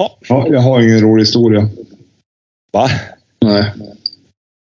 Ja. 0.00 0.16
Ja, 0.28 0.46
jag 0.50 0.60
har 0.60 0.80
ingen 0.82 1.00
rolig 1.00 1.22
historia. 1.22 1.68
Va? 2.72 2.90
Nej. 3.40 3.64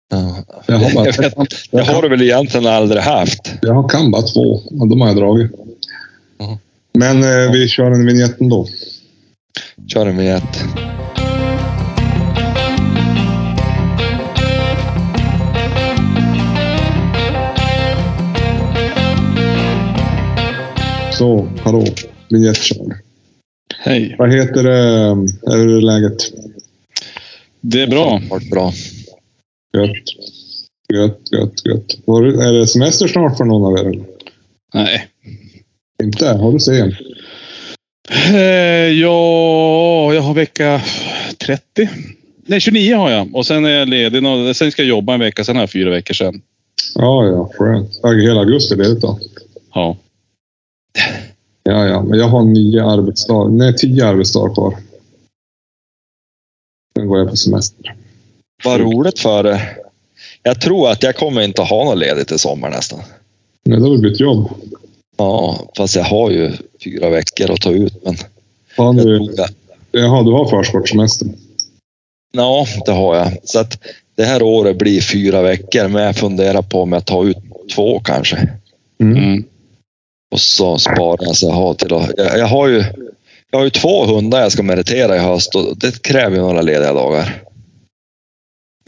Ja. 0.09 0.43
Jag 0.67 0.77
har, 0.77 0.95
bara, 0.95 1.05
Jag 1.05 1.17
vet, 1.17 1.49
det 1.71 1.81
har 1.83 2.01
du 2.01 2.09
väl 2.09 2.21
egentligen 2.21 2.67
aldrig 2.67 3.01
haft? 3.01 3.53
jag 3.61 3.89
kan 3.89 4.11
bara 4.11 4.21
två 4.21 4.61
och 4.79 4.87
de 4.87 5.01
har 5.01 5.07
jag 5.07 5.17
dragit. 5.17 5.51
Mhm. 6.39 6.57
Men 6.93 7.23
eh, 7.23 7.51
vi 7.51 7.67
kör 7.67 7.91
en 7.91 8.05
vignett 8.05 8.41
ändå. 8.41 8.67
Kör 9.87 10.05
en 10.05 10.17
vignett. 10.17 10.63
Så, 21.11 21.47
hallå. 21.63 21.85
Vignett 22.29 22.57
kör. 22.57 23.10
Hej. 23.83 24.15
Vad 24.17 24.33
heter 24.33 24.63
det? 24.63 25.15
Hur 25.55 25.77
är 25.77 25.81
läget? 25.81 26.17
Det 27.61 27.81
är 27.81 27.87
bra. 27.87 28.21
Bra. 28.51 28.73
Gött. 29.77 30.03
Gött, 30.93 31.19
gött, 31.31 31.65
gött. 31.65 31.97
Var 32.05 32.23
Är 32.23 32.53
det 32.53 32.67
semester 32.67 33.07
snart 33.07 33.37
för 33.37 33.45
någon 33.45 33.79
av 33.79 33.85
er? 33.85 34.03
Nej. 34.73 35.07
Inte? 36.03 36.27
Har 36.27 36.51
du 36.51 36.59
sen? 36.59 36.95
Eh, 38.33 38.39
ja, 39.01 40.13
jag 40.13 40.21
har 40.21 40.33
vecka 40.33 40.81
30. 41.37 41.89
Nej, 42.45 42.59
29 42.61 42.95
har 42.95 43.11
jag. 43.11 43.35
Och 43.35 43.45
sen 43.45 43.65
är 43.65 43.69
jag 43.69 43.89
ledig. 43.89 44.23
nå- 44.23 44.53
Sen 44.53 44.71
ska 44.71 44.81
jag 44.81 44.89
jobba 44.89 45.13
en 45.13 45.19
vecka. 45.19 45.43
Sen 45.43 45.55
har 45.55 45.63
jag 45.63 45.71
fyra 45.71 45.89
veckor 45.89 46.13
sen. 46.13 46.41
Ja, 46.95 47.25
ja. 47.25 47.51
Skönt. 47.57 47.99
Hela 48.23 48.39
augusti 48.39 48.75
ledigt 48.75 49.01
då? 49.01 49.19
Ja. 49.73 49.97
Ja, 51.63 51.87
ja. 51.87 52.03
Men 52.03 52.19
jag 52.19 52.27
har 52.27 52.43
nio 52.43 52.85
arbetsdagar. 52.85 53.51
Nej, 53.51 53.75
tio 53.77 54.05
arbetsdagar 54.07 54.53
kvar. 54.53 54.77
Sen 56.97 57.07
går 57.07 57.19
jag 57.19 57.29
på 57.29 57.35
semester. 57.35 57.95
Vad 58.63 58.79
roligt 58.79 59.19
för 59.19 59.43
det. 59.43 59.61
Jag 60.43 60.61
tror 60.61 60.89
att 60.89 61.03
jag 61.03 61.15
kommer 61.15 61.41
inte 61.41 61.61
ha 61.61 61.83
något 61.85 61.97
ledigt 61.97 62.31
i 62.31 62.37
sommar 62.37 62.69
nästan. 62.69 62.99
Nej, 63.63 63.77
det 63.79 63.83
har 63.83 63.91
väl 63.91 64.01
bytt 64.01 64.19
jobb. 64.19 64.49
Ja, 65.17 65.59
fast 65.77 65.95
jag 65.95 66.03
har 66.03 66.31
ju 66.31 66.51
fyra 66.83 67.09
veckor 67.09 67.51
att 67.51 67.61
ta 67.61 67.71
ut. 67.71 68.05
Men 68.05 68.15
Fan, 68.75 68.97
jag 68.97 69.05
du, 69.07 69.33
jag, 69.35 69.49
jaha, 69.91 70.23
du 70.23 70.31
har 70.31 70.45
förskottssemester? 70.45 71.27
ja, 72.31 72.65
det 72.85 72.91
har 72.91 73.15
jag. 73.15 73.37
Så 73.43 73.59
att 73.59 73.79
det 74.15 74.23
här 74.23 74.43
året 74.43 74.77
blir 74.77 75.01
fyra 75.01 75.41
veckor, 75.41 75.87
men 75.87 76.03
jag 76.03 76.15
funderar 76.15 76.61
på 76.61 76.81
om 76.81 76.91
jag 76.91 77.05
tar 77.05 77.25
ut 77.25 77.37
två 77.75 77.99
kanske. 77.99 78.49
Mm. 78.99 79.23
Mm. 79.23 79.43
Och 80.31 80.39
så 80.39 80.77
sparar 80.77 81.23
jag 81.25 81.35
så 81.35 81.47
jag 81.47 81.53
har 81.53 81.73
till 81.73 81.93
att... 81.93 82.11
Jag, 82.17 82.37
jag, 82.39 82.47
har 82.47 82.67
ju, 82.67 82.83
jag 83.51 83.59
har 83.59 83.63
ju 83.63 83.69
två 83.69 84.05
hundar 84.05 84.41
jag 84.41 84.51
ska 84.51 84.63
meritera 84.63 85.15
i 85.15 85.19
höst 85.19 85.55
och 85.55 85.77
det 85.77 86.01
kräver 86.01 86.35
ju 86.35 86.41
några 86.41 86.61
lediga 86.61 86.93
dagar. 86.93 87.43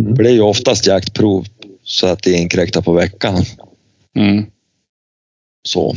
Mm. 0.02 0.16
För 0.16 0.24
det 0.24 0.30
är 0.30 0.34
ju 0.34 0.42
oftast 0.42 0.88
jaktprov 0.88 1.46
så 1.84 2.08
att 2.08 2.24
det 2.24 2.32
inkräktar 2.32 2.82
på 2.82 2.94
veckan. 2.94 3.44
Mm. 4.20 4.46
Så. 5.68 5.96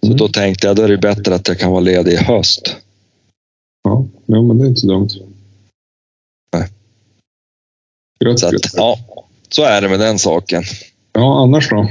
Så 0.00 0.06
Mm. 0.06 0.16
då 0.16 0.28
tänkte 0.28 0.66
jag, 0.66 0.76
då 0.76 0.82
är 0.82 0.88
det 0.88 0.98
bättre 0.98 1.34
att 1.34 1.48
jag 1.48 1.58
kan 1.58 1.70
vara 1.70 1.80
ledig 1.80 2.12
i 2.12 2.16
höst. 2.16 2.76
Ja, 3.82 4.06
ja, 4.26 4.42
men 4.42 4.58
det 4.58 4.64
är 4.64 4.68
inte 4.68 4.86
dumt. 4.86 5.08
Nej. 6.52 6.68
Gött, 8.24 8.40
Så 8.40 8.46
att, 8.46 8.74
ja, 8.74 8.98
så 9.48 9.62
är 9.62 9.80
det 9.80 9.88
med 9.88 10.00
den 10.00 10.18
saken. 10.18 10.62
Ja, 11.12 11.42
annars 11.42 11.70
då? 11.70 11.88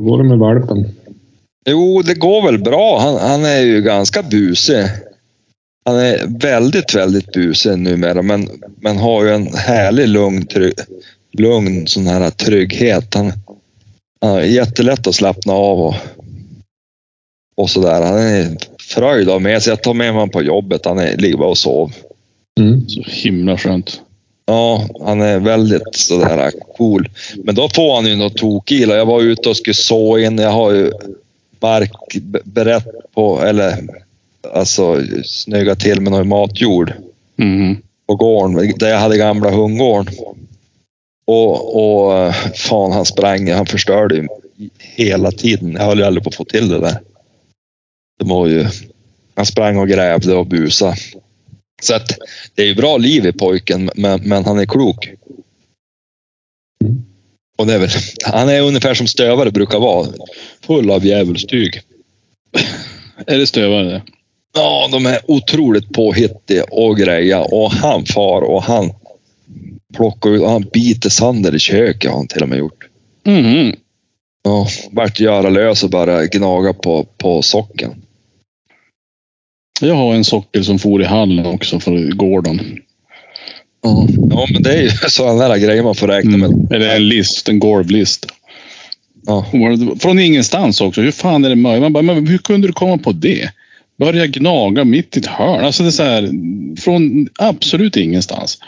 Hur 0.00 0.06
går 0.06 0.18
det 0.18 0.24
med 0.24 0.38
valpen? 0.38 0.86
Jo, 1.68 2.02
det 2.02 2.14
går 2.14 2.42
väl 2.42 2.58
bra. 2.58 2.98
Han, 2.98 3.30
han 3.30 3.44
är 3.44 3.60
ju 3.60 3.82
ganska 3.82 4.22
busig. 4.22 4.84
Han 5.84 5.96
är 5.96 6.38
väldigt, 6.40 6.94
väldigt 6.94 7.32
busig 7.32 7.78
numera, 7.78 8.22
men, 8.22 8.48
men 8.80 8.96
har 8.96 9.24
ju 9.24 9.30
en 9.30 9.54
härlig 9.54 10.08
lugn, 10.08 10.46
trygg, 10.46 10.74
lugn 11.32 11.86
sån 11.86 12.06
här 12.06 12.30
trygghet. 12.30 13.14
Han, 13.14 13.32
han 14.20 14.30
är 14.30 14.42
jättelätt 14.42 15.06
att 15.06 15.14
slappna 15.14 15.52
av 15.52 15.80
och, 15.80 15.94
och 17.56 17.70
sådär. 17.70 18.02
Han 18.02 18.18
är 18.18 18.56
fröjd 18.78 19.28
av 19.28 19.42
med 19.42 19.62
sig. 19.62 19.70
Jag 19.70 19.82
tar 19.82 19.94
med 19.94 20.12
honom 20.12 20.30
på 20.30 20.42
jobbet. 20.42 20.84
Han 20.84 20.98
är, 20.98 21.16
ligger 21.16 21.36
bara 21.36 21.48
och 21.48 21.58
sover. 21.58 21.94
Mm. 22.60 22.88
Så 22.88 23.02
himla 23.02 23.58
skönt. 23.58 24.00
Ja, 24.50 24.88
han 25.00 25.20
är 25.20 25.38
väldigt 25.38 25.94
sådär 25.94 26.52
cool. 26.76 27.08
Men 27.44 27.54
då 27.54 27.68
får 27.68 27.94
han 27.96 28.06
ju 28.06 28.16
något 28.16 28.36
tokila. 28.36 28.96
Jag 28.96 29.06
var 29.06 29.20
ute 29.22 29.48
och 29.48 29.56
skulle 29.56 29.74
så 29.74 30.18
in. 30.18 30.38
Jag 30.38 30.50
har 30.50 30.72
ju 30.72 30.92
mark 31.60 31.92
b- 32.22 32.38
berett 32.44 32.86
på, 33.14 33.40
eller 33.42 33.78
alltså 34.54 35.00
snygga 35.24 35.74
till 35.74 36.00
med 36.00 36.12
någon 36.12 36.28
matjord 36.28 36.92
Mm. 37.38 37.76
på 38.06 38.14
gården 38.16 38.72
där 38.78 38.88
jag 38.88 38.98
hade 38.98 39.16
gamla 39.16 39.50
hundgården. 39.50 40.14
Och, 41.26 41.76
och 41.76 42.34
fan 42.56 42.92
han 42.92 43.04
sprang, 43.04 43.50
han 43.52 43.66
förstörde 43.66 44.14
ju 44.14 44.28
hela 44.78 45.30
tiden. 45.32 45.72
Jag 45.72 45.82
höll 45.84 45.98
ju 45.98 46.04
aldrig 46.04 46.24
på 46.24 46.28
att 46.28 46.34
få 46.34 46.44
till 46.44 46.68
det 46.68 46.78
där. 46.80 46.96
Det 48.18 48.24
var 48.28 48.46
ju, 48.46 48.66
han 49.34 49.46
sprang 49.46 49.76
och 49.78 49.88
grävde 49.88 50.34
och 50.34 50.46
busa. 50.46 50.94
Så 51.80 51.94
att 51.94 52.18
det 52.54 52.62
är 52.62 52.66
ju 52.66 52.74
bra 52.74 52.96
liv 52.96 53.26
i 53.26 53.32
pojken, 53.32 53.90
men, 53.94 54.20
men 54.20 54.44
han 54.44 54.58
är 54.58 54.66
klok. 54.66 55.10
Och 57.58 57.66
det 57.66 57.74
är 57.74 57.78
väl, 57.78 57.90
han 58.24 58.48
är 58.48 58.60
ungefär 58.60 58.94
som 58.94 59.06
stövare 59.06 59.50
brukar 59.50 59.78
vara. 59.78 60.06
Full 60.66 60.90
av 60.90 61.06
djävulstyg. 61.06 61.82
Är 63.26 63.38
det 63.38 63.46
stövare 63.46 63.84
det? 63.84 64.02
Ja, 64.54 64.88
de 64.92 65.06
är 65.06 65.18
otroligt 65.30 65.92
påhittiga 65.92 66.64
och 66.70 66.96
greja 66.96 67.40
och 67.40 67.72
han 67.72 68.06
far 68.06 68.42
och 68.42 68.62
han 68.62 68.92
plockar 69.96 70.30
ut 70.30 70.42
och 70.42 70.50
han 70.50 70.68
biter 70.72 71.10
sönder 71.10 71.54
i 71.54 71.58
köket 71.58 72.10
har 72.10 72.16
han 72.16 72.28
till 72.28 72.42
och 72.42 72.48
med 72.48 72.58
gjort. 72.58 72.86
Mm. 73.26 73.76
Ja, 74.42 74.66
vart 74.90 75.20
göra 75.20 75.50
lös 75.50 75.84
och 75.84 75.90
bara 75.90 76.26
gnaga 76.26 76.72
på, 76.72 77.04
på 77.04 77.42
socken. 77.42 78.02
Jag 79.80 79.94
har 79.94 80.14
en 80.14 80.24
sockel 80.24 80.64
som 80.64 80.78
for 80.78 81.02
i 81.02 81.04
hallen 81.04 81.46
också 81.46 81.80
för 81.80 82.12
gården. 82.12 82.60
Ja. 83.82 84.06
ja, 84.30 84.46
men 84.52 84.62
det 84.62 84.72
är 84.72 84.82
ju 84.82 84.88
sådana 85.08 85.48
där 85.48 85.56
grejer 85.56 85.82
man 85.82 85.94
får 85.94 86.08
räkna 86.08 86.36
med. 86.36 86.50
Mm. 86.50 86.72
Eller 86.72 86.96
en 86.96 87.08
list, 87.08 87.48
en 87.48 87.58
golvlist. 87.58 88.26
Ja. 89.26 89.46
Från 90.00 90.18
ingenstans 90.18 90.80
också. 90.80 91.00
Hur 91.00 91.12
fan 91.12 91.44
är 91.44 91.48
det 91.48 91.56
möjligt? 91.56 91.82
Man 91.82 91.92
bara, 91.92 92.02
men 92.02 92.26
hur 92.26 92.38
kunde 92.38 92.66
du 92.66 92.72
komma 92.72 92.98
på 92.98 93.12
det? 93.12 93.50
Börja 93.98 94.26
gnaga 94.26 94.84
mitt 94.84 95.16
i 95.16 95.20
ett 95.20 95.26
hörn. 95.26 95.64
Alltså 95.64 95.82
det 95.82 95.88
är 95.88 95.90
så 95.90 96.02
här, 96.02 96.30
från 96.80 97.28
absolut 97.38 97.96
ingenstans. 97.96 98.58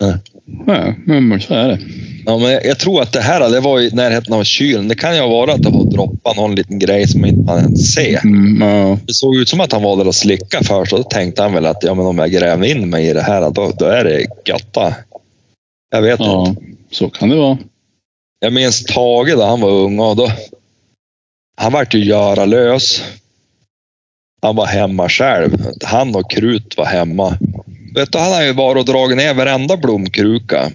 Nej. 0.00 0.14
Nej, 0.46 0.94
men 1.20 1.40
så 1.40 1.54
är 1.54 1.68
det. 1.68 1.78
Ja, 2.26 2.38
men 2.38 2.50
jag, 2.50 2.64
jag 2.64 2.78
tror 2.78 3.02
att 3.02 3.12
det 3.12 3.20
här 3.20 3.50
det 3.50 3.60
var 3.60 3.80
i 3.80 3.90
närheten 3.90 4.34
av 4.34 4.44
kylen. 4.44 4.88
Det 4.88 4.94
kan 4.94 5.16
ju 5.16 5.22
vara 5.22 5.52
att 5.52 5.62
det 5.62 5.70
har 5.70 5.84
droppat 5.84 6.36
någon 6.36 6.54
liten 6.54 6.78
grej 6.78 7.08
som 7.08 7.24
inte 7.24 7.42
man 7.42 7.58
ens 7.58 7.94
ser. 7.94 8.24
Mm, 8.24 8.68
ja. 8.68 8.98
Det 9.06 9.14
såg 9.14 9.36
ut 9.36 9.48
som 9.48 9.60
att 9.60 9.72
han 9.72 9.82
var 9.82 9.96
där 9.96 10.06
och 10.06 10.14
slickade 10.14 10.64
först 10.64 10.92
och 10.92 10.98
då 10.98 11.04
tänkte 11.04 11.42
han 11.42 11.54
väl 11.54 11.66
att 11.66 11.82
ja, 11.82 11.94
men 11.94 12.06
om 12.06 12.18
jag 12.18 12.30
gräver 12.30 12.66
in 12.66 12.90
mig 12.90 13.08
i 13.08 13.12
det 13.12 13.22
här 13.22 13.50
då, 13.50 13.72
då 13.78 13.84
är 13.84 14.04
det 14.04 14.26
götta. 14.46 14.94
Jag 15.90 16.02
vet 16.02 16.20
inte. 16.20 16.30
ja, 16.30 16.54
så 16.90 17.10
kan 17.10 17.28
det 17.28 17.36
vara. 17.36 17.58
Jag 18.40 18.52
minns 18.52 18.84
Tage 18.84 19.36
då 19.36 19.44
han 19.44 19.60
var 19.60 19.70
ung 19.70 19.98
och 19.98 20.16
då. 20.16 20.32
Han 21.56 21.72
vart 21.72 21.94
ju 21.94 22.04
göra 22.04 22.44
lös. 22.44 23.02
Han 24.42 24.56
var 24.56 24.66
hemma 24.66 25.08
själv. 25.08 25.66
Han 25.84 26.14
och 26.14 26.30
Krut 26.30 26.76
var 26.76 26.84
hemma. 26.84 27.38
Vet 27.96 28.12
du, 28.12 28.18
han 28.18 28.32
har 28.32 28.42
ju 28.42 28.52
varit 28.52 28.78
och 28.80 28.84
dragit 28.84 29.16
ner 29.16 29.34
varenda 29.34 29.76
blomkruka. 29.76 30.70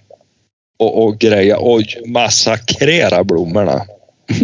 Och, 0.80 1.04
och 1.04 1.20
greja 1.20 1.58
och 1.58 1.82
massakrera 2.06 3.24
blommorna. 3.24 3.86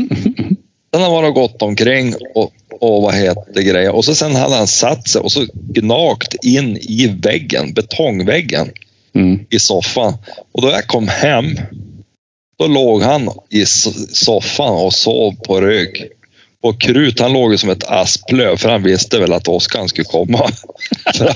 Sen 0.94 1.02
har 1.02 1.02
han 1.02 1.12
varit 1.12 1.36
gått 1.36 1.62
omkring 1.62 2.14
och, 2.36 2.52
och 2.80 3.02
vad 3.02 3.16
heter 3.16 3.62
grejer. 3.62 3.92
Och 3.96 4.06
så 4.06 4.16
sen 4.16 4.36
hade 4.36 4.56
han 4.56 4.68
satt 4.68 5.08
sig 5.08 5.22
och 5.22 5.32
så 5.32 5.46
gnagt 5.54 6.34
in 6.46 6.78
i 6.78 7.08
väggen, 7.22 7.74
betongväggen 7.74 8.72
Mm. 9.16 9.46
i 9.50 9.60
soffan. 9.60 10.14
Och 10.52 10.62
då 10.62 10.70
jag 10.70 10.88
kom 10.88 11.08
hem, 11.08 11.46
då 12.60 12.68
låg 12.68 13.02
han 13.02 13.30
i 13.50 13.64
so- 13.64 14.08
soffan 14.14 14.74
och 14.74 14.94
sov 14.94 15.36
på 15.36 15.62
rygg. 15.62 16.08
Och 16.68 16.82
Krut 16.82 17.20
han 17.20 17.34
låg 17.34 17.60
som 17.60 17.70
ett 17.70 17.84
asplöv 17.84 18.58
för 18.58 18.70
han 18.70 18.84
visste 18.84 19.20
väl 19.20 19.34
att 19.34 19.48
Oskar 19.48 19.88
skulle 19.88 20.06
komma. 20.06 20.50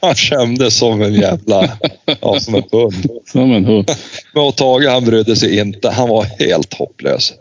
Han- 0.00 0.14
kände 0.14 0.70
som 0.70 1.02
en 1.02 1.14
jävla, 1.14 1.78
ja 2.20 2.40
som 2.40 2.54
en 2.54 2.62
hund. 2.72 3.10
Som 3.26 3.52
en 3.52 3.64
hund. 3.64 3.90
Men 4.34 4.52
Tage 4.52 4.88
han 4.88 5.04
brydde 5.04 5.36
sig 5.36 5.58
inte, 5.58 5.90
han 5.90 6.08
var 6.08 6.24
helt 6.24 6.74
hopplös. 6.74 7.32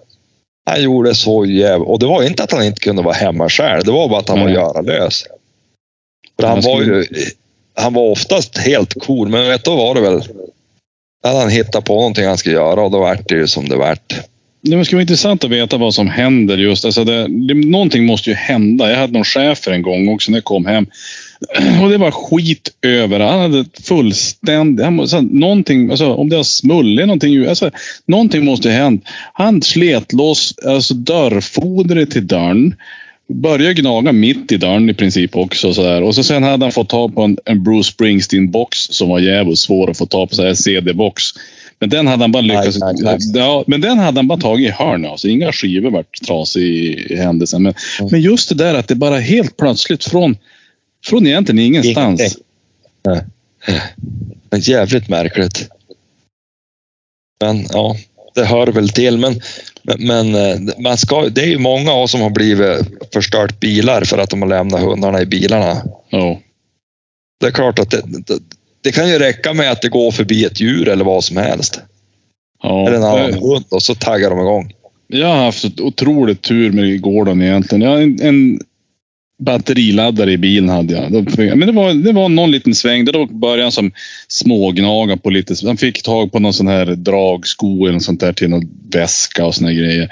Han 0.65 0.83
gjorde 0.83 1.15
så 1.15 1.45
jävla... 1.45 1.85
Och 1.85 1.99
det 1.99 2.05
var 2.05 2.23
inte 2.23 2.43
att 2.43 2.51
han 2.51 2.63
inte 2.63 2.79
kunde 2.79 3.01
vara 3.01 3.15
hemma 3.15 3.49
själv, 3.49 3.83
det 3.83 3.91
var 3.91 4.09
bara 4.09 4.19
att 4.19 4.29
han 4.29 4.39
var 4.39 4.49
göralös. 4.49 5.23
För 6.39 6.47
han 6.47 6.61
var 6.61 6.81
ju... 6.81 7.05
Han 7.75 7.93
var 7.93 8.03
oftast 8.03 8.57
helt 8.57 8.93
cool, 9.03 9.29
men 9.29 9.47
vet, 9.47 9.63
då 9.63 9.75
var 9.75 9.95
det 9.95 10.01
väl... 10.01 10.19
Då 11.23 11.27
hade 11.29 11.39
han 11.39 11.49
hittat 11.49 11.85
på 11.85 11.95
någonting 11.95 12.25
han 12.25 12.37
skulle 12.37 12.55
göra 12.55 12.81
och 12.81 12.91
då 12.91 12.99
vart 12.99 13.29
det 13.29 13.35
ju 13.35 13.47
som 13.47 13.69
det 13.69 13.75
vart. 13.75 14.13
Det 14.67 14.85
skulle 14.85 14.97
vara 14.97 15.01
intressant 15.01 15.43
att 15.43 15.49
veta 15.49 15.77
vad 15.77 15.93
som 15.93 16.09
händer 16.09 16.57
just. 16.57 16.85
Alltså 16.85 17.03
det, 17.03 17.27
det, 17.27 17.53
någonting 17.53 18.05
måste 18.05 18.29
ju 18.29 18.35
hända. 18.35 18.89
Jag 18.89 18.97
hade 18.97 19.13
någon 19.13 19.23
chefer 19.23 19.71
en 19.71 19.81
gång 19.81 20.09
också 20.09 20.31
när 20.31 20.37
jag 20.37 20.43
kom 20.43 20.65
hem. 20.65 20.87
Och 21.81 21.89
det 21.89 21.97
var 21.97 22.11
skit 22.11 22.69
överallt. 22.81 23.31
Han 23.31 23.41
hade 23.51 23.65
fullständigt... 23.83 24.85
Han, 24.85 24.99
alltså, 24.99 25.21
någonting, 25.21 25.89
alltså, 25.89 26.13
om 26.13 26.29
det 26.29 26.35
har 26.35 26.43
smullit 26.43 27.07
någonting. 27.07 27.45
Alltså, 27.45 27.71
någonting 28.05 28.45
måste 28.45 28.69
ha 28.69 28.75
hänt. 28.75 29.03
Han 29.33 29.61
slet 29.61 30.13
loss 30.13 30.53
alltså, 30.65 30.93
dörrfodret 30.93 32.11
till 32.11 32.27
dörren. 32.27 32.75
Började 33.33 33.73
gnaga 33.73 34.11
mitt 34.11 34.51
i 34.51 34.57
dörren 34.57 34.89
i 34.89 34.93
princip 34.93 35.35
också. 35.35 35.73
Så 35.73 35.83
där. 35.83 36.03
Och 36.03 36.15
så 36.15 36.23
sen 36.23 36.43
hade 36.43 36.65
han 36.65 36.71
fått 36.71 36.89
tag 36.89 37.15
på 37.15 37.21
en, 37.21 37.37
en 37.45 37.63
Bruce 37.63 37.91
Springsteen-box 37.91 38.91
som 38.91 39.09
var 39.09 39.19
jävligt 39.19 39.59
svår 39.59 39.89
att 39.89 39.97
få 39.97 40.05
tag 40.05 40.29
på. 40.29 40.35
Så 40.35 40.43
här 40.43 40.53
CD-box. 40.53 41.23
Men 41.79 41.89
den 41.89 42.07
hade 42.07 42.23
han 42.23 42.31
bara 42.31 42.41
lyckats... 42.41 42.79
Nej, 42.79 42.93
nej, 42.97 43.17
nej. 43.19 43.43
Ja, 43.43 43.63
men 43.67 43.81
den 43.81 43.99
hade 43.99 44.19
han 44.19 44.27
bara 44.27 44.39
tagit 44.39 44.67
i 44.67 44.71
hörnet. 44.71 45.11
Alltså, 45.11 45.27
inga 45.27 45.51
skivor 45.51 45.91
vart 45.91 46.21
trasiga 46.27 46.65
i, 46.65 47.15
händelsen. 47.15 47.63
Men, 47.63 47.73
Mm. 47.99 48.09
men 48.11 48.21
just 48.21 48.49
det 48.49 48.55
där 48.55 48.73
att 48.73 48.87
det 48.87 48.95
bara 48.95 49.19
helt 49.19 49.57
plötsligt 49.57 50.03
från, 50.03 50.37
från 51.05 51.27
egentligen 51.27 51.59
ingenstans. 51.59 52.19
Ingenting. 52.21 52.43
Nej. 53.05 53.21
Men 54.49 54.59
jävligt 54.59 55.09
märkligt. 55.09 55.69
Men 57.41 57.65
ja, 57.73 57.95
det 58.35 58.45
hör 58.45 58.67
väl 58.67 58.89
till. 58.89 59.17
Men, 59.17 59.41
men, 59.83 60.07
men 60.07 60.35
eh, 60.35 60.73
man 60.79 60.97
ska, 60.97 61.29
det 61.29 61.41
är 61.41 61.47
ju 61.47 61.57
många 61.59 61.91
av 61.91 62.03
oss 62.03 62.11
som 62.11 62.21
har 62.21 62.29
blivit 62.29 62.87
förstört 63.13 63.59
bilar 63.59 64.01
för 64.01 64.17
att 64.17 64.29
de 64.29 64.41
har 64.41 64.49
lämnat 64.49 64.81
hundarna 64.81 65.21
i 65.21 65.25
bilarna. 65.25 65.81
Ja. 66.09 66.39
Det 67.39 67.47
är 67.47 67.51
klart 67.51 67.79
att 67.79 67.91
det, 67.91 68.01
det, 68.05 68.39
det 68.85 68.91
kan 68.91 69.09
ju 69.09 69.19
räcka 69.19 69.53
med 69.53 69.71
att 69.71 69.81
det 69.81 69.89
går 69.89 70.11
förbi 70.11 70.45
ett 70.45 70.61
djur 70.61 70.87
eller 70.87 71.05
vad 71.05 71.23
som 71.23 71.37
helst. 71.37 71.79
Ja, 72.63 72.87
Eller 72.87 72.97
en 72.97 73.03
annan 73.03 73.31
jag- 73.31 73.41
hund 73.41 73.65
och 73.69 73.83
så 73.83 73.95
taggar 73.95 74.29
de 74.29 74.39
igång. 74.39 74.73
Jag 75.07 75.27
har 75.27 75.45
haft 75.45 75.63
ett 75.63 75.79
otroligt 75.79 76.41
tur 76.41 76.71
med 76.71 77.01
gården 77.01 77.41
egentligen. 77.41 77.81
Jag 77.81 77.89
har 77.89 77.97
en, 77.97 78.21
en 78.21 78.59
batteriladdare 79.43 80.31
i 80.31 80.37
bilen 80.37 80.69
hade 80.69 80.93
jag. 80.93 81.11
Men 81.57 81.67
det 81.67 81.71
var, 81.71 81.93
det 81.93 82.11
var 82.11 82.29
någon 82.29 82.51
liten 82.51 82.75
sväng. 82.75 83.05
Då 83.05 83.25
började 83.25 83.61
han 83.63 83.71
som 83.71 83.91
smågnaga 84.27 85.17
på 85.17 85.29
lite. 85.29 85.55
Han 85.65 85.77
fick 85.77 86.03
tag 86.03 86.31
på 86.31 86.39
någon 86.39 86.53
sån 86.53 86.67
här 86.67 86.85
dragsko 86.85 87.83
eller 87.85 87.93
något 87.93 88.03
sånt 88.03 88.19
där 88.19 88.33
till 88.33 88.49
någon 88.49 88.69
väska 88.91 89.45
och 89.45 89.55
såna 89.55 89.73
grejer. 89.73 90.09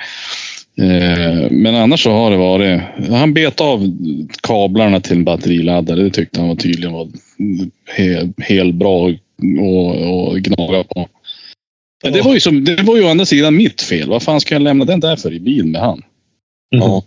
Eh, 0.77 1.51
Men 1.51 1.75
annars 1.75 2.03
så 2.03 2.11
har 2.11 2.31
det 2.31 2.37
varit. 2.37 2.81
Han 3.09 3.33
bet 3.33 3.61
av 3.61 3.97
kablarna 4.41 4.99
till 4.99 5.17
en 5.17 5.23
batteriladdare. 5.23 6.03
Det 6.03 6.09
tyckte 6.09 6.39
han 6.39 6.49
var 6.49 6.55
tydligen 6.55 6.93
var 6.93 7.07
helt 7.97 8.43
helt 8.43 8.75
bra 8.75 9.09
att 9.09 9.15
gnaga 10.37 10.83
på. 10.83 11.07
Men 12.03 12.13
det 12.13 12.21
var 12.21 12.33
ju 12.33 12.39
som, 12.39 12.63
det 12.63 12.83
var 12.83 12.97
ju 12.97 13.03
å 13.03 13.09
andra 13.09 13.25
sidan 13.25 13.55
mitt 13.55 13.81
fel. 13.81 14.09
Vad 14.09 14.23
fan 14.23 14.41
ska 14.41 14.55
jag 14.55 14.61
lämna 14.61 14.85
den 14.85 14.99
där 14.99 15.15
för 15.15 15.33
i 15.33 15.39
bilen 15.39 15.71
med 15.71 15.81
han? 15.81 16.01
Ja. 16.69 17.03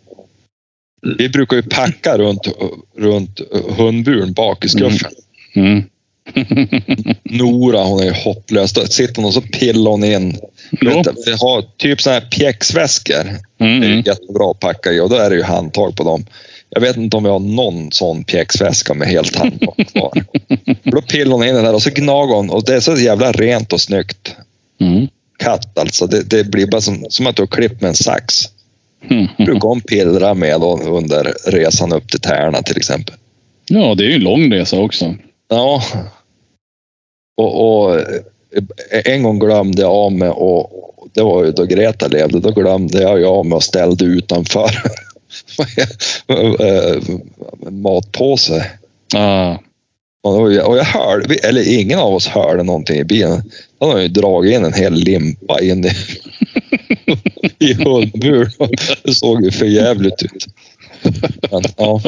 Vi 1.19 1.29
brukar 1.29 1.57
ju 1.57 1.63
packa 1.63 2.19
runt, 2.19 2.49
runt 2.97 3.41
hundburen 3.77 4.33
bak 4.33 4.65
i 4.65 4.69
skuffen. 4.69 5.11
Mm. 5.55 5.83
Nora 7.25 7.85
hon 7.85 8.01
är 8.01 8.05
ju 8.05 8.13
hopplös. 8.13 8.73
Då 8.73 8.87
sitter 8.87 9.17
hon 9.17 9.25
och 9.25 9.35
så 9.35 9.41
pillar 9.41 9.91
hon 9.91 10.05
in. 10.05 10.31
Vet 10.81 11.07
Vi 11.27 11.33
har 11.33 11.65
typ 11.77 12.01
såna 12.01 12.15
här 12.15 12.21
pjäxväskor. 12.31 13.25
Det 13.59 13.65
är 13.65 13.77
Mm. 13.77 14.03
jättebra 14.07 14.51
att 14.51 14.61
packa 14.61 14.93
i 14.93 15.01
och 15.01 15.11
då 15.11 15.17
är 15.17 15.31
det 15.31 15.37
ju 15.37 15.43
handtag 15.43 15.97
på 15.97 16.05
dem. 16.05 16.27
Jag 16.71 16.81
vet 16.81 16.97
inte 16.97 17.17
om 17.17 17.25
vi 17.25 17.31
har 17.31 17.39
någon 17.39 17.93
sån 17.93 18.25
pjäxväska 18.25 18.95
med 18.95 19.09
helt 19.09 19.37
handtag 19.37 19.75
kvar. 19.93 20.13
Då 20.83 21.03
pillar 21.03 21.33
hon 21.33 21.47
in 21.47 21.55
den 21.55 21.65
där 21.65 21.75
och 21.75 21.83
så 21.83 21.91
gnager 21.91 22.35
hon 22.35 22.51
och 22.51 22.65
det 22.65 22.75
är 22.75 22.81
så 22.81 22.97
jävla 22.97 23.33
rent 23.33 23.73
och 23.73 23.81
snyggt. 23.81 24.37
Mm. 24.81 25.09
Katt 25.39 25.79
alltså. 25.79 26.07
Det, 26.07 26.23
det 26.23 26.45
blir 26.45 26.67
bara 26.67 26.81
som, 26.81 27.07
som 27.09 27.27
att 27.27 27.37
du 27.37 27.43
har 27.43 27.47
klippt 27.47 27.81
med 27.81 27.89
en 27.89 27.95
sax. 27.95 28.35
Mm. 29.11 29.27
Brukar 29.39 29.69
hon 29.69 29.81
pillra 29.81 30.35
med 30.35 30.63
under 30.87 31.51
resan 31.51 31.93
upp 31.93 32.09
till 32.11 32.21
Tärna 32.21 32.63
till 32.63 32.77
exempel. 32.77 33.15
Ja, 33.69 33.95
det 33.95 34.05
är 34.05 34.09
ju 34.09 34.15
en 34.15 34.21
lång 34.21 34.53
resa 34.53 34.79
också. 34.79 35.15
Ja. 35.49 35.83
Och, 37.37 37.85
och 37.85 38.01
eh, 38.01 38.05
en 39.05 39.23
gång 39.23 39.39
glömde 39.39 39.83
jag 39.83 39.91
av 39.91 40.13
mig 40.13 40.29
och 40.29 40.71
det 41.13 41.23
var 41.23 41.45
ju 41.45 41.53
då 41.53 41.65
Greta 41.65 42.09
levde. 42.09 42.41
Då 42.41 42.51
glömde 42.51 43.03
jag 43.03 43.25
av 43.25 43.47
mig 43.47 43.57
och 43.57 43.63
ställde 43.63 44.05
utanför 44.05 44.71
matpåse. 47.71 48.71
Ah. 49.15 49.57
Och, 50.23 50.49
det 50.51 50.55
jag 50.55 50.85
hörde, 50.85 51.35
eller 51.35 51.79
ingen 51.81 51.99
av 51.99 52.15
oss 52.15 52.27
hörde 52.27 52.63
någonting 52.63 52.97
i 52.97 53.05
bilen. 53.05 53.43
Han 53.81 53.91
har 53.91 53.99
ju 53.99 54.09
dragit 54.09 54.55
in 54.55 54.65
en 54.65 54.73
hel 54.73 54.95
limpa 54.95 55.61
in 55.61 55.85
i, 55.85 55.91
i 57.71 57.75
hundburen. 57.75 58.71
Det 59.03 59.15
såg 59.15 59.45
ju 59.45 59.51
för 59.51 59.67
jävligt 59.67 60.23
ut. 60.23 60.47
Men 61.51 61.63
ja, 61.77 62.01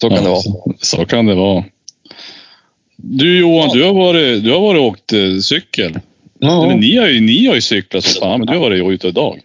så 0.00 0.10
kan 0.10 0.24
det 0.24 0.24
Ja, 0.24 0.30
vara. 0.30 0.42
Så, 0.42 0.74
så 0.80 1.04
kan 1.04 1.26
det 1.26 1.34
vara. 1.34 1.64
Du 2.96 3.38
Johan, 3.38 3.68
du 3.68 3.84
har 3.84 3.94
varit, 3.94 4.44
du 4.44 4.50
har 4.52 4.60
varit 4.60 4.80
och 4.80 4.86
åkt 4.86 5.12
eh, 5.12 5.38
cykel. 5.42 5.98
Ja, 6.38 6.64
Eller, 6.64 6.74
ni, 6.76 6.96
har 6.96 7.08
ju, 7.08 7.20
ni 7.20 7.46
har 7.46 7.54
ju 7.54 7.60
cyklat 7.60 8.04
så 8.04 8.20
fan, 8.20 8.38
men 8.40 8.46
du 8.46 8.52
har 8.52 8.60
varit 8.60 8.94
ute 8.94 9.08
idag. 9.08 9.40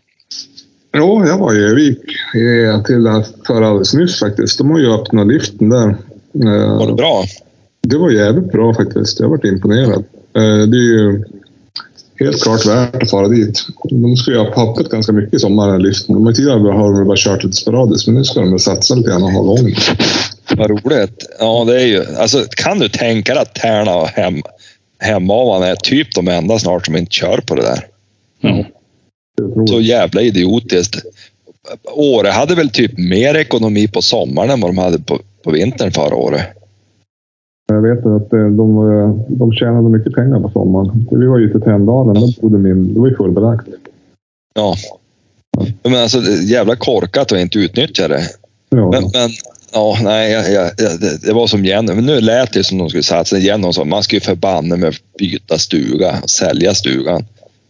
ja, 0.92 1.26
jag 1.28 1.38
var 1.38 1.54
i 1.54 1.64
Örnsköldsvik 1.64 1.98
eh, 2.36 2.84
till 2.84 3.24
för 3.48 3.62
alldeles 3.62 3.94
nyss 3.94 4.20
faktiskt. 4.20 4.58
De 4.58 4.70
har 4.72 4.80
ju 4.80 4.94
öppnat 4.94 5.28
liften 5.28 5.70
där. 5.70 5.90
Eh, 6.34 6.78
Var 6.78 6.88
det 6.88 6.94
bra? 6.94 7.24
Det 7.82 7.98
var 7.98 8.12
jävligt 8.12 8.52
bra 8.52 8.74
faktiskt. 8.74 9.20
Jag 9.20 9.30
varit 9.30 9.46
imponerad. 9.46 10.04
Det 10.70 10.78
är 10.78 10.94
ju 11.00 11.24
helt 12.20 12.44
klart 12.44 12.66
värt 12.68 13.04
att 13.04 13.10
fara 13.10 13.28
dit. 13.28 13.66
De 13.90 14.16
ska 14.18 14.32
ju 14.32 14.38
ha 14.38 14.46
pappat 14.46 14.90
ganska 14.90 15.12
mycket 15.12 15.34
i 15.34 15.40
sommar, 15.40 15.66
den 15.68 15.76
här 15.76 15.88
liften. 15.90 16.16
De 16.16 16.26
har 16.26 16.34
tidigare 16.34 16.60
bara, 16.60 16.74
har 16.74 16.94
de 16.94 17.08
bara 17.08 17.18
kört 17.18 17.44
lite 17.44 17.56
sporadiskt, 17.56 18.08
men 18.08 18.16
nu 18.16 18.24
ska 18.24 18.40
de 18.40 18.60
satsa 18.60 18.96
lite 18.96 19.10
grann 19.10 19.24
och 19.24 19.32
ha 19.32 19.44
lång. 19.44 19.76
Vad 20.60 20.70
roligt. 20.70 21.26
Ja, 21.40 21.64
det 21.68 21.82
är 21.82 21.86
ju... 21.86 22.06
Alltså, 22.18 22.46
kan 22.50 22.80
du 22.80 22.90
tänka 22.90 23.34
dig 23.34 23.42
att 23.42 23.56
Tärna 23.56 23.96
och 23.96 24.08
hem, 24.08 24.42
Hemavan 25.00 25.64
är 25.64 25.76
typ 25.76 26.16
de 26.16 26.28
enda 26.28 26.60
snart 26.60 26.86
som 26.86 26.96
inte 26.96 27.12
kör 27.12 27.38
på 27.38 27.56
det 27.56 27.62
där? 27.62 27.86
Ja. 28.42 28.66
Så 29.68 29.82
jävla 29.82 30.22
idiotiskt. 30.22 30.96
Åre 31.94 32.28
hade 32.28 32.56
väl 32.56 32.70
typ 32.70 32.98
mer 32.98 33.36
ekonomi 33.36 33.88
på 33.88 34.02
sommaren 34.02 34.50
än 34.50 34.62
vad 34.62 34.70
de 34.70 34.78
hade 34.78 35.00
på, 35.00 35.20
på 35.44 35.52
vintern 35.52 35.92
förra 35.92 36.16
året. 36.16 36.42
Jag 37.68 37.82
vet 37.82 38.06
att 38.06 38.34
eh, 38.34 38.48
de, 38.48 38.92
eh, 38.92 39.10
de 39.28 39.54
tjänade 39.54 39.90
mycket 39.90 40.14
pengar 40.14 40.40
på 40.40 40.50
sommaren. 40.50 41.08
Vi 41.12 41.28
var 41.28 41.38
ju 41.38 41.52
till 41.52 41.62
Tänndalen, 41.62 42.14
där 42.14 42.42
bodde 42.42 42.58
min, 42.58 42.94
det 42.94 43.00
var 43.00 43.08
ju 43.08 43.16
fullbelagt. 43.16 43.68
Ja. 44.56 44.76
Men 45.84 45.96
alltså, 45.96 46.20
det 46.20 46.34
är 46.34 46.52
jävla 46.52 46.76
korkat 46.76 47.32
att 47.32 47.40
inte 47.40 47.60
utnyttja 47.60 48.08
det. 48.08 48.22
Ja. 48.70 48.92
Men, 48.92 49.04
men 49.04 49.30
ja, 49.74 49.98
nej, 50.02 50.32
jag, 50.32 50.52
jag, 50.52 50.72
det, 50.78 51.18
det 51.22 51.34
var 51.34 51.48
som 51.48 51.66
Jenny. 51.66 51.94
Men 51.94 52.06
nu 52.06 52.22
lät 52.22 52.54
det 52.54 52.64
som 52.64 52.78
de 52.78 52.90
skulle 52.90 53.04
satsa. 53.04 53.38
Jenny 53.38 53.74
sa 53.74 53.84
man 53.84 54.04
ska 54.04 54.16
ju 54.16 54.20
förbanne 54.20 54.78
med 54.78 54.96
byta 55.20 55.58
stuga, 55.58 56.22
sälja 56.22 56.74
stugan. 56.76 57.26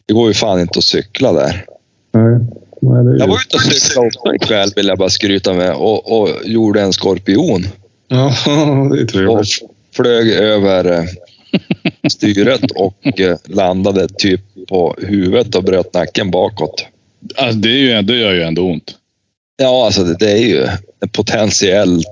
Det 0.06 0.14
går 0.14 0.28
ju 0.28 0.34
fan 0.34 0.60
inte 0.62 0.80
att 0.80 0.86
cykla 0.86 1.34
där. 1.34 1.66
Nej, 2.14 2.40
nej, 2.82 3.04
det 3.04 3.10
är 3.10 3.14
ju... 3.14 3.20
Jag 3.20 3.28
var 3.28 3.36
ute 3.36 3.56
och 3.56 3.62
cyklade 3.62 4.08
också 4.08 4.36
ikväll 4.36 4.72
vill 4.76 4.88
jag 4.88 4.98
bara 4.98 5.10
skryta 5.10 5.54
med 5.54 5.74
och, 5.74 6.22
och 6.22 6.30
gjorde 6.46 6.82
en 6.82 6.94
skorpion. 6.94 7.68
Ja, 8.08 8.34
det 8.46 9.00
är 9.00 9.02
Och 9.04 9.10
trevligt. 9.10 9.48
flög 9.96 10.30
över 10.30 10.92
eh, 10.92 11.04
styret 12.10 12.72
och 12.72 13.20
eh, 13.20 13.38
landade 13.46 14.08
typ 14.08 14.42
på 14.70 14.96
huvudet 15.02 15.56
och 15.56 15.64
bröt 15.64 15.94
nacken 15.94 16.32
bakåt. 16.32 16.86
Alltså, 17.36 17.58
det, 17.60 17.70
är 17.70 17.78
ju, 17.96 18.02
det 18.02 18.16
gör 18.18 18.34
ju 18.34 18.44
ändå 18.44 18.62
ont. 18.62 18.96
Ja, 19.62 19.86
alltså 19.86 20.04
det, 20.04 20.16
det 20.20 20.32
är 20.32 20.38
ju 20.48 20.68
en 21.02 21.10
potentiell 21.10 22.04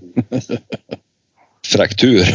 fraktur. 1.67 2.25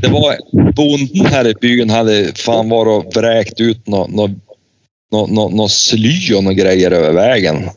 Det 0.00 0.08
var 0.08 0.36
bonden 0.72 1.26
här 1.26 1.46
i 1.48 1.54
byn 1.54 1.90
hade 1.90 2.32
fan 2.34 2.68
varit 2.68 3.06
och 3.06 3.16
vräkt 3.16 3.60
ut 3.60 3.86
något 3.86 4.10
nå, 4.10 4.30
nå, 5.12 5.26
nå, 5.26 5.48
nå 5.48 5.68
sly 5.68 6.34
och 6.34 6.44
några 6.44 6.54
grejer 6.54 6.90
över 6.90 7.12
vägen. 7.12 7.68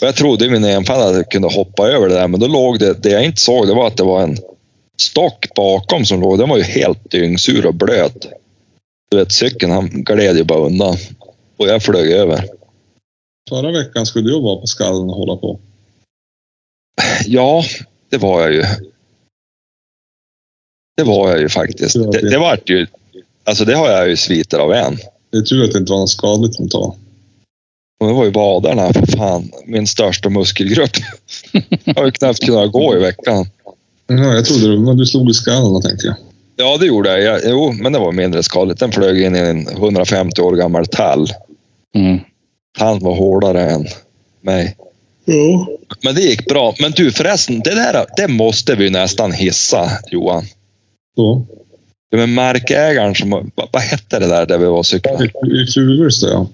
Och 0.00 0.06
jag 0.06 0.16
trodde 0.16 0.44
i 0.44 0.50
min 0.50 0.64
enfald 0.64 1.02
att 1.02 1.16
jag 1.16 1.30
kunde 1.30 1.48
hoppa 1.48 1.88
över 1.88 2.08
det 2.08 2.14
där, 2.14 2.28
men 2.28 2.40
då 2.40 2.46
låg 2.46 2.78
det, 2.78 3.02
det 3.02 3.10
jag 3.10 3.24
inte 3.24 3.40
såg, 3.40 3.66
det 3.66 3.74
var 3.74 3.86
att 3.86 3.96
det 3.96 4.04
var 4.04 4.22
en 4.22 4.36
stock 5.00 5.46
bakom 5.56 6.04
som 6.04 6.20
låg. 6.20 6.38
Den 6.38 6.48
var 6.48 6.56
ju 6.56 6.62
helt 6.62 7.10
dyngsur 7.10 7.66
och 7.66 7.74
blöt. 7.74 8.28
Du 9.10 9.16
vet, 9.16 9.32
cykeln 9.32 9.72
han 9.72 9.88
gled 9.88 10.36
ju 10.36 10.44
bara 10.44 10.66
undan. 10.66 10.96
Och 11.56 11.68
jag 11.68 11.82
flög 11.82 12.10
över. 12.10 12.44
Förra 13.48 13.72
veckan 13.72 14.06
skulle 14.06 14.30
du 14.30 14.40
vara 14.40 14.60
på 14.60 14.66
skallen 14.66 15.10
och 15.10 15.16
hålla 15.16 15.36
på. 15.36 15.60
Ja, 17.28 17.64
det 18.10 18.16
var 18.16 18.40
jag 18.40 18.52
ju. 18.52 18.64
Det 20.96 21.04
var 21.04 21.30
jag 21.30 21.40
ju 21.40 21.48
faktiskt. 21.48 21.94
Det, 22.12 22.30
det 22.30 22.38
var 22.38 22.58
ju... 22.66 22.86
Alltså 23.44 23.64
det 23.64 23.74
har 23.74 23.90
jag 23.90 24.08
ju 24.08 24.16
sviter 24.16 24.58
av 24.58 24.72
än. 24.72 24.96
Det 25.30 25.38
är 25.38 25.42
tur 25.42 25.64
att 25.64 25.72
det 25.72 25.78
inte 25.78 25.92
var 25.92 25.98
något 25.98 26.10
skadligt 26.10 26.70
tar. 26.70 26.94
Och 28.00 28.06
det 28.06 28.12
var 28.12 28.24
ju 28.24 28.30
vaderna, 28.30 28.92
för 28.92 29.06
fan. 29.06 29.50
Min 29.66 29.86
största 29.86 30.28
muskelgrupp. 30.28 30.90
Jag 31.84 31.94
har 31.94 32.04
ju 32.04 32.10
knappt 32.10 32.46
kunnat 32.46 32.72
gå 32.72 32.96
i 32.96 32.98
veckan. 32.98 33.46
Ja, 34.06 34.34
jag 34.34 34.44
trodde 34.44 34.70
det, 34.70 34.78
men 34.78 34.96
du 34.96 35.06
slog 35.06 35.30
i 35.30 35.34
skallen 35.34 35.82
tänkte 35.82 36.06
jag. 36.06 36.16
Ja, 36.56 36.76
det 36.76 36.86
gjorde 36.86 37.10
jag. 37.10 37.22
jag. 37.22 37.40
Jo, 37.44 37.72
men 37.72 37.92
det 37.92 37.98
var 37.98 38.12
mindre 38.12 38.42
skadligt. 38.42 38.80
Den 38.80 38.92
flög 38.92 39.22
in 39.22 39.36
i 39.36 39.38
en 39.38 39.68
150 39.68 40.42
år 40.42 40.56
gammal 40.56 40.86
tall. 40.86 41.28
Mm. 41.94 42.18
Han 42.78 42.98
var 42.98 43.14
hårdare 43.14 43.70
än 43.70 43.86
mig. 44.40 44.76
Ja. 45.30 45.66
Men 46.02 46.14
det 46.14 46.20
gick 46.20 46.46
bra. 46.46 46.74
Men 46.80 46.92
du 46.92 47.12
förresten, 47.12 47.60
det 47.60 47.74
där 47.74 48.06
det 48.16 48.28
måste 48.28 48.74
vi 48.74 48.90
nästan 48.90 49.32
hissa 49.32 49.90
Johan. 50.10 50.44
Så. 51.16 51.46
Det 52.10 52.16
med 52.16 52.28
markägaren 52.28 53.14
som, 53.14 53.30
vad, 53.30 53.68
vad 53.72 53.82
hette 53.82 54.18
det 54.18 54.26
där 54.26 54.46
där 54.46 54.58
vi 54.58 54.64
var 54.64 54.78
och 54.78 54.86
cyklade? 54.86 55.24
I 55.24 55.66
Furulsta, 55.74 56.28
ja. 56.28 56.46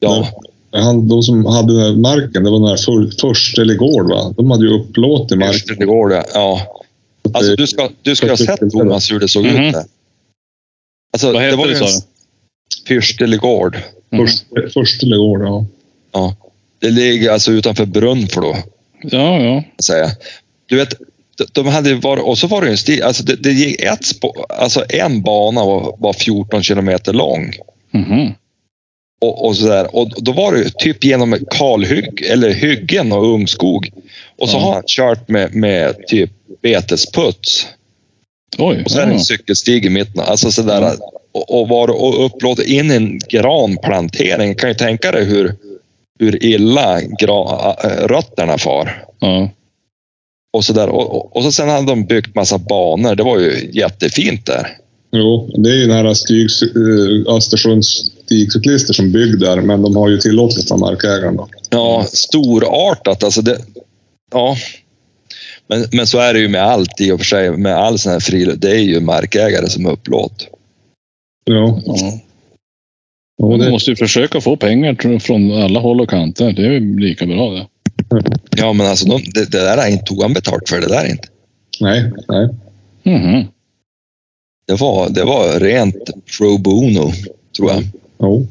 Ja, 0.00 0.28
Han, 0.72 1.08
de 1.08 1.22
som 1.22 1.46
hade 1.46 1.84
den 1.84 2.00
marken, 2.00 2.44
det 2.44 2.50
var 2.50 2.58
den 2.58 2.68
här 2.68 2.76
för, 2.76 3.20
Förstelegård, 3.20 4.08
va? 4.10 4.34
De 4.36 4.50
hade 4.50 4.64
ju 4.66 4.80
upplåtit 4.80 5.38
marken. 5.38 5.86
går 5.86 6.08
det. 6.08 6.24
Ja. 6.34 6.60
Alltså 7.32 7.56
du 7.56 7.66
ska, 7.66 7.88
du 8.02 8.16
ska 8.16 8.28
ha 8.28 8.36
sett 8.36 8.70
Thomas 8.70 9.10
hur 9.12 9.20
det 9.20 9.28
såg 9.28 9.44
Mhm. 9.44 9.64
ut 9.64 9.72
där. 9.72 9.84
Alltså, 11.12 11.26
Vad 11.26 11.34
det 11.34 11.40
hette 11.40 11.56
var 11.56 11.66
det 11.68 11.76
sa 11.76 11.84
du? 11.84 11.90
Fyrstelegård. 12.88 13.76
Mm. 14.10 14.26
Först, 14.26 14.44
Förstelegård, 14.74 15.42
ja. 15.42 15.66
Ja. 16.12 16.36
Det 16.80 16.90
ligger 16.90 17.30
alltså 17.30 17.52
utanför 17.52 17.86
Brunflo. 17.86 18.56
Ja, 19.02 19.40
ja. 19.40 19.62
säga. 19.84 20.10
Du 20.66 20.76
vet, 20.76 20.94
de- 21.38 21.46
de 21.52 21.66
hade 21.66 21.94
varit, 21.94 22.24
och 22.24 22.38
så 22.38 22.46
var 22.46 22.62
det 22.62 22.68
en 22.70 22.78
stil, 22.78 23.02
alltså 23.02 23.22
det, 23.24 23.36
det 23.36 23.52
gick 23.52 23.80
ett 23.80 24.04
spår, 24.04 24.46
alltså 24.48 24.84
en 24.88 25.22
bana 25.22 25.64
var, 25.64 25.96
var 25.98 26.12
14 26.12 26.62
kilometer 26.62 27.12
lång. 27.12 27.52
Mhm. 27.90 28.32
Och, 29.20 29.46
och, 29.46 29.56
så 29.56 29.66
där. 29.66 29.96
och 29.96 30.10
då 30.16 30.32
var 30.32 30.52
det 30.52 30.70
typ 30.78 31.04
genom 31.04 31.38
kalhygg, 31.50 32.22
eller 32.22 32.50
hyggen 32.50 33.12
och 33.12 33.26
ungskog. 33.34 33.90
Och 34.38 34.48
så 34.48 34.56
Ja. 34.56 34.60
har 34.60 34.72
han 34.74 34.82
kört 34.86 35.28
med, 35.28 35.54
med 35.54 36.06
typ 36.06 36.30
betesputs. 36.62 37.66
Oj. 38.58 38.82
Och 38.84 38.90
så 38.90 38.98
är 39.00 39.06
det 39.06 39.12
ja. 39.12 39.18
en 39.18 39.24
cykelstig 39.24 39.84
i 39.86 39.90
mitten. 39.90 40.20
Alltså 40.20 40.52
sådär, 40.52 40.92
och, 41.32 41.60
och, 41.60 41.68
var, 41.68 41.88
och 41.88 42.26
upplåtit 42.26 42.66
in 42.68 42.90
en 42.90 43.18
granplantering. 43.28 44.54
Kan 44.54 44.68
ju 44.70 44.74
tänka 44.74 45.12
dig 45.12 45.24
hur, 45.24 45.54
hur 46.18 46.44
illa 46.44 47.00
gra, 47.00 47.74
äh, 47.84 48.06
rötterna 48.06 48.58
far. 48.58 49.04
Ja. 49.20 49.50
Och, 50.52 50.64
så 50.64 50.72
där. 50.72 50.88
Och, 50.88 51.16
och, 51.16 51.36
och 51.36 51.42
så 51.42 51.52
sen 51.52 51.68
hade 51.68 51.86
de 51.86 52.04
byggt 52.04 52.34
massa 52.34 52.58
banor. 52.58 53.14
Det 53.14 53.22
var 53.22 53.38
ju 53.38 53.70
jättefint 53.72 54.46
där. 54.46 54.76
Jo, 55.12 55.50
det 55.56 55.70
är 55.70 55.74
ju 55.74 55.86
den 55.86 56.06
här 56.06 56.14
stig, 56.14 56.48
eh, 56.76 57.34
Östersunds 57.34 58.10
stigcyklister 58.24 58.94
som 58.94 59.12
bygger 59.12 59.36
där, 59.36 59.60
men 59.60 59.82
de 59.82 59.96
har 59.96 60.08
ju 60.08 60.18
tillåtelse 60.18 60.74
av 60.74 60.80
markägaren. 60.80 61.36
Då. 61.36 61.48
Ja, 61.70 62.04
storartat. 62.12 63.24
Alltså 63.24 63.42
det, 63.42 63.58
ja. 64.32 64.56
Men, 65.68 65.84
men 65.92 66.06
så 66.06 66.18
är 66.18 66.34
det 66.34 66.40
ju 66.40 66.48
med 66.48 66.62
allt 66.62 67.00
i 67.00 67.12
och 67.12 67.18
för 67.18 67.24
sig. 67.24 67.56
Med 67.56 67.76
all 67.76 67.98
sån 67.98 68.12
här 68.12 68.20
friluftsliv. 68.20 68.60
Det 68.60 68.70
är 68.70 68.82
ju 68.82 69.00
markägare 69.00 69.68
som 69.68 69.86
upplåt. 69.86 70.48
Ja. 71.44 71.80
ja. 71.84 72.20
Och 73.38 73.58
det, 73.58 73.64
du 73.64 73.70
måste 73.70 73.90
ju 73.90 73.96
försöka 73.96 74.40
få 74.40 74.56
pengar 74.56 75.18
från 75.18 75.52
alla 75.52 75.80
håll 75.80 76.00
och 76.00 76.10
kanter. 76.10 76.52
Det 76.52 76.62
är 76.62 76.70
ju 76.70 76.98
lika 77.00 77.26
bra 77.26 77.50
det. 77.50 77.66
Ja, 78.56 78.72
men 78.72 78.86
alltså 78.86 79.08
de, 79.08 79.22
det, 79.34 79.50
det 79.50 79.58
där 79.58 79.76
är 79.78 79.88
inte 79.88 80.04
tog 80.04 80.22
han 80.22 80.32
betalt 80.32 80.68
för 80.68 80.80
det 80.80 80.88
där 80.88 81.10
inte. 81.10 81.28
nej, 81.80 82.12
nej. 82.28 82.48
Mhm. 83.02 83.44
Det 84.66 84.74
var, 84.74 85.10
det 85.10 85.24
var 85.24 85.60
rent 85.60 86.10
pro 86.38 86.58
bono, 86.58 87.12
tror 87.56 87.70
jag. 87.70 87.82
Jo, 88.20 88.46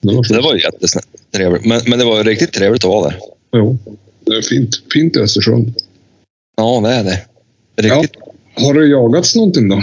det 0.00 0.14
var 0.14 0.22
Så 0.22 0.34
det 0.34 0.40
var 0.40 0.54
jättetrevligt. 0.54 1.64
Men, 1.66 1.80
men 1.86 1.98
det 1.98 2.04
var 2.04 2.24
riktigt 2.24 2.52
trevligt 2.52 2.84
att 2.84 2.90
vara 2.90 3.10
där. 3.10 3.18
Jo. 3.52 3.78
Det 4.26 4.36
är 4.36 4.42
fint, 4.42 4.82
fint 4.92 5.16
i 5.16 5.20
Östersund. 5.20 5.74
Ja, 6.56 6.80
det 6.80 6.88
är 6.88 7.04
det. 7.04 7.20
Riktigt. 7.76 8.20
Har 8.54 8.74
det 8.74 8.86
jagats 8.86 9.36
någonting 9.36 9.68
då? 9.68 9.82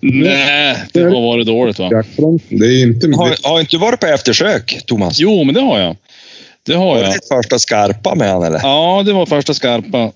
Nej, 0.00 0.76
det 0.92 1.02
har 1.02 1.22
varit 1.22 1.46
dåligt 1.46 1.78
va? 1.78 1.90
Det 2.48 2.66
är 2.66 2.82
inte... 2.82 3.06
Har, 3.06 3.48
har 3.48 3.60
inte 3.60 3.76
varit 3.76 4.00
på 4.00 4.06
eftersök, 4.06 4.80
Thomas? 4.86 5.20
Jo, 5.20 5.44
men 5.44 5.54
det 5.54 5.60
har 5.60 5.80
jag. 5.80 5.96
Det 6.66 6.74
har 6.74 6.86
Var 6.86 6.96
det 6.96 7.02
jag. 7.02 7.12
ditt 7.12 7.28
första 7.28 7.58
skarpa 7.58 8.14
med 8.14 8.28
han 8.28 8.42
eller? 8.42 8.60
Ja, 8.62 9.02
det 9.06 9.12
var 9.12 9.26
första 9.26 9.54
skarpa. 9.54 10.12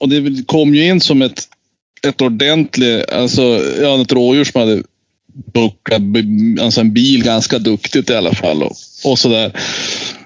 Och 0.00 0.08
det 0.08 0.46
kom 0.46 0.74
ju 0.74 0.86
in 0.86 1.00
som 1.00 1.22
ett, 1.22 1.42
ett 2.08 2.20
ordentligt, 2.20 3.10
alltså 3.10 3.62
ja, 3.82 4.02
ett 4.02 4.12
rådjur 4.12 4.44
som 4.44 4.60
hade 4.60 4.82
bucklat, 5.52 6.02
alltså 6.60 6.80
en 6.80 6.92
bil 6.92 7.24
ganska 7.24 7.58
duktigt 7.58 8.10
i 8.10 8.14
alla 8.14 8.34
fall. 8.34 8.62
Och, 8.62 8.72
och 9.04 9.18
sådär. 9.18 9.52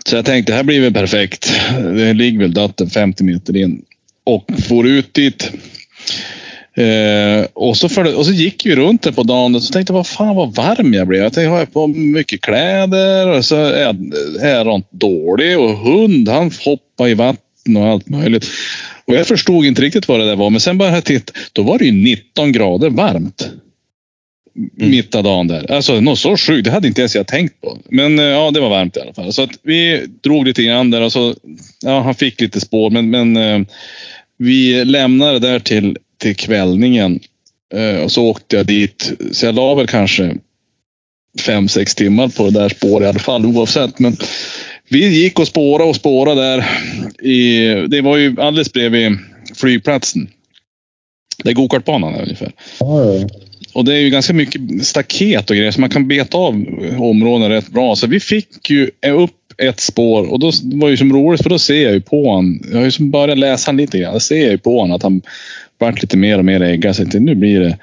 Så 0.07 0.17
jag 0.17 0.25
tänkte, 0.25 0.53
det 0.53 0.57
här 0.57 0.63
blir 0.63 0.81
väl 0.81 0.95
perfekt. 0.95 1.53
Det 1.79 2.13
ligger 2.13 2.39
väl 2.39 2.55
dött 2.55 2.81
en 2.81 2.91
50 2.91 3.25
meter 3.25 3.57
in. 3.57 3.83
Och 4.25 4.45
for 4.69 4.87
ut 4.87 5.15
dit. 5.15 5.51
Eh, 6.79 7.47
och, 7.53 7.77
så 7.77 7.89
för, 7.89 8.17
och 8.17 8.27
så 8.27 8.33
gick 8.33 8.67
vi 8.67 8.77
runt 8.77 9.03
där 9.03 9.13
på 9.13 9.23
dagen 9.23 9.55
och 9.55 9.63
så 9.63 9.73
tänkte 9.73 9.93
jag, 9.93 9.97
vad 9.97 10.07
fan 10.07 10.37
vad 10.37 10.55
varm 10.55 10.95
jag 10.95 11.07
blev. 11.07 11.23
Jag 11.23 11.33
tänkte, 11.33 11.51
har 11.51 11.59
jag 11.59 11.73
på 11.73 11.87
mycket 11.87 12.41
kläder? 12.41 13.29
Och 13.29 13.45
så 13.45 13.57
är 13.57 13.81
jag, 13.81 13.97
är 14.41 14.83
dålig. 14.97 15.59
Och 15.59 15.71
hund, 15.71 16.29
han 16.29 16.51
hoppar 16.65 17.09
i 17.09 17.15
vatten 17.15 17.77
och 17.77 17.87
allt 17.87 18.09
möjligt. 18.09 18.47
Och 19.05 19.15
jag 19.15 19.27
förstod 19.27 19.65
inte 19.65 19.83
riktigt 19.83 20.09
vad 20.09 20.21
det 20.21 20.27
där 20.27 20.37
var. 20.37 20.51
Men 20.51 20.61
sen 20.61 20.79
började 20.79 20.97
jag 20.97 21.05
titta. 21.05 21.33
Då 21.53 21.63
var 21.63 21.79
det 21.79 21.85
ju 21.85 21.93
19 21.93 22.53
grader 22.53 22.91
varmt. 22.91 23.51
Mm. 24.79 24.91
Mitt 24.91 25.15
av 25.15 25.23
dagen 25.25 25.49
där. 25.49 25.73
Alltså 25.73 26.01
något 26.01 26.19
så 26.19 26.37
sjukt. 26.37 26.65
Det 26.65 26.71
hade 26.71 26.89
inte 26.89 27.01
ens 27.01 27.15
jag 27.15 27.27
tänkt 27.27 27.61
på. 27.61 27.79
Men 27.91 28.19
eh, 28.19 28.25
ja, 28.25 28.51
det 28.51 28.61
var 28.61 28.69
varmt 28.69 28.97
i 28.97 29.01
alla 29.01 29.15
fall. 29.15 29.33
Så 29.33 29.43
att 29.43 29.51
vi 29.63 30.07
drog 30.21 30.47
lite 30.47 30.63
grann 30.63 30.91
där 30.91 31.01
och 31.01 31.13
så. 31.13 31.35
Ja, 31.85 32.01
han 32.01 32.15
fick 32.15 32.41
lite 32.41 32.61
spår. 32.61 32.91
Men, 32.91 33.11
men 33.11 33.37
eh, 33.37 33.67
vi 34.39 34.85
lämnade 34.85 35.39
där 35.39 35.59
till, 35.59 35.97
till 36.19 36.37
kvällningen. 36.37 37.21
Eh, 37.75 38.05
och 38.05 38.13
så 38.13 38.25
åkte 38.25 38.57
jag 38.57 38.67
dit. 38.67 39.13
Så 39.33 39.47
jag 39.47 39.55
la 39.55 39.75
väl 39.75 39.87
kanske 39.87 40.37
fem, 41.41 41.69
sex 41.69 41.95
timmar 41.95 42.29
på 42.29 42.45
det 42.51 42.61
där 42.61 42.69
spåret 42.69 43.05
i 43.05 43.09
alla 43.09 43.19
fall 43.19 43.47
oavsett. 43.47 43.99
Men 43.99 44.17
vi 44.89 45.09
gick 45.23 45.39
och 45.39 45.49
spårade 45.49 45.91
och 45.91 45.97
spårade 45.97 46.41
där. 46.41 46.67
I, 47.23 47.67
det 47.89 48.01
var 48.01 48.17
ju 48.17 48.41
alldeles 48.41 48.73
bredvid 48.73 49.19
flygplatsen. 49.57 50.29
Gokartbanan 51.45 52.15
är 52.15 52.23
ungefär. 52.23 52.53
Ja, 52.81 53.05
ja. 53.05 53.29
Och 53.73 53.85
det 53.85 53.95
är 53.95 54.01
ju 54.01 54.11
ganska 54.11 54.33
mycket 54.33 54.87
staket 54.87 55.51
och 55.51 55.57
grejer 55.57 55.71
så 55.71 55.81
man 55.81 55.91
kan 55.91 56.09
beta 56.09 56.39
av 56.39 56.65
områden 56.99 57.49
rätt 57.49 57.69
bra. 57.69 57.97
Så 57.97 58.07
vi 58.07 58.21
fick 58.21 58.71
ju 58.71 58.91
upp 59.07 59.35
ett 59.59 59.81
spår 59.81 60.33
och 60.33 60.39
då 60.39 60.53
var 60.63 60.89
det 60.89 60.91
ju 60.91 60.97
som 60.97 61.13
roligt 61.13 61.43
för 61.43 61.51
då 61.51 61.59
ser 61.59 61.85
jag 61.85 61.93
ju 61.93 62.01
på 62.01 62.35
han. 62.35 62.61
Jag 62.71 62.79
har 62.79 62.85
ju 62.85 62.91
som 62.91 63.11
börjat 63.11 63.39
läsa 63.39 63.69
han 63.69 63.77
lite 63.77 63.99
grann. 63.99 64.15
Då 64.15 64.21
ser 64.21 64.43
jag 64.43 64.51
ju 64.51 64.59
på 64.59 64.81
han 64.81 64.93
att 64.93 65.03
han 65.03 65.23
vart 65.79 66.03
lite 66.03 66.17
mer 66.17 66.39
och 66.39 66.45
mer 66.45 66.61
ägga. 66.61 66.95
Så 66.95 67.01
jag 67.01 67.11
tänkte, 67.11 67.21
nu 67.21 67.35
blir 67.35 67.61
det. 67.61 67.79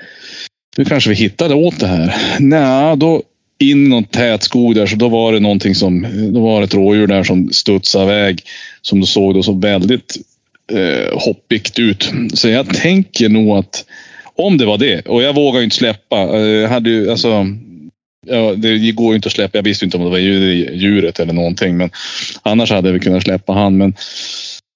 Nu 0.78 0.86
kanske 0.86 1.10
vi 1.10 1.16
hittade 1.16 1.56
åt 1.56 1.80
det 1.80 1.88
här. 1.88 2.16
Nej, 2.40 2.98
då 2.98 3.24
in 3.60 3.86
i 3.86 3.90
någon 3.90 4.04
tät 4.04 4.44
skog 4.44 4.76
där 4.76 4.88
så 4.88 4.96
då 4.96 5.10
var 5.10 5.34
det 5.34 5.40
någonting 5.40 5.76
som. 5.76 6.08
Då 6.34 6.40
var 6.40 6.60
det 6.60 6.66
ett 6.66 6.74
rådjur 6.74 7.08
där 7.08 7.24
som 7.24 7.50
studsade 7.54 8.06
iväg. 8.06 8.42
Som 8.82 9.00
du 9.00 9.08
såg 9.08 9.34
då 9.34 9.44
så 9.44 9.54
väldigt 9.54 10.18
eh, 10.72 11.20
hoppigt 11.20 11.80
ut. 11.80 12.12
Så 12.34 12.50
jag 12.50 12.76
tänker 12.76 13.30
nog 13.30 13.58
att 13.58 13.86
om 14.36 14.58
det 14.58 14.66
var 14.66 14.78
det, 14.78 15.08
och 15.08 15.24
jag 15.24 15.36
vågar 15.36 15.60
ju 15.60 15.64
inte 15.64 15.76
släppa. 15.76 16.18
Eh, 16.18 16.42
jag 16.42 16.70
hade 16.70 16.90
ju, 16.90 17.12
alltså, 17.12 17.48
ja, 18.26 18.54
det 18.56 18.92
går 18.92 19.10
ju 19.10 19.16
inte 19.16 19.28
att 19.28 19.34
släppa. 19.34 19.58
Jag 19.58 19.64
visste 19.64 19.86
inte 19.86 19.98
om 19.98 20.04
det 20.04 20.10
var 20.10 20.18
djuret 20.18 21.20
eller 21.20 21.34
någonting. 21.34 21.78
Men 21.78 21.90
annars 22.42 22.72
hade 22.72 22.92
vi 22.92 23.00
kunnat 23.00 23.24
släppa 23.24 23.54
han. 23.54 23.78
Men, 23.78 23.94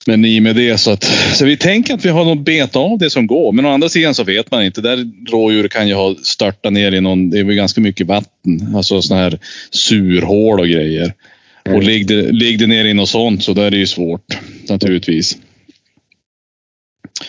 men 0.07 0.25
i 0.25 0.39
och 0.39 0.43
med 0.43 0.55
det 0.55 0.77
så 0.77 0.91
att... 0.91 1.03
Så 1.33 1.45
vi 1.45 1.57
tänker 1.57 1.93
att 1.93 2.05
vi 2.05 2.09
har 2.09 2.25
något 2.25 2.45
beta 2.45 2.79
av 2.79 2.97
det 2.97 3.09
som 3.09 3.27
går. 3.27 3.51
Men 3.51 3.65
å 3.65 3.69
andra 3.69 3.89
sidan 3.89 4.15
så 4.15 4.23
vet 4.23 4.51
man 4.51 4.63
inte. 4.63 4.81
Där 4.81 5.07
rådjur 5.31 5.67
kan 5.67 5.87
ju 5.87 5.93
ha 5.93 6.15
störtat 6.23 6.73
ner 6.73 6.91
i 6.91 7.01
någon... 7.01 7.29
Det 7.29 7.39
är 7.39 7.43
väl 7.43 7.55
ganska 7.55 7.81
mycket 7.81 8.07
vatten. 8.07 8.75
Alltså 8.75 9.01
sådana 9.01 9.23
här 9.23 9.39
surhål 9.71 10.59
och 10.59 10.67
grejer. 10.67 11.13
Och 11.69 11.83
ligger 11.83 12.15
det, 12.15 12.31
ligger 12.31 12.57
det 12.57 12.67
ner 12.67 12.85
i 12.85 12.93
något 12.93 13.09
sånt 13.09 13.43
så 13.43 13.53
där 13.53 13.63
är 13.63 13.71
det 13.71 13.77
ju 13.77 13.87
svårt. 13.87 14.37
Naturligtvis. 14.69 15.37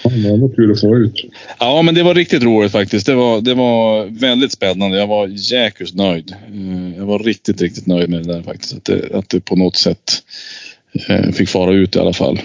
Ja, 0.04 0.10
Det 0.10 0.36
var 0.36 0.54
kul 0.56 0.72
att 0.72 0.80
få 0.80 0.96
ut. 0.96 1.24
Ja, 1.58 1.82
men 1.82 1.94
det 1.94 2.02
var 2.02 2.14
riktigt 2.14 2.42
roligt 2.42 2.72
faktiskt. 2.72 3.06
Det 3.06 3.14
var, 3.14 3.40
det 3.40 3.54
var 3.54 4.06
väldigt 4.06 4.52
spännande. 4.52 4.98
Jag 4.98 5.06
var 5.06 5.52
jäkligt 5.52 5.94
nöjd. 5.94 6.30
Eh, 6.30 6.98
Jag 6.98 7.06
var 7.06 7.18
riktigt, 7.18 7.62
riktigt 7.62 7.86
nöjd 7.86 8.08
med 8.10 8.22
det 8.26 8.32
där 8.32 8.42
faktiskt. 8.42 8.74
Att 8.74 8.84
det, 8.84 9.14
att 9.14 9.28
det 9.28 9.40
på 9.40 9.56
något 9.56 9.76
sätt 9.76 10.22
eh, 11.08 11.30
fick 11.32 11.48
fara 11.48 11.72
ut 11.72 11.96
i 11.96 11.98
alla 11.98 12.12
fall. 12.12 12.40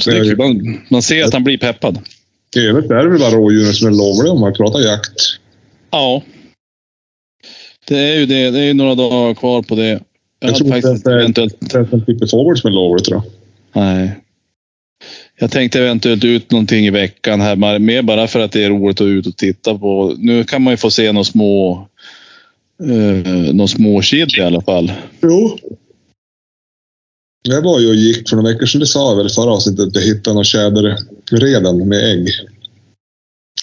Kul. 0.00 0.36
Man, 0.36 0.80
man 0.90 1.02
ser 1.02 1.24
att 1.24 1.32
han 1.32 1.44
blir 1.44 1.58
peppad. 1.58 1.98
I 2.56 2.60
övrigt 2.60 2.90
är 2.90 2.94
det 2.94 3.08
väl 3.08 3.18
bara 3.18 3.30
rådjuren 3.30 3.74
som 3.74 3.86
är 3.86 3.90
lovliga 3.92 4.32
om 4.32 4.40
man 4.40 4.52
pratar 4.54 4.80
jakt. 4.80 5.12
Ja. 5.90 6.22
Det 7.88 7.98
är 7.98 8.18
ju 8.20 8.26
det. 8.26 8.50
Det 8.50 8.58
är 8.60 8.64
ju 8.64 8.74
några 8.74 8.94
dagar 8.94 9.34
kvar 9.34 9.62
på 9.62 9.74
det. 9.74 9.88
Jag, 9.88 10.00
Jag 10.40 10.56
tror 10.56 10.66
inte 10.66 10.80
faktiskt 10.88 11.06
att 11.06 11.10
det 11.12 11.16
är- 11.16 11.18
eventuellt... 11.20 11.56
Det 11.60 11.78
är 11.78 11.94
en 11.94 12.04
typ 12.04 12.30
fågel 12.30 12.56
som 12.56 12.70
är 12.70 12.74
lovlig 12.74 13.04
tror 13.04 13.22
jag. 13.22 13.82
Nej. 13.82 14.18
Jag 15.38 15.50
tänkte 15.50 15.80
eventuellt 15.80 16.24
ut 16.24 16.50
någonting 16.50 16.86
i 16.86 16.90
veckan 16.90 17.40
här, 17.40 17.78
mer 17.78 18.02
bara 18.02 18.26
för 18.26 18.40
att 18.40 18.52
det 18.52 18.64
är 18.64 18.70
roligt 18.70 19.00
att 19.00 19.04
ut 19.06 19.26
och 19.26 19.36
titta 19.36 19.78
på. 19.78 20.14
Nu 20.18 20.44
kan 20.44 20.62
man 20.62 20.72
ju 20.72 20.76
få 20.76 20.90
se 20.90 21.12
några 21.12 21.24
små, 21.24 21.88
eh, 22.82 23.54
några 23.54 23.68
små 23.68 24.00
kid 24.00 24.28
i 24.38 24.40
alla 24.40 24.60
fall. 24.60 24.92
Jo. 25.22 25.58
Jag 27.48 27.62
var 27.62 27.80
ju 27.80 27.88
och 27.88 27.94
gick 27.94 28.28
för 28.28 28.36
några 28.36 28.52
veckor 28.52 28.66
sedan, 28.66 28.80
det 28.80 28.86
sa 28.86 29.10
jag 29.10 29.16
väl 29.16 29.28
förra 29.28 29.52
avsnittet, 29.52 29.86
att 29.88 29.94
jag 29.94 30.02
hittade 30.02 30.34
några 30.34 30.44
tjäderreden 30.44 31.88
med 31.88 32.10
ägg. 32.12 32.28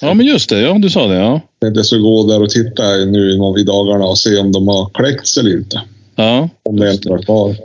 Ja, 0.02 0.14
men 0.14 0.26
just 0.26 0.50
det. 0.50 0.60
Ja, 0.62 0.74
du 0.82 0.90
sa 0.90 1.08
det. 1.08 1.16
Ja. 1.16 1.32
Jag 1.32 1.42
tänkte 1.62 1.80
jag 1.80 1.86
skulle 1.86 2.02
gå 2.02 2.28
där 2.28 2.42
och 2.42 2.50
titta 2.50 2.96
nu 2.96 3.32
i 3.32 3.38
någon- 3.38 3.66
dagarna 3.66 4.06
och 4.06 4.18
se 4.18 4.38
om 4.38 4.52
de 4.52 4.68
har 4.68 4.90
kläckts 4.94 5.38
eller 5.38 5.52
inte. 5.52 5.82
Ja. 6.16 6.50
Om 6.64 6.80
det 6.80 6.92
inte 6.92 7.10
var 7.10 7.18
kvar. 7.18 7.56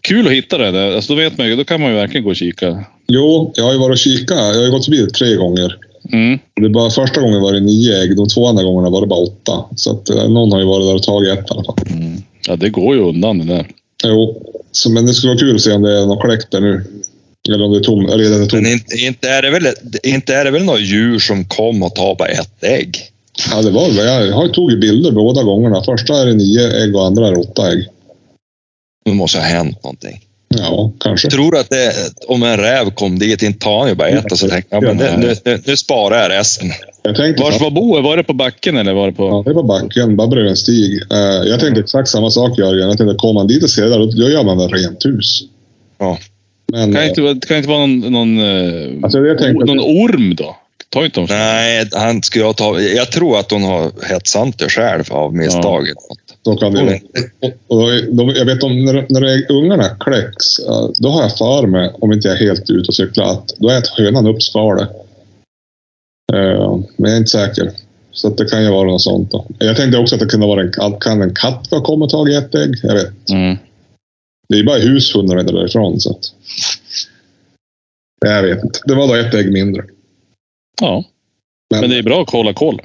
Kul 0.00 0.26
att 0.26 0.32
hitta 0.32 0.58
det 0.58 0.70
där. 0.70 0.92
Alltså, 0.96 1.12
då 1.12 1.20
vet 1.20 1.38
man 1.38 1.48
ju, 1.48 1.56
då 1.56 1.64
kan 1.64 1.80
man 1.80 1.90
ju 1.90 1.96
verkligen 1.96 2.24
gå 2.24 2.30
och 2.30 2.36
kika. 2.36 2.84
Jo, 3.08 3.52
jag 3.56 3.64
har 3.64 3.72
ju 3.72 3.78
varit 3.78 3.94
och 3.94 3.98
kikat. 3.98 4.38
Jag 4.38 4.54
har 4.54 4.64
ju 4.64 4.70
gått 4.70 4.84
förbi 4.84 4.96
det 4.98 5.10
tre 5.10 5.34
gånger. 5.36 5.76
Mm. 6.12 6.38
Det 6.62 6.68
bara, 6.68 6.90
första 6.90 7.20
gången 7.20 7.40
var 7.42 7.52
det 7.52 7.60
nio 7.60 8.02
ägg. 8.02 8.16
De 8.16 8.28
två 8.28 8.46
andra 8.46 8.62
gångerna 8.62 8.90
var 8.90 9.00
det 9.00 9.06
bara 9.06 9.20
åtta. 9.20 9.64
Så 9.76 9.90
att, 9.90 10.10
eh, 10.10 10.28
någon 10.28 10.52
har 10.52 10.58
ju 10.60 10.66
varit 10.66 10.86
där 10.86 10.94
och 10.94 11.02
tagit 11.02 11.38
ett 11.38 11.50
i 11.50 11.54
alla 11.54 11.64
fall. 11.64 11.74
Mm. 11.90 12.16
Ja, 12.48 12.56
det 12.56 12.68
går 12.70 12.94
ju 12.96 13.02
undan 13.02 13.38
det 13.38 13.44
där. 13.44 13.66
Jo, 14.04 14.42
så, 14.72 14.90
men 14.90 15.06
det 15.06 15.14
skulle 15.14 15.30
vara 15.30 15.40
kul 15.40 15.56
att 15.56 15.62
se 15.62 15.72
om 15.72 15.82
det 15.82 16.00
är 16.00 16.06
något 16.06 16.24
kläckt 16.24 16.50
där 16.50 16.60
nu. 16.60 16.84
Eller 17.48 17.64
om 17.64 17.72
det 17.72 17.78
är 17.78 17.82
tom, 17.82 18.06
redan 18.06 18.42
är 18.42 18.46
tomt. 18.46 18.62
Men 18.62 18.72
inte, 18.72 18.96
inte, 18.96 19.28
är 19.28 19.42
det 19.42 19.50
väl, 19.50 19.66
inte 20.02 20.34
är 20.34 20.44
det 20.44 20.50
väl 20.50 20.64
några 20.64 20.78
djur 20.78 21.18
som 21.18 21.44
kom 21.44 21.82
och 21.82 21.94
tar 21.94 22.14
bara 22.14 22.28
ett 22.28 22.64
ägg? 22.64 23.10
Ja, 23.50 23.62
det 23.62 23.70
var 23.70 23.86
väl. 23.86 24.26
Jag 24.26 24.32
har 24.32 24.48
tagit 24.48 24.80
bilder 24.80 25.10
båda 25.10 25.42
gångerna. 25.42 25.82
Första 25.82 26.22
är 26.22 26.26
det 26.26 26.34
nio 26.34 26.82
ägg 26.82 26.96
och 26.96 27.06
andra 27.06 27.26
är 27.26 27.30
det 27.30 27.38
åtta 27.40 27.72
ägg. 27.72 27.88
Det 29.04 29.14
måste 29.14 29.38
ha 29.38 29.44
hänt 29.44 29.84
någonting. 29.84 30.20
Ja, 30.58 30.92
kanske. 31.00 31.26
Jag 31.26 31.32
tror 31.32 31.56
att 31.56 31.70
det, 31.70 31.92
om 32.28 32.42
en 32.42 32.56
räv 32.56 32.90
kom 32.90 33.18
dit, 33.18 33.42
inte 33.42 33.58
tar 33.58 33.78
han 33.78 33.88
ju 33.88 33.94
bara 33.94 34.08
ett 34.08 34.32
och 34.32 34.38
så 34.38 34.48
tänkte 34.48 34.76
jag, 34.76 34.84
ja, 34.84 34.88
men 34.88 34.96
det, 34.98 35.16
nu, 35.16 35.34
nu, 35.44 35.62
nu 35.66 35.76
sparar 35.76 36.22
jag 36.22 36.30
resten. 36.30 36.68
Jag 37.02 37.16
tänkte, 37.16 37.42
Vars 37.42 37.60
var 37.60 37.70
boet? 37.70 38.04
Var 38.04 38.16
det 38.16 38.22
på 38.24 38.32
backen 38.32 38.76
eller 38.76 38.92
var 38.92 39.06
det 39.06 39.12
på... 39.12 39.24
Ja, 39.28 39.42
det 39.46 39.54
var 39.54 39.62
backen, 39.62 40.16
bara 40.16 40.26
bredvid 40.28 40.50
en 40.50 40.56
stig. 40.56 41.02
Eh, 41.12 41.18
jag 41.48 41.60
tänkte 41.60 41.80
exakt 41.80 42.08
samma 42.08 42.30
sak 42.30 42.58
Jörgen. 42.58 42.88
Jag 42.88 42.98
tänkte, 42.98 43.14
kommer 43.16 43.34
man 43.34 43.46
dit 43.46 43.62
och 43.62 43.70
ser 43.70 43.82
det 43.82 43.88
där, 43.88 43.98
då 43.98 44.30
gör 44.30 44.44
man 44.44 44.58
väl 44.58 44.68
rent 44.68 45.04
hus. 45.04 45.40
Ja. 45.98 46.18
Men, 46.72 46.94
Kan 46.94 47.04
inte, 47.04 47.46
kan 47.46 47.56
inte 47.56 47.68
vara 47.68 47.86
någon, 47.86 48.00
någon, 48.12 48.38
eh, 48.38 48.98
Alltså, 49.02 49.18
jag 49.18 49.38
tänkte- 49.38 49.64
någon 49.64 49.80
orm 49.80 50.34
då? 50.34 50.56
Ta 50.88 51.04
inte 51.04 51.20
dem. 51.20 51.26
Nej, 51.30 51.88
han 51.92 52.22
skulle 52.22 52.44
jag 52.44 52.56
ta. 52.56 52.80
Jag 52.80 53.12
tror 53.12 53.38
att 53.38 53.50
hon 53.50 53.62
har 53.64 53.90
hetsant 54.08 54.58
det 54.58 54.68
själv 54.68 55.04
av 55.10 55.34
misstaget. 55.36 55.96
Då 56.44 56.56
kan 56.56 56.72
det, 56.72 56.80
Mm. 56.80 57.00
och 57.66 58.16
de, 58.16 58.28
jag 58.28 58.44
vet 58.44 58.62
om 58.62 58.84
när, 58.84 59.06
när 59.08 59.24
är 59.24 59.52
ungarna 59.52 59.88
kläcks, 59.88 60.46
då 60.98 61.08
har 61.08 61.22
jag 61.22 61.38
för 61.38 61.66
mig, 61.66 61.90
om 61.94 62.12
inte 62.12 62.28
jag 62.28 62.36
är 62.36 62.46
helt 62.46 62.70
ute 62.70 62.88
och 62.88 62.94
cyklar, 62.94 63.24
att 63.32 63.54
då 63.58 63.70
äter 63.70 64.04
hönan 64.04 64.26
upp 64.26 64.42
skalet. 64.42 64.88
Eh, 66.32 66.78
men 66.96 67.10
jag 67.10 67.12
är 67.12 67.16
inte 67.16 67.30
säker. 67.30 67.70
Så 68.12 68.28
det 68.28 68.44
kan 68.44 68.62
ju 68.62 68.70
vara 68.70 68.90
något 68.90 69.02
sånt. 69.02 69.30
Då. 69.30 69.46
Jag 69.58 69.76
tänkte 69.76 69.98
också 69.98 70.14
att 70.14 70.20
det 70.20 70.26
kunde 70.26 70.46
vara 70.46 70.62
en, 70.62 70.72
kan 71.00 71.22
en 71.22 71.34
katt 71.34 71.70
ha 71.70 71.80
kommit 71.80 72.04
och 72.04 72.10
tagit 72.10 72.36
ett 72.36 72.54
ägg? 72.54 72.74
Jag 72.82 72.94
vet. 72.94 73.30
Mm. 73.30 73.56
Det 74.48 74.58
är 74.58 74.64
bara 74.64 74.78
hushundar 74.78 75.42
därifrån. 75.42 76.00
Så 76.00 76.10
att, 76.10 76.24
jag 78.20 78.42
vet 78.42 78.64
inte. 78.64 78.80
Det 78.84 78.94
var 78.94 79.08
då 79.08 79.14
ett 79.14 79.34
ägg 79.34 79.52
mindre. 79.52 79.84
Ja, 80.80 81.04
Men, 81.70 81.80
men 81.80 81.90
det 81.90 81.98
är 81.98 82.02
bra 82.02 82.22
att 82.22 82.28
kolla 82.30 82.52
koll. 82.52 82.80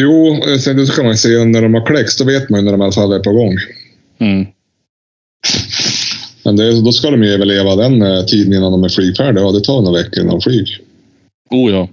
Jo, 0.00 0.34
eh, 0.34 0.58
sen 0.58 0.86
så 0.86 0.92
kan 0.92 1.06
man 1.06 1.16
se 1.16 1.44
när 1.44 1.62
de 1.62 1.74
har 1.74 1.86
kläckts. 1.86 2.16
Då 2.16 2.24
vet 2.24 2.50
man 2.50 2.60
ju 2.60 2.64
när 2.64 2.72
de 2.72 2.80
i 2.80 2.84
alla 2.84 2.92
fall 2.92 3.12
är 3.12 3.18
på 3.18 3.32
gång. 3.32 3.56
Mm. 4.18 4.46
Men 6.44 6.56
det, 6.56 6.80
då 6.80 6.92
ska 6.92 7.10
de 7.10 7.22
ju 7.22 7.30
överleva 7.30 7.76
den 7.76 8.02
eh, 8.02 8.24
tiden 8.24 8.52
innan 8.52 8.72
de 8.72 8.84
är 8.84 8.88
flygfärdiga. 8.88 9.46
Och 9.46 9.52
det 9.52 9.60
tar 9.60 9.82
några 9.82 10.02
veckor 10.02 10.22
innan 10.22 10.34
de 10.34 10.40
flyger. 10.40 10.80
Oh 11.50 11.72
ja. 11.72 11.88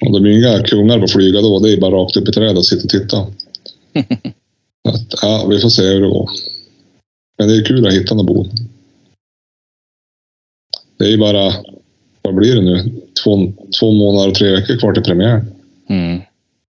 Och 0.00 0.12
de 0.12 0.24
är 0.24 0.30
inga 0.30 0.62
kungar 0.62 0.98
på 0.98 1.04
att 1.04 1.12
flyga 1.12 1.40
då. 1.40 1.58
Det 1.58 1.72
är 1.72 1.80
bara 1.80 1.94
rakt 1.94 2.16
upp 2.16 2.28
i 2.28 2.32
trädet 2.32 2.56
och 2.56 2.66
sitta 2.66 2.84
och 2.84 2.90
titta. 2.90 3.18
Att, 4.88 5.22
ja, 5.22 5.46
vi 5.50 5.58
får 5.58 5.68
se 5.68 5.82
hur 5.82 6.00
det 6.00 6.08
går. 6.08 6.30
Men 7.38 7.48
det 7.48 7.56
är 7.56 7.64
kul 7.64 7.86
att 7.86 7.94
hitta 7.94 8.14
något 8.14 8.26
bo. 8.26 8.46
Det 10.98 11.12
är 11.12 11.18
bara, 11.18 11.52
vad 12.22 12.34
blir 12.34 12.54
det 12.54 12.62
nu? 12.62 13.02
Två, 13.24 13.52
två 13.80 13.92
månader 13.92 14.28
och 14.28 14.34
tre 14.34 14.50
veckor 14.50 14.76
kvar 14.76 14.92
till 14.92 15.02
premiär. 15.02 15.44
Mm. 15.88 16.20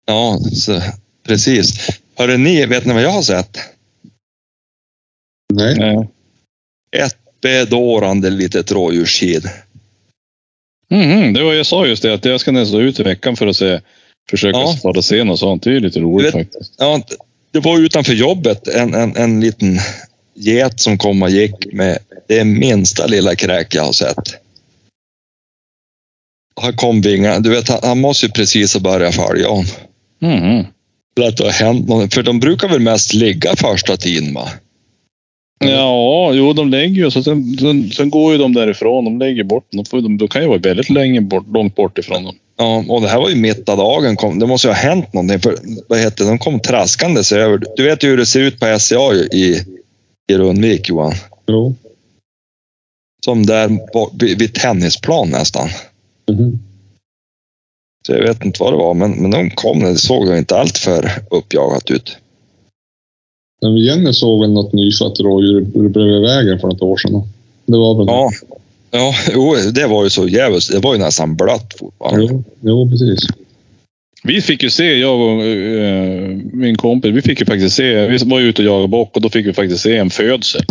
Ja, 0.06 0.40
så, 0.54 0.82
precis. 1.24 1.88
Hörde 2.16 2.38
ni, 2.38 2.66
vet 2.66 2.86
ni 2.86 2.94
vad 2.94 3.04
jag 3.04 3.10
har 3.12 3.22
sett? 3.22 3.58
Nej, 5.54 5.76
Nej. 5.80 6.08
Ett 6.98 7.18
bedårande 7.42 8.30
litet 8.30 8.72
rådjurskid. 8.72 9.50
Mhm, 10.90 11.34
det 11.34 11.44
var 11.44 11.54
jag 11.54 11.66
sa 11.66 11.86
just 11.88 12.04
det, 12.04 12.14
att 12.14 12.26
jag 12.26 12.40
ska 12.42 12.52
nästan 12.52 12.80
ut 12.82 13.00
i 13.00 13.04
veckan 13.04 13.36
för 13.36 13.48
att 13.48 13.56
se, 13.56 13.82
försöka 14.30 14.58
Ja. 14.84 14.92
att 14.98 15.06
se 15.06 15.24
något 15.24 15.40
sånt. 15.40 15.64
Det 15.64 15.76
är 15.76 15.80
lite 15.80 16.00
roligt 16.00 16.28
vet- 16.28 16.34
faktiskt. 16.34 16.74
Ja, 16.78 17.02
det 17.52 17.60
var 17.60 17.80
utanför 17.80 18.14
jobbet 18.14 18.68
en, 18.68 18.94
en, 18.94 19.16
en 19.18 19.40
liten 19.42 19.80
get 20.34 20.80
som 20.80 20.98
kom 20.98 21.22
och 21.22 21.30
gick 21.30 21.74
med 21.74 21.98
det 22.28 22.44
minsta 22.46 23.08
lilla 23.08 23.36
kräk 23.36 23.76
jag 23.76 23.84
har 23.84 23.94
sett. 23.94 24.36
Han 26.62 26.74
kom 26.74 27.02
vinga. 27.02 27.40
Du 27.40 27.50
vet, 27.50 27.70
han, 27.70 27.80
han 27.84 28.00
måste 28.02 28.26
ju 28.26 28.32
precis 28.32 28.74
ha 28.74 28.82
börjat 28.82 29.16
följa 29.16 29.50
om. 29.50 29.66
Mhm. 30.22 30.66
För 31.18 31.28
att 31.28 31.38
det 31.38 31.44
har 31.44 31.52
hänt 31.52 31.88
något. 31.90 32.14
För 32.14 32.24
de 32.24 32.40
brukar 32.40 32.68
väl 32.70 32.80
mest 32.80 33.14
ligga 33.14 33.56
första 33.56 33.98
tiden 33.98 34.34
va? 34.34 34.50
Ja, 35.64 36.32
jo 36.34 36.54
de 36.54 36.70
lägger 36.70 37.04
ju 37.04 37.12
så 37.12 37.24
sen, 37.24 37.58
sen, 37.60 37.92
sen 37.92 38.10
går 38.10 38.32
ju 38.32 38.38
de 38.38 38.54
därifrån. 38.54 39.06
De 39.06 39.20
lägger 39.20 39.44
bort. 39.44 39.68
De, 39.72 39.86
får, 39.86 40.02
de, 40.02 40.18
de 40.18 40.28
kan 40.28 40.42
ju 40.42 40.48
vara 40.48 40.58
väldigt 40.58 40.90
länge 40.90 41.22
bort, 41.22 41.48
långt 41.54 41.76
bort 41.76 41.98
ifrån 41.98 42.24
dem. 42.24 42.36
Ja, 42.58 42.84
och 42.88 43.02
det 43.02 43.08
här 43.08 43.18
var 43.20 43.30
ju 43.30 43.36
mitt 43.36 43.70
av 43.70 43.78
dagen. 43.78 44.16
Kom, 44.16 44.40
det 44.40 44.48
måste 44.48 44.68
ju 44.68 44.74
ha 44.74 44.80
hänt 44.80 45.14
någonting. 45.14 45.40
För, 45.40 45.56
vad 45.88 46.00
heter? 46.00 46.26
De 46.26 46.40
kom 46.40 46.60
traskandes 46.60 47.32
över. 47.32 47.62
Du 47.76 47.84
vet 47.84 48.04
ju 48.04 48.08
hur 48.10 48.18
det 48.18 48.26
ser 48.26 48.40
ut 48.40 48.60
på 48.60 48.80
SCA 48.80 49.14
i, 49.14 49.62
i 50.32 50.36
Rundvik 50.38 50.90
Johan. 50.90 51.14
jo. 51.48 51.76
Som 53.26 53.46
där 53.46 53.70
vid, 54.20 54.40
vid 54.40 54.54
tennisplan 54.54 55.30
nästan. 55.30 55.70
Mhm. 56.32 56.60
Så 58.08 58.12
jag 58.12 58.22
vet 58.22 58.46
inte 58.46 58.64
vad 58.64 58.74
det 58.74 58.78
var, 58.78 58.94
men, 58.94 59.12
men 59.12 59.32
de 59.32 59.50
kom. 59.50 59.80
Det 59.80 59.96
såg 59.96 60.28
ju 60.28 60.38
inte 60.38 60.58
allt 60.58 60.78
för 60.78 61.12
uppjagat 61.32 61.92
ut. 61.92 62.18
Men 63.62 63.78
Jenny 63.78 64.14
såg 64.14 64.42
väl 64.42 64.52
något 64.52 64.74
nyfött 64.74 65.20
rådjur 65.20 65.62
bredvid 65.90 66.22
vägen 66.22 66.60
för 66.60 66.68
något 66.68 66.82
år 66.82 66.98
sedan. 66.98 67.24
Det 67.66 67.78
var 67.78 67.98
väl 67.98 68.06
Ja, 68.08 68.32
ja 68.92 69.14
jo, 69.34 69.56
det 69.74 69.88
var 69.88 70.04
ju 70.04 70.10
så 70.10 70.28
jävligt. 70.28 70.72
Det 70.72 70.80
var 70.80 70.94
ju 70.94 71.00
nästan 71.00 71.36
blött 71.36 71.74
fortfarande. 71.80 72.28
Jo, 72.30 72.44
jo, 72.62 72.90
precis. 72.90 73.20
Vi 74.24 74.42
fick 74.42 74.64
ju 74.64 74.70
se, 74.70 74.98
jag 74.98 75.20
och 75.20 75.46
eh, 75.46 76.30
min 76.54 76.76
kompis, 76.78 77.12
vi 77.16 77.22
fick 77.22 77.40
ju 77.40 77.46
faktiskt 77.46 77.76
se, 77.76 78.08
vi 78.08 78.18
var 78.18 78.40
ute 78.40 78.62
och 78.62 78.66
jagade 78.66 78.88
bock 78.88 79.16
och 79.16 79.22
då 79.22 79.30
fick 79.30 79.46
vi 79.48 79.54
faktiskt 79.54 79.84
se 79.84 79.98
en 79.98 80.10
födsel. 80.10 80.62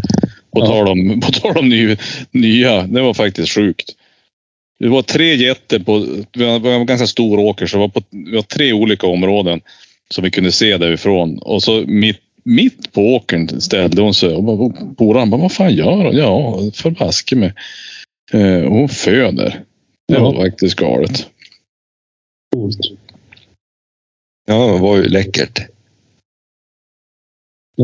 På 0.53 0.61
Ja. 0.61 0.66
tal 0.66 0.88
om, 0.88 1.21
på 1.27 1.33
tal 1.33 1.59
om 1.59 1.69
ny, 1.69 1.97
nya, 2.31 2.83
det 2.83 3.01
var 3.01 3.14
faktiskt 3.14 3.53
sjukt. 3.55 3.90
Det 4.81 4.88
var 4.88 5.03
tre 5.03 5.35
getter 5.37 5.79
på, 5.79 5.99
vi 6.33 6.45
var 6.59 6.71
en 6.71 6.87
ganska 6.87 7.07
stor 7.07 7.38
åker 7.38 7.66
så 7.66 7.77
det 7.77 7.81
var, 7.81 7.88
på, 7.88 8.03
vi 8.11 8.35
var 8.35 8.43
tre 8.43 8.73
olika 8.73 9.07
områden 9.07 9.61
som 10.11 10.25
vi 10.25 10.31
kunde 10.31 10.53
se 10.53 10.77
därifrån. 10.77 11.38
Och 11.38 11.62
så 11.62 11.85
mitt, 11.87 12.21
mitt 12.45 12.93
på 12.93 13.14
åkern 13.14 13.61
ställde 13.61 14.03
hon 14.03 14.14
sig 14.14 14.35
och 14.35 14.97
polaren 14.97 15.31
bara, 15.31 15.40
vad 15.40 15.53
fan 15.53 15.75
gör 15.75 16.05
hon? 16.05 16.16
Ja, 16.16 16.59
förbaske 16.75 17.37
mig. 17.37 17.53
Eh, 18.33 18.62
hon 18.69 18.88
föder. 18.88 19.64
Det 20.09 20.14
Ja. 20.14 20.21
var 20.33 20.45
faktiskt 20.45 20.77
galet. 20.77 21.27
Coolt. 22.57 22.79
Ja, 24.47 24.73
det 24.73 24.79
var 24.79 24.97
ju 24.97 25.09
läckert. 25.09 25.61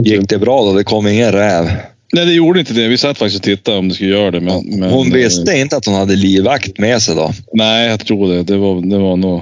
Gick 0.05 0.29
det 0.29 0.39
bra 0.39 0.65
då? 0.65 0.73
Det 0.73 0.85
kom 0.85 1.07
ingen 1.07 1.33
räv. 1.33 1.69
Nej, 2.17 2.27
det 2.27 2.33
gjorde 2.33 2.61
inte 2.61 2.73
det. 2.73 2.89
Vi 2.89 2.99
satt 2.99 3.19
faktiskt 3.19 3.37
och 3.37 3.45
tittade 3.45 3.79
om 3.79 3.89
det 3.89 3.95
skulle 3.95 4.11
göra 4.11 4.31
det. 4.31 4.41
Men, 4.41 4.65
men, 4.65 4.91
Hon 4.91 5.07
eh, 5.07 5.13
visste 5.13 5.59
inte 5.59 5.77
att 5.77 5.87
hon 5.87 5.95
hade 5.95 6.17
livvakt 6.17 6.79
med 6.79 7.03
sig 7.03 7.17
då. 7.17 7.31
Nej, 7.53 7.89
jag 7.89 8.07
tror 8.07 8.29
det. 8.29 8.43
Det 8.43 8.57
var, 8.57 8.81
det 8.81 8.99
var 8.99 9.17
nog... 9.17 9.37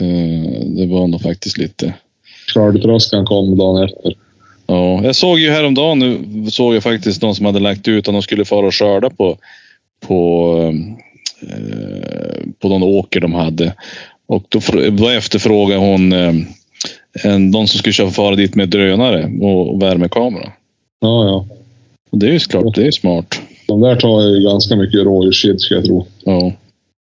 Eh, 0.00 0.60
det 0.66 0.86
var 0.86 1.06
nog 1.06 1.22
faktiskt 1.22 1.58
lite... 1.58 1.94
Skördetröskan 2.54 3.24
kom 3.24 3.58
dagen 3.58 3.84
efter. 3.84 4.14
Ja, 4.66 5.04
jag 5.04 5.16
såg 5.16 5.38
ju 5.38 5.50
häromdagen 5.50 5.98
nu 5.98 6.50
såg 6.50 6.74
jag 6.74 6.82
faktiskt 6.82 7.22
någon 7.22 7.34
som 7.34 7.46
hade 7.46 7.60
lagt 7.60 7.88
ut 7.88 8.08
att 8.08 8.14
de 8.14 8.22
skulle 8.22 8.44
fara 8.44 8.66
och 8.66 8.74
skörda 8.74 9.10
på 9.10 9.38
på, 10.00 10.72
eh, 11.42 12.42
på 12.58 12.68
någon 12.68 12.82
åker 12.82 13.20
de 13.20 13.34
hade. 13.34 13.74
Och 14.26 14.44
då, 14.48 14.60
då 14.90 15.08
efterfrågade 15.08 15.80
hon 15.80 16.12
eh, 16.12 16.34
en, 17.24 17.50
någon 17.50 17.68
som 17.68 17.78
skulle 17.78 17.92
köra 17.92 18.10
fara 18.10 18.36
dit 18.36 18.54
med 18.54 18.68
drönare 18.68 19.30
och, 19.40 19.74
och 19.74 19.82
värmekamera. 19.82 20.52
Ja, 21.00 21.24
ja. 21.24 21.46
Och 22.10 22.18
det 22.18 22.26
är 22.26 22.32
ju 22.32 22.38
klart, 22.38 22.74
det 22.74 22.86
är 22.86 22.90
smart. 22.90 23.40
De 23.66 23.80
där 23.80 23.96
tar 23.96 24.22
ju 24.22 24.42
ganska 24.42 24.76
mycket 24.76 25.00
rådjurskid 25.04 25.60
ska 25.60 25.74
jag 25.74 25.84
tro. 25.84 26.06
Ja. 26.24 26.52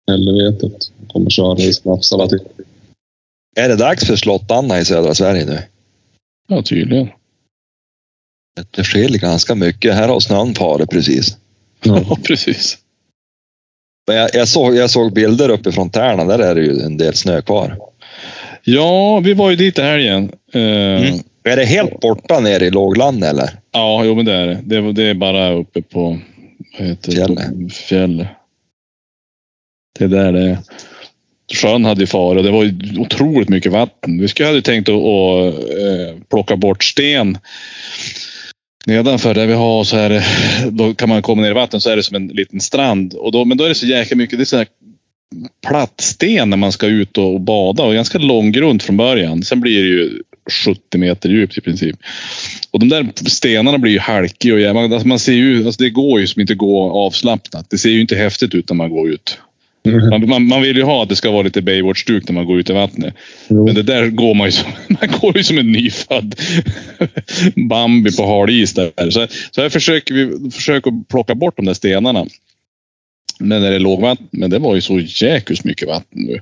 Helvetet. 0.07 0.91
Kommer 1.07 1.29
köra 1.29 1.57
i 1.59 1.73
snapsarna 1.73 2.27
till. 2.27 2.39
Är 3.55 3.69
det 3.69 3.75
dags 3.75 4.07
för 4.07 4.15
Slott-Anna 4.15 4.79
i 4.79 4.85
södra 4.85 5.13
Sverige 5.15 5.45
nu? 5.45 5.59
ja, 6.47 6.61
tydligen. 6.61 7.09
Det 8.71 8.83
skiljer 8.83 9.19
ganska 9.19 9.55
mycket. 9.55 9.93
Här 9.93 10.07
har 10.07 10.19
snön 10.19 10.55
farit 10.55 10.89
precis. 10.89 11.37
Ja, 11.83 12.17
precis. 12.23 12.77
Men 14.07 14.15
jag, 14.15 14.29
jag, 14.33 14.47
såg, 14.47 14.75
jag 14.75 14.89
såg 14.89 15.13
bilder 15.13 15.49
uppifrån 15.49 15.89
Tärna. 15.89 16.23
Där 16.25 16.39
är 16.39 16.55
det 16.55 16.61
ju 16.61 16.79
en 16.79 16.97
del 16.97 17.13
snö 17.13 17.41
kvar. 17.41 17.77
Ja, 18.63 19.19
vi 19.19 19.33
var 19.33 19.49
ju 19.49 19.55
dit 19.55 19.79
i 19.79 19.81
helgen. 19.81 20.31
Eh, 20.53 20.61
Mm. 20.61 21.19
Är 21.43 21.55
det 21.55 21.65
helt 21.65 21.99
borta 21.99 22.39
nere 22.39 22.65
i 22.65 22.71
lågland 22.71 23.23
eller? 23.23 23.49
Ja, 23.71 24.05
jo 24.05 24.15
men 24.15 24.25
det 24.25 24.33
är 24.33 24.47
det. 24.47 24.61
Det, 24.65 24.75
är- 24.75 24.93
det 24.93 25.03
är 25.03 25.13
bara 25.13 25.51
uppe 25.51 25.81
på? 25.81 26.19
Fjället. 27.05 27.73
Fjället. 27.73 28.27
Det 29.99 30.03
är 30.03 30.07
där 30.09 30.31
det 30.31 30.41
är. 30.41 30.57
Sjön 31.53 31.85
hade 31.85 32.01
ju 32.01 32.07
farit 32.07 32.37
och 32.37 32.43
det 32.43 32.51
var 32.51 32.63
ju 32.63 32.99
otroligt 32.99 33.49
mycket 33.49 33.71
vatten. 33.71 34.21
Vi 34.21 34.27
skulle 34.27 34.47
hade 34.47 34.61
tänkt 34.61 34.89
att, 34.89 34.95
att 34.95 35.53
eh, 35.53 36.21
plocka 36.29 36.55
bort 36.55 36.83
sten 36.83 37.37
Nedanför 38.85 39.33
där 39.33 39.47
vi 39.47 39.53
har 39.53 39.83
så 39.83 39.95
här, 39.97 40.23
då 40.71 40.93
kan 40.93 41.09
man 41.09 41.21
komma 41.21 41.41
ner 41.41 41.49
i 41.49 41.53
vatten 41.53 41.81
så 41.81 41.89
är 41.89 41.95
det 41.95 42.03
som 42.03 42.15
en 42.15 42.27
liten 42.27 42.59
strand. 42.61 43.13
Och 43.13 43.31
då, 43.31 43.45
men 43.45 43.57
då 43.57 43.63
är 43.63 43.69
det 43.69 43.75
så 43.75 43.85
jäkla 43.85 44.17
mycket, 44.17 44.39
det 44.39 44.43
är 44.43 44.45
så 44.45 44.57
här 44.57 44.67
platt 45.67 46.01
sten 46.01 46.49
när 46.49 46.57
man 46.57 46.71
ska 46.71 46.87
ut 46.87 47.17
och 47.17 47.41
bada 47.41 47.83
och 47.83 47.93
ganska 47.93 48.17
lång 48.17 48.51
grund 48.51 48.81
från 48.81 48.97
början. 48.97 49.43
Sen 49.43 49.61
blir 49.61 49.83
det 49.83 49.89
ju 49.89 50.21
70 50.65 50.97
meter 50.97 51.29
djupt 51.29 51.57
i 51.57 51.61
princip. 51.61 51.95
Och 52.71 52.79
de 52.79 52.89
där 52.89 53.29
stenarna 53.29 53.77
blir 53.77 53.91
ju 53.91 53.99
halkiga 53.99 54.53
och 54.53 54.59
jävla, 54.59 54.81
alltså 54.81 55.07
man 55.07 55.19
ser 55.19 55.33
ju, 55.33 55.65
alltså 55.65 55.83
det 55.83 55.89
går 55.89 56.19
ju 56.19 56.27
som 56.27 56.41
inte 56.41 56.55
gå 56.55 56.91
avslappnat. 56.91 57.69
Det 57.69 57.77
ser 57.77 57.89
ju 57.89 58.01
inte 58.01 58.15
häftigt 58.15 58.55
ut 58.55 58.69
när 58.69 58.75
man 58.75 58.89
går 58.89 59.09
ut. 59.09 59.37
Man, 59.85 60.29
man, 60.29 60.47
man 60.47 60.61
vill 60.61 60.77
ju 60.77 60.83
ha 60.83 61.03
att 61.03 61.09
det 61.09 61.15
ska 61.15 61.31
vara 61.31 61.41
lite 61.41 61.61
Baywatch-stuk 61.61 62.27
när 62.27 62.33
man 62.33 62.45
går 62.45 62.59
ut 62.59 62.69
i 62.69 62.73
vattnet. 62.73 63.13
Jo. 63.47 63.65
Men 63.65 63.75
det 63.75 63.83
där 63.83 64.07
går 64.07 64.33
man 64.33 64.47
ju 64.47 64.51
som, 64.51 64.71
man 64.87 65.19
går 65.21 65.37
ju 65.37 65.43
som 65.43 65.57
en 65.57 65.71
nyfödd 65.71 66.35
Bambi 67.69 68.15
på 68.15 68.25
hal 68.25 68.49
is 68.49 68.73
där. 68.73 69.11
Så, 69.11 69.27
så 69.51 69.61
här 69.61 69.69
försöker 69.69 70.13
vi 70.13 70.51
försöker 70.51 71.03
plocka 71.09 71.35
bort 71.35 71.57
de 71.57 71.65
där 71.65 71.73
stenarna. 71.73 72.25
Men 73.39 73.61
när 73.61 73.69
det 73.69 73.75
är 73.75 73.79
lågvatten, 73.79 74.27
men 74.31 74.49
det 74.49 74.59
var 74.59 74.75
ju 74.75 74.81
så 74.81 74.99
jäkligt 74.99 75.63
mycket 75.63 75.87
vatten 75.87 76.21
nu. 76.21 76.39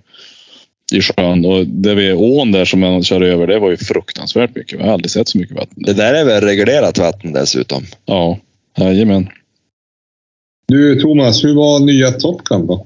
I 0.93 1.01
sjön 1.01 1.45
och 1.45 1.67
det 1.67 1.95
vid 1.95 2.13
ån 2.13 2.51
där 2.51 2.65
som 2.65 2.79
man 2.79 3.03
kör 3.03 3.21
över, 3.21 3.47
det 3.47 3.59
var 3.59 3.69
ju 3.69 3.77
fruktansvärt 3.77 4.55
mycket. 4.55 4.79
Jag 4.79 4.85
har 4.85 4.93
aldrig 4.93 5.11
sett 5.11 5.27
så 5.27 5.37
mycket 5.37 5.55
vatten. 5.55 5.83
Det 5.83 5.93
där 5.93 6.13
är 6.13 6.25
väl 6.25 6.43
reglerat 6.43 6.97
vatten 6.97 7.33
dessutom? 7.33 7.83
Ja, 8.05 8.39
jajamän. 8.77 9.29
Du 10.67 11.01
Thomas, 11.01 11.43
hur 11.43 11.55
var 11.55 11.79
nya 11.79 12.11
Top 12.11 12.43
Gun 12.43 12.67
då? 12.67 12.85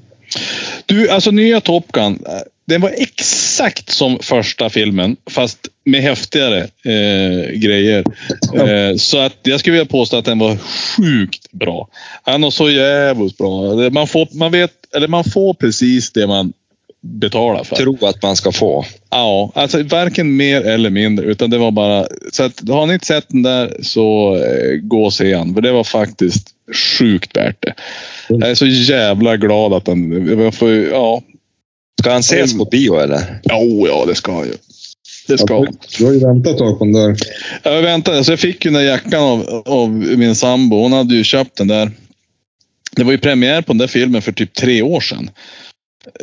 Du, 0.85 1.09
alltså 1.09 1.31
nya 1.31 1.61
Top 1.61 1.91
Gun. 1.91 2.19
Den 2.67 2.81
var 2.81 2.91
exakt 2.97 3.89
som 3.89 4.19
första 4.21 4.69
filmen, 4.69 5.17
fast 5.29 5.59
med 5.83 6.01
häftigare 6.01 6.59
eh, 6.83 7.51
grejer. 7.51 8.03
Eh, 8.55 8.95
så 8.97 9.17
att 9.17 9.37
jag 9.43 9.59
skulle 9.59 9.73
vilja 9.73 9.85
påstå 9.85 10.17
att 10.17 10.25
den 10.25 10.39
var 10.39 10.57
sjukt 10.57 11.51
bra. 11.51 11.87
Han 12.23 12.41
var 12.41 12.51
så 12.51 12.69
jävligt 12.69 13.37
bra. 13.37 13.75
Man 13.89 14.07
får, 14.07 14.27
man 14.37 14.51
vet, 14.51 14.71
eller 14.95 15.07
man 15.07 15.23
får 15.23 15.53
precis 15.53 16.11
det 16.11 16.27
man 16.27 16.53
betalar 17.05 17.63
för. 17.63 17.75
Tro 17.75 17.97
att 18.05 18.23
man 18.23 18.35
ska 18.35 18.51
få. 18.51 18.85
Ja, 19.09 19.51
alltså 19.55 19.83
varken 19.83 20.35
mer 20.35 20.61
eller 20.61 20.89
mindre. 20.89 21.25
Utan 21.25 21.49
det 21.49 21.57
var 21.57 21.71
bara... 21.71 22.07
Så 22.31 22.43
att, 22.43 22.69
har 22.69 22.85
ni 22.87 22.93
inte 22.93 23.05
sett 23.05 23.29
den 23.29 23.43
där 23.43 23.77
så 23.81 24.35
eh, 24.35 24.79
gå 24.81 25.05
och 25.05 25.13
se 25.13 25.35
den. 25.35 25.53
För 25.53 25.61
det 25.61 25.71
var 25.71 25.83
faktiskt 25.83 26.47
sjukt 26.99 27.37
värt 27.37 27.57
det. 27.59 27.73
Jag 28.27 28.49
är 28.49 28.55
så 28.55 28.65
jävla 28.65 29.37
glad 29.37 29.73
att 29.73 29.85
den... 29.85 30.51
Får, 30.51 30.71
ja, 30.71 31.21
Ska 32.01 32.11
han 32.11 32.19
ses 32.19 32.57
på 32.57 32.65
bio 32.65 32.99
eller? 32.99 33.39
Jo, 33.43 33.87
ja, 33.87 34.05
det 34.07 34.15
ska 34.15 34.31
han 34.31 34.45
ju. 34.45 34.53
Det 35.27 35.37
ska 35.37 35.55
han. 35.55 35.77
Du 35.97 36.05
har 36.05 36.13
ju 36.13 36.19
väntat 36.19 36.53
ett 36.53 36.57
tag 36.57 36.79
på 36.79 36.85
den 36.85 36.93
där. 36.93 37.15
Jag 37.63 37.81
väntade, 37.81 38.17
alltså 38.17 38.31
jag 38.31 38.39
fick 38.39 38.65
ju 38.65 38.71
den 38.71 38.81
där 38.81 38.89
jackan 38.89 39.23
av, 39.23 39.63
av 39.65 39.89
min 39.91 40.35
sambo. 40.35 40.81
Hon 40.81 40.93
hade 40.93 41.15
ju 41.15 41.23
köpt 41.23 41.57
den 41.57 41.67
där. 41.67 41.91
Det 42.91 43.03
var 43.03 43.11
ju 43.11 43.17
premiär 43.17 43.61
på 43.61 43.73
den 43.73 43.77
där 43.77 43.87
filmen 43.87 44.21
för 44.21 44.31
typ 44.31 44.53
tre 44.53 44.81
år 44.81 45.01
sedan. 45.01 45.29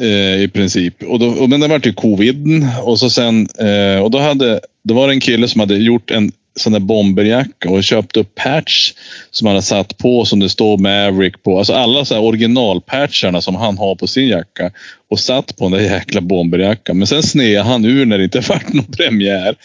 Eh, 0.00 0.42
I 0.42 0.50
princip. 0.52 1.02
Och 1.02 1.18
då, 1.18 1.46
men 1.46 1.60
det 1.60 1.68
var 1.68 1.80
ju 1.84 1.92
covid. 1.92 2.46
Och 2.82 2.98
så 2.98 3.10
sen, 3.10 3.48
eh, 3.58 4.02
och 4.02 4.10
då 4.10 4.18
hade, 4.18 4.60
då 4.84 4.94
var 4.94 5.06
det 5.06 5.14
en 5.14 5.20
kille 5.20 5.48
som 5.48 5.60
hade 5.60 5.76
gjort 5.76 6.10
en 6.10 6.32
sån 6.56 6.72
där 6.72 6.80
bomberjacka 6.80 7.70
och 7.70 7.84
köpt 7.84 8.16
upp 8.16 8.34
patch 8.34 8.92
som 9.30 9.46
han 9.46 9.54
hade 9.54 9.62
satt 9.62 9.98
på 9.98 10.24
som 10.24 10.38
det 10.38 10.48
står 10.48 10.78
Maverick 10.78 11.42
på. 11.42 11.58
Alltså 11.58 11.72
alla 11.72 12.04
så 12.04 12.14
här 12.14 12.22
originalpatcharna 12.22 13.40
som 13.40 13.54
han 13.54 13.78
har 13.78 13.94
på 13.94 14.06
sin 14.06 14.28
jacka 14.28 14.70
och 15.10 15.20
satt 15.20 15.56
på 15.56 15.64
den 15.64 15.72
där 15.72 15.94
jäkla 15.94 16.20
bomberjackan. 16.20 16.98
Men 16.98 17.06
sen 17.06 17.22
sneade 17.22 17.68
han 17.68 17.84
ur 17.84 18.06
när 18.06 18.18
det 18.18 18.24
inte 18.24 18.40
vart 18.48 18.72
någon 18.72 18.84
premiär. 18.84 19.56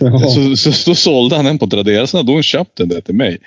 Jaha, 0.00 0.28
Så, 0.28 0.56
så, 0.56 0.72
så 0.72 0.94
sålde 0.94 1.36
han 1.36 1.44
den 1.44 1.58
på 1.58 1.66
Tradera. 1.66 2.06
Sen 2.06 2.18
hade 2.18 2.32
hon 2.32 2.42
köpt 2.42 2.76
den 2.76 2.88
där 2.88 3.00
till 3.00 3.14
mig. 3.14 3.38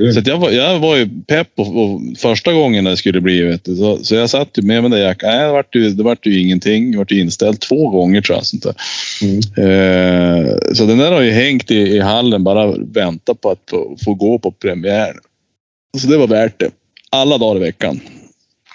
Grymt. 0.00 0.14
Så 0.14 0.30
jag, 0.30 0.38
var, 0.38 0.50
jag 0.50 0.78
var 0.78 0.96
ju 0.96 1.08
pepp 1.26 1.48
och, 1.56 1.82
och 1.82 2.00
första 2.18 2.52
gången 2.52 2.84
det 2.84 2.96
skulle 2.96 3.20
bli. 3.20 3.42
Vet 3.42 3.64
du, 3.64 3.76
så, 3.76 4.04
så 4.04 4.14
jag 4.14 4.30
satt 4.30 4.58
ju 4.58 4.62
med 4.62 4.82
den 4.82 4.90
där 4.90 4.98
jackan. 4.98 5.30
Nej, 5.30 5.46
det 5.46 5.52
vart 5.52 5.74
ju, 5.74 5.90
det 5.90 6.02
vart 6.02 6.26
ju 6.26 6.40
ingenting. 6.40 6.92
Det 6.92 6.98
vart 6.98 7.12
ju 7.12 7.20
inställt 7.20 7.60
två 7.60 7.88
gånger 7.88 8.20
tror 8.20 8.38
jag. 8.38 8.46
Sånt. 8.46 8.66
Mm. 9.22 9.38
Eh, 9.38 10.54
så 10.74 10.86
den 10.86 10.98
där 10.98 11.12
har 11.12 11.20
ju 11.20 11.30
hängt 11.30 11.70
i, 11.70 11.78
i 11.78 12.00
hallen. 12.00 12.44
Bara 12.44 12.72
väntat 12.76 13.40
på 13.40 13.50
att 13.50 13.70
få, 13.70 13.96
få 14.04 14.14
gå 14.14 14.38
på 14.38 14.50
premiär. 14.50 15.12
Så 15.98 16.06
det 16.06 16.16
var 16.16 16.26
värt 16.26 16.60
det. 16.60 16.70
Alla 17.10 17.38
dagar 17.38 17.56
i 17.56 17.64
veckan. 17.64 18.00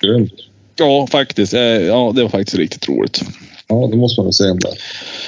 Grymt. 0.02 0.34
Ja, 0.76 1.08
faktiskt. 1.12 1.54
Eh, 1.54 1.62
ja, 1.62 2.14
det 2.16 2.22
var 2.22 2.30
faktiskt 2.30 2.58
riktigt 2.58 2.90
roligt. 2.90 3.22
Ja, 3.68 3.90
då 3.92 3.98
måste 3.98 4.20
man 4.20 4.26
väl 4.26 4.34
se 4.34 4.44
den 4.44 4.60
där. 4.60 4.72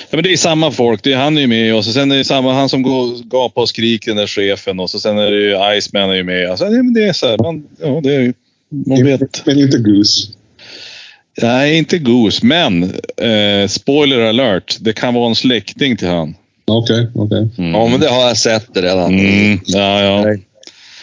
Ja, 0.10 0.16
men 0.18 0.24
det 0.24 0.34
är 0.34 0.38
samma 0.38 0.72
folk. 0.72 1.04
Det 1.04 1.14
är 1.14 1.18
han 1.18 1.38
är 1.38 1.42
ju 1.42 1.48
med 1.48 1.76
och 1.76 1.86
så 1.86 1.92
sen 1.92 2.12
är 2.12 2.18
det 2.18 2.26
samma 2.26 2.54
han 2.54 2.70
som 2.70 2.82
går, 2.82 3.30
gapar 3.30 3.62
och 3.62 3.70
skriker, 3.70 4.12
den 4.12 4.18
där 4.18 4.28
chefen. 4.28 4.80
Och 4.80 4.90
så 4.90 5.00
sen 5.00 5.18
är 5.18 5.32
det 5.32 5.38
ju 5.38 5.78
Iceman 5.78 6.10
är 6.10 6.16
ju 6.16 6.24
med. 6.24 6.50
Alltså, 6.50 6.70
nej, 6.70 6.84
men 6.84 6.94
det 6.94 7.04
är 7.04 7.14
så 7.14 7.28
här, 7.28 7.38
man, 7.38 7.64
ja, 7.82 8.02
det 8.04 8.16
är, 8.16 8.34
man 8.70 9.06
vet. 9.06 9.46
Men 9.46 9.60
inte 9.60 9.78
Goose. 9.78 10.28
Nej, 11.42 11.78
inte 11.78 11.98
Goose, 11.98 12.46
men 12.46 12.84
eh, 13.18 13.68
spoiler 13.68 14.20
alert. 14.20 14.78
Det 14.80 14.94
kan 14.94 15.14
vara 15.14 15.28
en 15.28 15.36
släkting 15.36 15.98
till 15.98 16.08
han. 16.08 16.36
Okej, 16.66 17.08
okej. 17.16 17.50
Mm. 17.58 17.72
Ja, 17.72 17.88
men 17.88 18.00
det 18.00 18.10
har 18.10 18.28
jag 18.28 18.38
sett 18.38 18.70
redan. 18.74 19.20
Mm, 19.20 19.60
ja, 19.66 20.02
ja. 20.04 20.22
Nej. 20.22 20.47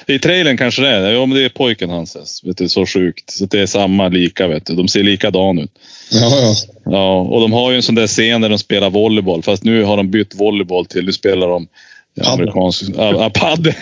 I 0.07 0.19
trailern 0.19 0.57
kanske 0.57 0.83
det 0.83 0.89
är. 0.89 1.11
Ja, 1.13 1.27
men 1.27 1.37
det 1.39 1.45
är 1.45 1.49
pojken 1.49 1.91
hans. 1.91 2.45
Vet 2.45 2.59
du, 2.59 2.69
så 2.69 2.87
sjukt. 2.87 3.31
Så 3.31 3.47
det 3.47 3.61
är 3.61 3.67
samma 3.67 4.09
lika. 4.09 4.49
Vet 4.49 4.67
du. 4.67 4.75
De 4.75 4.89
ser 4.89 5.03
likadana 5.03 5.63
ut. 5.63 5.71
Ja, 6.11 6.39
ja. 6.41 6.55
Ja, 6.85 7.21
och 7.21 7.41
de 7.41 7.53
har 7.53 7.71
ju 7.71 7.77
en 7.77 7.83
sån 7.83 7.95
där 7.95 8.07
scen 8.07 8.41
där 8.41 8.49
de 8.49 8.59
spelar 8.59 8.91
volleyboll. 8.91 9.43
Fast 9.43 9.65
nu 9.65 9.83
har 9.83 9.97
de 9.97 10.11
bytt 10.11 10.35
volleyboll 10.35 10.87
till, 10.87 11.05
nu 11.05 11.13
spelar 11.13 11.49
de 11.49 11.69
Padel. 12.17 12.33
amerikansk... 12.33 12.83
Ja, 12.97 13.31
padel. 13.35 13.75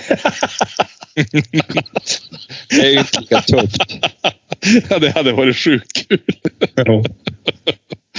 Det 2.69 2.81
är 2.81 2.91
ju 2.91 2.99
inte 2.99 3.21
lika 3.21 3.43
tufft. 3.43 3.83
ja, 4.91 4.99
det 4.99 5.11
hade 5.11 5.33
varit 5.33 5.57
sjukt 5.57 6.09
kul. 6.09 6.21
ja. 6.75 7.05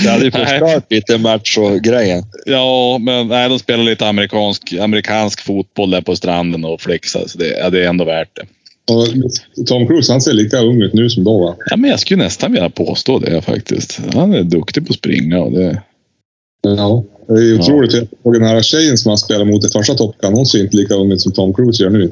Det 0.01 0.09
hade 0.09 0.25
ju 0.25 0.31
förstört 0.31 0.85
lite 0.91 1.17
match-grejen. 1.17 2.23
Ja, 2.45 2.97
men 3.01 3.27
nej, 3.27 3.49
de 3.49 3.59
spelar 3.59 3.83
lite 3.83 4.07
amerikansk, 4.07 4.73
amerikansk 4.73 5.41
fotboll 5.41 5.91
där 5.91 6.01
på 6.01 6.15
stranden 6.15 6.65
och 6.65 6.81
flexar. 6.81 7.23
Så 7.27 7.37
det, 7.37 7.57
ja, 7.59 7.69
det 7.69 7.83
är 7.83 7.89
ändå 7.89 8.05
värt 8.05 8.29
det. 8.35 8.45
Och 8.93 9.07
Tom 9.67 9.87
Cruise, 9.87 10.11
han 10.11 10.21
ser 10.21 10.33
lika 10.33 10.57
ung 10.59 10.81
ut 10.81 10.93
nu 10.93 11.09
som 11.09 11.23
då 11.23 11.45
va? 11.45 11.55
Ja, 11.69 11.75
men 11.75 11.89
jag 11.89 11.99
skulle 11.99 12.23
nästan 12.23 12.51
vilja 12.51 12.69
påstå 12.69 13.19
det 13.19 13.41
faktiskt. 13.41 14.01
Han 14.13 14.33
är 14.33 14.43
duktig 14.43 14.87
på 14.87 14.91
att 14.91 14.97
springa. 14.97 15.39
Och 15.39 15.51
det, 15.51 15.81
Ja. 16.63 17.03
Det 17.27 17.33
är 17.33 17.59
otroligt. 17.59 17.93
Jag 17.93 18.07
såg 18.23 18.33
den 18.33 18.43
här 18.43 18.61
tjejen 18.61 18.97
som 18.97 19.09
han 19.09 19.17
spelade 19.17 19.51
mot 19.51 19.65
i 19.65 19.69
första 19.69 19.93
Top 19.93 20.17
Gun. 20.21 20.33
Hon 20.33 20.45
ser 20.45 20.59
inte 20.59 20.77
lika 20.77 20.93
ung 20.93 21.11
ut 21.11 21.21
som 21.21 21.31
Tom 21.31 21.53
Cruise 21.53 21.83
gör 21.83 21.89
nu. 21.89 22.11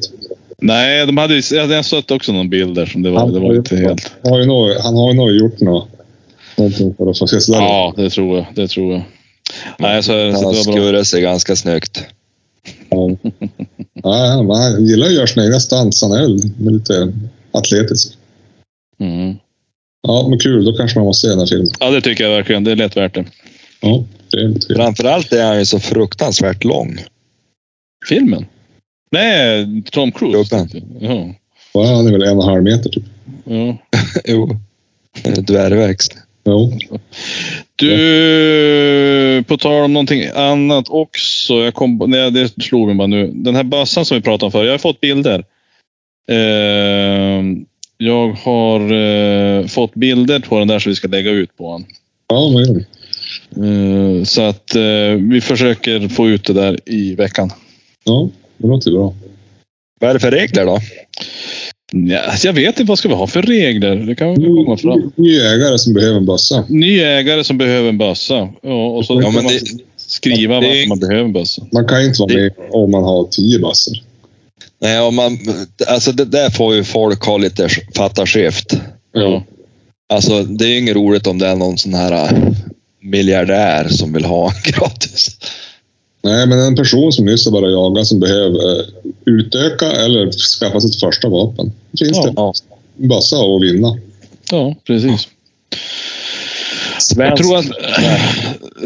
nej, 0.58 1.06
de 1.06 1.18
hade 1.18 1.36
ju, 1.36 1.56
jag 1.56 1.86
sett 1.86 2.12
också 2.12 2.32
någon 2.32 2.50
bild 2.50 2.76
där 2.76 2.86
som 2.86 3.04
det 3.04 3.10
var, 3.10 3.32
det 3.32 3.40
var 3.40 3.56
inte 3.56 3.76
helt... 3.78 4.12
Han 4.24 4.50
han 4.84 4.96
har 4.96 5.10
ju 5.12 5.14
nog 5.14 5.32
gjort 5.32 5.60
något, 5.60 5.90
någonting 6.62 6.96
för 6.98 7.10
att 7.10 7.20
få 7.20 7.28
se 7.28 7.42
sådär 7.42 7.60
ut. 7.60 7.64
Ja, 7.64 7.94
det 7.98 8.10
tror 8.10 8.38
jag. 8.38 8.46
Det 8.56 8.68
tror 8.68 8.94
jag. 8.94 9.04
Nej, 9.80 10.04
så, 10.04 10.12
Han 10.32 10.38
så 10.38 10.46
har 10.46 10.54
det 10.54 10.58
var 10.58 10.64
bra. 10.64 10.74
skurit 10.74 11.08
sig 11.08 11.22
ganska 11.22 11.56
snyggt. 11.56 12.04
Ja. 12.90 13.10
Ja, 14.04 14.46
han 14.56 14.86
gillar 14.86 15.08
att 15.08 15.14
göra 15.14 15.28
sina 15.28 15.46
egna 15.46 15.60
stunts. 15.60 16.02
Han 16.02 16.12
är 16.12 16.22
väl 16.22 16.40
lite 16.74 17.14
atletisk. 17.52 18.14
Mm. 19.00 19.36
Ja, 20.08 20.28
men 20.30 20.40
kul. 20.40 20.66
Då 20.66 20.74
kanske 20.74 21.00
man 21.00 21.06
måste 21.06 21.22
se 21.28 21.30
den 21.30 21.40
här 21.40 21.46
filmen. 21.46 21.70
Ja, 21.80 21.90
det 21.90 22.02
tycker 22.02 22.24
jag 22.24 22.32
verkligen. 22.32 22.64
Det 22.64 22.72
är 22.72 22.76
lätt 22.76 22.98
värt 22.98 23.14
det. 23.16 23.26
Ja, 23.82 24.04
trevligt. 24.34 24.62
trevligt. 24.62 24.78
Framförallt 24.78 25.34
är 25.34 25.46
han 25.46 25.60
ju 25.60 25.66
så 25.66 25.80
fruktansvärt 25.80 26.64
lång. 26.64 26.98
Filmen? 28.10 28.46
Nej, 29.12 29.68
Tom 29.92 30.12
Cruise. 30.12 30.68
Ja. 31.00 31.34
Ja, 31.74 31.96
han 31.96 32.08
är 32.08 32.12
väl 32.12 32.24
en 32.24 32.38
och 32.38 32.44
en 32.44 32.50
halv 32.50 32.64
meter 32.64 32.90
typ. 32.90 33.04
ja. 33.46 33.78
Jo. 34.26 34.60
Dvärgväxt. 35.24 36.16
Jo. 36.44 36.78
Du, 37.76 39.44
på 39.48 39.58
tal 39.58 39.84
om 39.84 39.94
någonting 39.94 40.24
annat 40.36 40.90
också. 40.90 41.54
Jag 41.54 41.74
kom, 41.74 42.04
nej, 42.08 42.32
det 42.32 42.64
slog 42.64 42.88
mig 42.88 42.96
bara 42.96 43.08
nu. 43.08 43.32
Den 43.34 43.56
här 43.56 43.64
bössan 43.64 44.06
som 44.06 44.16
vi 44.18 44.22
pratade 44.22 44.46
om 44.46 44.52
förr. 44.52 44.66
Jag 44.66 44.74
har 44.74 44.78
fått 44.78 45.02
bilder. 45.02 45.44
Eh, 46.30 47.44
jag 47.98 48.32
har 48.32 48.94
eh, 48.94 49.66
fått 49.66 49.94
bilder 49.94 50.40
på 50.40 50.60
den 50.60 50.68
där 50.68 50.80
som 50.80 50.90
vi 50.90 50.96
ska 50.96 51.08
lägga 51.08 51.32
ut 51.32 51.58
på 51.58 51.78
den. 51.78 51.86
Ja, 52.28 52.50
men 52.50 52.66
gör. 52.66 52.86
Eh, 53.58 54.24
så 54.24 54.42
att 54.42 54.76
eh, 54.76 55.16
vi 55.30 55.42
försöker 55.42 56.08
få 56.08 56.30
ut 56.30 56.46
det 56.46 56.54
där 56.54 56.80
i 56.86 57.16
veckan. 57.16 57.50
Ja, 58.04 58.30
det 58.58 58.68
låter 58.68 58.92
bra. 58.92 59.14
Vad 60.00 60.10
är 60.10 60.14
det 60.14 60.20
för 60.20 60.32
regler 60.32 60.66
då? 60.66 60.80
Ja, 61.94 62.22
jag 62.44 62.54
vet 62.54 62.80
inte 62.80 62.90
vad 62.90 62.98
ska 63.00 63.08
vi 63.10 63.16
ha 63.16 63.28
för 63.28 63.42
regler. 63.42 63.96
Det 63.96 64.16
kan 64.16 64.30
vi 64.34 64.46
komma 64.66 64.78
fram. 64.78 65.12
Ny 65.16 65.40
ägare 65.40 65.78
som 65.78 65.94
behöver 65.94 66.18
en 66.18 66.26
bössa. 66.26 66.64
Ny 66.70 67.00
ägare 67.00 67.44
som 67.44 67.58
behöver 67.58 67.90
en 67.90 67.98
bössa. 67.98 68.50
Ja, 68.62 68.86
och 68.88 69.06
så 69.06 69.22
Ja, 69.22 69.30
man 69.32 69.44
det- 69.48 69.62
skriva 69.98 70.60
det- 70.60 70.68
varför 70.68 70.88
man 70.90 71.00
behöver 71.00 71.24
en 71.24 71.34
bössa. 71.34 71.62
Man 71.72 71.88
kan 71.88 72.06
inte 72.06 72.22
vara 72.22 72.34
med 72.34 72.52
om 72.72 72.92
man 72.92 73.04
har 73.04 73.24
tio 73.24 73.60
bössor. 73.60 73.98
Nej, 74.82 75.00
om 75.00 75.16
man, 75.16 75.38
alltså 75.88 76.12
det 76.12 76.26
där 76.26 76.50
får 76.50 76.76
ju 76.76 76.84
folk 76.84 77.24
ha 77.26 77.38
lite 77.38 77.70
fatta 77.96 78.26
skift. 78.26 78.74
Ja. 79.14 79.44
Alltså 80.14 80.44
det 80.44 80.66
är 80.66 80.70
ju 80.70 80.78
inget 80.78 80.96
roligt 80.96 81.28
om 81.28 81.38
det 81.40 81.48
är 81.48 81.56
någon 81.56 81.78
sån 81.78 81.94
här 81.94 82.12
äh, 82.12 82.40
miljardär 83.02 83.88
som 83.90 84.14
vill 84.14 84.26
ha 84.26 84.54
gratis. 84.64 85.38
Nej, 86.24 86.48
men 86.48 86.60
en 86.60 86.76
person 86.76 87.12
som 87.12 87.26
nyss 87.26 87.46
har 87.46 87.52
börjat 87.52 87.72
jaga 87.72 88.06
som 88.06 88.20
behöver 88.20 88.80
eh, 88.80 88.86
utöka 89.26 89.86
eller 89.92 90.32
skaffa 90.32 90.80
sitt 90.82 91.00
första 91.00 91.30
vapen. 91.30 91.72
Finns 92.00 92.18
Ja. 92.18 92.26
det 92.26 92.34
Ja. 92.36 92.54
bassa 92.96 93.38
och 93.40 93.64
vinna. 93.64 93.98
Ja, 94.52 94.76
precis. 94.88 95.28
Jag 95.70 97.02
Svensk, 97.02 97.44
tror 97.44 97.58
att 97.58 97.66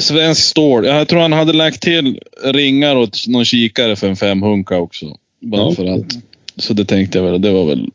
svensk 0.04 0.42
stål. 0.44 0.86
Jag 0.86 1.08
tror 1.08 1.20
han 1.22 1.34
hade 1.34 1.54
lagt 1.54 1.82
till 1.82 2.20
ringar 2.44 2.96
och 2.96 3.10
någon 3.28 3.46
kikare 3.46 3.96
för 3.96 4.08
en 4.10 4.16
femhunka 4.16 4.78
också. 4.78 5.06
Bara 5.42 5.62
Ja. 5.62 5.72
för 5.72 5.86
att. 5.86 6.06
Så 6.58 6.74
det 6.74 6.86
tänkte 6.86 7.18
jag 7.18 7.26
väl. 7.32 7.42
Det 7.42 7.52
var 7.52 7.66
väl. 7.66 7.90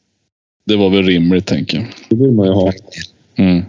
Det 0.66 0.76
var 0.76 0.90
väl 0.90 1.03
rimligt 1.03 1.46
tänker 1.46 1.76
jag. 1.76 1.87
Det 2.09 2.16
vill 2.16 2.33
man 2.33 2.46
ju 2.46 2.53
ha. 2.53 2.72
Mm. 3.37 3.64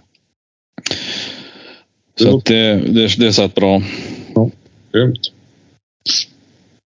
Så 2.20 2.38
att 2.38 2.46
det, 2.46 2.74
det, 2.76 3.16
det 3.20 3.34
satt 3.34 3.56
bra. 3.56 3.82
Grymt. 4.94 5.20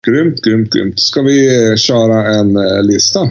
Grymt, 0.08 0.42
grymt, 0.42 0.74
grymt. 0.74 1.00
Ska 1.00 1.22
vi 1.22 1.70
eh, 1.70 1.76
köra 1.76 2.36
en 2.36 2.58
eh, 2.58 2.84
lista? 2.84 3.30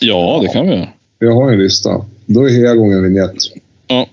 Ja, 0.00 0.40
det 0.42 0.48
kan 0.48 0.66
vi 0.68 0.74
göra. 0.74 0.88
Jag 1.18 1.34
har 1.34 1.52
en 1.52 1.58
lista. 1.58 2.04
Då 2.26 2.44
är 2.44 2.50
hela 2.50 2.74
gången 2.74 3.02
vignett. 3.02 3.34
Ja. 3.86 4.08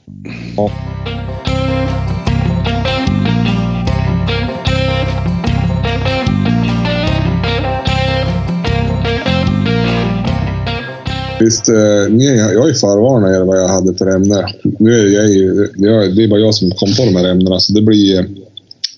Visst, 11.40 11.70
eh, 11.70 12.10
ni, 12.10 12.26
jag 12.38 12.70
är 12.70 12.74
förvarnad 12.74 13.36
er 13.36 13.46
vad 13.46 13.60
jag 13.62 13.68
hade 13.68 13.94
för 13.94 14.08
ämne. 14.16 14.48
Nu 14.80 14.94
är 14.94 15.08
jag, 15.08 15.30
ju- 15.30 15.70
jag, 15.76 16.16
det 16.16 16.24
är 16.24 16.28
bara 16.28 16.40
jag 16.40 16.56
som 16.56 16.72
kom 16.72 16.90
på 16.98 17.06
de 17.06 17.16
här 17.16 17.30
ämnena, 17.32 17.60
så 17.60 17.74
det 17.74 17.82
blir... 17.82 18.26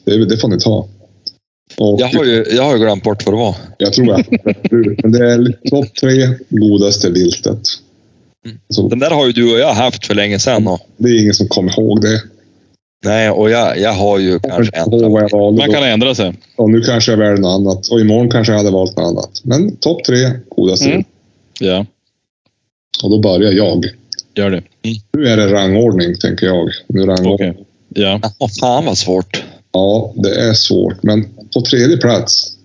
Det, 0.05 0.25
det 0.25 0.37
får 0.37 0.47
ni 0.47 0.59
ta. 0.59 0.87
Och 1.77 2.01
jag, 2.01 2.07
har 2.07 2.25
ju, 2.25 2.45
jag 2.51 2.63
har 2.63 2.73
ju 2.73 2.79
glömt 2.79 3.03
bort 3.03 3.25
vad 3.25 3.35
det 3.35 3.39
var. 3.39 3.55
jag 3.77 3.93
tror 3.93 4.07
jag 4.07 4.25
Men 5.03 5.11
det 5.11 5.31
är 5.31 5.69
topp 5.69 5.95
tre 6.01 6.29
godaste 6.49 7.09
viltet. 7.09 7.61
Så 8.69 8.87
Den 8.87 8.99
där 8.99 9.09
har 9.11 9.25
ju 9.25 9.31
du 9.31 9.53
och 9.53 9.59
jag 9.59 9.73
haft 9.73 10.05
för 10.07 10.15
länge 10.15 10.39
sedan. 10.39 10.67
Och, 10.67 10.79
det 10.97 11.09
är 11.09 11.21
ingen 11.21 11.33
som 11.33 11.47
kommer 11.47 11.79
ihåg 11.79 12.01
det. 12.01 12.21
nej, 13.05 13.29
och 13.29 13.49
jag, 13.49 13.79
jag 13.79 13.93
har 13.93 14.19
ju 14.19 14.29
Jag 14.29 14.41
kanske 14.43 14.77
ändrat 14.77 15.31
Man 15.57 15.71
kan 15.71 15.83
ändra 15.83 16.15
sig. 16.15 16.33
Och 16.55 16.69
nu 16.69 16.81
kanske 16.81 17.11
jag 17.11 17.17
väljer 17.17 17.37
något 17.37 17.59
annat. 17.59 17.87
Och 17.87 17.99
imorgon 17.99 18.29
kanske 18.29 18.53
jag 18.53 18.57
hade 18.57 18.71
valt 18.71 18.97
något 18.97 19.05
annat. 19.05 19.41
Men 19.43 19.75
topp 19.75 20.03
tre 20.03 20.31
godaste 20.49 20.89
Mm. 20.89 21.03
Ja, 21.59 21.85
Och 23.03 23.09
då 23.09 23.19
börjar 23.19 23.51
jag. 23.51 23.85
gör 24.35 24.49
det. 24.49 24.63
Nu 25.13 25.27
är 25.27 25.37
det 25.37 25.53
rangordning, 25.53 26.15
tänker 26.15 26.45
jag. 26.45 26.69
Nu 26.87 27.05
rangordning. 27.05 27.51
Okej. 27.51 27.65
Ja. 27.89 28.21
Åh, 28.39 28.49
fan 28.61 28.85
vad 28.85 28.97
svårt. 28.97 29.43
Ja, 29.75 30.13
det 30.15 30.35
är 30.35 30.53
svårt. 30.53 31.03
Men 31.03 31.25
på 31.53 31.61
tredje 31.61 31.97
plats, 31.97 32.57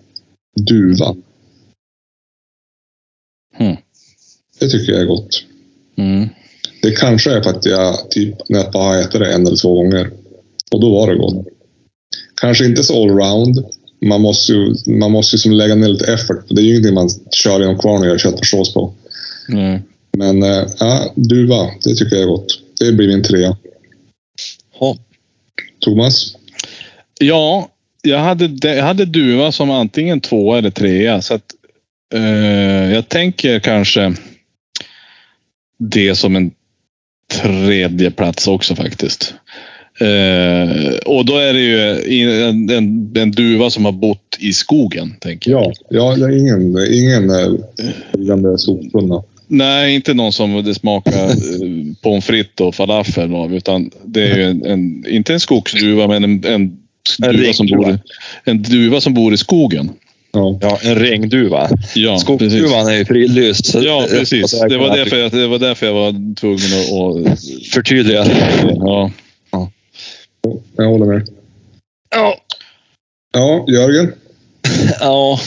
duva. 0.61 1.15
Mm. 3.57 3.77
Det 4.59 4.67
tycker 4.69 4.93
jag 4.93 5.01
är 5.01 5.05
gott. 5.05 5.43
Mm. 5.97 6.29
Det 6.81 6.91
kanske 6.91 7.31
är 7.31 7.41
för 7.41 7.49
att 7.49 7.65
jag 7.65 8.11
typ 8.11 8.49
nätt 8.49 8.73
har 8.73 8.97
ätit 8.97 9.19
det 9.19 9.33
en 9.33 9.47
eller 9.47 9.57
två 9.57 9.73
gånger. 9.73 10.11
Och 10.71 10.81
då 10.81 10.91
var 10.91 11.11
det 11.11 11.17
gott. 11.17 11.47
Kanske 12.41 12.65
inte 12.65 12.83
så 12.83 13.03
allround. 13.03 13.65
Man 14.05 14.21
måste 14.21 14.51
ju, 14.51 14.75
man 14.85 15.11
måste 15.11 15.35
ju 15.35 15.39
som 15.39 15.51
lägga 15.51 15.75
ner 15.75 15.87
lite 15.87 16.13
effort. 16.13 16.45
Det 16.49 16.61
är 16.61 16.65
ju 16.65 16.71
ingenting 16.71 16.93
man 16.93 17.09
kör 17.31 17.59
genom 17.59 17.79
kvarn 17.79 18.01
och 18.01 18.07
gör 18.07 18.17
köttfärssås 18.17 18.73
på. 18.73 18.93
Nej. 19.47 19.81
Men 20.17 20.43
äh, 20.43 20.67
ja, 20.79 21.13
duva, 21.15 21.71
det 21.83 21.95
tycker 21.95 22.15
jag 22.15 22.23
är 22.23 22.27
gott. 22.27 22.59
Det 22.79 22.91
blir 22.91 23.07
min 23.07 23.23
trea. 23.23 23.57
Ja. 24.79 24.97
Thomas? 25.79 26.35
Ja, 27.21 27.69
jag 28.01 28.19
hade, 28.19 28.47
de- 28.47 28.67
jag 28.67 28.83
hade 28.83 29.05
duva 29.05 29.51
som 29.51 29.71
antingen 29.71 30.21
två 30.21 30.55
eller 30.55 30.69
trea. 30.69 31.21
Så 31.21 31.33
att, 31.33 31.45
eh, 32.13 32.93
jag 32.93 33.09
tänker 33.09 33.59
kanske 33.59 34.13
det 35.79 36.15
som 36.15 36.35
en 36.35 36.51
tredje 37.41 38.11
plats 38.11 38.47
också 38.47 38.75
faktiskt. 38.75 39.33
Eh, 39.99 40.95
och 41.05 41.25
då 41.25 41.37
är 41.37 41.53
det 41.53 41.59
ju 41.59 42.43
en, 42.43 42.69
en, 42.69 43.13
en 43.17 43.31
duva 43.31 43.69
som 43.69 43.85
har 43.85 43.91
bott 43.91 44.37
i 44.39 44.53
skogen, 44.53 45.15
tänker 45.19 45.51
jag. 45.51 45.73
Ja, 45.89 46.15
ja 46.17 46.31
ingen, 46.31 46.77
ingen 46.93 47.29
äh, 47.29 47.53
liggande 48.13 48.57
soptunna. 48.57 49.23
Nej, 49.47 49.95
inte 49.95 50.13
någon 50.13 50.33
som 50.33 50.63
det 50.63 50.75
smakar 50.75 51.25
eh, 51.25 51.93
pommes 52.01 52.25
frites 52.25 52.59
och 52.61 52.75
falafel 52.75 53.35
av. 53.35 53.55
Utan 53.55 53.91
det 54.05 54.21
är 54.21 54.37
ju 54.37 54.43
en, 54.43 54.65
en, 54.65 55.05
inte 55.07 55.33
en 55.33 55.39
skogsduva, 55.39 56.07
men 56.07 56.23
en, 56.23 56.45
en, 56.45 56.77
En 57.23 57.35
duva, 57.37 57.53
som 57.53 57.67
bor, 57.67 57.89
i- 57.89 57.97
en 58.43 58.61
duva 58.61 59.01
som 59.01 59.13
bor 59.13 59.33
i 59.33 59.37
skogen. 59.37 59.89
Ja. 60.33 60.57
Ja, 60.61 60.79
en 60.83 60.95
regnduva. 60.95 61.69
Ja. 61.95 62.17
Skogsduvan 62.19 62.87
är 62.87 62.93
ju 62.97 63.05
fridlyst. 63.05 63.65
så 63.65 63.79
Ja, 63.83 64.05
precis. 64.09 64.51
Det 64.69 64.77
var 64.77 64.97
därför 64.97 65.17
jag, 65.17 65.31
det 65.31 65.47
var, 65.47 65.59
därför 65.59 65.85
jag 65.85 65.93
var 65.93 66.35
tvungen 66.35 66.57
att... 67.27 67.31
att 67.33 67.39
Förtydliga. 67.73 68.25
ja. 68.75 69.11
Jag 70.77 70.85
håller 70.89 71.05
med. 71.05 71.27
Ja. 72.15 72.35
Ja, 73.33 73.65
Jörgen? 73.67 74.13
ja. 74.99 75.39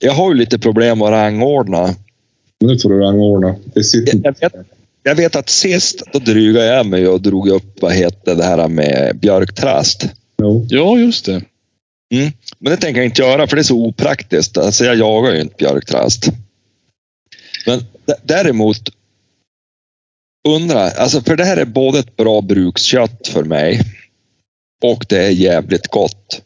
Jag 0.00 0.12
har 0.12 0.32
ju 0.32 0.38
lite 0.38 0.58
problem 0.58 1.02
att 1.02 1.10
rangordna. 1.10 1.94
Nu 2.60 2.78
får 2.78 2.90
du 2.90 3.00
rangordna. 3.00 3.54
Det 3.74 3.84
sitter 3.84 4.20
Jag 4.24 4.34
vet, 4.40 4.52
jag 5.06 5.14
vet 5.14 5.36
att 5.36 5.48
sist, 5.48 6.02
då 6.12 6.18
drygade 6.18 6.66
jag 6.66 6.86
mig 6.86 7.08
och 7.08 7.20
drog 7.20 7.48
upp, 7.48 7.82
vad 7.82 7.92
heter 7.92 8.34
det 8.34 8.44
här 8.44 8.68
med 8.68 9.18
björktrast. 9.18 10.08
Jo. 10.42 10.66
ja, 10.68 10.98
just 10.98 11.24
det. 11.24 11.42
Men 12.58 12.70
det 12.70 12.76
tänker 12.76 13.00
jag 13.00 13.06
inte 13.06 13.22
göra 13.22 13.46
för 13.46 13.56
det 13.56 13.62
är 13.62 13.64
så 13.64 13.86
opraktiskt. 13.86 14.58
Alltså 14.58 14.84
jag 14.84 14.96
jagar 14.96 15.34
ju 15.34 15.40
inte 15.40 15.54
björktrast. 15.58 16.30
Men 17.66 17.84
däremot 18.22 18.88
undrar, 20.48 20.90
alltså 20.90 21.20
för 21.20 21.36
det 21.36 21.44
här 21.44 21.56
är 21.56 21.64
både 21.64 21.98
ett 21.98 22.16
bra 22.16 22.40
brukskött 22.40 23.28
för 23.28 23.44
mig 23.44 23.80
och 24.82 25.06
det 25.08 25.26
är 25.26 25.30
jävligt 25.30 25.86
gott. 25.86 26.42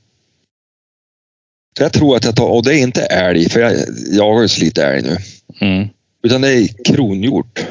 Så 1.78 1.82
jag 1.82 1.92
tror 1.92 2.16
att 2.16 2.24
jag 2.24 2.36
tar, 2.36 2.48
och 2.48 2.64
det 2.64 2.74
är 2.74 2.82
inte 2.82 3.02
älg, 3.02 3.48
för 3.48 3.60
jag 3.60 3.72
jagar 4.10 4.42
ju 4.42 4.48
så 4.48 4.60
lite 4.60 4.84
älg 4.84 5.02
nu. 5.02 5.16
Mm. 5.60 5.88
Utan 6.22 6.40
det 6.40 6.52
är 6.52 6.84
kronhjort. 6.84 7.66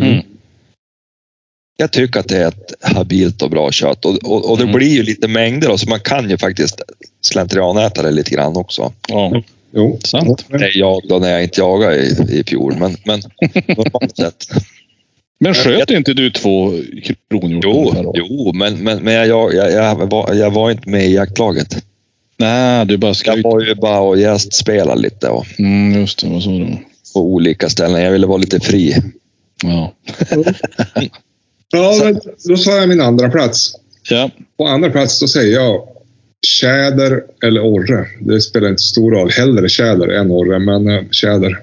Mm. 0.00 0.22
Jag 1.76 1.90
tycker 1.90 2.20
att 2.20 2.28
det 2.28 2.36
är 2.36 2.48
ett 2.48 2.72
habilt 2.80 3.42
och 3.42 3.50
bra 3.50 3.70
kött 3.72 4.04
och, 4.04 4.14
och, 4.24 4.50
och 4.50 4.56
det 4.56 4.62
Mm. 4.62 4.76
blir 4.76 4.88
ju 4.88 5.02
lite 5.02 5.28
mängder 5.28 5.68
då, 5.68 5.78
så 5.78 5.88
man 5.88 6.00
kan 6.00 6.30
ju 6.30 6.38
faktiskt 6.38 6.80
slentrianäta 7.20 8.02
det 8.02 8.10
lite 8.10 8.30
grann 8.30 8.56
också. 8.56 8.92
Ja, 9.08 9.42
Jo. 9.74 9.98
sant. 10.04 10.44
Det 10.48 10.54
är 10.56 10.78
jag 10.78 11.02
då 11.08 11.18
när 11.18 11.30
jag 11.30 11.42
inte 11.42 11.60
jagade 11.60 11.96
i, 11.96 12.38
i 12.40 12.44
fjol, 12.46 12.76
men, 12.78 12.96
men 13.04 13.20
normalt 13.76 14.16
sett. 14.16 14.46
Men 15.40 15.54
sköt 15.54 15.90
inte 15.90 16.14
du 16.14 16.30
två 16.30 16.72
kronhjortar? 17.30 18.02
Jo, 18.02 18.12
jo 18.14 18.52
men, 18.54 18.78
men, 18.78 18.98
men 19.02 19.14
jag, 19.14 19.26
jag, 19.28 19.54
jag, 19.54 19.72
jag, 19.72 20.10
var, 20.10 20.34
jag 20.34 20.50
var 20.50 20.70
inte 20.70 20.88
med 20.88 21.06
i 21.06 21.14
jaktlaget. 21.14 21.84
Nej, 22.36 22.86
du 22.86 22.96
bara 22.96 23.08
Jag 23.08 23.16
skryt. 23.16 23.44
var 23.44 23.60
ju 23.60 23.74
bara 23.74 24.00
och 24.00 24.18
gästspelade 24.18 25.00
lite 25.02 25.28
och, 25.28 25.46
Mm, 25.58 26.00
just 26.00 26.18
det, 26.20 26.26
vad 26.28 26.42
så 26.42 26.50
det 26.50 26.58
var. 26.64 26.78
på 27.14 27.20
olika 27.20 27.68
ställen. 27.68 28.02
Jag 28.02 28.10
ville 28.12 28.26
vara 28.26 28.38
lite 28.38 28.60
fri. 28.60 28.94
Ja. 29.62 29.94
Ja, 31.74 32.00
men 32.04 32.20
då 32.48 32.56
sa 32.56 32.76
jag 32.76 32.88
min 32.88 33.00
andra 33.00 33.30
plats. 33.30 33.72
ja. 34.10 34.30
På 34.56 34.66
andra 34.66 34.90
plats 34.90 35.20
då 35.20 35.28
säger 35.28 35.54
jag 35.54 35.88
tjäder 36.46 37.24
eller 37.44 37.60
orre. 37.60 38.06
Det 38.20 38.40
spelar 38.40 38.68
inte 38.68 38.82
stor 38.82 39.10
roll. 39.10 39.30
Hellre 39.30 39.68
tjäder 39.68 40.08
än 40.08 40.30
orre, 40.30 40.58
men 40.58 40.88
eh, 40.88 41.02
tjäder. 41.10 41.62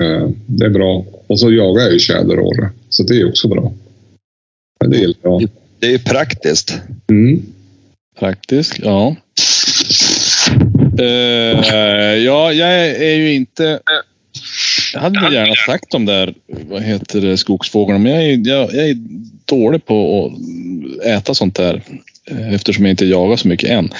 Eh, 0.00 0.28
det 0.46 0.66
är 0.66 0.70
bra. 0.70 1.04
Och 1.26 1.40
så 1.40 1.52
jagar 1.52 1.82
jag 1.82 1.92
ju 1.92 1.98
tjäder 1.98 2.38
och 2.38 2.46
orre, 2.46 2.70
så 2.88 3.02
det 3.02 3.20
är 3.20 3.28
också 3.28 3.48
bra. 3.48 3.72
Men 4.80 4.90
det 4.90 4.96
gillar 4.98 5.16
jag. 5.22 5.48
Det 5.78 5.86
är 5.86 5.90
ju 5.90 5.98
praktiskt. 5.98 6.74
Mm. 7.10 7.42
Praktisk, 8.18 8.80
ja. 8.82 9.16
Eh, 10.98 11.06
ja, 12.18 12.52
jag 12.52 12.88
är 12.88 13.14
ju 13.14 13.34
inte... 13.34 13.80
Jag 14.92 15.00
hade 15.00 15.20
väl 15.20 15.32
gärna 15.32 15.54
sagt 15.54 15.90
de 15.90 16.04
där, 16.06 16.34
vad 16.68 16.82
heter 16.82 17.20
det, 17.20 17.36
skogsfåglarna, 17.36 17.98
men 17.98 18.12
jag 18.12 18.22
är, 18.24 18.48
jag, 18.48 18.74
jag 18.74 18.88
är 18.88 18.96
dålig 19.44 19.86
på 19.86 20.26
att 20.26 21.06
äta 21.06 21.34
sånt 21.34 21.54
där. 21.54 21.82
eh, 22.30 22.54
Eftersom 22.54 22.84
jag 22.84 22.92
inte 22.92 23.06
jagar 23.06 23.36
så 23.36 23.48
mycket 23.48 23.70
än. 23.70 23.90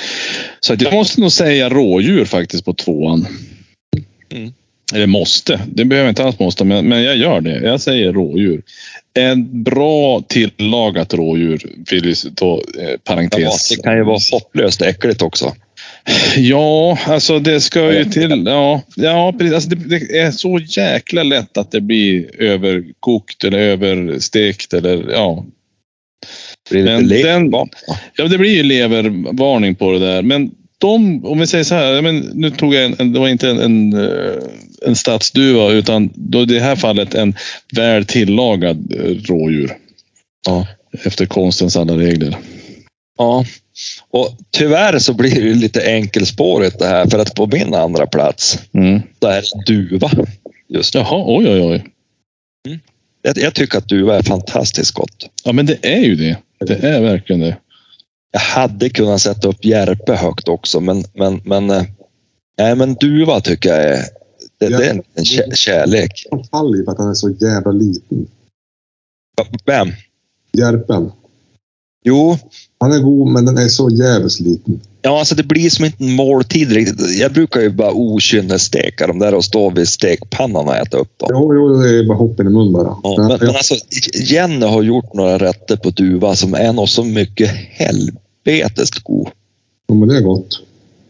Så 0.60 0.72
att 0.72 0.82
jag 0.82 0.92
måste 0.94 1.20
nog 1.20 1.32
säga 1.32 1.68
rådjur 1.68 2.24
faktiskt 2.24 2.64
på 2.64 2.72
tvåan. 2.74 3.26
Mm. 4.32 4.52
Eller 4.94 5.06
måste. 5.06 5.60
Det 5.66 5.84
behöver 5.84 6.06
jag 6.06 6.10
inte 6.10 6.24
alls 6.24 6.38
måste, 6.38 6.64
men, 6.64 6.88
men 6.88 7.02
jag 7.02 7.16
gör 7.16 7.40
det. 7.40 7.60
Jag 7.60 7.80
säger 7.80 8.12
rådjur. 8.12 8.62
En 9.14 9.62
bra 9.62 10.22
tillagat 10.28 11.14
rådjur, 11.14 11.62
vill 11.90 12.06
jag 12.24 12.36
ta 12.36 12.54
eh, 12.78 12.88
Ja, 12.90 12.96
parentes. 13.04 13.68
det 13.68 13.82
kan 13.82 13.96
ju 13.96 14.04
vara 14.04 14.18
hopplöst 14.32 14.82
äckligt 14.82 15.22
också. 15.22 15.54
Ja, 16.36 16.98
alltså 17.06 17.38
det 17.38 17.60
ska 17.60 17.94
ju 17.94 18.04
till. 18.04 18.42
Ja, 18.46 18.82
ja 18.96 19.34
precis. 19.38 19.54
Alltså 19.54 19.70
det, 19.70 19.98
det 19.98 20.18
är 20.18 20.30
så 20.30 20.58
jäkla 20.58 21.22
lätt 21.22 21.58
att 21.58 21.70
det 21.70 21.80
blir 21.80 22.42
överkokt 22.42 23.44
eller 23.44 23.58
överstekt 23.58 24.74
eller 24.74 25.10
ja. 25.10 25.44
Det 26.70 26.82
blir 26.82 27.00
lite 27.00 27.38
Men 27.38 27.50
den-. 27.50 27.68
Ja, 28.16 28.28
det 28.28 28.38
blir 28.38 28.50
ju 28.50 28.62
levervarning 28.62 29.74
på 29.74 29.92
det 29.92 29.98
där. 29.98 30.22
Men 30.22 30.50
de, 30.78 31.24
om 31.24 31.38
vi 31.38 31.46
säger 31.46 31.64
så 31.64 31.74
här, 31.74 32.02
men 32.02 32.18
nu 32.18 32.50
tog 32.50 32.74
jag 32.74 32.84
en, 32.84 32.94
en 32.98 33.12
det 33.12 33.18
var 33.18 33.28
inte 33.28 33.50
en, 33.50 33.58
en, 33.58 33.92
eh, 33.92 34.42
en 34.86 34.96
stadsduva 34.96 35.70
utan 35.70 36.10
då 36.14 36.42
i 36.42 36.44
det 36.44 36.60
här 36.60 36.76
fallet 36.76 37.14
en 37.14 37.34
väl 37.76 38.04
tillagad 38.04 38.94
eh, 38.94 39.30
rådjur. 39.30 39.76
Ja. 40.46 40.66
Efter 41.04 41.26
konstens 41.26 41.76
alla 41.76 41.96
regler. 41.96 42.36
Ja, 43.18 43.44
och 44.10 44.36
tyvärr 44.50 44.98
så 44.98 45.14
blir 45.14 45.42
det 45.42 45.54
lite 45.54 45.80
enkelspårigt 45.86 46.78
det 46.78 46.86
här 46.86 47.06
för 47.06 47.18
att 47.18 47.34
på 47.34 47.46
min 47.46 47.74
andra 47.74 48.06
plats, 48.06 48.58
Mm. 48.74 49.00
där 49.18 49.32
är 49.38 49.42
det 49.66 49.72
duva. 49.72 50.10
Just 50.68 50.94
nu. 50.94 51.00
Jaha, 51.00 51.24
oj 51.26 51.48
oj 51.48 51.60
oj. 51.62 51.84
Jag, 53.22 53.38
jag 53.38 53.54
tycker 53.54 53.78
att 53.78 53.88
duva 53.88 54.16
är 54.18 54.22
fantastiskt 54.22 54.92
gott. 54.94 55.26
Ja, 55.44 55.52
men 55.52 55.66
det 55.66 55.78
är 55.96 56.00
ju 56.00 56.16
det. 56.16 56.36
Det 56.66 56.74
är 56.88 57.00
verkligen 57.00 57.40
det. 57.40 57.56
Jag 58.32 58.40
hade 58.40 58.88
kunnat 58.90 59.20
sätta 59.20 59.48
upp 59.48 59.64
järpe 59.64 60.14
högt 60.14 60.48
också, 60.48 60.80
men, 60.80 61.04
men, 61.14 61.40
men, 61.44 61.66
nej, 62.58 62.76
men 62.76 62.94
duva 62.94 63.40
tycker 63.40 63.68
jag 63.68 63.82
är, 63.84 64.04
det, 64.58 64.68
det 64.68 64.86
är 64.86 64.90
en, 64.90 65.02
en 65.14 65.24
kä- 65.24 65.54
kärlek. 65.54 66.26
Han 66.30 66.44
faller 66.44 66.78
ju 66.78 66.84
för 66.84 66.92
att 66.92 66.98
han 66.98 67.10
är 67.10 67.14
så 67.14 67.30
jävla 67.30 67.70
liten. 67.72 68.26
Vem? 69.66 69.88
Järpen. 70.58 71.12
Jo, 72.04 72.38
Han 72.82 72.92
är 72.92 72.98
god, 72.98 73.28
men 73.28 73.44
den 73.44 73.58
är 73.58 73.68
så 73.68 73.90
jävligt 73.90 74.40
liten. 74.40 74.80
ja, 75.02 75.18
alltså 75.18 75.34
det 75.34 75.42
blir 75.42 75.70
som 75.70 75.84
inte 75.84 76.04
en 76.04 76.12
måltid 76.12 76.72
riktigt. 76.72 77.18
Jag 77.20 77.32
brukar 77.32 77.60
ju 77.60 77.70
bara 77.70 77.92
okynnesteka 77.92 79.06
dem 79.06 79.18
där 79.18 79.34
och 79.34 79.44
stå 79.44 79.70
vid 79.70 79.88
stekpannan 79.88 80.68
och 80.68 80.76
äta 80.76 80.96
upp 80.96 81.18
dem. 81.18 81.28
Jo, 81.32 81.54
jo, 81.54 81.68
det 81.82 81.88
är 81.98 82.04
bara 82.08 82.18
hoppen 82.18 82.46
i 82.46 82.50
mun 82.50 82.72
bara. 82.72 82.96
Ja, 83.02 83.14
Men- 83.18 83.26
men, 83.28 83.38
men 83.40 83.48
alltså, 83.48 83.74
Jenny 84.24 84.66
har 84.66 84.82
gjort 84.82 85.14
några 85.14 85.38
rätter 85.38 85.76
på 85.76 85.90
duva 85.90 86.34
som 86.36 86.54
är 86.54 86.72
nog 86.72 86.88
så 86.88 87.04
mycket 87.04 87.50
helvetes 87.70 88.90
god. 88.90 89.28
ja, 89.88 89.94
men 89.94 90.08
det 90.08 90.16
är 90.16 90.20
gott. 90.22 90.60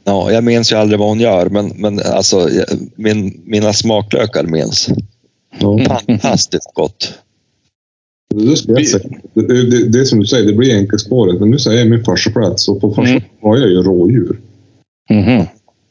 Ja, 0.05 0.31
jag 0.33 0.45
minns 0.45 0.73
ju 0.73 0.77
aldrig 0.77 0.99
vad 0.99 1.09
hon 1.09 1.21
gör, 1.21 1.49
men, 1.49 1.69
men 1.69 2.01
alltså, 2.01 2.49
min, 2.97 3.43
mina 3.45 3.73
smaklökar 3.73 4.45
minns. 4.45 4.89
Ja. 5.59 5.79
Fantastiskt 6.07 6.71
gott. 6.75 7.13
Det, 9.35 9.99
är 9.99 10.05
som 10.05 10.19
du 10.21 10.27
säger, 10.27 10.47
det 10.47 10.53
blir 10.53 10.75
enkelspåret. 10.77 11.41
Men 11.41 11.51
nu 11.51 11.59
säger 11.59 11.79
jag 11.79 11.91
min 11.91 12.05
första 12.05 12.31
plats 12.31 12.69
och 12.69 12.81
på 12.81 12.91
första 12.95 13.11
Mm. 13.11 13.23
har 13.43 13.57
jag 13.59 13.69
ju 13.71 13.83
rådjur. 13.83 14.41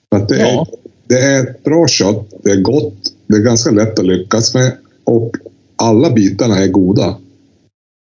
För 0.09 0.17
att 0.21 0.29
det, 0.29 0.39
Ja. 0.39 0.61
är, 0.61 0.67
det 1.07 1.15
är 1.25 1.43
ett 1.43 1.63
bra 1.63 1.87
kött, 1.87 2.33
det 2.43 2.51
är 2.51 2.61
gott, 2.61 3.13
det 3.27 3.35
är 3.35 3.41
ganska 3.41 3.71
lätt 3.71 3.99
att 3.99 4.05
lyckas 4.05 4.53
med 4.53 4.71
och 5.03 5.35
alla 5.75 6.11
bitarna 6.11 6.57
är 6.57 6.67
goda. 6.67 7.15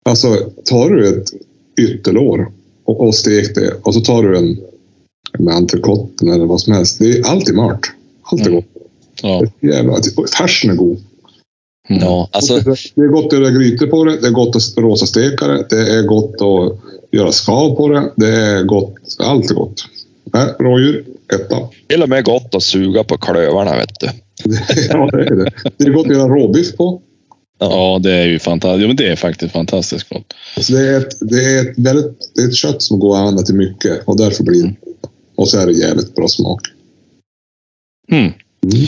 Alltså, 0.04 0.36
tar 0.64 0.90
du 0.90 1.08
ett 1.08 1.30
ytterlår 1.80 2.52
och, 2.84 3.00
och 3.00 3.14
stek 3.14 3.54
det 3.54 3.72
och 3.82 3.94
så 3.94 4.00
tar 4.00 4.22
du 4.22 4.38
en 4.38 4.58
med 5.38 5.54
entrecoten 5.54 6.28
eller 6.28 6.46
vad 6.46 6.60
som 6.60 6.72
helst. 6.72 6.98
Det 6.98 7.18
är 7.18 7.26
alltid 7.26 7.54
mört. 7.54 7.92
Allt 8.22 8.40
är 8.42 8.46
Mm. 8.46 8.54
gott. 8.56 8.64
Ja. 9.22 9.42
Det 9.60 9.66
är 9.66 9.72
Jävla, 9.72 9.96
färsen 10.38 10.70
är 10.70 10.74
god. 10.74 10.98
Mm. 11.88 12.02
Ja, 12.02 12.28
alltså, 12.32 12.54
Det 12.94 13.02
är 13.02 13.08
gott 13.08 13.32
att 13.32 13.38
göra 13.38 13.50
grytor 13.50 13.86
på 13.86 14.04
det, 14.04 14.20
det 14.20 14.26
är 14.26 14.30
gott 14.30 14.56
att 14.56 14.62
rosa 14.76 15.06
steka 15.06 15.46
det, 15.46 15.66
det 15.70 15.94
är 15.94 16.02
gott 16.02 16.34
att 16.42 16.78
göra 17.12 17.32
skav 17.32 17.76
på 17.76 17.88
det, 17.88 18.12
det 18.16 18.28
är 18.28 18.62
gott. 18.62 18.94
Allt 19.18 19.50
är 19.50 19.54
gott. 19.54 19.84
Nej, 20.32 20.46
rådjur, 20.58 21.04
etta. 21.34 21.68
till 21.86 22.02
och 22.02 22.08
med 22.08 22.24
gott 22.24 22.54
att 22.54 22.62
suga 22.62 23.04
på 23.04 23.18
klövarna, 23.18 23.76
vet 23.76 24.00
du. 24.00 24.06
ja, 24.88 25.08
det 25.12 25.22
är 25.22 25.36
det. 25.36 25.52
Det 25.76 25.84
är 25.84 25.90
gott 25.90 26.06
att 26.06 26.12
göra 26.12 26.28
råbiff 26.28 26.76
på. 26.76 27.02
ja, 27.58 28.00
det 28.02 28.12
är 28.12 28.26
ju 28.26 28.38
fantastiskt. 28.38 28.86
Men 28.86 28.96
det 28.96 29.08
är 29.08 29.16
faktiskt 29.16 29.52
fantastiskt 29.52 30.08
gott. 30.08 30.34
Så 30.60 30.72
det, 30.72 30.88
är 30.88 30.98
ett, 30.98 31.16
det, 31.20 31.44
är 31.44 31.70
ett 31.70 31.78
väldigt, 31.78 32.34
det 32.34 32.42
är 32.42 32.48
ett 32.48 32.54
kött 32.54 32.82
som 32.82 32.98
går 32.98 33.14
att 33.14 33.20
använda 33.20 33.42
till 33.42 33.54
mycket 33.54 34.04
och 34.04 34.16
därför 34.16 34.44
blir 34.44 34.62
det. 34.62 34.74
Och 35.36 35.48
så 35.48 35.58
är 35.58 35.66
det 35.66 35.72
jävligt 35.72 36.14
bra 36.14 36.28
smak. 36.28 36.60
Mm. 38.12 38.22
Mm. 38.24 38.86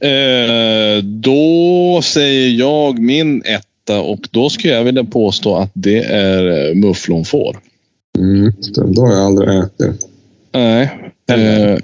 Eh, 0.00 1.02
då 1.02 2.00
säger 2.04 2.48
jag 2.48 2.98
min 2.98 3.42
etta 3.42 4.00
och 4.00 4.28
då 4.30 4.50
skulle 4.50 4.74
jag 4.74 4.84
vilja 4.84 5.04
påstå 5.04 5.56
att 5.56 5.70
det 5.74 6.04
är 6.04 6.68
eh, 6.68 6.74
mufflonfår. 6.74 7.58
Mm. 8.18 8.52
Då 8.94 9.02
har 9.02 9.12
jag 9.12 9.22
aldrig 9.22 9.48
ätit. 9.48 10.08
Nej. 10.52 11.12
Heller. 11.28 11.72
Eh, 11.72 11.78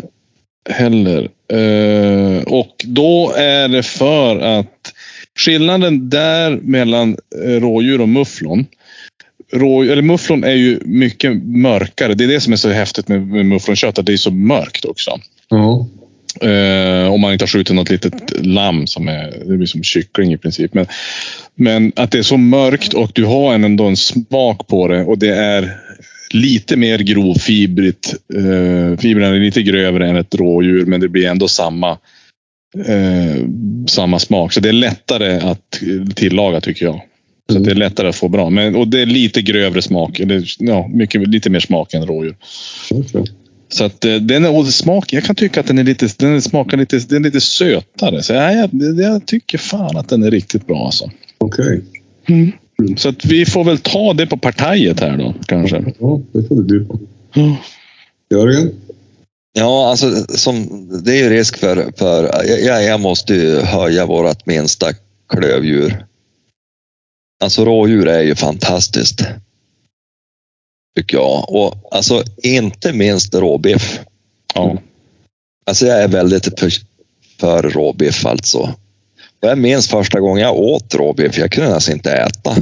heller. 0.74 1.28
Eh, 1.52 2.42
och 2.42 2.84
då 2.84 3.32
är 3.36 3.68
det 3.68 3.82
för 3.82 4.38
att 4.38 4.92
skillnaden 5.38 6.10
där 6.10 6.60
mellan 6.62 7.16
rådjur 7.44 8.00
och 8.00 8.08
mufflon. 8.08 8.66
Rå, 9.52 9.82
eller 9.82 10.02
mufflon 10.02 10.44
är 10.44 10.54
ju 10.54 10.80
mycket 10.84 11.44
mörkare. 11.44 12.14
Det 12.14 12.24
är 12.24 12.28
det 12.28 12.40
som 12.40 12.52
är 12.52 12.56
så 12.56 12.68
häftigt 12.68 13.08
med, 13.08 13.26
med 13.26 13.46
mufflonkött, 13.46 13.98
att 13.98 14.06
det 14.06 14.12
är 14.12 14.16
så 14.16 14.30
mörkt 14.30 14.84
också. 14.84 15.10
Ja. 15.48 15.88
Eh, 16.40 17.04
uh, 17.04 17.12
om 17.12 17.20
man 17.20 17.32
inte 17.32 17.42
har 17.42 17.48
skjutit 17.48 17.76
något 17.76 17.90
litet 17.90 18.46
lamm 18.46 18.86
som 18.86 19.08
är, 19.08 19.34
det 19.46 19.56
blir 19.56 19.66
som 19.66 19.82
kyckling 19.82 20.32
i 20.32 20.38
princip. 20.38 20.74
Men, 20.74 20.86
men 21.54 21.92
att 21.96 22.10
det 22.10 22.18
är 22.18 22.22
så 22.22 22.36
mörkt 22.36 22.94
och 22.94 23.10
du 23.14 23.24
har 23.24 23.54
ändå 23.54 23.84
en 23.84 23.96
smak 23.96 24.66
på 24.66 24.88
det 24.88 25.04
och 25.04 25.18
det 25.18 25.34
är 25.34 25.76
lite 26.30 26.76
mer 26.76 26.98
grovfibrigt. 26.98 28.14
Eh, 28.34 28.44
uh, 28.44 28.96
fibrerna 28.96 29.36
är 29.36 29.40
lite 29.40 29.62
grövre 29.62 30.08
än 30.08 30.16
ett 30.16 30.34
rådjur 30.34 30.86
men 30.86 31.00
det 31.00 31.08
blir 31.08 31.26
ändå 31.26 31.48
samma, 31.48 31.90
uh, 32.88 33.46
samma 33.86 34.18
smak. 34.18 34.52
Så 34.52 34.60
det 34.60 34.68
är 34.68 34.72
lättare 34.72 35.38
att 35.38 35.80
tillaga 36.14 36.60
tycker 36.60 36.84
jag. 36.84 37.00
Så 37.50 37.56
mm. 37.56 37.66
det 37.66 37.70
är 37.70 37.74
lättare 37.74 38.08
att 38.08 38.16
få 38.16 38.28
bra. 38.28 38.50
Men, 38.50 38.76
och 38.76 38.88
det 38.88 39.00
är 39.00 39.06
lite 39.06 39.42
grövre 39.42 39.82
smak. 39.82 40.20
Eller, 40.20 40.44
ja, 40.58 40.88
mycket, 40.88 41.28
lite 41.28 41.50
mer 41.50 41.60
smak 41.60 41.94
än 41.94 42.06
rådjur. 42.06 42.36
Okay. 42.90 43.24
Så 43.68 43.84
att 43.84 44.04
eh, 44.04 44.14
den 44.14 44.44
är, 44.44 44.56
och 44.56 44.66
smak, 44.66 45.12
jag 45.12 45.24
kan 45.24 45.36
tycka 45.36 45.60
att 45.60 45.66
den 45.66 45.78
är 45.78 45.84
lite, 45.84 46.08
den 46.18 46.42
smakar 46.42 46.76
lite, 46.76 46.98
den 46.98 47.24
är 47.24 47.28
lite 47.28 47.40
sötare. 47.40 48.22
Så 48.22 48.32
ja, 48.32 48.52
jag, 48.52 48.70
jag 49.00 49.26
tycker 49.26 49.58
fan 49.58 49.96
att 49.96 50.08
den 50.08 50.22
är 50.22 50.30
riktigt 50.30 50.66
bra 50.66 50.84
alltså. 50.84 51.10
Okej. 51.38 51.82
Så 52.96 53.08
att 53.08 53.24
vi 53.24 53.46
får 53.46 53.64
väl 53.64 53.78
ta 53.78 54.12
det 54.12 54.26
på 54.26 54.36
partajet 54.36 55.00
här 55.00 55.16
då 55.16 55.34
kanske. 55.46 55.84
Ja, 55.98 56.20
det 56.32 56.48
får 56.48 56.62
du 56.62 56.84
på. 56.84 56.98
Jörgen? 58.30 58.70
Ja, 59.52 59.90
alltså 59.90 60.26
som, 60.28 60.88
det 61.04 61.12
är 61.12 61.22
ju 61.24 61.30
risk 61.30 61.56
för, 61.56 61.92
för 61.96 62.44
jag, 62.66 62.84
jag 62.84 63.00
måste 63.00 63.34
ju 63.34 63.60
höja 63.60 64.06
vårt 64.06 64.46
minsta 64.46 64.86
klövdjur. 65.28 66.06
Alltså 67.44 67.64
rådjur 67.64 68.08
är 68.08 68.22
ju 68.22 68.34
fantastiskt. 68.34 69.24
Tycker 70.96 71.16
jag. 71.16 71.50
Och 71.50 71.74
alltså 71.90 72.22
inte 72.42 72.92
minst 72.92 73.34
råbiff. 73.34 74.00
Ja. 74.54 74.76
Alltså 75.66 75.86
jag 75.86 76.02
är 76.02 76.08
väldigt 76.08 76.60
för, 76.60 76.72
för 77.40 77.62
råbiff 77.62 78.26
alltså. 78.26 78.58
Och 79.42 79.48
jag 79.48 79.58
minns 79.58 79.88
första 79.88 80.20
gången 80.20 80.42
jag 80.42 80.56
åt 80.56 80.94
råbiff, 80.94 81.38
jag 81.38 81.52
kunde 81.52 81.74
alltså 81.74 81.92
inte 81.92 82.12
äta. 82.12 82.56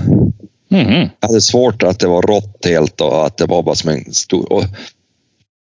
Mhm. 0.69 1.09
Jag 1.21 1.29
hade 1.29 1.41
svårt 1.41 1.83
att 1.83 1.99
det 1.99 2.09
var 2.09 2.23
rått 2.23 2.65
helt 2.65 3.01
och 3.01 3.27
att 3.27 3.37
det 3.37 3.47
var 3.47 3.63
bara 3.63 3.75
som 3.75 3.91
en 3.91 4.15
stor... 4.15 4.53
Och, 4.53 4.65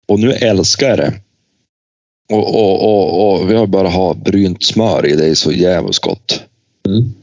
och 0.07 0.19
nu 0.19 0.31
älskar 0.31 0.89
jag 0.89 0.97
det. 0.97 1.13
Och, 2.29 2.55
och, 2.55 2.83
och, 2.83 3.33
och 3.33 3.49
vi 3.49 3.55
har 3.55 3.67
bara 3.67 3.89
ha 3.89 4.13
brynt 4.13 4.63
smör 4.63 5.05
i, 5.05 5.15
det 5.15 5.25
är 5.25 5.35
så 5.35 5.51
jävligt 5.51 5.99
gott. 5.99 6.43
Mm. 6.87 7.13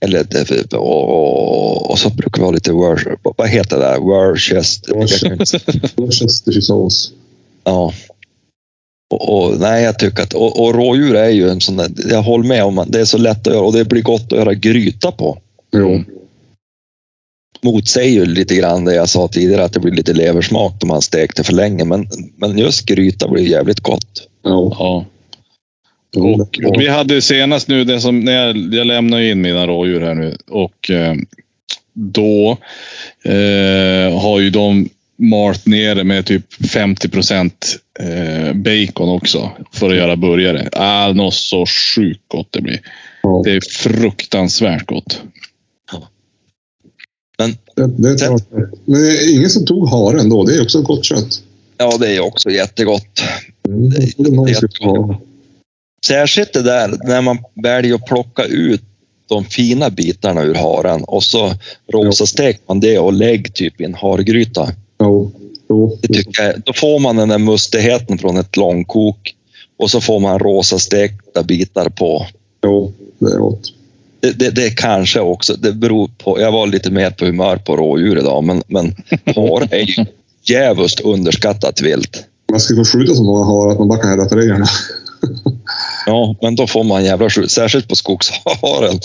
Eller, 0.00 0.24
det- 0.24 0.72
och, 0.76 1.08
och, 1.08 1.90
och 1.90 1.98
så 1.98 2.10
brukar 2.10 2.38
vi 2.42 2.44
ha 2.44 2.52
lite 2.52 2.72
Wor- 2.72 3.18
vad 3.36 3.48
heter 3.48 3.78
det 3.78 3.82
där? 3.84 3.98
Worcester. 3.98 4.94
Worcestersås. 6.00 7.12
Ja. 7.64 7.92
Och, 9.14 9.28
och, 9.52 9.60
nej, 9.60 9.84
jag 9.84 9.98
tycker 9.98 10.22
att 10.22 10.34
och, 10.34 10.60
och 10.64 10.74
rådjur 10.74 11.14
är 11.16 11.28
ju 11.28 11.48
en 11.48 11.60
sån 11.60 11.76
där, 11.76 11.90
jag 12.10 12.22
håller 12.22 12.44
med 12.48 12.64
om 12.64 12.78
att 12.78 12.92
det 12.92 13.00
är 13.00 13.04
så 13.04 13.18
lätt 13.18 13.46
att 13.46 13.52
göra 13.54 13.64
och 13.66 13.72
det 13.72 13.84
blir 13.84 14.02
gott 14.02 14.32
att 14.32 14.38
göra 14.38 14.54
gryta 14.54 15.12
på. 15.12 15.38
Jo. 15.72 16.02
Motsäger 17.62 18.10
ju 18.20 18.26
lite 18.26 18.54
grann 18.56 18.84
det 18.84 18.94
jag 18.94 19.08
sa 19.08 19.28
tidigare 19.28 19.64
att 19.64 19.72
det 19.72 19.80
blir 19.80 19.92
lite 19.92 20.12
leversmak 20.12 20.72
om 20.82 20.88
man 20.88 21.02
stekte 21.02 21.44
för 21.44 21.52
länge. 21.52 21.84
Men, 21.84 22.06
men 22.36 22.58
just 22.58 22.86
gryta 22.86 23.28
blir 23.28 23.44
jävligt 23.44 23.80
gott. 23.80 24.28
Ja. 24.42 24.76
Ja. 24.78 25.04
Ja. 26.10 26.46
Och 26.68 26.80
vi 26.80 26.88
hade 26.88 27.22
senast 27.22 27.68
nu, 27.68 27.84
det 27.84 28.00
som, 28.00 28.20
när 28.20 28.32
jag, 28.32 28.74
jag 28.74 28.86
lämnar 28.86 29.20
in 29.20 29.40
mina 29.40 29.66
rådjur 29.66 30.00
här 30.00 30.14
nu 30.14 30.36
och 30.48 30.90
eh, 30.90 31.14
då 31.92 32.58
eh, 33.24 34.20
har 34.20 34.40
ju 34.40 34.50
de 34.50 34.88
malt 35.16 35.66
ner 35.66 35.94
det 35.94 36.04
med 36.04 36.26
typ 36.26 36.66
50 36.66 37.08
procent 37.08 37.76
eh, 38.00 38.52
bacon 38.52 39.08
också 39.08 39.50
för 39.72 39.90
att 39.90 39.96
göra 39.96 40.16
burgare. 40.16 40.68
Ah, 40.72 41.12
något 41.12 41.34
så 41.34 41.66
sjukt 41.66 42.24
gott 42.28 42.48
det 42.50 42.60
blir. 42.60 42.80
Ja. 43.22 43.42
Det 43.44 43.52
är 43.52 43.60
fruktansvärt 43.60 44.86
gott. 44.86 45.22
Men 47.38 47.56
Det, 47.76 48.02
det 48.02 48.24
är. 48.24 48.30
Men 48.84 49.00
det 49.00 49.08
är 49.08 49.36
ingen 49.36 49.50
som 49.50 49.66
tog 49.66 49.88
haren 49.88 50.28
då. 50.28 50.44
Det 50.44 50.54
är 50.54 50.62
också 50.62 50.82
gott 50.82 51.04
kött. 51.04 51.42
ja, 51.76 51.96
det 52.00 52.16
är 52.16 52.20
också 52.20 52.50
jättegott. 52.50 53.22
Mm. 53.68 53.90
Det 53.90 54.28
är 54.28 54.30
någon 54.30 55.16
Särskilt 56.06 56.52
det 56.52 56.62
där 56.62 56.98
när 57.04 57.22
man 57.22 57.38
väljer 57.54 57.94
att 57.94 58.06
plocka 58.06 58.44
ut 58.44 58.82
de 59.28 59.44
fina 59.44 59.90
bitarna 59.90 60.42
ur 60.42 60.54
haren 60.54 61.04
och 61.04 61.22
så 61.22 61.52
rosastek 61.92 62.60
man 62.66 62.80
det 62.80 62.98
och 62.98 63.12
lägg 63.12 63.54
typ 63.54 63.80
i 63.80 63.84
en 63.84 63.94
hargryta. 63.94 64.68
Jo, 65.00 65.32
jo. 65.68 65.98
Det 66.02 66.08
tycker 66.08 66.42
jag, 66.42 66.54
då 66.64 66.72
får 66.72 66.98
man 66.98 67.16
den 67.16 67.28
där 67.28 67.38
mustigheten 67.38 68.18
från 68.18 68.36
ett 68.36 68.56
långkok 68.56 69.34
och 69.78 69.90
så 69.90 70.00
får 70.00 70.20
man 70.20 70.38
rosa 70.38 70.78
stekta 70.78 71.42
bitar 71.42 71.88
på. 71.88 72.26
jo, 72.64 72.92
det 73.18 73.32
är 73.32 73.38
gott. 73.38 73.72
Det, 74.20 74.38
det, 74.38 74.50
det 74.50 74.70
kanske 74.70 75.20
också, 75.20 75.56
det 75.56 75.72
beror 75.72 76.10
på, 76.18 76.40
jag 76.40 76.52
var 76.52 76.66
lite 76.66 76.90
mer 76.90 77.10
på 77.10 77.24
humör 77.24 77.56
på 77.56 77.76
rådjur 77.76 78.18
idag, 78.18 78.44
men, 78.44 78.62
men 78.66 78.86
hare 79.24 79.68
är 79.70 79.98
ju 79.98 80.04
djävulskt 80.42 81.00
underskattat 81.00 81.80
vilt. 81.80 82.24
Man 82.50 82.60
ska 82.60 82.76
få 82.76 82.84
skjuta 82.84 83.14
så 83.14 83.24
många 83.24 83.44
har 83.44 83.72
att 83.72 83.78
man 83.78 83.88
bara 83.88 83.98
kan 83.98 84.10
hälla 84.10 84.28
treorna. 84.28 84.66
Ja, 86.06 86.34
men 86.42 86.54
då 86.56 86.66
får 86.66 86.84
man 86.84 87.04
jävla 87.04 87.30
skjut, 87.30 87.50
särskilt 87.50 87.88
på 87.88 87.96
skogsharen. 87.96 89.00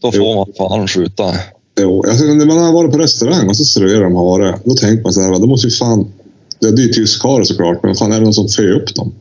Då 0.00 0.12
får 0.12 0.20
Jo. 0.20 0.34
man 0.34 0.68
fan 0.68 0.88
skjuta. 0.88 1.34
Jo, 1.80 2.04
alltså, 2.08 2.24
när 2.24 2.46
man 2.46 2.58
har 2.58 2.72
varit 2.72 2.92
på 2.92 2.98
restaurang 2.98 3.48
och 3.48 3.56
så 3.56 3.64
serverar 3.64 4.02
de 4.04 4.16
hare, 4.16 4.58
då 4.64 4.74
tänker 4.74 5.02
man 5.02 5.12
så 5.12 5.20
här, 5.20 5.30
då 5.38 5.46
måste 5.46 5.66
ju 5.66 5.70
fan... 5.70 6.12
Det 6.60 6.76
det 6.76 6.82
är 6.82 6.86
ju 6.86 6.92
tyskhare 6.92 7.44
såklart, 7.44 7.82
men 7.82 7.94
fan 7.94 8.12
är 8.12 8.18
det 8.18 8.24
någon 8.24 8.34
som 8.34 8.48
för 8.48 8.70
upp 8.72 8.94
dem? 8.94 9.12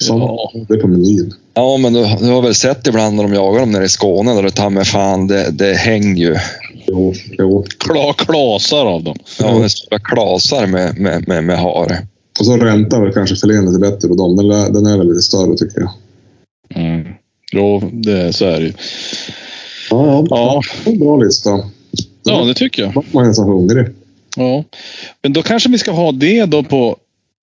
Som, 0.00 0.18
Ja. 0.20 0.52
Det 0.68 0.74
är 0.74 0.78
på 0.78 0.88
menyn. 0.88 1.34
Ja, 1.54 1.76
men 1.76 1.92
du, 1.92 2.00
du 2.20 2.26
har 2.26 2.42
väl 2.42 2.54
sett 2.54 2.86
ibland 2.86 3.16
när 3.16 3.22
de 3.22 3.34
jagar 3.34 3.60
dem 3.60 3.70
nere 3.72 3.84
i 3.84 3.88
Skåne, 3.88 4.34
där 4.34 4.42
det 4.42 4.50
tar 4.50 4.70
med 4.70 4.86
fan, 4.86 5.26
det, 5.26 5.50
det 5.50 5.74
hänger 5.74 6.16
ju. 6.24 6.36
Jo, 6.86 7.14
jo. 7.38 7.64
Kla, 7.78 8.12
klasar 8.12 8.86
av 8.86 9.02
dem. 9.04 9.16
Ja, 9.38 9.58
det 9.58 9.64
är 9.64 9.68
stora 9.68 9.98
klasar 9.98 10.66
med, 10.66 10.98
med, 10.98 11.28
med, 11.28 11.44
med 11.44 11.58
hare. 11.58 12.06
Och 12.40 12.46
så 12.46 12.56
räntar 12.56 13.00
väl 13.04 13.12
kanske 13.12 13.36
filén 13.36 13.66
lite 13.66 13.78
bättre 13.78 14.08
på 14.08 14.14
dem. 14.14 14.36
Den 14.72 14.86
är 14.86 14.98
väl 14.98 15.08
lite 15.08 15.22
större 15.22 15.56
tycker 15.56 15.80
jag. 15.80 15.90
Jo, 17.52 17.90
det, 17.92 18.32
så 18.32 18.44
är 18.44 18.60
det 18.60 18.66
ju. 18.66 18.72
Ja, 19.90 20.26
ja. 20.30 20.62
Ja. 20.84 20.92
Bra 20.92 21.16
lista. 21.16 21.50
Ja, 22.24 22.44
det 22.44 22.54
tycker 22.54 22.82
jag. 22.82 23.04
Man 23.14 23.26
nästan 23.26 23.46
hungrig. 23.48 23.86
Ja. 24.36 24.64
Men 25.22 25.32
då 25.32 25.42
kanske 25.42 25.68
vi 25.70 25.78
ska 25.78 25.90
ha 25.92 26.12
det 26.12 26.44
då 26.44 26.62
på 26.62 26.96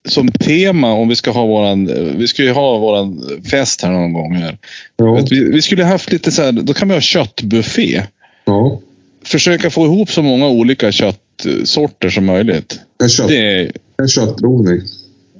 som 0.08 0.28
tema 0.28 0.92
om 0.92 1.08
vi 1.08 1.16
ska 1.16 1.30
ha 1.30 1.46
våran, 1.46 1.86
vi 2.18 2.28
ska 2.28 2.42
ju 2.42 2.52
ha 2.52 2.78
våran 2.78 3.22
fest 3.50 3.82
här 3.82 3.90
någon 3.90 4.12
gång 4.12 4.34
här. 4.34 4.58
Ja. 4.96 5.24
Vi, 5.30 5.50
vi 5.50 5.62
skulle 5.62 5.84
haft 5.84 6.12
lite 6.12 6.32
så 6.32 6.42
här, 6.42 6.52
då 6.52 6.74
kan 6.74 6.88
vi 6.88 6.94
ha 6.94 7.00
köttbuffé. 7.00 8.02
ja. 8.44 8.80
Försöka 9.24 9.70
få 9.70 9.84
ihop 9.84 10.10
så 10.10 10.22
många 10.22 10.48
olika 10.48 10.92
köttsorter 10.92 12.08
som 12.10 12.24
möjligt. 12.24 12.80
En, 13.02 13.08
kött, 13.08 13.28
Det 13.28 13.36
är, 13.60 13.72
en 14.02 14.08
köttprovning. 14.08 14.80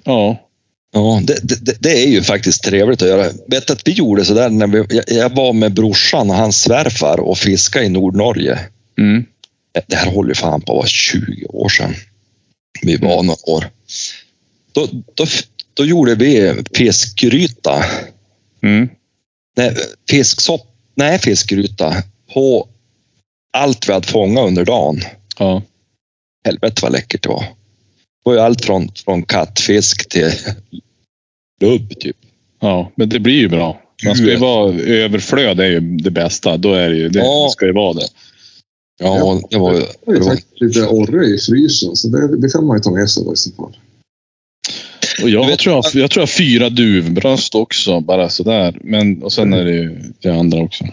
ja. 0.04 0.36
Ja, 0.92 1.20
det, 1.24 1.38
det- 1.42 1.82
det, 1.82 2.04
är 2.04 2.08
ju 2.08 2.22
faktiskt 2.22 2.62
trevligt 2.62 3.02
att 3.02 3.08
göra. 3.08 3.30
Vet 3.46 3.70
att 3.70 3.88
vi 3.88 3.92
gjorde 3.92 4.24
så 4.24 4.34
där 4.34 4.50
när 4.50 4.66
vi, 4.66 4.84
jag, 4.96 5.04
jag 5.08 5.34
var 5.36 5.52
med 5.52 5.74
brorsan 5.74 6.30
och 6.30 6.36
hans 6.36 6.60
svärfar 6.62 7.20
och 7.20 7.38
fiskade 7.38 7.84
i 7.84 7.88
Nordnorge. 7.88 8.58
Mm. 8.98 9.24
Det 9.86 9.96
här 9.96 10.10
håller 10.10 10.28
ju 10.28 10.34
fan 10.34 10.60
på 10.60 10.72
att 10.72 10.76
vara 10.76 10.86
20 10.86 11.46
år 11.46 11.68
sedan. 11.68 11.94
Vi 12.82 12.96
var 12.96 13.22
några 13.22 13.50
år. 13.50 13.70
Då, 14.72 14.88
då, 15.14 15.26
då 15.74 15.84
gjorde 15.84 16.14
vi 16.14 16.54
fiskgryta. 16.76 17.84
Mm. 18.62 18.88
Nej, 19.56 19.76
fisksopp. 20.10 20.66
Nej, 20.94 21.18
fiskgryta. 21.18 22.02
På 22.34 22.68
allt 23.52 23.88
vi 23.88 23.92
hade 23.92 24.06
fångat 24.08 24.46
under 24.46 24.64
dagen. 24.64 25.00
Ja. 25.38 25.62
Helvete 26.46 26.82
vad 26.82 26.92
läckert 26.92 27.22
det 27.22 27.28
var. 27.28 27.44
Var 28.28 28.34
ju 28.34 28.40
allt 28.40 28.64
från, 28.64 28.88
från 29.04 29.22
kattfisk 29.22 30.08
till 30.08 30.30
lubb 31.60 31.98
typ. 32.00 32.16
ja, 32.60 32.92
men 32.96 33.08
det 33.08 33.20
blir 33.20 33.34
ju 33.34 33.48
bra. 33.48 33.82
Man 34.04 34.14
ska 34.16 34.24
ju 34.26 34.36
vara, 34.36 34.74
överflöd 34.80 35.60
är 35.60 35.66
ju 35.66 35.80
det 35.80 36.10
bästa. 36.10 36.56
Då 36.56 36.74
är 36.74 36.88
det 36.88 36.96
ju, 36.96 37.08
det 37.08 37.18
Ja. 37.18 37.48
ska 37.52 37.66
ju 37.66 37.72
vara 37.72 37.92
det. 37.92 38.06
Ja, 39.00 39.40
det 39.50 39.58
var 39.58 39.74
ju... 39.74 39.80
Det 40.06 40.24
faktiskt 40.24 40.60
lite 40.60 40.86
orre 40.86 41.26
i 41.26 41.38
frysen, 41.38 41.96
så 41.96 42.08
det, 42.08 42.36
det 42.40 42.52
kan 42.52 42.66
man 42.66 42.76
ju 42.76 42.82
ta 42.82 42.90
med 42.90 43.10
sig 43.10 43.24
då 43.24 43.32
i 43.32 43.36
så 43.36 43.50
fall. 43.52 43.76
Och 45.22 45.30
jag, 45.30 45.46
vet- 45.46 45.58
tror 45.58 45.74
jag, 45.74 45.84
jag 45.84 46.10
tror 46.10 46.20
jag 46.20 46.26
har 46.26 46.26
fyra 46.26 46.70
duvbröst 46.70 47.54
också, 47.54 48.00
bara 48.00 48.28
sådär. 48.28 48.78
Men, 48.84 49.22
och 49.22 49.32
sen 49.32 49.52
är 49.52 49.64
det 49.64 49.74
ju 49.74 49.98
det 50.20 50.30
andra 50.30 50.58
också. 50.62 50.84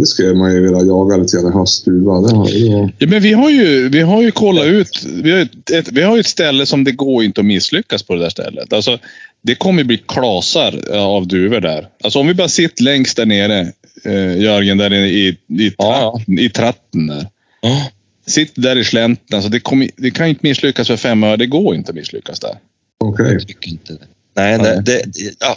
Det 0.00 0.06
skulle 0.06 0.34
man 0.34 0.54
ju 0.54 0.60
vilja 0.60 0.84
jaga 0.84 1.16
lite 1.16 1.36
grann 1.36 1.52
i 1.52 1.56
höstduva. 1.56 2.20
Det 2.20 2.36
har 2.36 2.48
ju... 2.48 2.88
Ja, 2.98 3.06
men 3.06 3.22
vi 3.22 3.32
har 3.32 3.50
ju, 3.50 3.88
vi 3.88 4.00
har 4.00 4.22
ju 4.22 4.30
kollat 4.30 4.66
ut. 4.66 5.04
Vi 5.22 5.30
har 5.30 5.38
ju 5.38 5.48
ett, 5.78 5.92
vi 5.92 6.02
har 6.02 6.18
ett 6.18 6.26
ställe 6.26 6.66
som 6.66 6.84
det 6.84 6.92
går 6.92 7.24
inte 7.24 7.40
att 7.40 7.46
misslyckas 7.46 8.02
på 8.02 8.14
det 8.14 8.20
där 8.20 8.30
stället. 8.30 8.72
Alltså, 8.72 8.98
det 9.42 9.54
kommer 9.54 9.84
bli 9.84 9.98
klasar 9.98 10.94
av 10.94 11.28
duvor 11.28 11.60
där. 11.60 11.88
Alltså 12.04 12.18
om 12.18 12.26
vi 12.26 12.34
bara 12.34 12.48
sitter 12.48 12.84
längst 12.84 13.16
där 13.16 13.26
nere, 13.26 13.60
eh, 14.04 14.40
Jörgen, 14.40 14.78
där 14.78 14.92
i, 14.92 15.28
i, 15.48 15.64
i, 15.64 15.74
Ja, 15.78 16.20
i 16.26 16.48
tratten 16.48 17.06
där. 17.06 17.26
Ja, 17.60 17.90
Sitt 18.26 18.52
där 18.54 18.76
i 18.76 18.84
slänten. 18.84 19.36
Alltså 19.36 19.50
det, 19.50 19.60
kommer, 19.60 19.90
det 19.96 20.10
kan 20.10 20.26
inte 20.26 20.40
misslyckas 20.42 20.86
för 20.86 20.96
fem 20.96 21.24
öre. 21.24 21.36
Det 21.36 21.46
går 21.46 21.74
inte 21.74 21.90
att 21.90 21.96
misslyckas 21.96 22.40
där. 22.40 22.54
Okej. 22.98 23.38
det. 23.86 23.98
Nej, 24.34 24.58
det, 24.58 24.82
det, 24.84 25.02
ja, 25.38 25.56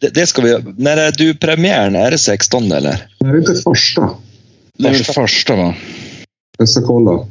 det, 0.00 0.14
det 0.14 0.26
ska 0.26 0.42
vi... 0.42 0.58
När 0.76 0.96
är 0.96 1.12
du 1.12 1.34
premiären? 1.34 1.96
Är 1.96 2.10
det 2.10 2.18
16 2.18 2.72
eller? 2.72 3.06
Det 3.18 3.26
är 3.26 3.38
inte 3.38 3.54
första. 3.54 4.10
Det 4.78 4.88
är 4.88 4.92
väl 4.92 5.04
Första. 5.04 5.56
va? 5.56 5.74
Jag 6.58 6.68
ska 6.68 6.82
kolla. 6.82 7.26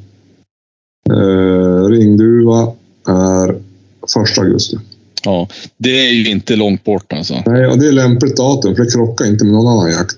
Eh, 1.09 1.89
ringduva 1.89 2.73
är 3.07 3.55
första 4.13 4.41
augusti. 4.41 4.77
Ja. 5.23 5.47
Det 5.77 6.07
är 6.07 6.11
ju 6.11 6.29
inte 6.29 6.55
långt 6.55 6.83
bort 6.83 7.13
alltså. 7.13 7.43
Nej, 7.45 7.67
och 7.67 7.79
det 7.79 7.87
är 7.87 7.91
lämpligt 7.91 8.37
datum 8.37 8.75
för 8.75 8.83
det 8.83 8.91
krockar 8.91 9.25
inte 9.25 9.45
med 9.45 9.53
någon 9.53 9.67
annan 9.67 9.91
jakt. 9.91 10.15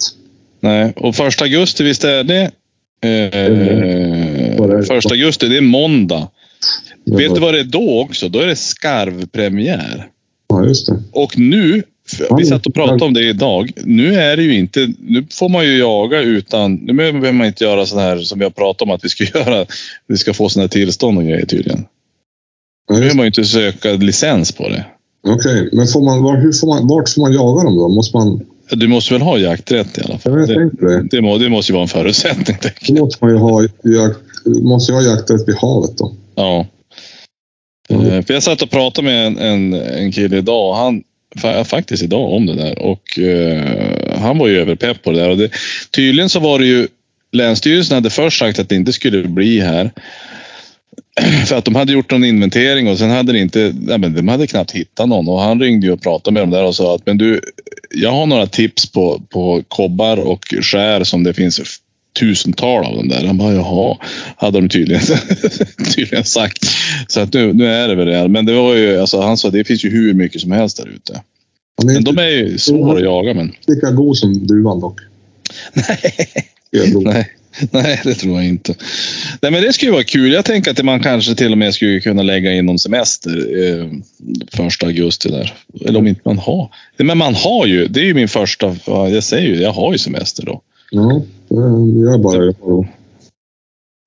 Nej, 0.59 0.93
och 0.95 1.15
första 1.15 1.43
augusti, 1.43 1.83
visst 1.83 2.03
är 2.03 2.23
det? 2.23 2.51
Eh, 3.03 4.83
första 4.87 5.13
augusti, 5.13 5.47
det 5.47 5.57
är 5.57 5.61
måndag. 5.61 6.27
Vet 7.05 7.35
du 7.35 7.41
vad 7.41 7.53
det 7.53 7.59
är 7.59 7.63
då 7.63 8.01
också? 8.01 8.29
Då 8.29 8.39
är 8.39 8.47
det 8.47 8.55
skarvpremiär. 8.55 10.07
Ja, 10.51 10.65
just 10.65 10.87
det. 10.87 11.03
Och 11.11 11.37
nu, 11.39 11.83
vi 12.37 12.45
satt 12.45 12.65
och 12.67 12.73
pratade 12.73 13.05
om 13.05 13.13
det 13.13 13.23
idag. 13.29 13.71
Nu 13.83 14.15
är 14.15 14.37
det 14.37 14.43
ju 14.43 14.57
inte, 14.57 14.93
nu 14.99 15.25
får 15.31 15.49
man 15.49 15.65
ju 15.65 15.77
jaga 15.77 16.21
utan, 16.21 16.75
nu 16.75 16.93
behöver 16.93 17.31
man 17.31 17.47
inte 17.47 17.63
göra 17.63 17.85
sådana 17.85 18.07
här 18.07 18.17
som 18.19 18.39
vi 18.39 18.45
har 18.45 18.51
pratat 18.51 18.81
om 18.81 18.89
att 18.91 19.05
vi 19.05 19.09
ska 19.09 19.23
göra. 19.39 19.65
Vi 20.07 20.17
ska 20.17 20.33
få 20.33 20.49
sådana 20.49 20.63
här 20.63 20.69
tillstånd 20.69 21.17
och 21.17 21.23
grejer 21.23 21.45
tydligen. 21.45 21.85
Nu 22.89 22.95
behöver 22.95 23.15
man 23.15 23.23
ju 23.23 23.27
inte 23.27 23.43
söka 23.43 23.91
licens 23.91 24.51
på 24.51 24.69
det. 24.69 24.85
Okej, 25.27 25.69
men 25.73 25.87
får 25.87 26.01
man, 26.01 26.23
var, 26.23 26.37
hur 26.37 26.51
får 26.51 26.67
man, 26.67 26.87
vart 26.87 27.09
får 27.09 27.21
man 27.21 27.33
jaga 27.33 27.63
dem 27.63 27.75
då? 27.75 27.87
Måste 27.89 28.17
man... 28.17 28.41
Du 28.71 28.87
måste 28.87 29.13
väl 29.13 29.21
ha 29.21 29.37
jakträtt 29.37 29.97
i 29.97 30.01
alla 30.01 30.13
Jag 30.13 30.21
fall? 30.21 30.37
vet 30.39 30.47
Det, 30.47 30.69
det. 30.87 31.07
det, 31.11 31.21
må, 31.21 31.37
det 31.37 31.49
måste 31.49 31.71
ju 31.71 31.73
vara 31.73 31.83
en 31.83 31.87
förutsättning. 31.89 32.57
jag. 32.81 32.97
Då 32.97 33.05
måste 33.05 33.25
man 33.25 33.33
ju 33.33 33.37
ha, 33.39 33.61
jakt, 33.63 34.19
måste 34.45 34.91
ju 34.91 34.95
ha 34.97 35.03
jakträtt 35.03 35.47
vid 35.47 35.55
havet 35.55 35.97
då. 35.97 36.13
Ja. 36.35 36.67
Mm. 37.91 38.11
Eh, 38.11 38.25
för 38.25 38.33
jag 38.33 38.43
satt 38.43 38.61
och 38.61 38.69
pratade 38.69 39.05
med 39.05 39.27
en, 39.27 39.37
en, 39.37 39.73
en 39.73 40.11
kille 40.11 40.37
idag. 40.37 40.73
Han, 40.73 41.03
faktiskt 41.65 42.03
idag 42.03 42.33
om 42.33 42.45
det 42.45 42.55
där. 42.55 42.79
Och 42.79 43.19
uh, 43.19 43.61
han 44.17 44.37
var 44.37 44.47
ju 44.47 44.59
överpepp 44.59 45.03
på 45.03 45.11
det 45.11 45.19
där. 45.19 45.29
Och 45.29 45.37
det, 45.37 45.51
tydligen 45.91 46.29
så 46.29 46.39
var 46.39 46.59
det 46.59 46.65
ju 46.65 46.87
Länsstyrelsen 47.31 47.95
hade 47.95 48.09
först 48.09 48.39
sagt 48.39 48.59
att 48.59 48.69
det 48.69 48.75
inte 48.75 48.93
skulle 48.93 49.23
bli 49.23 49.59
här. 49.59 49.91
För 51.47 51.55
att 51.55 51.65
de 51.65 51.75
hade 51.75 51.93
gjort 51.93 52.11
någon 52.11 52.23
inventering 52.23 52.87
och 52.87 52.97
sen 52.97 53.09
hade 53.09 53.31
det 53.31 53.39
inte, 53.39 53.73
nej 53.81 53.97
men 53.97 54.13
de 54.13 54.27
hade 54.27 54.47
knappt 54.47 54.71
hittat 54.71 55.09
någon. 55.09 55.27
Och 55.27 55.41
han 55.41 55.59
ringde 55.59 55.87
ju 55.87 55.93
och 55.93 56.01
pratade 56.01 56.33
med 56.33 56.43
dem 56.43 56.49
där 56.49 56.63
och 56.63 56.75
sa 56.75 56.95
att 56.95 57.05
men 57.05 57.17
du, 57.17 57.41
jag 57.95 58.11
har 58.11 58.25
några 58.25 58.47
tips 58.47 58.91
på, 58.91 59.21
på 59.29 59.63
kobbar 59.67 60.17
och 60.17 60.45
skär 60.61 61.03
som 61.03 61.23
det 61.23 61.33
finns 61.33 61.81
tusental 62.19 62.85
av 62.85 62.95
dem 62.95 63.07
där. 63.07 63.25
Han 63.25 63.37
bara 63.37 63.53
jaha, 63.53 63.97
hade 64.37 64.61
de 64.61 64.69
tydligen, 64.69 65.01
tydligen 65.95 66.23
sagt. 66.23 66.65
Så 67.07 67.19
att 67.19 67.33
nu, 67.33 67.53
nu 67.53 67.65
är 67.65 67.87
det 67.87 67.95
väl 67.95 68.07
det. 68.07 68.27
Men 68.27 68.45
det 68.45 68.53
var 68.53 68.75
ju, 68.75 68.97
alltså 68.97 69.21
han 69.21 69.37
sa 69.37 69.49
det 69.49 69.63
finns 69.63 69.85
ju 69.85 69.89
hur 69.89 70.13
mycket 70.13 70.41
som 70.41 70.51
helst 70.51 70.77
där 70.77 70.87
ute. 70.87 71.21
Men 71.83 72.03
de 72.03 72.09
inte 72.09 72.23
är 72.23 72.29
ju 72.29 72.57
svåra 72.57 72.97
att 72.97 73.03
jaga 73.03 73.33
men. 73.33 73.51
lika 73.67 73.91
god 73.91 74.17
som 74.17 74.47
duvan 74.47 74.79
dock. 74.79 74.99
Nej, 77.03 77.29
nej, 77.71 78.01
det 78.03 78.13
tror 78.13 78.35
jag 78.35 78.45
inte. 78.45 78.75
Nej, 79.41 79.51
men 79.51 79.61
det 79.61 79.73
skulle 79.73 79.91
vara 79.91 80.03
kul. 80.03 80.31
Jag 80.31 80.45
tänker 80.45 80.71
att 80.71 80.85
man 80.85 80.99
kanske 80.99 81.35
till 81.35 81.51
och 81.51 81.57
med 81.57 81.73
skulle 81.73 81.99
kunna 81.99 82.23
lägga 82.23 82.53
in 82.53 82.65
någon 82.65 82.79
semester 82.79 83.31
eh, 83.63 83.87
första 84.51 84.85
augusti 84.85 85.29
där. 85.29 85.53
Eller 85.85 85.99
om 85.99 86.07
inte 86.07 86.21
man 86.25 86.37
har. 86.37 86.69
Men 86.97 87.17
man 87.17 87.35
har 87.35 87.65
ju. 87.65 87.87
Det 87.87 87.99
är 87.99 88.05
ju 88.05 88.13
min 88.13 88.27
första. 88.27 88.75
ja, 88.85 89.09
Jag 89.09 89.23
säger 89.23 89.47
ju, 89.47 89.61
jag 89.61 89.71
har 89.71 89.91
ju 89.91 89.97
semester 89.97 90.45
då. 90.45 90.61
Ja, 90.91 91.21
det- 91.49 91.99
jag 92.11 92.21
bara 92.21 92.45
jobbar. 92.45 92.87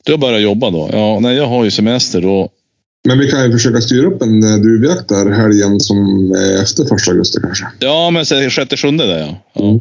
Du 0.05 0.12
har 0.12 0.18
börjat 0.18 0.43
jobba 0.43 0.70
då? 0.70 0.89
Ja, 0.93 1.18
nej, 1.20 1.37
jag 1.37 1.47
har 1.47 1.64
ju 1.64 1.70
semester 1.70 2.20
då. 2.20 2.49
Men 3.09 3.18
vi 3.18 3.30
kan 3.30 3.45
ju 3.45 3.53
försöka 3.53 3.80
styra 3.80 4.07
upp 4.07 4.22
en 4.22 4.43
eh, 4.43 4.57
duvjakt 4.57 5.09
där 5.09 5.30
helgen 5.30 5.80
som 5.80 6.30
är 6.32 6.62
efter 6.62 6.85
första 6.85 7.11
augusti 7.11 7.39
kanske. 7.43 7.64
Ja, 7.80 8.11
men 8.11 8.24
sjätte, 8.51 8.76
sjunde 8.76 9.07
där 9.07 9.18
ja. 9.18 9.37
ja. 9.53 9.62
Mm. 9.62 9.80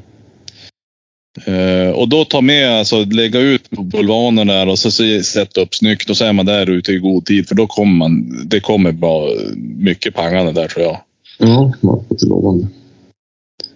Eh, 1.46 1.92
och 1.92 2.10
då 2.10 2.26
ta 2.26 2.42
med, 2.42 2.80
alltså 2.80 3.06
lägga 3.06 3.40
ut 3.40 3.70
på 3.70 3.84
bulvanen 3.84 4.48
där 4.48 4.68
och 4.68 4.80
så, 4.80 4.92
så 4.92 5.04
sätta 5.24 5.62
upp 5.62 5.76
snyggt 5.76 6.10
och 6.10 6.18
så 6.18 6.26
är 6.26 6.34
man 6.34 6.46
där 6.46 6.70
ute 6.70 6.92
i 6.92 6.98
god 6.98 7.26
tid 7.26 7.48
för 7.48 7.56
då 7.56 7.68
kommer 7.68 7.94
man, 7.98 8.42
det 8.46 8.60
kommer 8.60 8.92
bara 8.92 9.30
mycket 9.78 10.14
pangande 10.16 10.52
där 10.52 10.68
tror 10.68 10.86
jag. 10.86 11.00
Ja, 11.38 11.74
det 11.82 11.88
låter 11.88 12.28
lovande. 12.28 12.68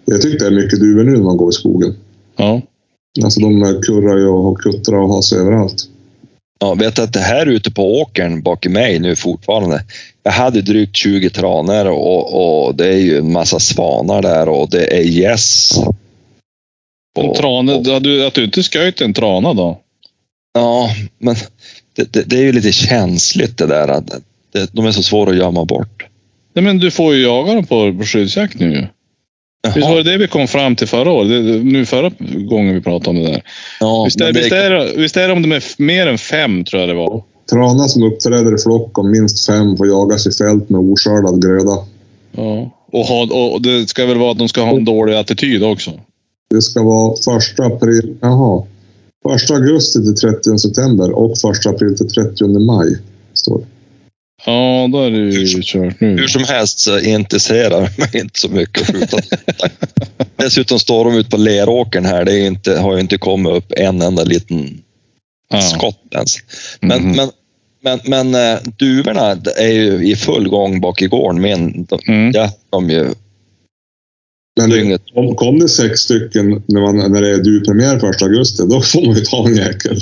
Jag 0.04 0.22
tycker 0.22 0.38
det 0.38 0.46
är 0.46 0.50
mycket 0.64 0.80
duvor 0.80 1.04
nu 1.04 1.12
när 1.12 1.24
man 1.24 1.36
går 1.36 1.48
i 1.50 1.52
skogen. 1.52 1.94
Ja. 2.36 2.62
Alltså 3.24 3.40
de 3.40 3.80
kurrar 3.82 4.16
ju 4.16 4.28
och 4.28 4.58
kuttrar 4.58 4.96
och 4.96 5.08
har 5.08 5.22
sig 5.22 5.38
överallt. 5.38 5.88
Ja, 6.60 6.74
vet 6.74 6.98
att 6.98 7.12
det 7.12 7.20
här 7.20 7.46
ute 7.46 7.70
på 7.70 8.00
åkern 8.00 8.42
bak 8.42 8.66
i 8.66 8.68
mig 8.68 8.98
nu 8.98 9.16
fortfarande. 9.16 9.84
Jag 10.22 10.32
hade 10.32 10.62
drygt 10.62 10.96
20 10.96 11.30
tranor 11.30 11.86
och, 11.86 12.66
och 12.66 12.74
det 12.74 12.86
är 12.88 12.98
ju 12.98 13.18
en 13.18 13.32
massa 13.32 13.60
svanar 13.60 14.22
där 14.22 14.48
och 14.48 14.70
det 14.70 14.96
är 14.96 15.02
gäss. 15.02 15.72
Trane, 17.36 17.96
att 17.96 18.02
du, 18.02 18.26
att 18.26 18.34
du 18.34 18.44
inte 18.44 18.62
sköt 18.62 19.00
en 19.00 19.14
trana 19.14 19.54
då? 19.54 19.80
Ja, 20.54 20.90
men 21.18 21.36
det, 21.96 22.12
det, 22.12 22.22
det 22.22 22.36
är 22.36 22.42
ju 22.42 22.52
lite 22.52 22.72
känsligt 22.72 23.58
det 23.58 23.66
där. 23.66 23.88
Att 23.88 24.06
det, 24.52 24.70
de 24.72 24.86
är 24.86 24.92
så 24.92 25.02
svåra 25.02 25.30
att 25.30 25.36
gömma 25.36 25.64
bort. 25.64 26.06
Nej, 26.54 26.64
men 26.64 26.78
du 26.78 26.90
får 26.90 27.14
ju 27.14 27.22
jaga 27.22 27.54
dem 27.54 27.66
på, 27.66 27.94
på 27.98 28.04
skyddsjakt 28.04 28.60
nu 28.60 28.88
ju. 29.66 29.72
Visst 29.74 29.88
var 29.88 29.96
det 29.96 30.02
det 30.02 30.18
vi 30.18 30.26
kom 30.28 30.48
fram 30.48 30.76
till 30.76 30.86
förra 30.88 31.10
året? 31.10 31.28
Det, 31.28 31.42
nu 31.64 31.86
förra 31.86 32.10
gången 32.48 32.74
vi 32.74 32.80
pratade 32.80 33.10
om 33.18 33.24
det 33.24 33.30
där. 33.30 33.42
Ja, 33.80 34.04
visst, 34.04 34.20
är, 34.20 34.32
det- 34.32 34.40
visst, 34.40 34.52
är, 34.52 34.70
det- 34.70 34.92
visst 34.96 35.16
är 35.16 35.26
det 35.28 35.32
om 35.32 35.42
de 35.42 35.52
är 35.52 35.62
mer 35.82 36.06
än 36.06 36.18
fem, 36.18 36.64
tror 36.64 36.80
jag 36.80 36.88
det 36.88 36.94
var? 36.94 37.22
Trana 37.50 37.88
som 37.88 38.02
uppträder 38.02 38.54
i 38.54 38.58
flock 38.62 38.98
om 38.98 39.10
minst 39.10 39.46
fem 39.46 39.76
får 39.76 39.86
jagas 39.86 40.26
i 40.26 40.32
fält 40.32 40.70
med 40.70 40.80
oskördad 40.80 41.42
gröda. 41.42 41.78
Ja. 42.32 42.74
Och, 42.92 43.04
ha, 43.04 43.50
och 43.52 43.62
det 43.62 43.88
ska 43.88 44.06
väl 44.06 44.18
vara 44.18 44.30
att 44.32 44.38
de 44.38 44.48
ska 44.48 44.60
ha 44.62 44.76
en 44.76 44.84
dålig 44.84 45.14
attityd 45.14 45.62
också? 45.64 45.90
Det 46.50 46.62
ska 46.62 46.82
vara 46.82 47.16
första 47.24 47.64
april... 47.64 48.16
Jaha. 48.20 48.64
Första 49.22 49.54
augusti 49.54 49.98
till 50.04 50.14
30 50.14 50.58
september 50.58 51.10
och 51.10 51.38
första 51.38 51.70
april 51.70 51.96
till 51.96 52.08
30 52.10 52.44
maj. 52.66 52.98
Står 53.34 53.58
det. 53.58 53.64
Ja, 54.48 54.88
då 54.92 55.02
är 55.02 55.10
det 55.10 55.18
ju 55.18 55.62
kört 55.62 56.00
nu. 56.00 56.16
Hur 56.16 56.26
som 56.26 56.44
helst 56.44 56.78
så 56.78 56.98
intresserar 57.00 57.80
det 57.82 57.98
mig 57.98 58.10
inte 58.22 58.40
så 58.40 58.48
mycket 58.48 58.82
att 58.82 58.96
skjuta. 58.96 59.16
Dessutom 60.36 60.78
står 60.78 61.04
de 61.04 61.14
ute 61.14 61.30
på 61.30 61.36
leråkern 61.36 62.04
här. 62.04 62.24
Det 62.24 62.32
är 62.32 62.46
inte, 62.46 62.78
har 62.78 62.94
ju 62.94 63.00
inte 63.00 63.18
kommit 63.18 63.52
upp 63.52 63.72
en 63.76 64.02
enda 64.02 64.24
liten 64.24 64.80
Ja. 65.50 65.60
skott 65.60 66.02
ens. 66.10 66.36
Men, 66.80 67.02
Mhm. 67.02 67.16
men, 67.16 67.30
men, 67.82 68.00
men 68.30 68.52
eh, 68.54 68.58
duvorna 68.78 69.36
är 69.56 69.72
ju 69.72 70.10
i 70.10 70.16
full 70.16 70.48
gång 70.48 70.80
bak 70.80 71.02
i 71.02 71.06
gården. 71.06 71.40
Men 71.40 71.84
de, 71.84 71.98
Mm. 72.08 72.30
ja, 72.34 72.52
de 72.70 72.90
ju 72.90 73.06
Men 74.60 74.70
det, 74.70 74.98
om 75.14 75.34
kom 75.36 75.58
det 75.58 75.68
sex 75.68 76.00
stycken 76.00 76.62
när, 76.66 76.80
man, 76.80 77.12
när 77.12 77.20
det 77.22 77.28
är 77.30 77.38
du-premiär 77.38 77.98
första 77.98 78.24
augusti, 78.24 78.62
då 78.70 78.80
får 78.82 79.06
man 79.06 79.14
ju 79.16 79.20
ta 79.24 79.46
en 79.46 79.56
jäkel. 79.56 80.00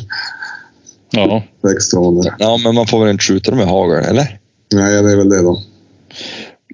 Ja. 1.20 1.42
Sex 1.70 1.88
tranor. 1.88 2.34
Ja, 2.38 2.56
men 2.64 2.74
man 2.74 2.86
får 2.86 3.00
väl 3.00 3.10
inte 3.10 3.24
skjuta 3.24 3.50
dem 3.50 3.58
med 3.58 3.68
hagel, 3.68 4.04
eller? 4.04 4.38
Nej, 4.74 5.02
det 5.02 5.12
är 5.12 5.16
väl 5.16 5.28
det 5.28 5.42
då. 5.42 5.62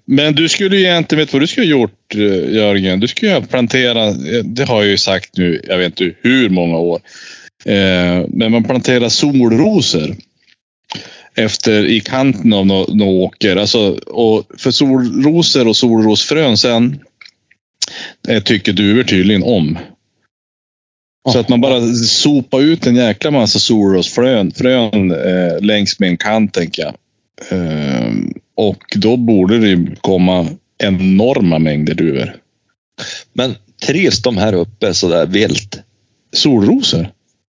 Men 0.04 0.34
du 0.34 0.48
skulle 0.48 0.76
ju 0.76 0.82
egentligen, 0.82 1.24
vet 1.24 1.32
vad 1.32 1.42
du 1.42 1.46
skulle 1.46 1.66
ha 1.66 1.80
gjort 1.80 2.14
eh, 2.14 2.54
Jörgen? 2.54 3.00
Du 3.00 3.08
skulle 3.08 3.30
ju 3.30 3.38
ha 3.38 3.46
planterat, 3.46 4.16
eh, 4.16 4.44
det 4.44 4.64
har 4.64 4.82
jag 4.82 4.90
ju 4.90 4.98
sagt 4.98 5.36
nu, 5.36 5.60
jag 5.68 5.78
vet 5.78 6.00
inte 6.00 6.18
hur 6.22 6.48
många 6.48 6.76
år. 6.76 7.00
Eh, 7.64 8.26
men 8.28 8.52
man 8.52 8.64
planterar 8.64 9.08
solrosor. 9.08 10.16
Efter 11.34 11.86
i 11.86 12.00
kanten 12.00 12.52
av 12.52 12.66
någon 12.66 12.98
nå 12.98 13.22
åker. 13.22 13.56
Alltså, 13.56 13.90
och 14.06 14.44
för 14.58 14.70
solrosor 14.70 15.68
och 15.68 15.76
solrosfrön 15.76 16.56
sen 16.56 17.00
eh, 18.28 18.42
tycker 18.42 18.72
duvor 18.72 19.02
tydligen 19.02 19.42
om. 19.42 19.78
Så 21.30 21.38
att 21.38 21.48
man 21.48 21.60
bara 21.60 21.80
sopar 21.94 22.60
ut 22.60 22.86
en 22.86 22.96
jäkla 22.96 23.30
massa 23.30 23.58
solrosfrön 23.58 24.50
frön, 24.50 25.10
eh, 25.12 25.60
längs 25.60 25.98
med 26.00 26.08
en 26.08 26.16
kant, 26.16 26.54
tänker 26.54 26.82
jag. 26.82 26.94
Eh, 27.50 28.12
och 28.56 28.82
då 28.96 29.16
borde 29.16 29.58
det 29.58 29.96
komma 30.00 30.46
enorma 30.78 31.58
mängder 31.58 31.94
duvor. 31.94 32.36
Men 33.32 33.54
trivs 33.86 34.22
de 34.22 34.36
här 34.36 34.52
uppe 34.52 34.94
så 34.94 35.08
där 35.08 35.26
vilt? 35.26 35.78
Solrosor? 36.32 37.08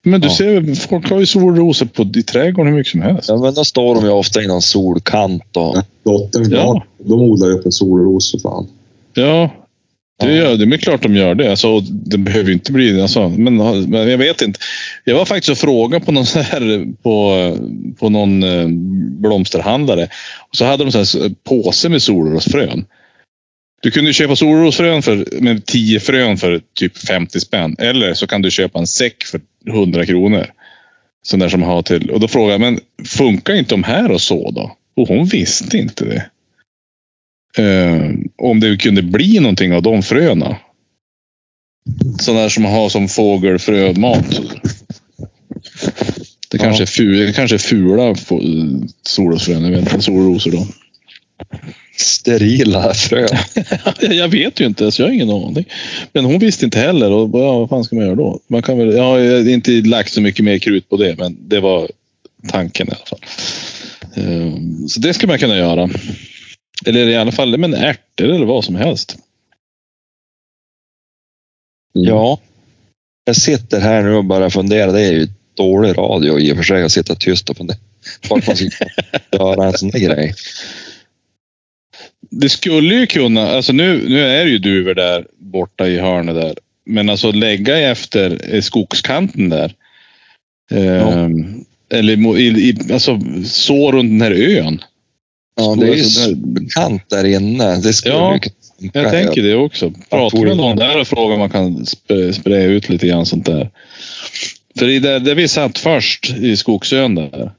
Men 0.06 0.20
du 0.20 0.28
Ja. 0.28 0.34
ser 0.34 0.74
folk 0.74 1.10
har 1.10 1.20
ju 1.20 1.26
solrosor 1.26 1.86
på, 1.86 2.02
i 2.18 2.22
trädgården 2.22 2.72
hur 2.72 2.78
mycket 2.78 2.90
som 2.92 3.02
helst. 3.02 3.28
Ja, 3.28 3.36
men 3.36 3.54
då 3.54 3.64
står 3.64 3.94
de 3.94 4.04
ju 4.04 4.10
ofta 4.10 4.42
i 4.42 4.46
någon 4.46 4.62
solkant 4.62 5.56
och... 5.56 5.76
Dottern, 6.04 6.50
Ja. 6.50 6.56
ja. 6.58 6.84
de 7.04 7.12
odlar 7.20 7.48
ju 7.48 7.52
upp 7.54 7.66
en 7.66 7.72
solros 7.72 8.30
för 8.30 8.38
fan. 8.38 8.66
Ja, 9.14 9.50
det, 10.20 10.34
gör, 10.34 10.56
det 10.56 10.74
är 10.74 10.78
klart 10.78 11.02
de 11.02 11.16
gör 11.16 11.34
det. 11.34 11.50
Alltså, 11.50 11.80
det 11.80 12.18
behöver 12.18 12.46
ju 12.46 12.52
inte 12.52 12.72
bli... 12.72 13.00
Alltså, 13.00 13.28
men, 13.28 13.56
men 13.90 14.10
jag 14.10 14.18
vet 14.18 14.42
inte. 14.42 14.60
Jag 15.04 15.14
var 15.14 15.24
faktiskt 15.24 15.50
och 15.50 15.58
frågade 15.58 16.04
på 16.04 16.12
någon, 16.12 16.26
så 16.36 16.40
här, 16.40 16.86
på, 17.02 17.58
på 17.98 18.08
någon 18.08 18.42
eh, 18.42 18.68
blomsterhandlare. 19.20 20.08
Och 20.50 20.56
så 20.56 20.64
hade 20.64 20.84
de 20.84 20.92
så 20.92 20.98
här 20.98 21.34
påse 21.44 21.88
med 21.88 22.02
solrosfrön. 22.02 22.86
Du 23.82 23.90
kunde 23.90 24.12
köpa 24.12 24.36
solrosfrön 24.36 25.02
för, 25.02 25.40
med 25.40 25.66
10 25.66 26.00
frön 26.00 26.36
för 26.36 26.60
typ 26.74 26.98
50 26.98 27.40
spänn. 27.40 27.76
Eller 27.78 28.14
så 28.14 28.26
kan 28.26 28.42
du 28.42 28.50
köpa 28.50 28.78
en 28.78 28.86
säck 28.86 29.24
för 29.24 29.40
100 29.68 30.06
kronor. 30.06 30.46
Sån 31.22 31.40
där 31.40 31.48
som 31.48 31.62
har 31.62 31.82
till. 31.82 32.10
Och 32.10 32.20
då 32.20 32.28
frågade 32.28 32.52
jag, 32.52 32.60
men 32.60 32.80
funkar 33.06 33.54
inte 33.54 33.74
de 33.74 33.82
här 33.82 34.10
och 34.10 34.20
så 34.20 34.50
då? 34.50 34.76
Och 34.96 35.08
hon 35.08 35.26
visste 35.26 35.78
inte 35.78 36.04
det. 36.04 36.30
Eh, 37.56 38.10
om 38.38 38.60
det 38.60 38.76
kunde 38.76 39.02
bli 39.02 39.40
någonting 39.40 39.74
av 39.74 39.82
de 39.82 40.02
fröna. 40.02 40.56
Sådana 42.20 42.42
där 42.42 42.48
som 42.48 42.62
man 42.62 42.72
har 42.72 42.88
som 42.88 43.08
fågelfrömat. 43.08 44.40
Det 46.50 46.58
kanske, 46.58 46.84
är 46.84 46.86
ful, 46.86 47.26
det 47.26 47.32
kanske 47.32 47.56
är 47.56 47.58
fula 47.58 48.14
solrosfrön. 49.02 49.64
Jag 49.64 49.70
vet 49.70 49.80
inte. 49.80 50.00
Solrosor 50.00 50.50
då. 50.50 50.66
Sterila 51.96 52.94
frön. 52.94 53.28
jag 54.16 54.28
vet 54.28 54.60
ju 54.60 54.66
inte. 54.66 54.92
Så 54.92 55.02
jag 55.02 55.06
har 55.06 55.12
ingen 55.12 55.30
aning. 55.30 55.64
Men 56.12 56.24
hon 56.24 56.38
visste 56.38 56.64
inte 56.64 56.78
heller. 56.78 57.10
Och 57.10 57.40
ja, 57.40 57.58
vad 57.58 57.68
fan 57.68 57.84
ska 57.84 57.96
man 57.96 58.04
göra 58.04 58.14
då? 58.14 58.40
Man 58.48 58.62
kan 58.62 58.78
väl, 58.78 58.94
jag 58.94 59.02
har 59.02 59.48
inte 59.48 59.70
lagt 59.70 60.12
så 60.12 60.20
mycket 60.20 60.44
mer 60.44 60.58
krut 60.58 60.88
på 60.88 60.96
det. 60.96 61.18
Men 61.18 61.36
det 61.48 61.60
var 61.60 61.88
tanken 62.48 62.88
i 62.88 62.90
alla 62.90 63.06
fall. 63.06 63.20
Eh, 64.14 64.54
Så 64.88 65.00
det 65.00 65.14
ska 65.14 65.26
man 65.26 65.38
kunna 65.38 65.56
göra. 65.58 65.90
Eller 66.86 67.08
i 67.08 67.16
alla 67.16 67.32
fall 67.32 67.58
men 67.58 67.74
ärtor 67.74 68.28
eller 68.28 68.46
vad 68.46 68.64
som 68.64 68.74
helst. 68.74 69.16
Mm. 71.96 72.08
Ja. 72.08 72.40
Jag 73.24 73.36
sitter 73.36 73.80
här 73.80 74.02
nu 74.02 74.14
och 74.14 74.24
bara 74.24 74.50
funderar. 74.50 74.92
Det 74.92 75.00
är 75.00 75.12
ju 75.12 75.28
dålig 75.54 75.98
radio 75.98 76.38
i 76.38 76.52
och 76.52 76.56
för 76.56 76.64
sig 76.64 76.82
att 76.82 76.92
sitta 76.92 77.14
tyst 77.14 77.50
och 77.50 77.56
fundera. 77.56 77.78
Vart 78.30 78.46
man 78.46 78.56
ska 78.56 78.68
göra 79.32 79.66
en 79.66 79.78
sån 79.78 79.90
där 79.90 79.98
grej. 79.98 80.34
Det 82.30 82.48
skulle 82.48 82.94
ju 82.94 83.06
kunna, 83.06 83.48
alltså 83.48 83.72
nu, 83.72 84.08
nu 84.08 84.20
är 84.20 84.44
det 84.44 84.50
ju 84.50 84.58
duvor 84.58 84.94
där 84.94 85.26
borta 85.38 85.88
i 85.88 85.98
hörnet 85.98 86.34
där. 86.34 86.54
Men 86.84 87.10
alltså 87.10 87.32
lägga 87.32 87.78
efter 87.78 88.60
skogskanten 88.60 89.48
där. 89.48 89.74
Ehm, 90.70 91.64
Eller 91.90 92.38
i, 92.38 92.46
i, 92.46 92.92
alltså 92.92 93.20
så 93.44 93.92
runt 93.92 94.10
den 94.10 94.20
här 94.20 94.58
ön. 94.58 94.80
Ja, 95.56 95.74
det 95.74 95.86
är 95.86 95.94
ju 95.94 96.02
Alltså, 96.02 96.30
kant 96.74 97.10
där 97.10 97.24
inne. 97.24 97.76
Det 97.76 97.92
skulle 97.92 98.14
Ja. 98.14 98.40
Jag 98.92 99.10
tänker 99.10 99.42
det 99.42 99.54
också. 99.54 99.92
Prata 100.10 100.38
med 100.40 100.56
någon 100.56 100.76
där 100.76 101.00
och 101.00 101.06
fråga 101.06 101.34
om 101.34 101.40
man 101.40 101.50
kan 101.50 101.78
sp- 101.78 102.32
spraya 102.32 102.64
ut 102.64 102.88
lite 102.88 103.06
grann 103.06 103.26
sånt 103.26 103.46
där. 103.46 103.70
För 104.78 104.88
i 104.88 104.98
det, 104.98 105.18
det 105.18 105.34
vi 105.34 105.48
satt 105.48 105.78
först 105.78 106.30
i 106.30 106.56
skogsön 106.56 107.14
där. 107.14 107.52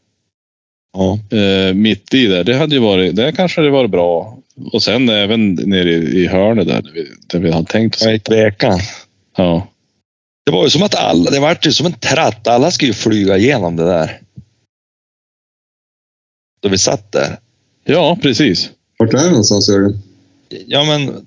Ja. 0.94 1.20
Eh, 1.38 1.74
mitt 1.74 2.14
i 2.14 2.26
där. 2.28 2.44
Det 2.44 2.56
hade 2.56 2.76
ju 2.76 2.82
varit, 2.82 3.16
det 3.16 3.32
kanske 3.32 3.62
hade 3.62 3.72
varit 3.72 3.92
bra. 3.92 4.38
Och 4.72 4.84
sen 4.84 5.10
även 5.10 5.54
nere 5.56 5.92
i, 5.92 6.24
i 6.24 6.28
hörnet 6.28 6.68
där. 6.68 6.82
Där 6.82 6.92
vi, 6.92 7.08
där 7.28 7.40
vi 7.40 7.52
hade 7.52 7.68
tänkt 7.68 7.96
oss. 7.96 8.04
Ja. 8.62 8.80
Ja. 9.38 9.68
Det 10.46 10.52
var 10.52 10.64
ju 10.64 10.70
som 10.70 10.84
att 10.84 10.96
alla, 10.96 11.32
det 11.32 11.40
var 11.40 11.58
ju 11.62 11.72
som 11.72 11.86
en 11.86 11.94
tratt. 11.94 12.48
Alla 12.48 12.72
skulle 12.72 12.90
ju 12.90 12.94
flyga 12.94 13.38
igenom 13.38 13.76
det 13.76 13.86
där. 13.86 14.20
Då 16.62 16.70
vi 16.70 16.78
satt 16.78 17.12
där. 17.12 17.38
Ja, 17.86 18.18
precis. 18.22 18.70
Vart 19.00 19.14
är 19.14 19.18
det 19.18 19.30
någonstans 19.30 19.70
Jörgen? 19.70 20.02
Ja, 20.68 20.84
men 20.84 21.26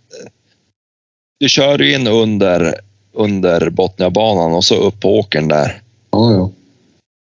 du 1.41 1.49
kör 1.49 1.79
ju 1.79 1.95
in 1.95 2.07
under, 2.07 2.75
under 3.13 3.71
Botniabanan 3.71 4.53
och 4.53 4.65
så 4.65 4.75
upp 4.75 5.01
på 5.01 5.19
åkern 5.19 5.49
där. 5.49 5.83
Ja, 6.11 6.33
ja. 6.33 6.51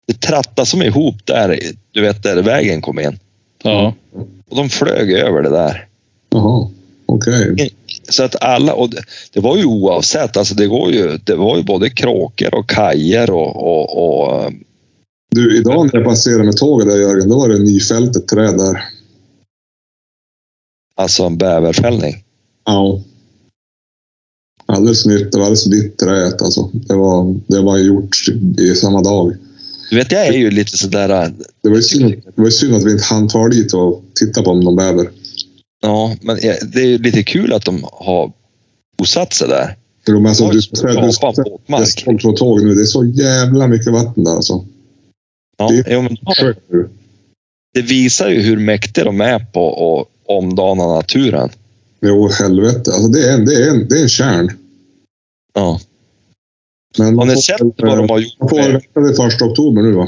Det 0.08 0.22
trattade 0.22 0.66
som 0.66 0.82
ihop 0.82 1.26
där, 1.26 1.60
du 1.92 2.02
vet 2.02 2.24
där 2.24 2.42
vägen 2.42 2.82
kom 2.82 3.00
in. 3.00 3.20
Ja. 3.64 3.94
Och 4.50 4.56
de 4.56 4.70
flög 4.70 5.12
över 5.12 5.42
det 5.42 5.50
där. 5.50 5.88
Jaha, 6.30 6.70
okej. 7.06 7.72
Så 8.10 8.24
att 8.24 8.44
alla, 8.44 8.74
och 8.74 8.90
det, 8.90 9.02
det 9.34 9.40
var 9.40 9.58
ju 9.58 9.66
oavsett, 9.66 10.38
alltså 10.38 10.56
det, 10.56 10.68
går 10.68 10.92
ju, 10.92 11.18
det 11.24 11.36
var 11.36 11.58
ju 11.58 11.64
både 11.64 11.90
kråkor 11.90 12.56
och 12.56 12.70
kajer 12.70 13.30
och, 13.32 13.56
och, 13.56 13.98
och 13.98 14.52
Du, 15.32 15.58
idag 15.58 15.86
när 15.86 16.00
jag 16.00 16.10
passerade 16.10 16.44
med 16.44 16.58
tåget 16.58 16.88
där 16.88 16.98
Jörgen, 16.98 17.30
då 17.30 17.40
var 17.40 17.50
det 17.50 17.60
nyfältet 17.60 18.28
träd 18.28 18.58
där. 18.58 18.84
Alltså 20.98 21.24
en 21.24 21.38
bäverfällning. 21.38 22.24
Ja. 22.66 23.02
Alldeles 24.66 25.06
nytt. 25.06 25.32
Det 25.32 25.38
var 25.38 25.46
alldeles 25.46 25.68
vitt 25.68 25.98
träet 25.98 26.42
alltså. 26.42 26.70
Det 26.74 26.94
var, 26.96 27.40
det 27.48 27.62
var 27.62 27.78
gjort 27.78 28.16
i 28.58 28.76
samma 28.76 29.02
dag. 29.02 29.36
Du 29.90 29.96
vet, 29.96 30.12
jag 30.12 30.28
är 30.28 30.34
ju 30.34 30.52
lite 30.52 30.78
sådär, 30.78 31.10
eh, 31.10 31.30
Det 31.64 31.70
var 31.70 31.76
ju 31.76 31.82
synd, 31.82 32.16
det 32.36 32.42
var 32.42 32.50
synd 32.50 32.76
att 32.76 32.86
vi 32.86 32.92
inte 32.92 33.04
hann 33.04 33.30
fara 33.30 33.50
dit 33.50 33.74
och 33.74 34.04
titta 34.20 34.44
på 34.44 34.52
om 34.52 34.60
någon 34.60 34.76
bäver. 34.76 35.10
ja, 35.82 36.16
men 36.22 36.36
det 36.72 36.82
är 36.82 36.86
ju 36.88 36.98
lite 36.98 37.24
kul 37.24 37.54
att 37.54 37.66
de 37.66 37.86
har 37.92 38.32
bosatt 38.98 39.34
sig 39.34 39.48
där. 39.48 39.76
Jo, 40.08 40.16
men 40.20 40.26
alltså, 40.26 40.50
du, 40.50 40.60
du, 40.60 40.88
du, 40.88 41.02
våtmark. 41.02 42.06
du, 42.06 42.18
på 42.18 42.32
tåg 42.32 42.64
nu. 42.64 42.74
Det 42.76 42.82
är 42.82 42.86
så 42.86 43.06
jävla 43.06 43.68
mycket 43.68 43.94
vatten 43.94 44.24
där 44.24 44.32
alltså. 44.36 44.66
Ja, 45.58 45.68
det- 45.70 45.86
jo, 45.90 46.02
men 46.02 46.18
det 47.74 47.82
visar 47.82 48.30
ju 48.30 48.42
hur 48.42 48.58
mäktiga 48.58 49.06
de 49.06 49.22
är 49.22 49.40
på 49.40 50.00
att 50.02 50.17
omdana 50.28 50.88
naturen. 50.88 51.50
Jo, 52.02 52.30
helvete. 52.40 52.92
Alltså, 52.94 53.08
det, 53.08 53.30
är 53.30 53.34
en, 53.34 53.46
det, 53.46 53.54
är 53.64 53.70
en, 53.70 53.88
det 53.88 53.98
är 54.00 54.02
en 54.04 54.10
kärn. 54.10 54.52
Ja. 55.54 55.80
Men 56.98 57.08
Har 57.08 57.14
man 57.14 57.28
ni 57.28 57.34
får 57.34 57.42
sett 57.42 57.62
vad 57.62 57.98
de 57.98 58.04
eh, 58.06 58.10
har 58.10 58.20
gjort? 58.20 58.40
Man 58.40 58.50
får 58.50 58.58
med- 58.58 58.72
vänta 58.72 59.08
till 59.08 59.16
första 59.16 59.46
oktober 59.46 59.82
nu 59.82 59.92
va? 59.92 60.08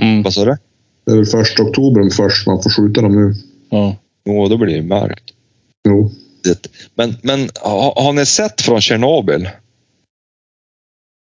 Mm. 0.00 0.22
Vad 0.22 0.34
sa 0.34 0.44
du? 0.44 0.56
Det 1.04 1.12
är 1.12 1.16
väl 1.16 1.26
första 1.26 1.62
oktober 1.62 2.10
först 2.10 2.46
man 2.46 2.62
får 2.62 2.70
skjuta 2.70 3.00
dem 3.02 3.12
nu. 3.16 3.34
Ja. 3.70 3.96
Jo, 4.24 4.48
då 4.48 4.56
blir 4.56 4.76
det 4.76 4.82
mörkt. 4.82 5.24
Jo. 5.88 6.10
Det- 6.44 6.66
Men, 6.94 7.16
men 7.22 7.48
har, 7.60 8.02
har 8.02 8.12
ni 8.12 8.26
sett 8.26 8.60
från 8.60 8.80
Tjernobyl? 8.80 9.48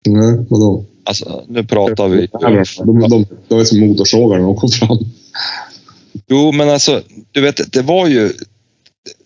Nej, 0.09 0.47
vadå? 0.51 0.85
Alltså, 1.05 1.45
nu 1.49 1.65
pratar 1.65 2.09
vi... 2.09 2.27
De, 2.27 3.01
de, 3.01 3.09
de, 3.09 3.27
de 3.49 3.61
är 3.61 3.65
som 3.65 3.81
motorsågar 3.81 4.39
när 4.39 4.45
de 4.45 4.57
kom 4.57 4.69
fram. 4.69 4.99
Jo, 6.27 6.53
men 6.53 6.69
alltså, 6.69 7.03
du 7.33 7.41
vet, 7.41 7.73
det 7.73 7.83
var 7.83 8.07
ju 8.07 8.33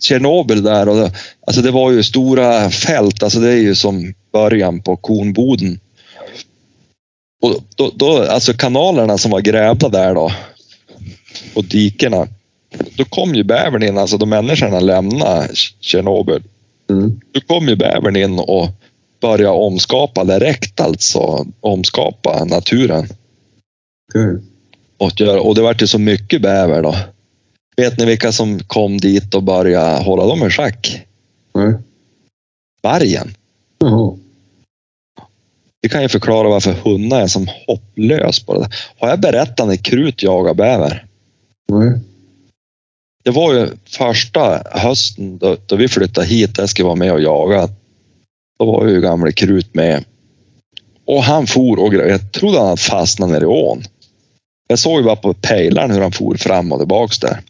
Tjernobyl 0.01 0.63
där 0.63 0.89
och 0.89 0.97
det, 0.97 1.13
alltså 1.47 1.63
det 1.63 1.71
var 1.71 1.91
ju 1.91 2.03
stora 2.03 2.71
fält. 2.71 3.23
Alltså 3.23 3.41
det 3.41 3.51
är 3.51 3.57
ju 3.57 3.75
som 3.75 4.15
början 4.33 4.83
på 4.83 4.97
Kornboden. 4.97 5.81
Och 7.43 7.55
då, 7.77 7.93
då, 7.95 8.23
alltså 8.23 8.53
kanalerna 8.53 9.19
som 9.19 9.31
var 9.31 9.41
grävda 9.41 9.89
där 9.89 10.15
då 10.15 10.33
och 11.55 11.65
dikena. 11.65 12.29
Då 12.97 13.05
kom 13.05 13.35
ju 13.35 13.45
bävern 13.45 13.83
in, 13.83 13.99
alltså 13.99 14.19
då 14.19 14.27
människorna 14.27 14.81
lämnade 14.81 15.49
Tjernobyl. 15.81 16.43
Mm. 16.91 17.21
Då 17.33 17.41
kom 17.41 17.69
ju 17.69 17.77
bävern 17.77 18.17
in 18.17 18.39
och 18.39 18.69
började 19.21 19.59
omskapa 19.59 20.25
direkt 20.25 20.81
alltså. 20.81 21.47
Omskapa 21.61 22.45
naturen. 22.45 23.09
Okej. 24.15 24.43
Och, 24.99 25.21
göra, 25.21 25.41
och 25.41 25.55
det 25.55 25.63
vart 25.63 25.83
ju 25.83 25.87
så 25.87 25.99
mycket 25.99 26.43
bäver 26.43 26.83
då. 26.83 26.95
Vet 27.77 27.99
ni 27.99 28.05
vilka 28.05 28.33
som 28.33 28.59
kom 28.59 28.99
dit 28.99 29.35
och 29.35 29.43
började 29.43 30.05
hålla 30.05 30.27
dem 30.27 30.47
i 30.47 30.51
schack? 30.51 31.07
Nej. 31.55 31.75
Vargen. 32.83 33.35
Jaha. 33.79 34.17
Det 35.83 35.89
kan 35.89 36.03
ju 36.03 36.09
förklara 36.09 36.49
varför 36.49 36.73
hundar 36.73 37.21
är 37.21 37.27
som 37.27 37.49
hopplös 37.67 38.41
på 38.41 38.55
det 38.55 38.61
där. 38.61 38.75
Har 38.99 39.09
jag 39.09 39.21
berättat 39.21 39.67
när 39.67 39.77
Krut 39.77 40.23
jagar 40.23 40.55
bäver? 40.55 41.07
Nej. 41.69 42.01
Det 43.25 43.31
var 43.31 43.55
ju 43.55 43.69
första 43.85 44.63
hösten 44.71 45.39
då, 45.39 45.57
då 45.67 45.77
vi 45.77 45.89
flyttade 45.89 46.27
hit, 46.27 46.59
jag 46.59 46.69
skulle 46.69 46.87
vara 46.87 46.97
med 46.97 47.13
och 47.13 47.21
jaga. 47.21 47.69
Då 48.59 48.65
var 48.65 48.87
ju 48.87 49.01
gamle 49.01 49.33
Krut 49.33 49.75
med. 49.75 50.05
Och 51.05 51.23
han 51.23 51.47
for 51.47 51.79
och 51.79 51.95
jag 51.95 52.33
trodde 52.33 52.59
han 52.59 52.67
hade 52.67 52.81
fastnat 52.81 53.31
nere 53.31 53.43
i 53.43 53.47
ån. 53.47 53.83
Jag 54.69 54.79
såg 54.79 54.99
ju 54.99 55.05
bara 55.05 55.17
på 55.17 55.35
pejlaren 55.35 55.91
hur 55.91 56.01
han 56.01 56.13
for 56.13 56.35
fram 56.35 56.73
och 56.73 56.79
tillbaks 56.79 57.19
där. 57.19 57.41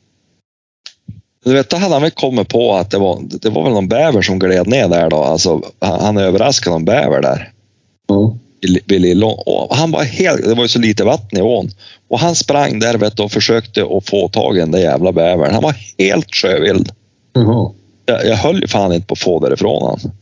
Du 1.44 1.52
vet, 1.52 1.70
då 1.70 1.76
hade 1.76 1.94
han 1.94 2.02
väl 2.02 2.10
kommit 2.10 2.48
på 2.48 2.74
att 2.74 2.90
det 2.90 2.98
var, 2.98 3.22
det 3.22 3.50
var 3.50 3.64
väl 3.64 3.72
någon 3.72 3.88
bäver 3.88 4.22
som 4.22 4.38
gled 4.38 4.66
ner 4.66 4.88
där 4.88 5.10
då. 5.10 5.16
Alltså, 5.16 5.62
han, 5.78 6.00
han 6.00 6.16
överraskade 6.16 6.74
någon 6.74 6.84
bäver 6.84 7.22
där 7.22 7.52
Ja. 8.08 8.36
vid 8.86 9.00
Lillån. 9.00 9.68
Han 9.70 9.90
var 9.90 10.04
helt, 10.04 10.44
det 10.44 10.54
var 10.54 10.62
ju 10.62 10.68
så 10.68 10.78
lite 10.78 11.04
vatten 11.04 11.38
i 11.38 11.42
ån. 11.42 11.70
Och 12.08 12.18
han 12.18 12.34
sprang 12.34 12.78
där 12.78 12.98
vet 12.98 13.16
du, 13.16 13.22
och 13.22 13.32
försökte 13.32 13.82
att 13.82 14.08
få 14.08 14.28
tag 14.28 14.56
i 14.56 14.60
den 14.60 14.70
där 14.70 14.78
jävla 14.78 15.12
bävern. 15.12 15.54
Han 15.54 15.62
var 15.62 15.76
helt 15.98 16.34
sjövild. 16.34 16.92
Jaha. 17.32 17.70
Jag, 18.06 18.26
jag 18.26 18.36
höll 18.36 18.60
ju 18.60 18.66
fan 18.66 18.92
inte 18.92 19.06
på 19.06 19.12
att 19.12 19.18
få 19.18 19.40
därifrån 19.40 19.82
han. 19.82 20.12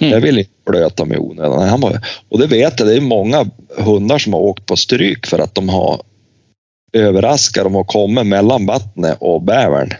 Mm. 0.00 0.12
Jag 0.12 0.20
ville 0.20 0.38
inte 0.40 0.52
blöta 0.70 1.04
mig 1.04 1.18
onödan. 1.18 1.68
Han 1.68 1.80
var, 1.80 2.00
och 2.28 2.38
det 2.38 2.46
vet 2.46 2.80
jag, 2.80 2.88
det 2.88 2.96
är 2.96 3.00
många 3.00 3.50
hundar 3.76 4.18
som 4.18 4.32
har 4.32 4.40
åkt 4.40 4.66
på 4.66 4.76
stryk 4.76 5.26
för 5.26 5.38
att 5.38 5.54
de 5.54 5.68
har 5.68 6.00
överraskat. 6.92 7.64
De 7.64 7.74
har 7.74 7.84
kommit 7.84 8.26
mellan 8.26 8.66
vattnet 8.66 9.16
och 9.20 9.42
bävern. 9.42 9.90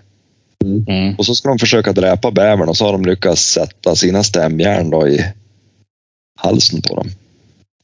Mm. 0.88 1.14
Och 1.14 1.26
så 1.26 1.34
ska 1.34 1.48
de 1.48 1.58
försöka 1.58 1.92
dräpa 1.92 2.30
bävern 2.30 2.68
och 2.68 2.76
så 2.76 2.84
har 2.84 2.92
de 2.92 3.04
lyckats 3.04 3.42
sätta 3.42 3.96
sina 3.96 4.22
stämjärn 4.22 4.90
då 4.90 5.08
i 5.08 5.24
halsen 6.38 6.82
på 6.82 6.94
dem. 6.94 7.08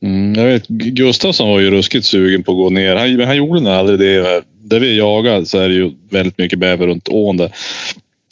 Mm, 0.03 0.35
jag 0.35 0.45
vet, 0.45 0.69
Gu- 0.69 0.91
Gustafsson 0.91 1.49
var 1.49 1.61
ju 1.61 1.71
ruskigt 1.71 2.07
sugen 2.07 2.43
på 2.43 2.53
att 2.53 2.59
gå 2.59 2.71
ner. 2.71 2.97
Han, 2.97 3.21
han 3.21 3.37
gjorde 3.37 3.61
nog 3.61 3.73
aldrig 3.73 3.99
det. 3.99 4.43
Där 4.65 4.81
vi 4.81 4.99
jagar 4.99 5.45
så 5.45 5.59
är 5.59 5.69
det 5.69 5.75
ju 5.75 5.91
väldigt 6.11 6.39
mycket 6.39 6.59
bäver 6.59 6.87
runt 6.87 7.09
ån 7.09 7.37
där. 7.37 7.53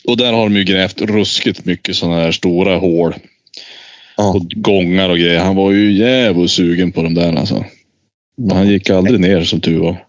Och 0.04 0.16
där 0.16 0.32
har 0.32 0.42
de 0.42 0.56
ju 0.56 0.64
grävt 0.64 1.00
ruskigt 1.00 1.64
mycket 1.64 1.96
sådana 1.96 2.16
här 2.20 2.32
stora 2.32 2.76
hål. 2.76 3.14
Ja. 4.20 4.34
Och 4.34 4.50
gångar 4.50 5.08
och 5.08 5.18
grejer. 5.18 5.40
Han 5.40 5.56
var 5.56 5.72
ju 5.72 5.92
jävligt 5.92 6.50
sugen 6.50 6.92
på 6.92 7.02
de 7.02 7.14
där 7.14 7.36
alltså. 7.36 7.64
Men 8.36 8.56
han 8.56 8.68
gick 8.68 8.90
aldrig 8.90 9.20
ner 9.20 9.44
som 9.44 9.60
tur 9.60 9.80
var. 9.80 10.04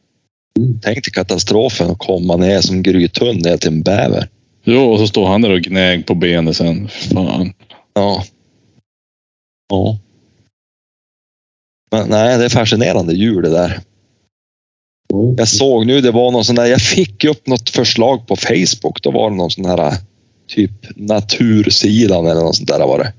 Tänk 0.81 1.03
dig 1.03 1.13
katastrofen 1.13 1.89
att 1.89 1.97
komma 1.97 2.35
ner 2.35 2.61
som 2.61 2.83
grythund 2.83 3.45
ner 3.45 3.57
till 3.57 3.69
en 3.69 3.81
bäver. 3.81 4.29
Jo, 4.63 4.81
och 4.81 4.99
så 4.99 5.07
står 5.07 5.27
han 5.27 5.41
där 5.41 5.51
och 5.51 5.61
gnäg 5.61 6.05
på 6.05 6.15
benet 6.15 6.57
sen. 6.57 6.87
Fan. 6.87 7.53
Ja. 7.93 8.23
Ja. 9.69 9.97
Men 11.91 12.09
nej, 12.09 12.37
det 12.37 12.45
är 12.45 12.49
fascinerande 12.49 13.13
djur 13.13 13.41
det 13.41 13.49
där. 13.49 13.79
Ja. 15.09 15.33
Jag 15.37 15.47
såg 15.47 15.85
nu, 15.85 16.01
det 16.01 16.11
var 16.11 16.31
någon 16.31 16.45
sån 16.45 16.55
där, 16.55 16.65
jag 16.65 16.81
fick 16.81 17.23
upp 17.23 17.47
något 17.47 17.69
förslag 17.69 18.27
på 18.27 18.35
Facebook. 18.35 19.01
Då 19.01 19.11
var 19.11 19.29
det 19.29 19.35
någon 19.35 19.51
sån 19.51 19.65
här 19.65 19.93
typ 20.47 20.71
natursidan 20.95 22.25
eller 22.25 22.41
något 22.41 22.55
sånt 22.55 22.69
där 22.69 22.87
var 22.87 22.99
det. 22.99 23.13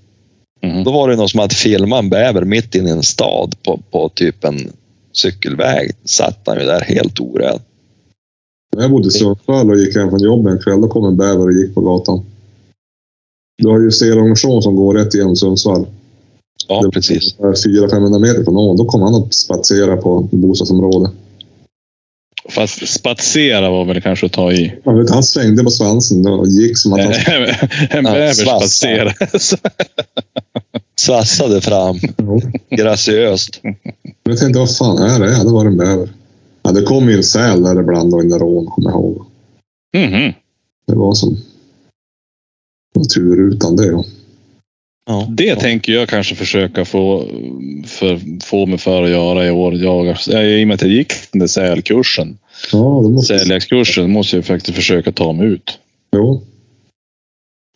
Mhm. 0.62 0.84
Då 0.84 0.92
var 0.92 1.08
det 1.08 1.16
någon 1.16 1.28
som 1.28 1.40
hade 1.40 1.54
filmat 1.54 2.02
en 2.02 2.10
bäver 2.10 2.44
mitt 2.44 2.74
inne 2.74 2.88
i 2.88 2.92
en 2.92 3.02
stad 3.02 3.54
på, 3.62 3.80
på 3.90 4.08
typ 4.08 4.44
en 4.44 4.72
cykelväg. 5.12 5.90
Satt 6.04 6.38
han 6.46 6.58
ju 6.58 6.64
där 6.64 6.80
helt 6.80 7.20
orädd. 7.20 7.60
Jag 8.76 8.90
bodde 8.90 9.08
i 9.08 9.10
Sundsvall 9.10 9.70
och 9.70 9.76
gick 9.76 9.96
hem 9.96 10.10
från 10.10 10.22
jobbet 10.22 10.52
en 10.52 10.62
kväll. 10.62 10.80
Då 10.80 10.88
kom 10.88 11.04
en 11.04 11.16
bäver 11.16 11.44
och 11.44 11.52
gick 11.52 11.74
på 11.74 11.80
gatan. 11.80 12.24
Du 13.62 13.68
har 13.68 13.80
ju 13.80 13.90
Selångersån 13.90 14.62
som 14.62 14.76
går 14.76 14.94
rätt 14.94 15.14
igenom 15.14 15.36
Sundsvall. 15.36 15.86
Ja, 16.68 16.80
Det 16.80 16.86
var 16.86 16.90
precis. 16.90 17.36
400-500 17.38 18.18
meter 18.18 18.44
från 18.44 18.56
ån. 18.56 18.76
Då 18.76 18.84
kom 18.84 19.02
han 19.02 19.14
och 19.14 19.34
spatserade 19.34 19.96
på 19.96 20.28
bostadsområdet. 20.32 21.12
Fast 22.48 22.88
spatsera 22.88 23.70
var 23.70 23.84
väl 23.84 24.02
kanske 24.02 24.26
att 24.26 24.32
ta 24.32 24.52
i. 24.52 24.74
Man 24.84 24.98
vet, 24.98 25.10
han 25.10 25.22
svängde 25.22 25.64
på 25.64 25.70
svansen 25.70 26.26
och 26.26 26.46
gick 26.46 26.78
som 26.78 26.92
att 26.92 27.00
han... 27.00 27.12
en 27.90 28.04
bäver 28.04 28.32
spatserar. 28.32 29.16
Svassade 31.06 31.60
fram, 31.60 31.98
graciöst. 32.70 33.60
Jag 34.22 34.38
tänkte, 34.38 34.58
vad 34.58 34.76
fan 34.76 34.98
är 34.98 35.20
det? 35.20 35.44
Det 35.44 35.52
var 35.52 35.66
en 35.66 35.76
bäver. 35.76 36.08
Ja, 36.62 36.72
det 36.72 36.82
kom 36.82 37.08
ju 37.08 37.16
en 37.16 37.24
säl 37.24 37.62
där 37.62 37.80
ibland 37.80 38.14
och 38.14 38.20
i 38.20 38.22
den 38.28 38.38
där 38.38 38.42
ån, 38.42 38.66
kommer 38.66 38.90
jag 38.90 39.00
ihåg. 39.00 39.26
Mhm. 39.96 40.32
Det 40.86 40.94
var 40.94 41.14
som... 41.14 41.36
Var 42.94 43.04
tur 43.04 43.52
utan 43.52 43.76
det. 43.76 43.86
Ja. 43.86 44.04
Ja. 45.06 45.26
Det 45.30 45.56
tänker 45.56 45.92
jag 45.92 46.08
kanske 46.08 46.34
försöka 46.34 46.84
få, 46.84 47.24
för, 47.86 48.40
få 48.44 48.66
mig 48.66 48.78
för 48.78 49.02
att 49.02 49.10
göra 49.10 49.46
i 49.46 49.50
år. 49.50 49.74
Jag, 49.74 50.16
I 50.26 50.64
och 50.64 50.68
med 50.68 50.74
att 50.74 50.82
jag 50.82 50.90
gick 50.90 51.12
den 51.32 51.38
där 51.38 51.46
sälkursen, 51.46 52.38
Ja, 52.72 53.00
måste... 53.02 53.38
säljaktskursen, 53.38 54.10
måste 54.10 54.36
jag 54.36 54.44
faktiskt 54.44 54.76
försöka 54.76 55.12
ta 55.12 55.32
mig 55.32 55.46
ut. 55.46 55.78
Jo. 56.16 56.42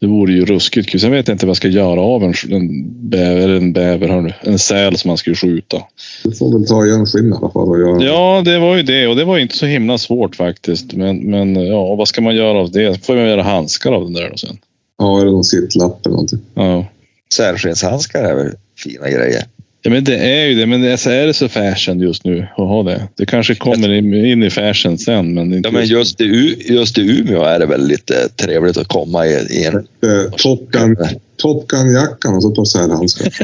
Det 0.00 0.06
vore 0.06 0.32
ju 0.32 0.44
ruskigt 0.44 0.88
kul. 0.88 1.00
Sen 1.00 1.10
vet 1.10 1.28
jag 1.28 1.34
inte 1.34 1.46
vad 1.46 1.50
jag 1.50 1.56
ska 1.56 1.68
göra 1.68 2.00
av 2.00 2.22
en, 2.22 2.34
en 2.50 2.86
bäver, 3.10 3.48
en 3.48 3.72
bäver, 3.72 4.20
nu, 4.20 4.32
en 4.40 4.58
säl 4.58 4.96
som 4.96 5.08
man 5.08 5.18
skulle 5.18 5.36
skjuta. 5.36 5.82
Du 6.24 6.32
får 6.32 6.58
väl 6.58 6.68
ta 6.68 6.86
igen 6.86 7.06
skinn 7.06 7.28
i 7.28 7.36
alla 7.36 7.50
fall 7.50 7.68
och 7.68 7.78
göra... 7.78 8.04
Ja, 8.04 8.42
det 8.44 8.58
var 8.58 8.76
ju 8.76 8.82
det 8.82 9.06
och 9.06 9.16
det 9.16 9.24
var 9.24 9.38
inte 9.38 9.56
så 9.56 9.66
himla 9.66 9.98
svårt 9.98 10.36
faktiskt. 10.36 10.92
Men, 10.92 11.30
men 11.30 11.66
ja, 11.66 11.94
vad 11.94 12.08
ska 12.08 12.20
man 12.20 12.34
göra 12.36 12.58
av 12.58 12.70
det? 12.70 13.04
Får 13.06 13.16
man 13.16 13.24
göra 13.24 13.42
handskar 13.42 13.92
av 13.92 14.04
den 14.04 14.12
där 14.12 14.30
då 14.30 14.36
sen? 14.36 14.58
Ja, 14.98 15.20
eller 15.20 15.30
någon 15.30 15.44
sittlapp 15.44 16.06
eller 16.06 16.12
någonting. 16.12 16.40
Ja. 16.54 16.86
Sälskinnshandskar 17.34 18.24
är 18.24 18.34
väl 18.34 18.52
fina 18.78 19.10
grejer. 19.10 19.42
Ja, 19.86 19.90
men 19.90 20.04
det 20.04 20.16
är 20.16 20.46
ju 20.46 20.54
det. 20.54 20.66
Men 20.66 20.82
det 20.82 21.06
är, 21.06 21.26
det 21.26 21.34
så 21.34 21.48
fashion 21.48 22.00
just 22.00 22.24
nu 22.24 22.46
att 22.56 22.56
ha 22.68 22.82
det. 22.82 23.08
Det 23.14 23.26
kanske 23.26 23.54
kommer 23.54 23.92
in, 23.92 24.42
i 24.42 24.50
fashion 24.50 24.98
sen, 24.98 25.34
men 25.34 25.54
inte 25.54 25.68
Ja, 25.68 25.72
men 25.72 25.86
just 25.86 26.20
i, 26.20 26.56
just 26.68 26.98
i 26.98 27.20
Umeå 27.20 27.42
är 27.42 27.58
det 27.58 27.66
väl 27.66 27.86
lite 27.86 28.28
trevligt 28.28 28.76
att 28.76 28.88
komma 28.88 29.26
i, 29.26 29.30
i 29.30 29.64
en... 29.64 29.76
Eh, 29.76 30.30
Top 30.36 30.70
Gun, 30.70 30.96
Top 31.36 31.66
Gun-jackan 31.68 32.34
och 32.36 32.42
så 32.42 32.50
på 32.50 32.64
sälhandskar. 32.64 33.28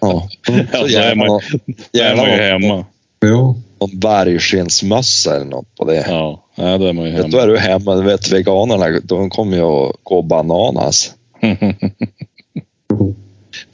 Ja. 0.00 0.28
Ja, 0.82 0.88
Så 0.88 1.16
man, 1.16 1.26
någon, 1.26 1.40
då 1.92 2.00
är 2.00 2.16
man 2.16 2.26
ju 2.26 2.36
hemma. 2.36 2.84
Ja. 3.20 3.56
någon 3.80 4.00
vargskinnsmössa 4.00 5.36
eller 5.36 5.46
något 5.46 5.76
på 5.76 5.84
det. 5.84 6.04
Ja, 6.08 6.44
ja 6.54 6.78
då 6.78 6.86
är 6.86 6.92
man 6.92 7.04
ju 7.04 7.10
Då 7.10 7.22
hemma. 7.22 7.42
är 7.42 7.46
du 7.46 7.58
hemma. 7.58 7.94
Du 7.94 8.02
vet 8.02 8.32
veganerna, 8.32 9.00
de 9.04 9.30
kommer 9.30 9.56
ju 9.56 9.62
att 9.62 9.96
gå 10.02 10.22
bananas. 10.22 11.14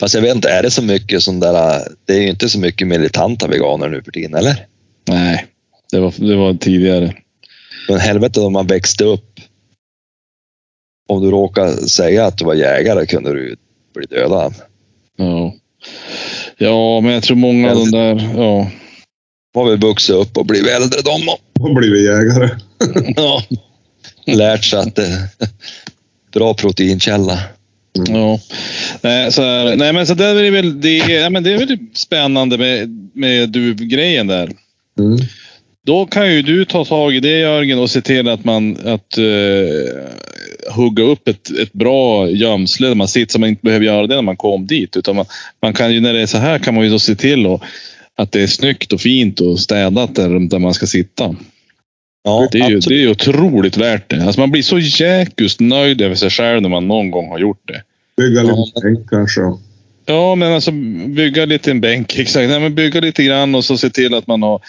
Fast 0.00 0.14
jag 0.14 0.22
vet 0.22 0.34
inte, 0.34 0.50
är 0.50 0.62
det 0.62 0.70
så 0.70 0.82
mycket 0.82 1.22
sån 1.22 1.40
där... 1.40 1.82
Det 2.06 2.12
är 2.12 2.20
ju 2.20 2.28
inte 2.28 2.48
så 2.48 2.58
mycket 2.58 2.86
militanta 2.86 3.46
veganer 3.46 3.88
nu 3.88 4.02
för 4.02 4.12
tiden, 4.12 4.34
eller? 4.34 4.66
Nej, 5.08 5.46
det 5.92 6.00
var, 6.00 6.14
det 6.16 6.36
var 6.36 6.54
tidigare. 6.54 7.14
Men 7.88 8.00
helvete 8.00 8.40
om 8.40 8.52
man 8.52 8.66
växte 8.66 9.04
upp. 9.04 9.40
Om 11.08 11.22
du 11.22 11.30
råkar 11.30 11.70
säga 11.70 12.26
att 12.26 12.38
du 12.38 12.44
var 12.44 12.54
jägare 12.54 13.06
kunde 13.06 13.32
du 13.32 13.56
bli 13.94 14.06
dödad. 14.06 14.54
Ja. 15.16 15.54
ja, 16.58 17.00
men 17.00 17.12
jag 17.12 17.22
tror 17.22 17.36
många 17.36 17.70
av 17.70 17.76
de 17.76 17.90
där... 17.90 18.30
Ja. 18.36 18.70
Har 19.54 19.70
väl 19.70 19.78
vuxit 19.78 20.16
upp 20.16 20.36
och 20.36 20.46
blivit 20.46 20.70
äldre 20.70 21.00
de 21.02 21.28
och 21.28 21.68
Och 21.68 21.74
blivit 21.74 22.04
jägare. 22.04 22.50
ja. 23.16 23.42
lärt 24.26 24.64
sig 24.64 24.78
att 24.78 24.94
det 24.94 25.06
är 25.06 25.28
bra 26.32 26.54
proteinkälla. 26.54 27.40
Ja. 28.06 28.40
Nej, 29.02 29.32
så 29.32 29.42
här, 29.42 29.76
nej, 29.76 29.92
men 29.92 30.06
så 30.06 30.14
där 30.14 30.36
är 30.36 30.42
det 30.42 30.50
väl, 30.50 30.80
det, 30.80 30.96
ja, 30.96 31.30
men 31.30 31.42
det 31.42 31.52
är 31.52 31.58
väl 31.58 31.78
spännande 31.92 32.58
med, 32.58 33.10
med 33.14 33.48
duvgrejen 33.48 34.26
där. 34.26 34.50
Mm. 34.98 35.18
Då 35.86 36.06
kan 36.06 36.34
ju 36.34 36.42
du 36.42 36.64
ta 36.64 36.84
tag 36.84 37.14
i 37.14 37.20
det 37.20 37.38
Jörgen 37.38 37.78
och 37.78 37.90
se 37.90 38.00
till 38.00 38.28
att 38.28 38.44
man 38.44 38.76
att, 38.86 39.18
uh, 39.18 40.74
hugga 40.74 41.02
upp 41.02 41.28
ett, 41.28 41.50
ett 41.50 41.72
bra 41.72 42.30
gömsle 42.30 42.88
där 42.88 42.94
man 42.94 43.08
sitter 43.08 43.32
så 43.32 43.40
man 43.40 43.48
inte 43.48 43.64
behöver 43.64 43.86
göra 43.86 44.06
det 44.06 44.14
när 44.14 44.22
man 44.22 44.36
kom 44.36 44.66
dit. 44.66 44.96
Utan 44.96 45.16
man, 45.16 45.26
man 45.62 45.72
kan 45.72 45.94
ju 45.94 46.00
när 46.00 46.12
det 46.12 46.20
är 46.20 46.26
så 46.26 46.38
här 46.38 46.58
kan 46.58 46.74
man 46.74 46.84
ju 46.84 46.90
då 46.90 46.98
se 46.98 47.14
till 47.14 47.46
och, 47.46 47.62
att 48.16 48.32
det 48.32 48.42
är 48.42 48.46
snyggt 48.46 48.92
och 48.92 49.00
fint 49.00 49.40
och 49.40 49.60
städat 49.60 50.14
där, 50.14 50.48
där 50.48 50.58
man 50.58 50.74
ska 50.74 50.86
sitta. 50.86 51.36
Ja, 52.24 52.48
Det 52.52 52.58
är, 52.58 52.70
ju, 52.70 52.76
absolut. 52.76 52.98
det 52.98 53.04
är 53.04 53.10
otroligt 53.10 53.76
värt 53.76 54.10
det. 54.10 54.24
Alltså 54.24 54.40
man 54.40 54.50
blir 54.50 54.62
så 54.62 54.78
jäkust 54.78 55.60
nöjd 55.60 56.00
över 56.00 56.14
sig 56.14 56.30
själv 56.30 56.62
när 56.62 56.68
man 56.68 56.88
någon 56.88 57.10
gång 57.10 57.28
har 57.28 57.38
gjort 57.38 57.62
det. 57.64 57.82
Bygga 58.18 58.42
Ja, 58.42 58.64
lite 58.64 58.80
bänk 58.80 59.10
kanske. 59.10 59.40
Ja, 60.06 60.34
men 60.34 60.52
alltså 60.52 60.70
bygga 61.08 61.44
lite 61.44 61.70
en 61.70 61.80
bänk. 61.80 62.18
Exakt. 62.18 62.48
Nej, 62.48 62.60
men 62.60 62.74
bygga 62.74 63.00
lite 63.00 63.24
grann 63.24 63.54
och 63.54 63.64
så 63.64 63.78
se 63.78 63.90
till 63.90 64.14
att 64.14 64.26
man 64.26 64.42
har 64.42 64.60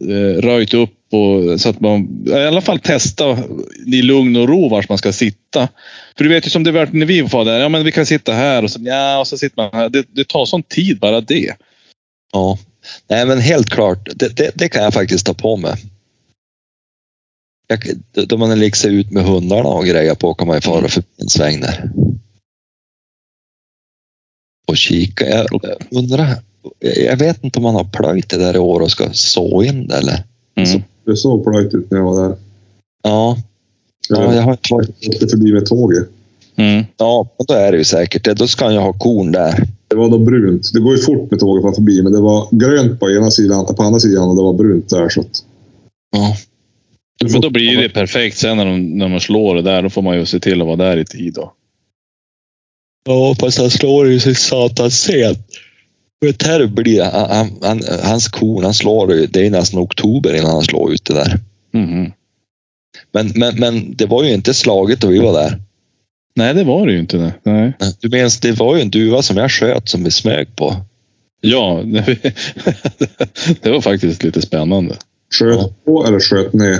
eh, 0.00 0.40
röjt 0.40 0.74
upp 0.74 0.98
och 1.12 1.60
så 1.60 1.68
att 1.68 1.80
man 1.80 2.24
i 2.26 2.32
alla 2.32 2.60
fall 2.60 2.78
testa 2.78 3.38
i 3.86 4.02
lugn 4.02 4.36
och 4.36 4.48
ro 4.48 4.68
vart 4.68 4.88
man 4.88 4.98
ska 4.98 5.12
sitta. 5.12 5.68
För 6.16 6.24
du 6.24 6.30
vet 6.30 6.46
ju 6.46 6.50
som 6.50 6.64
det 6.64 6.72
vart 6.72 6.92
när 6.92 7.06
vi 7.06 7.20
var 7.20 7.44
där. 7.44 7.60
Ja, 7.60 7.68
men 7.68 7.84
vi 7.84 7.92
kan 7.92 8.06
sitta 8.06 8.32
här 8.32 8.64
och 8.64 8.70
så, 8.70 8.80
ja, 8.82 9.20
och 9.20 9.26
så 9.26 9.38
sitter 9.38 9.56
man 9.56 9.70
här. 9.72 9.88
Det, 9.88 10.06
det 10.10 10.28
tar 10.28 10.44
sån 10.44 10.62
tid 10.62 10.98
bara 10.98 11.20
det. 11.20 11.54
Ja. 12.32 12.58
Nej, 13.10 13.26
men 13.26 13.40
helt 13.40 13.70
klart. 13.70 14.08
Det, 14.14 14.36
det, 14.36 14.50
det 14.54 14.68
kan 14.68 14.82
jag 14.82 14.94
faktiskt 14.94 15.26
ta 15.26 15.34
på 15.34 15.56
mig. 15.56 15.74
Jag, 17.66 17.80
då 18.28 18.36
man 18.36 18.60
liksom 18.60 18.90
ut 18.90 19.10
med 19.10 19.24
hundarna 19.24 19.68
och 19.68 19.86
grejer 19.86 20.14
på 20.14 20.34
kan 20.34 20.48
man 20.48 20.56
ju 20.56 20.60
fara 20.60 20.88
förbi 20.88 21.06
en 21.16 21.28
sväng 21.28 21.60
där. 21.60 21.90
Och 24.66 24.76
kika. 24.76 25.28
Jag, 25.28 25.46
jag 25.62 25.76
undrar. 25.98 26.26
Jag 26.26 26.36
jag 27.06 27.16
vet 27.16 27.44
inte 27.44 27.58
om 27.58 27.62
man 27.62 27.74
har 27.74 27.84
plöjt 27.84 28.28
det 28.28 28.36
där 28.38 28.54
i 28.56 28.58
år 28.58 28.80
och 28.80 28.90
ska 28.90 29.08
så 29.12 29.62
in 29.62 29.86
det 29.86 29.94
eller? 29.96 30.24
Mm. 30.56 30.82
Det 31.06 31.16
såg 31.16 31.44
plöjt 31.44 31.74
ut 31.74 31.90
när 31.90 31.98
jag 31.98 32.04
var 32.04 32.28
där. 32.28 32.36
Ja, 33.02 33.36
Jag 34.08 34.18
ja 34.24 34.34
jag 34.34 34.42
har 34.42 34.52
inte 34.52 34.74
varit. 34.74 35.08
åkte 35.08 35.26
förbi 35.28 35.52
med 35.52 35.66
tåget. 35.66 36.08
Mm. 36.56 36.84
Ja, 36.96 37.26
då 37.48 37.54
är 37.54 37.72
det 37.72 37.78
ju 37.78 37.84
säkert 37.84 38.24
det. 38.24 38.34
Då 38.34 38.46
ska 38.46 38.64
han 38.64 38.74
ju 38.74 38.80
ha 38.80 38.92
korn 38.92 39.32
där. 39.32 39.66
Det 39.88 39.96
var 39.96 40.08
då 40.08 40.18
brunt. 40.18 40.70
Det 40.72 40.80
går 40.80 40.96
ju 40.96 41.02
fort 41.02 41.30
med 41.30 41.40
tåget 41.40 41.64
var 41.64 41.72
förbi, 41.72 42.02
men 42.02 42.12
det 42.12 42.20
var 42.20 42.48
grönt 42.50 43.00
på 43.00 43.10
ena 43.10 43.30
sidan, 43.30 43.74
på 43.74 43.82
andra 43.82 44.00
sidan 44.00 44.28
och 44.28 44.36
det 44.36 44.42
var 44.42 44.52
brunt 44.54 44.88
där. 44.88 45.08
Så 45.08 45.20
att, 45.20 45.44
Ja. 46.16 46.36
Men 47.32 47.40
då 47.40 47.50
blir 47.50 47.82
det 47.82 47.88
perfekt 47.88 48.38
sen 48.38 48.56
när, 48.56 48.64
de, 48.64 48.98
när 48.98 49.08
man 49.08 49.20
slår 49.20 49.54
det 49.54 49.62
där. 49.62 49.82
Då 49.82 49.90
får 49.90 50.02
man 50.02 50.16
ju 50.16 50.26
se 50.26 50.40
till 50.40 50.60
att 50.60 50.66
vara 50.66 50.76
där 50.76 50.96
i 50.96 51.04
tid 51.04 51.34
då. 51.34 51.52
Ja, 53.04 53.36
fast 53.40 53.58
han 53.58 53.70
slår 53.70 54.08
ju 54.08 54.20
sig 54.20 54.34
satans 54.34 55.00
sent. 55.02 55.38
Vet 56.20 56.42
här 56.42 56.66
blir 56.66 57.02
han, 57.02 57.30
han, 57.30 57.58
han, 57.62 57.82
hans 58.02 58.28
korn, 58.28 58.64
han 58.64 58.74
slår 58.74 59.14
ju, 59.14 59.26
det 59.26 59.46
är 59.46 59.50
nästan 59.50 59.80
oktober 59.80 60.34
innan 60.34 60.50
han 60.50 60.62
slår 60.64 60.92
ut 60.92 61.04
det 61.04 61.14
där. 61.14 61.40
Mhm. 61.72 62.12
Men, 63.12 63.32
men, 63.34 63.60
men 63.60 63.96
det 63.96 64.06
var 64.06 64.24
ju 64.24 64.32
inte 64.34 64.54
slaget 64.54 65.00
då 65.00 65.08
vi 65.08 65.18
var 65.18 65.32
där. 65.32 65.58
Nej, 66.34 66.54
det 66.54 66.64
var 66.64 66.86
det 66.86 66.92
ju 66.92 66.98
inte. 66.98 67.16
Det. 67.16 67.32
Nej. 67.42 67.72
Du 68.00 68.08
minns, 68.08 68.40
det 68.40 68.52
var 68.52 68.76
ju 68.76 68.82
en 68.82 68.90
duva 68.90 69.22
som 69.22 69.36
jag 69.36 69.50
sköt 69.50 69.88
som 69.88 70.04
vi 70.04 70.10
smög 70.10 70.56
på. 70.56 70.76
Ja, 71.40 71.82
det 73.62 73.70
var 73.70 73.80
faktiskt 73.80 74.22
lite 74.22 74.42
spännande. 74.42 74.94
sköt 75.34 75.56
Ja. 75.60 75.70
på 75.84 76.06
eller 76.06 76.20
sköt 76.20 76.52
ner. 76.52 76.78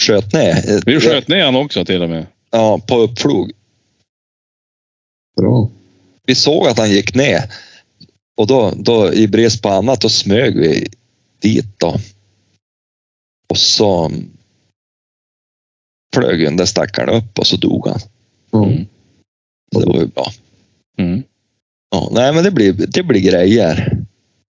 Sköt 0.00 0.32
ner. 0.32 0.82
Vi 0.86 1.00
sköt 1.00 1.28
ner 1.28 1.44
han 1.44 1.56
också 1.56 1.84
till 1.84 2.02
och 2.02 2.08
med. 2.10 2.26
Ja, 2.50 2.80
på 2.86 2.96
uppflog. 2.96 3.52
Bra. 5.36 5.70
Vi 6.26 6.34
såg 6.34 6.66
att 6.66 6.78
han 6.78 6.90
gick 6.90 7.14
ner. 7.14 7.42
Och 8.36 8.46
då, 8.46 8.72
då 8.76 9.12
i 9.12 9.28
brist 9.28 9.62
på 9.62 9.68
annat, 9.68 10.00
då 10.00 10.08
smög 10.08 10.56
vi 10.58 10.88
dit 11.40 11.66
då. 11.78 11.96
Och 13.50 13.58
så 13.58 14.12
flög 16.14 16.40
den 16.40 16.56
där 16.56 16.64
stackaren 16.64 17.08
upp 17.08 17.38
och 17.38 17.46
så 17.46 17.56
dog 17.56 17.88
han. 17.88 18.00
Mm. 18.64 18.86
Så 19.72 19.80
det 19.80 19.86
var 19.86 20.00
ju 20.00 20.06
bra. 20.06 20.32
Mm. 20.98 21.22
Ja, 21.90 22.08
nej, 22.12 22.32
men 22.34 22.44
det 22.44 22.50
blir, 22.50 22.72
det 22.72 23.02
blir 23.02 23.20
grejer. 23.20 23.98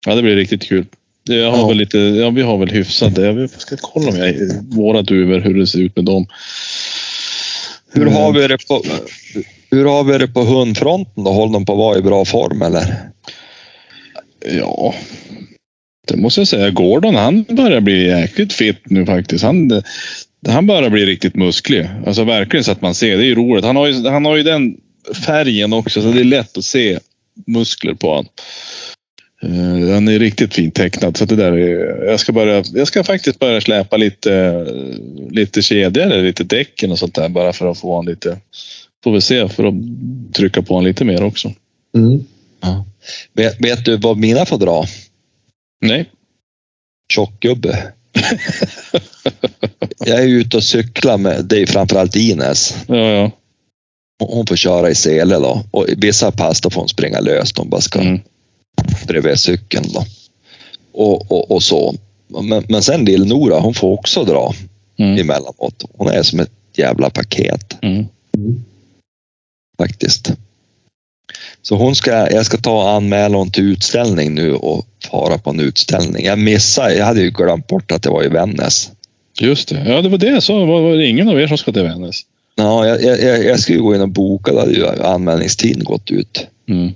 Ja, 0.07 0.15
det 0.15 0.23
blir 0.23 0.37
riktigt 0.37 0.63
kul. 0.63 0.87
Jag 1.25 1.51
har 1.51 1.59
Ja. 1.59 1.69
väl 1.69 1.77
lite, 1.77 1.99
ja, 1.99 2.31
vi 2.31 2.43
har 2.43 2.59
väl 2.59 2.71
hyfsat 2.71 3.15
det. 3.15 3.25
Jag 3.27 3.51
ska 3.51 3.77
kolla 3.81 4.09
om 4.11 4.17
jag, 4.17 4.35
våra 4.63 5.03
duvor, 5.03 5.39
hur 5.41 5.55
det 5.59 5.67
ser 5.67 5.79
ut 5.79 5.97
med 5.97 6.05
dem. 6.05 6.27
Hur 7.93 8.03
Mm. 8.03 8.15
har 8.15 8.33
vi 8.33 8.49
det 8.49 8.67
på, 8.69 8.83
hur 9.71 9.85
har 9.85 10.05
vi 10.05 10.19
det 10.19 10.29
på 10.29 10.41
hundfronten 10.41 11.25
då? 11.25 11.31
Håller 11.31 11.53
de 11.53 11.65
på 11.65 11.73
att 11.73 11.79
vara 11.79 11.99
i 11.99 12.03
bra 12.03 12.25
form 12.25 12.63
eller? 12.63 13.11
Ja, 14.59 14.95
det 16.09 16.17
måste 16.17 16.41
jag 16.41 16.49
säga. 16.49 16.71
Gordon, 16.71 17.15
han 17.15 17.43
börjar 17.49 17.81
bli 17.81 18.07
jäkligt 18.07 18.53
fit 18.53 18.81
nu 18.85 19.07
faktiskt. 19.07 19.45
Han, 19.45 19.83
han 20.49 20.67
börjar 20.67 20.91
bli 20.91 21.07
riktigt 21.07 21.35
musklig. 21.35 21.89
Alltså 22.07 22.25
verkligen 22.25 22.65
så 22.65 22.73
att 22.73 22.83
man 22.83 22.95
ser. 22.95 23.17
Det 23.17 23.25
är 23.25 23.27
ju 23.27 23.35
roligt. 23.35 23.65
Han 23.65 23.77
har 23.77 23.87
ju, 23.87 24.09
han 24.09 24.25
har 24.25 24.37
ju 24.37 24.43
den 24.43 24.77
färgen 25.27 25.73
också, 25.73 26.03
så 26.03 26.13
det 26.13 26.21
är 26.21 26.25
lätt 26.25 26.59
att 26.59 26.65
se 26.65 26.99
muskler 27.47 27.95
på 27.95 28.09
honom. 28.09 28.27
Uh, 29.45 29.95
han 29.95 30.09
är 30.09 30.19
riktigt 30.19 30.55
fint 30.55 30.75
tecknad. 30.75 31.17
Så 31.17 31.25
det 31.25 31.37
där 31.37 31.53
är, 31.53 32.05
jag, 32.07 32.21
ska 32.21 32.33
börja, 32.33 32.65
jag 32.75 32.87
ska 32.87 33.05
faktiskt 33.05 33.39
börja 33.39 33.61
släpa 33.61 33.97
lite, 33.97 34.67
lite 35.31 35.63
kedjor 35.63 36.23
lite 36.23 36.45
däcken 36.45 36.93
och 36.93 36.99
sånt 36.99 37.15
där 37.15 37.29
bara 37.29 37.53
för 37.53 37.71
att 37.71 37.79
få 37.79 37.91
honom 37.91 38.09
lite... 38.09 38.39
Får 39.05 39.13
vi 39.13 39.21
se 39.21 39.49
för 39.49 39.65
att 39.65 39.75
trycka 40.35 40.63
på 40.63 40.75
honom 40.75 40.87
lite 40.87 41.05
mer 41.05 41.23
också. 41.23 41.53
Mm. 41.97 42.25
Ja. 42.61 42.85
Vet, 43.33 43.61
vet 43.61 43.85
du 43.85 43.97
vad 43.97 44.17
mina 44.19 44.47
får 44.47 44.59
dra? 44.59 44.85
Nej. 45.81 46.11
Tjockgubbe. 47.13 47.93
jag 50.07 50.21
är 50.23 50.29
ute 50.29 50.57
och 50.57 50.65
cyklar 50.65 51.19
med, 51.19 51.45
det 51.45 51.63
är 51.63 51.67
framförallt 51.67 52.17
Ines. 52.17 52.77
Ja, 52.87 52.97
ja. 52.97 53.31
Hon 54.23 54.47
får 54.47 54.57
köra 54.57 54.91
i 54.91 54.95
sele 54.95 55.35
då. 55.35 55.65
Och 55.71 55.89
i 55.89 55.95
vissa 55.99 56.31
pass 56.33 56.61
då 56.61 56.71
får 56.71 56.81
hon 56.81 56.89
springa 56.89 57.21
löst. 57.21 57.59
Hon 57.59 57.71
bara 57.71 57.81
ska 57.81 58.01
Mm. 58.01 58.21
bredvid 59.07 59.39
cykeln 59.39 59.85
då. 59.95 60.05
Och, 60.93 61.33
och, 61.33 61.51
och 61.51 61.63
så. 61.63 61.95
Men, 62.29 62.65
men 62.69 62.83
sen 62.83 63.05
Lill-Nora, 63.05 63.61
hon 63.61 63.75
får 63.75 63.93
också 63.93 64.25
dra 64.25 64.55
Mm. 64.97 65.19
emellanåt. 65.19 65.85
Hon 65.97 66.09
är 66.09 66.23
som 66.23 66.41
ett 66.41 66.51
jävla 66.77 67.11
paket 67.11 67.77
Mm. 67.83 68.07
Mm. 69.81 69.89
faktiskt. 69.89 70.33
Så 71.63 71.77
hon 71.77 71.97
ska, 71.97 72.11
jag 72.11 72.47
ska 72.47 72.59
ta 72.59 72.91
anmälan 72.91 73.51
till 73.51 73.65
utställning 73.73 74.35
nu 74.35 74.55
och 74.55 74.87
fara 75.11 75.39
på 75.39 75.51
en 75.51 75.61
utställning. 75.61 76.25
Jag 76.25 76.39
missade, 76.39 76.95
jag 76.95 77.07
hade 77.07 77.21
ju 77.21 77.31
glömt 77.31 77.67
bort 77.67 77.93
att 77.93 78.03
det 78.03 78.11
var 78.11 78.25
i 78.25 78.29
Vännäs. 78.29 78.91
Just 79.41 79.69
det. 79.69 79.85
Ja, 79.87 80.03
det 80.03 80.09
var 80.09 80.19
det 80.19 80.41
sa. 80.41 80.65
Var, 80.65 80.81
var 80.81 80.97
det 80.97 81.07
ingen 81.07 81.29
av 81.29 81.41
er 81.41 81.47
som 81.47 81.59
ska 81.59 81.73
till 81.73 81.83
Vännäs? 81.83 82.21
Ja, 82.55 82.87
jag, 82.87 83.03
jag, 83.03 83.45
jag 83.45 83.61
skulle 83.61 83.79
gå 83.79 83.95
in 83.95 84.01
och 84.01 84.09
boka, 84.09 84.53
då 84.53 84.59
hade 84.59 84.73
ju 84.73 84.89
anmälningstiden 84.89 85.85
gått 85.85 86.11
ut. 86.11 86.47
Mm. 86.69 86.93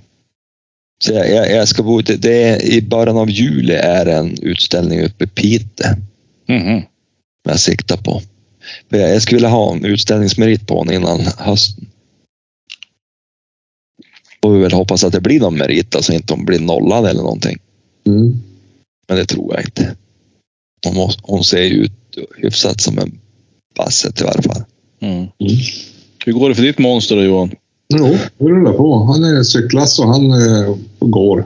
Så 1.03 1.13
jag, 1.13 1.31
jag, 1.31 1.51
jag 1.51 1.67
ska 1.67 1.83
bo 1.83 1.99
ute, 1.99 2.17
det 2.17 2.43
är, 2.43 2.65
i 2.65 2.81
början 2.81 3.17
av 3.17 3.29
juli 3.29 3.73
är 3.73 4.05
en 4.05 4.37
utställning 4.41 5.01
uppe 5.01 5.23
i 5.23 5.27
Piteå 5.27 5.87
som 7.45 7.51
jag 7.51 7.59
siktar 7.59 7.97
på. 7.97 8.21
Jag, 8.89 9.15
jag 9.15 9.21
skulle 9.21 9.37
vilja 9.37 9.49
ha 9.49 9.73
en 9.73 9.85
utställningsmerit 9.85 10.67
på 10.67 10.83
den 10.83 10.93
innan 10.93 11.19
hösten. 11.37 11.87
Får 14.45 14.53
vi 14.53 14.59
väl 14.59 14.71
hoppas 14.71 15.03
att 15.03 15.13
det 15.13 15.21
blir 15.21 15.39
någon 15.39 15.57
merit, 15.57 15.95
alltså 15.95 16.13
inte 16.13 16.33
hon 16.33 16.45
blir 16.45 16.59
nollad 16.59 17.05
eller 17.05 17.21
någonting. 17.21 17.57
Mm. 18.07 18.33
Men 19.07 19.17
det 19.17 19.25
tror 19.25 19.53
jag 19.53 19.63
inte. 19.63 19.95
Hon, 20.85 20.95
måste, 20.95 21.21
hon 21.25 21.43
ser 21.43 21.61
ju 21.63 21.83
ut 21.83 21.91
hyfsat 22.37 22.81
som 22.81 22.99
en 22.99 23.19
basset 23.77 24.21
i 24.21 24.23
varje 24.23 24.41
fall. 24.41 24.63
Mm. 25.01 25.15
Mm. 25.17 25.29
Hur 26.25 26.33
går 26.33 26.49
det 26.49 26.55
för 26.55 26.63
ditt 26.63 26.79
monster 26.79 27.15
då 27.15 27.23
Johan? 27.23 27.51
Jo, 27.93 28.17
det 28.37 28.45
rullar 28.45 28.73
på. 28.73 29.03
Han 29.03 29.23
är 29.23 29.43
cyklas 29.43 29.99
och 29.99 30.07
han 30.07 30.31
eh, 30.31 30.75
går. 30.99 31.45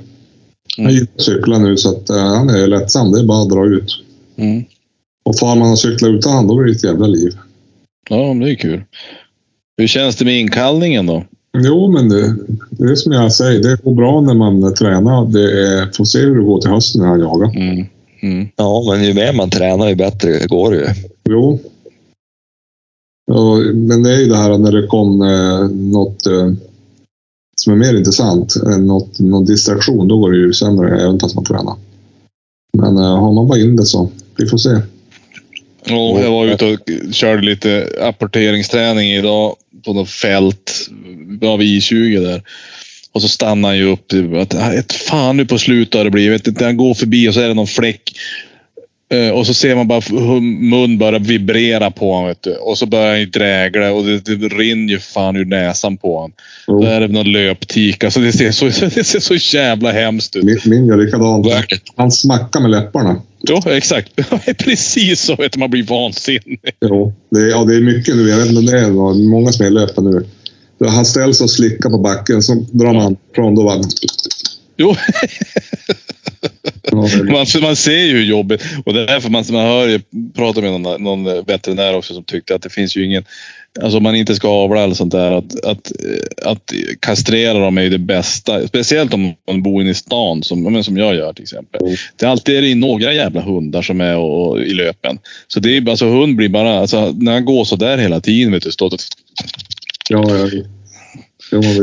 Han 0.77 0.85
Mm. 0.85 0.95
gillar 0.95 1.07
att 1.15 1.21
cykla 1.21 1.57
nu 1.59 1.77
så 1.77 1.89
att, 1.89 2.09
eh, 2.09 2.17
han 2.17 2.49
är 2.49 2.67
lättsam. 2.67 3.11
Det 3.11 3.19
är 3.19 3.23
bara 3.23 3.41
att 3.41 3.49
dra 3.49 3.65
ut. 3.65 3.91
Mm. 4.37 4.63
Och 5.25 5.39
far 5.39 5.55
man 5.55 5.71
och 5.71 5.79
cyklar 5.79 6.09
utan 6.09 6.33
han, 6.33 6.47
då 6.47 6.55
blir 6.55 6.65
det 6.65 6.77
ett 6.77 6.83
jävla 6.83 7.07
liv. 7.07 7.31
Ja, 8.09 8.33
det 8.33 8.51
är 8.51 8.55
kul. 8.55 8.83
Hur 9.77 9.87
känns 9.87 10.15
det 10.15 10.25
med 10.25 10.39
inkallningen 10.39 11.05
då? 11.05 11.23
Jo, 11.57 11.91
men 11.91 12.09
det, 12.09 12.35
det 12.71 12.83
är 12.83 12.95
som 12.95 13.11
jag 13.11 13.33
säger. 13.33 13.63
Det 13.63 13.83
går 13.83 13.95
bra 13.95 14.21
när 14.21 14.33
man 14.33 14.63
eh, 14.63 14.69
tränar. 14.69 15.25
Det 15.25 15.67
är, 15.67 15.91
får 15.97 16.05
se 16.05 16.19
hur 16.19 16.35
det 16.35 16.43
går 16.43 16.61
till 16.61 16.69
hösten 16.69 17.01
när 17.01 17.07
han 17.07 17.19
jagar. 17.19 17.55
Mm. 17.55 17.85
Mm. 18.21 18.47
Ja, 18.55 18.83
men 18.91 19.03
ju 19.03 19.13
mer 19.13 19.33
man 19.33 19.49
tränar 19.49 19.89
ju 19.89 19.95
bättre 19.95 20.47
går 20.47 20.71
det 20.71 20.77
ju. 20.77 20.87
Jo. 21.29 21.59
Och, 23.31 23.75
men 23.75 24.03
det 24.03 24.13
är 24.13 24.19
ju 24.19 24.25
det 24.25 24.37
här 24.37 24.57
när 24.57 24.71
det 24.71 24.87
kom 24.87 25.21
eh, 25.21 25.69
något... 25.69 26.27
Eh, 26.27 26.51
som 27.55 27.73
är 27.73 27.77
mer 27.77 27.97
intressant 27.97 28.55
än 28.55 28.87
något, 28.87 29.19
någon 29.19 29.45
distraktion, 29.45 30.07
då 30.07 30.17
går 30.17 30.31
det 30.31 30.37
ju 30.37 30.53
sämre 30.53 31.01
även 31.01 31.19
fast 31.19 31.35
man 31.35 31.45
tränar. 31.45 31.75
Men 32.77 32.97
uh, 32.97 33.03
har 33.03 33.33
man 33.33 33.47
bara 33.47 33.59
in 33.59 33.75
det 33.75 33.85
så, 33.85 34.09
vi 34.37 34.45
får 34.45 34.57
se. 34.57 34.69
Och 35.91 36.21
jag 36.21 36.31
var 36.31 36.45
ute 36.45 36.65
och 36.65 36.79
körde 37.13 37.41
lite 37.41 37.89
apporteringsträning 38.01 39.11
idag 39.11 39.55
på 39.85 39.93
något 39.93 40.09
fält 40.09 40.89
av 41.41 41.61
I20 41.61 42.21
där. 42.21 42.43
Och 43.11 43.21
så 43.21 43.27
stannar 43.27 43.69
han 43.69 43.77
ju 43.77 43.91
upp. 43.91 44.13
Ett 44.77 44.93
fan 44.93 45.37
nu 45.37 45.45
på 45.45 45.57
slutet 45.57 45.93
har 45.93 46.03
det 46.03 46.11
blivit. 46.11 46.61
Han 46.61 46.77
går 46.77 46.93
förbi 46.93 47.29
och 47.29 47.33
så 47.33 47.41
är 47.41 47.47
det 47.47 47.53
någon 47.53 47.67
fläck. 47.67 48.11
Eh, 49.13 49.29
och 49.29 49.47
så 49.47 49.53
ser 49.53 49.75
man 49.75 49.87
bara 49.87 49.99
hur 49.99 50.41
mun 50.41 50.97
börjar 50.97 51.19
vibrera 51.19 51.91
på 51.91 52.13
honom. 52.13 52.35
Och 52.61 52.77
så 52.77 52.85
börjar 52.85 53.09
han 53.09 53.19
ju 53.19 53.25
drägla 53.25 53.91
och 53.91 54.05
det, 54.05 54.19
det 54.19 54.47
rinner 54.47 54.93
ju 54.93 54.99
fan 54.99 55.35
ur 55.35 55.45
näsan 55.45 55.97
på 55.97 56.15
honom. 56.15 56.31
Jo. 56.67 56.81
Då 56.81 56.87
är 56.87 56.99
det 56.99 57.07
någon 57.07 57.31
löptik. 57.31 58.03
Alltså 58.03 58.19
det, 58.19 58.31
ser 58.31 58.51
så, 58.51 58.65
det 58.95 59.03
ser 59.03 59.19
så 59.19 59.35
jävla 59.57 59.91
hemskt 59.91 60.35
ut. 60.35 60.43
Min, 60.43 60.59
min 60.65 60.85
gör 60.85 60.97
likadant. 60.97 61.47
Han 61.95 62.11
smackar 62.11 62.59
med 62.59 62.71
läpparna. 62.71 63.21
Jo, 63.47 63.61
exakt. 63.65 64.11
Precis 64.57 65.21
så. 65.21 65.35
Du, 65.35 65.59
man 65.59 65.69
blir 65.69 65.83
vansinnig. 65.83 66.59
Jo, 66.81 67.13
det 67.31 67.39
är, 67.39 67.47
ja, 67.47 67.63
det 67.63 67.75
är 67.75 67.81
mycket 67.81 68.15
nu. 68.15 68.29
Jag 68.29 68.37
vet 68.37 68.47
inte 68.47 68.59
om 68.59 68.65
det 68.65 68.79
är 68.79 69.29
många 69.29 69.51
som 69.51 69.65
är 69.65 69.69
löpa 69.69 70.01
nu. 70.01 70.25
Han 70.87 71.05
ställs 71.05 71.41
och 71.41 71.49
slickar 71.49 71.89
på 71.89 71.97
backen, 71.97 72.41
så 72.41 72.65
drar 72.71 72.93
man 72.93 73.17
från. 73.35 73.55
Då 73.55 73.63
bara, 73.63 73.81
Jo, 74.79 74.95
man, 77.31 77.45
man 77.61 77.75
ser 77.75 78.03
ju 78.03 78.13
hur 78.13 78.23
jobbigt 78.23 78.63
och 78.85 78.93
det 78.93 79.01
är 79.01 79.07
därför 79.07 79.29
man, 79.29 79.43
man 79.51 79.65
hör 79.65 79.87
ju, 79.87 79.99
pratar 80.35 80.61
med 80.61 80.81
någon, 80.81 81.03
någon 81.03 81.45
veterinär 81.45 81.95
också 81.95 82.13
som 82.13 82.23
tyckte 82.23 82.55
att 82.55 82.61
det 82.61 82.69
finns 82.69 82.97
ju 82.97 83.05
ingen, 83.05 83.23
alltså 83.81 83.97
om 83.97 84.03
man 84.03 84.15
inte 84.15 84.35
ska 84.35 84.47
avla 84.47 84.83
eller 84.83 84.93
sånt 84.93 85.11
där, 85.11 85.31
att, 85.31 85.65
att, 85.65 85.91
att 86.45 86.73
kastrera 86.99 87.59
dem 87.59 87.77
är 87.77 87.81
ju 87.81 87.89
det 87.89 87.97
bästa. 87.97 88.67
Speciellt 88.67 89.13
om 89.13 89.33
man 89.47 89.63
bor 89.63 89.81
inne 89.81 89.91
i 89.91 89.93
stan 89.93 90.43
som, 90.43 90.63
men 90.63 90.83
som 90.83 90.97
jag 90.97 91.15
gör 91.15 91.33
till 91.33 91.43
exempel. 91.43 91.81
Mm. 91.81 91.95
Det 92.15 92.25
är 92.25 92.29
alltid 92.29 92.57
är 92.57 92.61
det 92.61 92.75
några 92.75 93.13
jävla 93.13 93.41
hundar 93.41 93.81
som 93.81 94.01
är 94.01 94.17
och, 94.17 94.49
och, 94.49 94.61
i 94.61 94.73
löpen. 94.73 95.17
Så 95.47 95.59
det 95.59 95.77
är, 95.77 95.89
alltså 95.89 96.05
hund 96.05 96.35
blir 96.35 96.49
bara, 96.49 96.79
alltså, 96.79 97.15
när 97.17 97.31
han 97.31 97.45
går 97.45 97.65
så 97.65 97.75
där 97.75 97.97
hela 97.97 98.21
tiden, 98.21 98.51
vet 98.51 98.63
du, 98.63 98.71
stått 98.71 98.93
och, 98.93 98.99
ja, 100.09 100.37
ja. 100.37 100.63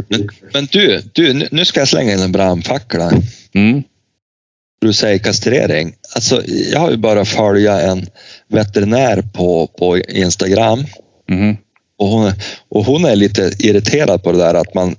Men, 0.09 0.29
men 0.55 0.69
du, 0.73 1.03
du, 1.13 1.49
nu- 1.51 1.65
ska 1.65 1.81
jag 1.81 1.89
slänga 1.89 2.13
in 2.13 2.21
en 2.21 2.33
brandfackla. 2.33 3.13
mm, 3.55 3.83
Du 4.81 4.93
säger 4.93 5.19
kastrering. 5.19 5.95
Alltså, 6.15 6.43
jag 6.73 6.81
har 6.81 6.91
ju 6.91 6.97
bara 6.97 7.25
följa 7.25 7.81
en 7.81 8.07
veterinär 8.49 9.23
på, 9.23 9.67
på 9.67 9.99
Instagram. 9.99 10.85
mhm, 11.31 11.57
Och 11.99 12.07
hon, 12.09 12.33
och 12.69 12.85
hon 12.85 13.05
är 13.05 13.17
lite 13.17 13.53
irriterad 13.59 14.23
på 14.23 14.33
det 14.33 14.39
där 14.39 14.55
att 14.55 14.75
man 14.75 14.97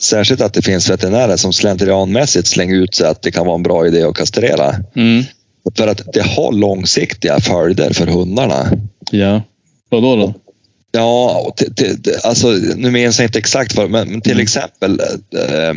Särskilt 0.00 0.40
att 0.40 0.54
det 0.54 0.62
finns 0.62 0.90
veterinärer 0.90 1.36
som 1.36 1.52
slentrianmässigt 1.52 2.46
slänger 2.46 2.74
ut 2.74 2.94
sig 2.94 3.06
att 3.08 3.22
det 3.22 3.30
kan 3.30 3.46
vara 3.46 3.54
en 3.56 3.62
bra 3.62 3.86
idé 3.86 4.02
att 4.02 4.14
kastrera. 4.14 4.74
mm, 4.96 5.24
För 5.76 5.88
att 5.88 6.12
det 6.12 6.22
har 6.22 6.52
långsiktiga 6.52 7.40
följder 7.40 7.92
för 7.92 8.06
hundarna. 8.06 8.70
ja. 9.10 9.42
Vadå 9.90 10.16
då? 10.16 10.34
Ja, 10.92 11.42
och 11.46 11.56
t- 11.56 11.70
t- 11.74 12.10
alltså, 12.24 12.48
nu 12.76 12.90
minns 12.90 13.18
jag 13.18 13.26
inte 13.28 13.38
exakt 13.38 13.76
vad, 13.76 13.90
men, 13.90 14.08
men 14.10 14.20
till 14.20 14.40
exempel 14.40 15.00
eh, 15.00 15.68
eh, 15.68 15.74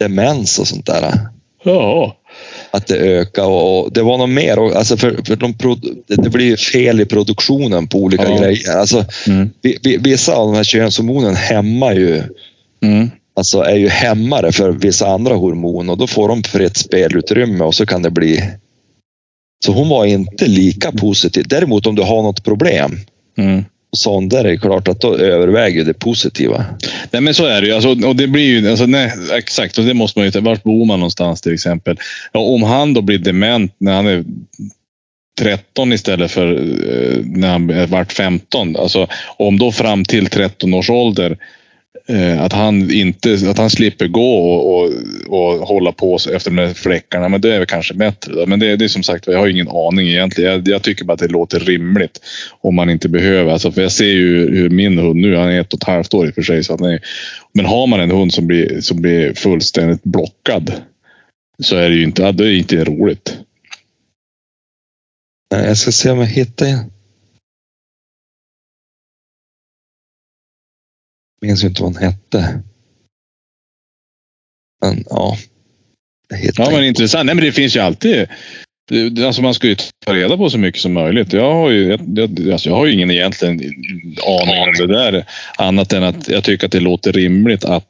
demens 0.00 0.58
och 0.58 0.68
sånt 0.68 0.86
där. 0.86 1.14
Ja. 1.64 2.16
Att 2.70 2.86
det 2.86 2.96
ökar 2.96 3.44
och, 3.44 3.84
och 3.84 3.92
det 3.92 4.02
var 4.02 4.18
något 4.18 4.30
mer. 4.30 4.58
Och, 4.58 4.72
alltså 4.76 4.96
för, 4.96 5.22
för 5.26 5.36
de, 5.36 5.54
pro- 5.58 5.78
det, 6.06 6.14
det 6.16 6.30
blir 6.30 6.46
ju 6.46 6.56
fel 6.56 7.00
i 7.00 7.04
produktionen 7.04 7.86
på 7.86 7.98
olika 7.98 8.28
Ja. 8.28 8.38
grejer. 8.38 8.76
Alltså, 8.76 9.04
Mm, 9.26 9.50
vi, 9.62 9.78
vi, 9.82 9.96
vissa 9.96 10.34
av 10.34 10.46
de 10.46 10.56
här 10.56 10.64
könshormonen 10.64 11.34
hämmar 11.34 11.92
ju 11.94 12.22
mm, 12.82 13.10
alltså 13.36 13.60
är 13.62 13.76
ju 13.76 13.88
hämmare 13.88 14.52
för 14.52 14.70
vissa 14.70 15.06
andra 15.08 15.34
hormon 15.34 15.90
och 15.90 15.98
då 15.98 16.06
får 16.06 16.28
de 16.28 16.42
fritt 16.42 16.76
spelutrymme 16.76 17.64
och 17.64 17.74
så 17.74 17.86
kan 17.86 18.02
det 18.02 18.10
bli... 18.10 18.50
Så 19.64 19.72
hon 19.72 19.88
var 19.88 20.04
inte 20.04 20.46
lika 20.46 20.92
positiv. 20.92 21.44
Däremot 21.48 21.86
om 21.86 21.94
du 21.94 22.02
har 22.02 22.22
något 22.22 22.44
problem, 22.44 22.98
mm 23.38 23.64
sånt 23.96 24.30
där 24.30 24.44
är 24.44 24.50
det 24.50 24.56
klart 24.56 24.88
att 24.88 25.00
då 25.00 25.16
överväger 25.16 25.84
det 25.84 25.94
positiva. 25.94 26.64
Nej 27.10 27.22
men 27.22 27.34
så 27.34 27.46
är 27.46 27.60
det 27.60 27.66
ju. 27.66 27.72
Alltså, 27.72 28.06
och 28.08 28.16
det 28.16 28.26
blir 28.26 28.60
ju 28.60 28.70
alltså, 28.70 28.86
nej, 28.86 29.12
exakt, 29.32 29.78
och 29.78 29.84
det 29.84 29.94
måste 29.94 30.18
man 30.18 30.30
ju 30.30 30.40
Vart 30.40 30.62
bor 30.62 30.84
man 30.84 31.00
någonstans 31.00 31.40
till 31.40 31.54
exempel? 31.54 31.98
Ja, 32.32 32.40
om 32.40 32.62
han 32.62 32.94
då 32.94 33.02
blir 33.02 33.18
dement 33.18 33.74
när 33.78 33.94
han 33.94 34.06
är 34.06 34.24
13 35.38 35.92
istället 35.92 36.30
för 36.30 36.52
eh, 36.52 37.24
när 37.24 37.48
han 37.48 37.90
vart 37.90 38.12
15. 38.12 38.76
Alltså, 38.76 39.08
om 39.36 39.58
då 39.58 39.72
fram 39.72 40.04
till 40.04 40.26
13 40.26 40.74
års 40.74 40.90
ålder 40.90 41.38
Eh, 42.08 42.42
att 42.42 42.52
han 42.52 42.90
inte 42.90 43.38
att 43.50 43.58
han 43.58 43.70
slipper 43.70 44.08
gå 44.08 44.38
och, 44.38 44.78
och, 44.78 44.92
och 45.28 45.68
hålla 45.68 45.92
på 45.92 46.18
sig 46.18 46.34
efter 46.34 46.50
de 46.50 46.56
där 46.56 46.74
fläckarna. 46.74 47.28
Men 47.28 47.40
det 47.40 47.54
är 47.54 47.58
väl 47.58 47.66
kanske 47.66 47.94
bättre. 47.94 48.34
Då. 48.34 48.46
Men 48.46 48.60
det, 48.60 48.76
det 48.76 48.84
är 48.84 48.88
som 48.88 49.02
sagt, 49.02 49.26
jag 49.26 49.38
har 49.38 49.48
ingen 49.48 49.68
aning 49.68 50.08
egentligen. 50.08 50.52
Jag, 50.52 50.68
jag 50.68 50.82
tycker 50.82 51.04
bara 51.04 51.12
att 51.12 51.18
det 51.18 51.28
låter 51.28 51.60
rimligt 51.60 52.20
om 52.60 52.74
man 52.74 52.90
inte 52.90 53.08
behöver. 53.08 53.52
Alltså, 53.52 53.72
för 53.72 53.82
jag 53.82 53.92
ser 53.92 54.12
ju 54.12 54.56
hur 54.56 54.70
min 54.70 54.98
hund 54.98 55.20
nu, 55.20 55.36
han 55.36 55.48
är 55.48 55.60
ett 55.60 55.72
och 55.72 55.82
ett 55.82 55.88
halvt 55.88 56.14
år 56.14 56.26
i 56.26 56.30
och 56.30 56.34
för 56.34 56.42
sig. 56.42 56.64
Så 56.64 56.86
är, 56.86 57.00
men 57.52 57.66
har 57.66 57.86
man 57.86 58.00
en 58.00 58.10
hund 58.10 58.34
som 58.34 58.46
blir, 58.46 58.80
som 58.80 59.02
blir 59.02 59.34
fullständigt 59.34 60.02
blockad 60.02 60.72
så 61.62 61.76
är 61.76 61.90
det 61.90 61.96
ju 61.96 62.04
inte, 62.04 62.32
det 62.32 62.44
är 62.44 62.52
inte 62.52 62.84
roligt. 62.84 63.38
Jag 65.48 65.76
ska 65.76 65.92
se 65.92 66.10
om 66.10 66.18
jag 66.18 66.26
hittar 66.26 66.66
Minns 71.44 71.64
inte 71.64 71.82
vad 71.82 71.92
hon 71.92 72.02
hette. 72.02 72.62
Men 74.82 75.04
ja. 75.10 75.36
Ja, 76.56 76.70
men 76.70 76.84
intressant. 76.84 77.26
Nej, 77.26 77.34
men 77.34 77.44
det 77.44 77.52
finns 77.52 77.76
ju 77.76 77.80
alltid. 77.80 78.26
Alltså 79.26 79.42
man 79.42 79.54
ska 79.54 79.66
ju 79.68 79.76
ta 80.06 80.14
reda 80.14 80.36
på 80.36 80.50
så 80.50 80.58
mycket 80.58 80.80
som 80.80 80.92
möjligt. 80.92 81.32
Jag 81.32 81.52
har 81.52 81.70
ju, 81.70 81.98
jag, 82.14 82.50
alltså 82.52 82.68
jag 82.68 82.76
har 82.76 82.86
ju 82.86 82.92
ingen 82.92 83.10
egentligen 83.10 83.54
aning 84.26 84.62
om 84.62 84.74
det 84.78 84.86
där. 84.86 85.24
Annat 85.56 85.92
än 85.92 86.02
att 86.02 86.28
jag 86.28 86.44
tycker 86.44 86.66
att 86.66 86.72
det 86.72 86.80
låter 86.80 87.12
rimligt 87.12 87.64
att, 87.64 87.88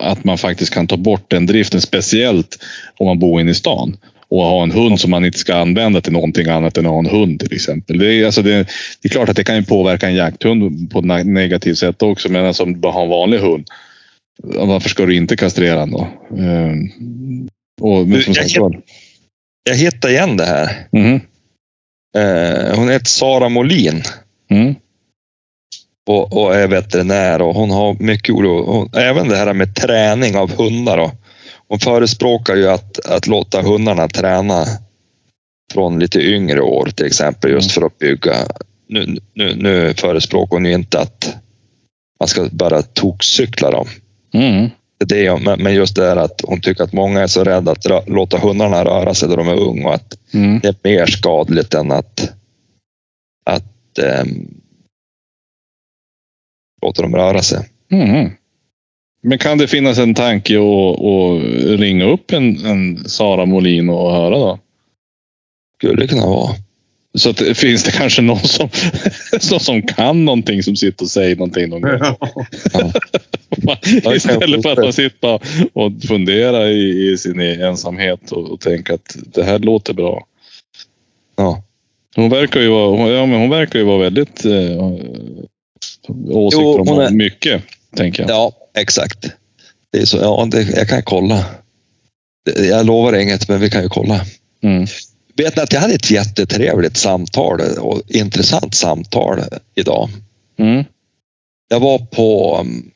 att 0.00 0.24
man 0.24 0.38
faktiskt 0.38 0.74
kan 0.74 0.86
ta 0.86 0.96
bort 0.96 1.30
den 1.30 1.46
driften. 1.46 1.80
Speciellt 1.80 2.64
om 2.96 3.06
man 3.06 3.18
bor 3.18 3.40
inne 3.40 3.50
i 3.50 3.54
stan. 3.54 3.96
Och 4.28 4.42
ha 4.42 4.62
en 4.62 4.70
hund 4.70 5.00
som 5.00 5.10
man 5.10 5.24
inte 5.24 5.38
ska 5.38 5.54
använda 5.54 6.00
till 6.00 6.12
någonting 6.12 6.48
annat 6.48 6.78
än 6.78 6.86
att 6.86 6.92
ha 6.92 6.98
en 6.98 7.06
hund 7.06 7.40
till 7.40 7.52
exempel. 7.54 7.98
Det 7.98 8.14
är, 8.14 8.26
alltså 8.26 8.42
det, 8.42 8.56
det 9.02 9.08
är 9.08 9.08
klart 9.08 9.28
att 9.28 9.36
det 9.36 9.44
kan 9.44 9.56
ju 9.56 9.62
påverka 9.62 10.08
en 10.08 10.14
jakthund 10.14 10.90
på 10.90 10.98
ett 10.98 11.04
ne- 11.04 11.24
negativt 11.24 11.78
sätt 11.78 12.02
också. 12.02 12.28
Men 12.28 12.46
alltså 12.46 12.62
om 12.62 12.72
du 12.72 12.78
bara 12.78 12.92
har 12.92 13.02
en 13.02 13.08
vanlig 13.08 13.38
hund. 13.38 13.68
Varför 14.42 14.88
ska 14.88 15.06
du 15.06 15.16
inte 15.16 15.36
kastrera 15.36 15.78
den 15.80 15.90
då? 15.90 16.08
Ehm, 16.38 16.90
och, 17.80 18.08
men 18.08 18.22
som 18.22 18.32
jag 18.32 18.50
sagt 18.50 18.60
var- 18.60 18.80
Jag 19.70 19.76
hittar 19.76 20.08
igen 20.08 20.36
det 20.36 20.44
här. 20.46 20.86
Mhm. 20.92 21.20
Eh, 22.18 22.76
hon 22.78 22.88
heter 22.88 23.06
Sara 23.06 23.48
Molin 23.48 24.02
Mm. 24.50 24.74
och, 26.08 26.36
och 26.36 26.54
är 26.54 26.68
veterinär 26.68 27.42
och 27.42 27.54
hon 27.54 27.70
har 27.70 27.96
mycket 28.00 28.34
oro. 28.34 28.64
Hon, 28.72 28.90
även 29.02 29.28
det 29.28 29.36
här 29.36 29.52
med 29.54 29.74
träning 29.76 30.36
av 30.36 30.50
hundar. 30.56 30.96
Då. 30.96 31.12
Hon 31.68 31.78
förespråkar 31.78 32.56
ju 32.56 32.68
att, 32.68 33.06
att 33.06 33.26
låta 33.26 33.62
hundarna 33.62 34.08
träna 34.08 34.64
från 35.72 35.98
lite 35.98 36.20
yngre 36.20 36.60
år 36.60 36.86
till 36.86 37.06
exempel 37.06 37.50
just 37.50 37.72
för 37.72 37.82
att 37.86 37.98
bygga. 37.98 38.34
Nu, 38.88 39.18
nu, 39.34 39.54
nu 39.56 39.94
förespråkar 39.94 40.56
hon 40.56 40.64
ju 40.64 40.72
inte 40.74 41.00
att 41.00 41.36
man 42.20 42.28
ska 42.28 42.48
bara 42.52 42.82
tokcykla 42.82 43.70
dem. 43.70 43.86
Mm. 44.34 44.70
Det 45.06 45.26
är, 45.26 45.36
men 45.38 45.62
men 45.62 45.74
just 45.74 45.96
det 45.96 46.06
här 46.08 46.16
att 46.16 46.40
hon 46.44 46.60
tycker 46.60 46.84
att 46.84 46.92
många 46.92 47.20
är 47.20 47.26
så 47.26 47.44
rädda 47.44 47.72
att 47.72 47.86
rö- 47.86 48.10
låta 48.10 48.38
hundarna 48.38 48.84
röra 48.84 49.14
sig 49.14 49.28
när 49.28 49.36
de 49.36 49.48
är 49.48 49.60
unga 49.60 49.88
och 49.88 49.94
att 49.94 50.18
Mm. 50.34 50.60
det 50.62 50.68
är 50.68 50.74
mer 50.82 51.06
skadligt 51.06 51.74
än 51.74 51.92
att, 51.92 52.32
att 53.44 53.98
ehm, 53.98 54.60
låta 56.82 57.02
dem 57.02 57.16
röra 57.16 57.42
sig. 57.42 57.68
Mm. 57.90 58.30
Men 59.26 59.38
kan 59.38 59.58
det 59.58 59.68
finnas 59.68 59.98
en 59.98 60.14
tanke 60.14 60.56
att, 60.58 61.00
att 61.00 61.42
ringa 61.80 62.04
upp 62.04 62.32
en, 62.32 62.66
en 62.66 63.08
Sara 63.08 63.46
Molin 63.46 63.88
och 63.88 64.12
höra 64.12 64.38
då? 64.38 64.58
Skulle 65.78 66.02
det 66.02 66.08
kunna 66.08 66.26
vara. 66.26 66.54
Så 67.18 67.30
att, 67.30 67.38
finns 67.58 67.84
det 67.84 67.90
kanske 67.90 68.22
någon 68.22 68.38
som, 68.40 68.68
någon 69.50 69.60
som 69.60 69.82
kan 69.82 70.24
någonting 70.24 70.62
som 70.62 70.76
sitter 70.76 71.04
och 71.04 71.10
säger 71.10 71.36
någonting 71.36 71.68
någon 71.68 71.80
gång? 71.80 71.90
Istället 74.14 74.62
för 74.62 74.72
att 74.72 74.78
man 74.78 74.92
sitter 74.92 75.40
och 75.72 75.92
funderar 76.08 76.66
i, 76.66 77.10
i 77.12 77.16
sin 77.18 77.40
ensamhet 77.40 78.32
och, 78.32 78.50
och 78.50 78.60
tänker 78.60 78.94
att 78.94 79.16
det 79.34 79.44
här 79.44 79.58
låter 79.58 79.94
bra. 79.94 80.26
Ja. 81.36 81.62
Hon 82.16 82.30
verkar 82.30 82.60
ju 82.60 82.68
vara, 82.68 82.88
hon- 82.96 83.08
ja, 83.12 83.26
men 83.26 83.40
hon 83.40 83.50
verkar 83.50 83.78
ju 83.78 83.84
vara 83.84 83.98
väldigt 83.98 84.44
eh, 84.44 84.92
åsikter 86.30 86.80
om 86.80 86.98
är- 86.98 87.10
mycket, 87.10 87.62
tänker 87.96 88.22
jag. 88.22 88.30
ja, 88.30 88.52
exakt. 88.74 89.32
Det 89.92 89.98
är 89.98 90.04
så, 90.04 90.16
ja, 90.16 90.48
det, 90.50 90.62
jag 90.62 90.88
kan 90.88 91.02
kolla. 91.02 91.44
Jag 92.56 92.86
lovar 92.86 93.12
inget, 93.12 93.48
men 93.48 93.60
vi 93.60 93.70
kan 93.70 93.82
ju 93.82 93.88
kolla. 93.88 94.20
Mm. 94.62 94.86
Vet 95.36 95.56
ni 95.56 95.62
att 95.62 95.72
jag 95.72 95.80
hade 95.80 95.94
ett 95.94 96.10
jättetrevligt 96.10 96.96
samtal 96.96 97.60
och 97.60 98.02
intressant 98.06 98.74
samtal 98.74 99.40
idag. 99.74 100.08
Mm. 100.58 100.84
Jag 101.68 101.80
var 101.80 101.98
på 101.98 102.58
um, 102.60 102.90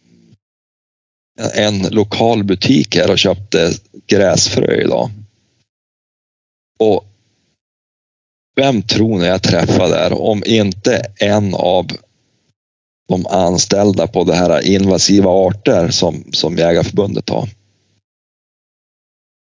en 1.55 1.83
lokal 1.83 2.45
butik 2.45 2.97
här 2.97 3.11
och 3.11 3.19
köpte 3.19 3.73
gräsfrö 4.07 4.75
idag. 4.75 5.11
Och 6.79 7.05
vem 8.57 8.83
tror 8.83 9.19
ni 9.19 9.27
jag 9.27 9.43
träffade 9.43 9.95
där 9.95 10.23
om 10.23 10.43
inte 10.47 11.03
en 11.17 11.55
av 11.55 11.87
de 13.11 13.27
anställda 13.27 14.07
på 14.07 14.25
det 14.25 14.35
här 14.35 14.67
invasiva 14.67 15.31
arter 15.31 15.89
som, 15.89 16.25
som 16.33 16.57
Jägarförbundet 16.57 17.29
har. 17.29 17.49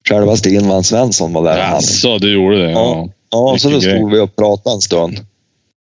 Självaste 0.09 0.49
Invan 0.49 0.83
Svensson 0.83 1.33
var 1.33 1.43
där. 1.43 1.57
Jaså, 1.57 2.17
du 2.17 2.33
gjorde 2.33 2.65
det? 2.65 2.71
Ja. 2.71 3.09
Ja, 3.31 3.55
så 3.59 3.69
då 3.69 3.81
stod 3.81 4.11
vi 4.11 4.19
och 4.19 4.35
pratade 4.35 4.75
en 4.75 4.81
stund. 4.81 5.19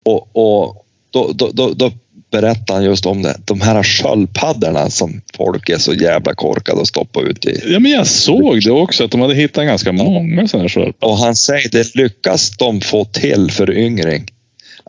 Och, 0.04 0.36
och 0.36 0.84
då, 1.10 1.30
då, 1.34 1.50
då, 1.52 1.70
då 1.70 1.90
berättade 2.30 2.72
han 2.72 2.84
just 2.84 3.06
om 3.06 3.22
det. 3.22 3.36
De 3.44 3.60
här 3.60 3.82
sköldpaddorna 3.82 4.90
som 4.90 5.20
folk 5.36 5.68
är 5.68 5.78
så 5.78 5.94
jävla 5.94 6.34
korkade 6.34 6.80
att 6.80 6.88
stoppa 6.88 7.20
ut 7.20 7.44
i. 7.44 7.60
ja, 7.66 7.78
men 7.78 7.90
jag 7.90 8.06
såg 8.06 8.62
det 8.62 8.70
också, 8.70 9.04
att 9.04 9.10
de 9.10 9.20
hade 9.20 9.34
hittat 9.34 9.64
ganska 9.64 9.92
många 9.92 10.48
sådana 10.48 10.62
här 10.62 10.68
sköldpaddor. 10.68 11.12
Och 11.12 11.18
han 11.18 11.36
säger 11.36 11.68
det 11.70 11.94
lyckas 11.94 12.56
de 12.56 12.80
få 12.80 13.04
till 13.04 13.50
föryngring. 13.50 14.26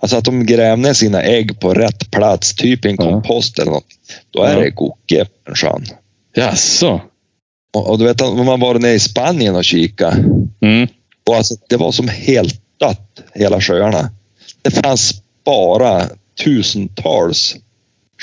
Alltså 0.03 0.17
att 0.17 0.25
de 0.25 0.45
gräver 0.45 0.77
ner 0.77 0.93
sina 0.93 1.23
ägg 1.23 1.59
på 1.59 1.73
rätt 1.73 2.11
plats, 2.11 2.55
typ 2.55 2.85
i 2.85 2.89
en 2.89 2.97
kompost 2.97 3.59
eller 3.59 3.71
något. 3.71 3.85
Då 4.29 4.43
är 4.43 4.55
det 4.61 4.67
en 5.47 5.55
sjön. 5.55 5.85
Jaså? 6.35 7.01
Och, 7.75 7.89
och 7.89 7.99
du 7.99 8.05
vet, 8.05 8.21
om 8.21 8.45
man 8.45 8.59
varit 8.59 8.81
nere 8.81 8.93
i 8.93 8.99
Spanien 8.99 9.55
och 9.55 9.65
kika 9.65 10.15
Mm. 10.61 10.87
och 11.29 11.35
alltså, 11.35 11.55
det 11.69 11.77
var 11.77 11.91
som 11.91 12.07
helt 12.07 12.61
dött, 12.79 13.21
hela 13.33 13.61
sjöarna. 13.61 14.09
Det 14.61 14.71
fanns 14.71 15.21
bara 15.45 16.01
tusentals 16.43 17.55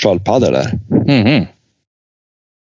sköldpaddor 0.01 0.51
där. 0.51 0.79
Mhm. 1.07 1.45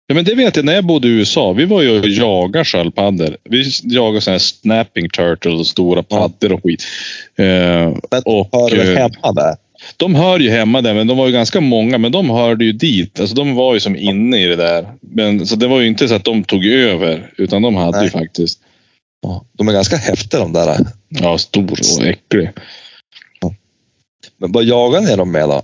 Ja, 0.07 0.15
men 0.15 0.25
det 0.25 0.35
vet 0.35 0.57
jag 0.57 0.65
när 0.65 0.75
jag 0.75 0.85
bodde 0.85 1.09
i 1.09 1.11
USA. 1.11 1.53
Vi 1.53 1.65
var 1.65 1.83
ju 1.83 2.01
och 2.01 2.09
jagade 2.09 2.65
sköldpaddor. 2.65 3.37
Vi 3.45 3.65
jagade 3.83 4.21
sådana 4.21 4.35
här 4.35 4.39
snapping 4.39 5.09
turtles, 5.09 5.69
stora 5.69 6.03
paddor 6.03 6.53
och 6.53 6.63
skit. 6.63 6.85
Eh, 7.37 7.87
och, 8.25 8.49
hör 8.53 8.77
väl 8.77 8.89
eh, 8.89 8.99
hemma 8.99 9.33
där. 9.33 9.57
de 9.97 10.15
hör 10.15 10.39
ju 10.39 10.51
hemma 10.51 10.81
där, 10.81 10.95
men 10.95 11.07
de 11.07 11.17
var 11.17 11.27
ju 11.27 11.33
ganska 11.33 11.61
många. 11.61 11.99
Men 11.99 12.13
de 12.13 12.31
hörde 12.31 12.65
ju 12.65 12.73
dit. 12.73 13.21
Alltså, 13.21 13.37
de 13.37 13.55
var 13.55 13.75
ju 13.75 13.81
som 13.81 13.97
inne 13.97 14.45
i 14.45 14.47
det 14.47 14.57
där. 14.57 14.87
Men, 15.01 15.47
så 15.47 15.57
det 15.57 15.67
var 15.69 15.81
ju 15.81 15.87
inte 15.87 16.09
så 16.09 16.15
att 16.15 16.25
de 16.25 16.45
tog 16.45 16.67
över, 16.67 17.31
utan 17.37 17.63
de 17.63 17.77
hade 17.77 17.99
Nej. 17.99 18.07
ju 18.07 18.11
faktiskt. 18.11 18.61
De 19.53 19.69
är 19.69 19.73
ganska 19.73 19.97
häftiga 19.97 20.41
de 20.41 20.53
där. 20.53 20.87
Ja, 21.09 21.39
stor 21.39 21.73
och 21.73 22.07
äcklig. 22.07 22.51
Men 24.39 24.53
vad 24.53 24.65
jagar 24.65 25.01
ni 25.01 25.17
dem 25.17 25.33
med 25.33 25.49
då? 25.49 25.63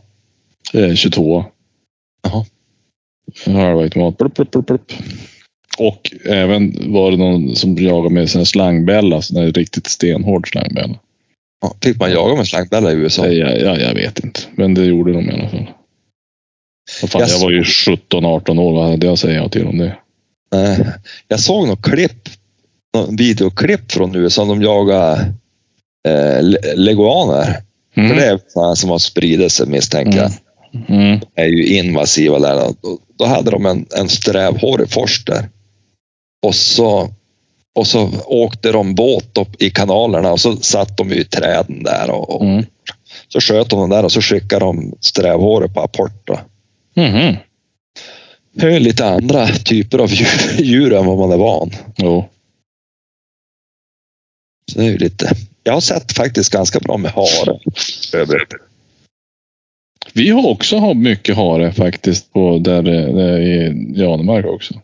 Eh, 0.80 0.94
22. 0.94 1.44
Jaha. 2.22 2.44
Plupp. 4.66 4.92
Och 5.78 6.12
även 6.24 6.92
var 6.92 7.10
det 7.10 7.16
någon 7.16 7.56
som 7.56 7.76
jagade 7.78 8.14
med 8.14 8.36
en 8.36 8.46
slangbälla. 8.46 9.22
Sån 9.22 9.52
riktigt 9.52 9.86
stenhård 9.86 10.48
slangbälla. 10.50 10.98
Ja, 11.62 11.74
fick 11.82 12.00
man 12.00 12.10
jaga 12.12 12.36
med 12.36 12.46
slangbälla 12.48 12.92
i 12.92 12.94
USA? 12.94 13.26
Ja, 13.26 13.50
ja, 13.50 13.78
jag 13.78 13.94
vet 13.94 14.24
inte. 14.24 14.40
Men 14.54 14.74
det 14.74 14.84
gjorde 14.84 15.12
de 15.12 15.30
i 15.30 15.32
alla 15.32 15.48
fall. 15.48 15.66
Fan, 17.08 17.20
Jag 17.20 17.30
jag 17.30 17.38
var 17.38 17.50
ju 17.50 17.62
17-18 17.62 18.58
år. 18.60 18.72
Vad 18.72 18.90
hade 18.90 19.06
jag 19.06 19.12
att 19.12 19.18
säga 19.18 19.48
till 19.48 19.66
om 19.66 19.78
det? 19.78 19.96
Nej. 20.52 20.86
Jag 21.28 21.40
såg 21.40 21.66
något 21.68 21.82
klipp, 21.82 22.28
någon 22.94 23.16
videoklipp 23.16 23.92
från 23.92 24.14
USA. 24.16 24.44
De 24.44 24.62
jagar 24.62 25.18
eh, 26.08 26.42
le- 26.42 26.74
leguaner. 26.74 27.56
Mm. 27.94 28.08
För 28.08 28.16
det 28.16 28.26
är 28.26 28.40
sådana 28.48 28.76
som 28.76 28.90
har 28.90 28.98
spridit 28.98 29.52
sig 29.52 29.66
misstänker 29.66 30.18
jag. 30.18 30.26
Mm. 30.26 30.38
Är 31.34 31.46
ju 31.46 31.66
invasiva 31.66 32.38
där. 32.38 32.56
Då, 32.56 32.98
då 33.18 33.24
hade 33.24 33.50
de 33.50 33.66
en, 33.66 33.86
en 33.96 34.08
strävhårig 34.08 34.90
forster. 34.90 35.48
Och 36.46 36.54
så, 36.54 37.10
och 37.74 37.86
så 37.86 38.10
åkte 38.26 38.72
de 38.72 38.94
båt 38.94 39.38
upp 39.38 39.62
i 39.62 39.70
kanalerna 39.70 40.32
och 40.32 40.40
så 40.40 40.56
satt 40.56 40.96
de 40.96 41.10
ju 41.10 41.20
i 41.20 41.24
träden 41.24 41.82
där. 41.82 42.10
Och, 42.10 42.30
och 42.30 42.42
Mm. 42.42 42.64
Så 43.28 43.40
sköt 43.40 43.70
de 43.70 43.80
den 43.80 43.90
där 43.90 44.04
och 44.04 44.12
så 44.12 44.20
skickade 44.20 44.64
de 44.64 44.94
strävhåret 45.00 45.74
på 45.74 45.80
apport. 45.80 46.26
Då. 46.26 46.40
Mhm. 46.94 47.36
Det 48.52 48.74
är 48.74 48.80
lite 48.80 49.06
andra 49.06 49.48
typer 49.48 49.98
av 49.98 50.10
djur, 50.10 50.62
djur 50.62 50.92
än 50.92 51.06
vad 51.06 51.18
man 51.18 51.32
är 51.32 51.36
van. 51.36 51.70
Jo. 51.96 52.28
Så 54.72 54.78
det 54.78 54.84
är 54.84 54.90
ju 54.90 54.98
lite... 54.98 55.32
Jag 55.62 55.72
har 55.72 55.80
sett 55.80 56.12
faktiskt 56.12 56.52
ganska 56.52 56.80
bra 56.80 56.96
med 56.96 57.10
hare. 57.10 57.58
Vi 60.12 60.30
har 60.30 60.48
också 60.48 60.78
haft 60.78 60.96
mycket 60.96 61.36
hare 61.36 61.72
faktiskt 61.72 62.32
på 62.32 62.58
där, 62.58 62.82
där 62.82 63.40
i 63.40 63.84
Janemark 63.96 64.46
också. 64.46 64.74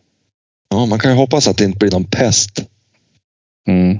Ja, 0.69 0.85
man 0.85 0.99
kan 0.99 1.11
ju 1.11 1.17
hoppas 1.17 1.47
att 1.47 1.57
det 1.57 1.65
inte 1.65 1.77
blir 1.77 1.91
någon 1.91 2.05
pest. 2.05 2.65
Mm. 3.67 3.97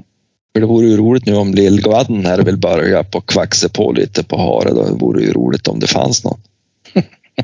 För 0.53 0.59
det 0.59 0.65
vore 0.65 0.87
ju 0.87 0.97
roligt 0.97 1.25
nu 1.25 1.35
om 1.35 1.53
lillgvadden 1.53 2.25
här 2.25 2.43
vill 2.43 2.57
börja 2.57 3.03
på 3.03 3.21
kvaxa 3.21 3.69
på 3.69 3.91
lite 3.91 4.23
på 4.23 4.37
hare. 4.37 4.73
Då 4.73 4.95
vore 4.95 5.19
det 5.19 5.25
ju 5.25 5.33
roligt 5.33 5.67
om 5.67 5.79
det 5.79 5.87
fanns 5.87 6.23
något. 6.23 6.39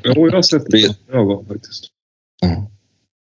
Jo, 0.04 0.28
jag 0.28 0.32
har 0.32 0.42
sett 0.52 0.66
det. 0.70 0.96
Var 1.12 1.44
faktiskt. 1.44 1.86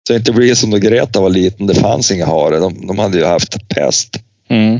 Så 0.07 0.13
det 0.13 0.17
inte 0.17 0.31
blir 0.31 0.55
som 0.55 0.69
då 0.71 0.77
Greta 0.77 1.21
var 1.21 1.29
liten. 1.29 1.67
Det 1.67 1.75
fanns 1.75 2.11
inga 2.11 2.25
hare. 2.25 2.59
De, 2.59 2.87
de 2.87 2.99
hade 2.99 3.17
ju 3.17 3.25
haft 3.25 3.67
pest. 3.67 4.19
Mm. 4.49 4.79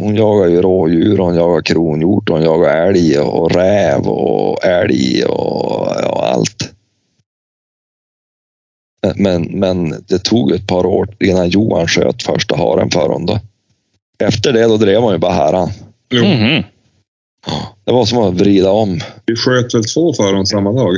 Hon 0.00 0.16
jagar 0.16 0.48
ju 0.48 0.62
rådjur, 0.62 1.18
hon 1.18 1.34
jagar 1.34 1.62
kronhjort, 1.62 2.28
hon 2.28 2.42
jagar 2.42 2.88
älg 2.88 3.18
och 3.18 3.50
räv 3.52 4.08
och 4.08 4.64
älg 4.64 5.24
och 5.24 5.86
ja, 6.02 6.32
allt. 6.34 6.72
Men, 9.16 9.42
men 9.42 10.04
det 10.08 10.18
tog 10.18 10.52
ett 10.52 10.66
par 10.66 10.86
år 10.86 11.08
innan 11.20 11.48
Johan 11.48 11.88
sköt 11.88 12.22
första 12.22 12.56
haren 12.56 12.90
för 12.90 13.00
honom. 13.00 13.26
Då. 13.26 13.40
Efter 14.18 14.52
det 14.52 14.64
då 14.64 14.76
drev 14.76 15.02
han 15.02 15.12
ju 15.12 15.18
bara 15.18 15.32
häran. 15.32 15.70
Mhm. 16.12 16.62
Det 17.84 17.92
var 17.92 18.04
som 18.04 18.18
att 18.18 18.34
vrida 18.34 18.70
om. 18.70 19.00
vi 19.26 19.36
sköt 19.36 19.74
väl 19.74 19.84
två 19.84 20.12
för 20.12 20.32
dem 20.32 20.46
samma 20.46 20.72
dag? 20.72 20.96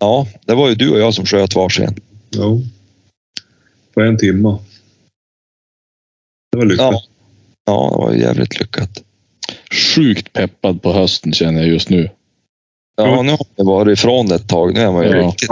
Ja, 0.00 0.26
det 0.46 0.54
var 0.54 0.68
ju 0.68 0.74
du 0.74 0.90
och 0.90 0.98
jag 0.98 1.14
som 1.14 1.26
sköt 1.26 1.54
varsin. 1.54 1.94
Jo. 2.30 2.62
På 3.94 4.00
en 4.00 4.18
timme. 4.18 4.58
Det 6.52 6.58
var 6.58 6.64
lyckat. 6.64 6.92
Ja. 6.92 7.13
Ja, 7.64 7.88
det 7.92 7.96
var 7.98 8.12
ju 8.12 8.20
jävligt 8.20 8.60
lyckat. 8.60 8.90
Sjukt 9.94 10.32
peppad 10.32 10.82
på 10.82 10.92
hösten 10.92 11.32
känner 11.32 11.60
jag 11.60 11.68
just 11.68 11.88
nu. 11.90 12.10
Ja, 12.96 13.22
nu 13.22 13.30
har 13.30 13.46
vi 13.56 13.64
varit 13.64 13.98
ifrån 13.98 14.26
det 14.26 14.34
ett 14.34 14.48
tag. 14.48 14.74
Nu 14.74 14.80
är 14.80 14.92
man 14.92 15.04
ju 15.04 15.10
Ja. 15.10 15.28
riktigt... 15.28 15.48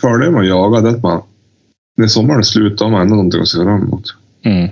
Fördelen 0.00 0.32
med 0.32 0.40
att 0.42 0.48
jaga 0.48 0.80
det 0.80 0.88
är 0.88 0.94
att 0.94 1.02
man... 1.02 1.22
När 1.96 2.06
sommaren 2.06 2.38
är 2.40 2.44
slut, 2.44 2.78
då 2.78 2.84
har 2.84 2.90
man 2.90 3.00
ändå 3.00 3.14
någonting 3.14 3.40
att 3.40 3.48
se 3.48 3.56
fram 3.58 3.82
emot. 3.82 4.04
Mm. 4.44 4.68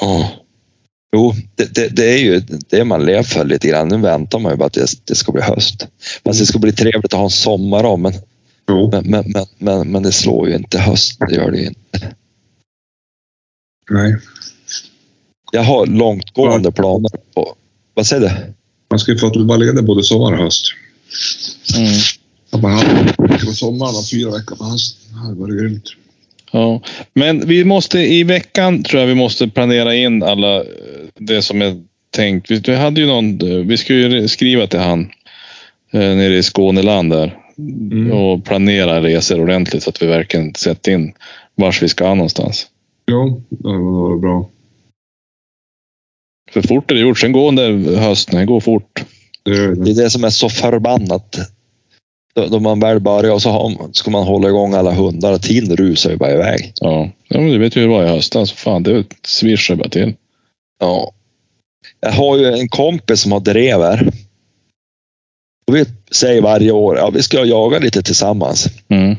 Ja. 0.00 0.30
Jo, 1.16 1.32
det, 1.54 1.74
det, 1.74 1.88
det 1.88 2.12
är 2.14 2.18
ju 2.18 2.40
det 2.70 2.84
man 2.84 3.06
lever 3.06 3.22
för 3.22 3.44
lite 3.44 3.68
grann. 3.68 3.88
Nu 3.88 3.98
väntar 3.98 4.38
man 4.38 4.52
ju 4.52 4.58
bara 4.58 4.66
att 4.66 4.72
det, 4.72 4.86
det 5.04 5.14
ska 5.14 5.32
bli 5.32 5.42
höst. 5.42 5.88
Fast 6.24 6.40
det 6.40 6.46
ska 6.46 6.58
bli 6.58 6.72
trevligt 6.72 7.04
att 7.04 7.12
ha 7.12 7.24
en 7.24 7.30
sommar 7.30 7.84
om, 7.84 8.02
men, 8.02 8.12
Jo. 8.68 8.90
men, 8.92 9.10
men, 9.10 9.24
men, 9.32 9.46
men, 9.58 9.92
men 9.92 10.02
det 10.02 10.12
slår 10.12 10.48
ju 10.48 10.54
inte 10.54 10.78
höst. 10.78 11.20
Det 11.28 11.34
gör 11.34 11.50
det 11.50 11.58
ju 11.58 11.66
inte. 11.66 12.14
Nej. 13.90 14.16
Jag 15.52 15.62
har 15.62 15.86
långtgående 15.86 16.72
planer 16.72 17.10
på... 17.34 17.54
Vad 17.94 18.06
säger 18.06 18.22
du? 18.22 18.52
Man 18.90 18.98
ska 18.98 19.12
ju 19.12 19.18
få 19.18 19.26
att 19.26 19.36
vara 19.36 19.58
ledig 19.58 19.84
både 19.84 20.02
sommar 20.02 20.32
och 20.32 20.38
höst. 20.38 20.66
Mm. 21.76 21.92
En 22.52 23.26
vecka 23.26 23.46
på 23.46 23.52
sommaren 23.52 23.94
och 23.96 24.10
fyra 24.10 24.30
veckor 24.30 24.56
på 24.56 24.64
hösten. 24.64 25.28
Det 25.28 25.40
varit 25.40 25.60
grymt. 25.60 25.84
Ja, 26.52 26.82
men 27.14 27.48
vi 27.48 27.64
måste 27.64 27.98
i 27.98 28.24
veckan 28.24 28.82
tror 28.82 29.00
jag 29.00 29.06
vi 29.06 29.14
måste 29.14 29.48
planera 29.48 29.94
in 29.94 30.22
alla 30.22 30.56
eh, 30.56 30.64
det 31.18 31.42
som 31.42 31.62
är 31.62 31.82
tänkt. 32.10 32.50
Vi, 32.50 32.62
vi 32.66 32.76
hade 32.76 33.00
ju 33.00 33.06
någon, 33.06 33.50
eh, 33.50 33.56
vi 33.56 33.76
ska 33.76 33.94
ju 33.94 34.28
skriva 34.28 34.66
till 34.66 34.80
han 34.80 35.00
eh, 35.92 36.00
nere 36.00 36.36
i 36.36 36.42
Skåneland 36.42 37.12
där 37.12 37.40
Mm. 37.60 38.12
och 38.12 38.44
planera 38.44 39.02
resor 39.02 39.40
ordentligt 39.40 39.82
så 39.82 39.90
att 39.90 40.02
vi 40.02 40.06
verkligen 40.06 40.54
sätter 40.54 40.92
in 40.92 41.12
vars 41.54 41.82
vi 41.82 41.88
ska 41.88 42.14
någonstans. 42.14 42.66
Jo, 43.10 43.42
det 43.48 43.68
var 43.68 44.18
bra. 44.18 44.48
För 46.50 46.62
fort 46.62 46.90
är 46.90 46.94
det 46.94 47.00
gjort. 47.00 47.18
Sen 47.18 47.32
går 47.32 47.52
den 47.52 47.84
där 47.84 47.96
hösten, 47.96 48.36
den 48.36 48.46
går 48.46 48.60
fort. 48.60 49.04
Det 49.42 49.50
gör 49.50 49.74
Det 49.74 49.90
är 49.90 49.94
det 49.94 50.10
som 50.10 50.24
är 50.24 50.30
så 50.30 50.48
förbannat. 50.48 51.38
Då, 52.34 52.46
då 52.46 52.60
man 52.60 52.80
väl 52.80 53.00
börjar 53.00 53.34
och 53.34 53.42
så 53.42 53.50
har, 53.50 53.92
ska 53.92 54.10
man 54.10 54.26
hålla 54.26 54.48
igång 54.48 54.74
alla 54.74 54.92
hundar 54.92 55.38
tiden 55.38 55.76
rusar 55.76 56.10
ju 56.10 56.16
bara 56.16 56.32
iväg. 56.32 56.72
Ja, 56.74 57.10
ja 57.28 57.40
men 57.40 57.50
du 57.50 57.58
vet 57.58 57.76
ju 57.76 57.80
hur 57.80 57.88
det 57.88 57.94
var 57.94 58.04
i 58.04 58.08
höstas. 58.08 58.52
Fan, 58.52 58.82
det 58.82 59.04
svischar 59.24 59.74
bara 59.74 59.88
till. 59.88 60.14
Ja. 60.80 61.12
Jag 62.00 62.12
har 62.12 62.36
ju 62.36 62.46
en 62.46 62.68
kompis 62.68 63.20
som 63.20 63.32
har 63.32 63.40
drever. 63.40 64.12
Och 65.66 65.76
vi 65.76 65.84
säger 66.10 66.42
varje 66.42 66.72
år, 66.72 66.96
ja 66.96 67.10
vi 67.10 67.22
ska 67.22 67.44
jaga 67.44 67.78
lite 67.78 68.02
tillsammans. 68.02 68.66
Mm. 68.88 69.16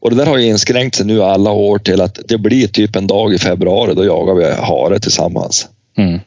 Och 0.00 0.10
det 0.10 0.16
där 0.16 0.26
har 0.26 0.38
ju 0.38 0.46
inskränkt 0.46 0.96
sig 0.96 1.06
nu 1.06 1.22
alla 1.22 1.50
år 1.50 1.78
till 1.78 2.00
att 2.00 2.18
det 2.28 2.38
blir 2.38 2.66
typ 2.66 2.96
en 2.96 3.06
dag 3.06 3.34
i 3.34 3.38
februari, 3.38 3.94
då 3.94 4.04
jagar 4.04 4.34
vi 4.34 4.52
hare 4.52 5.00
tillsammans. 5.00 5.68
Mm. 5.96 6.20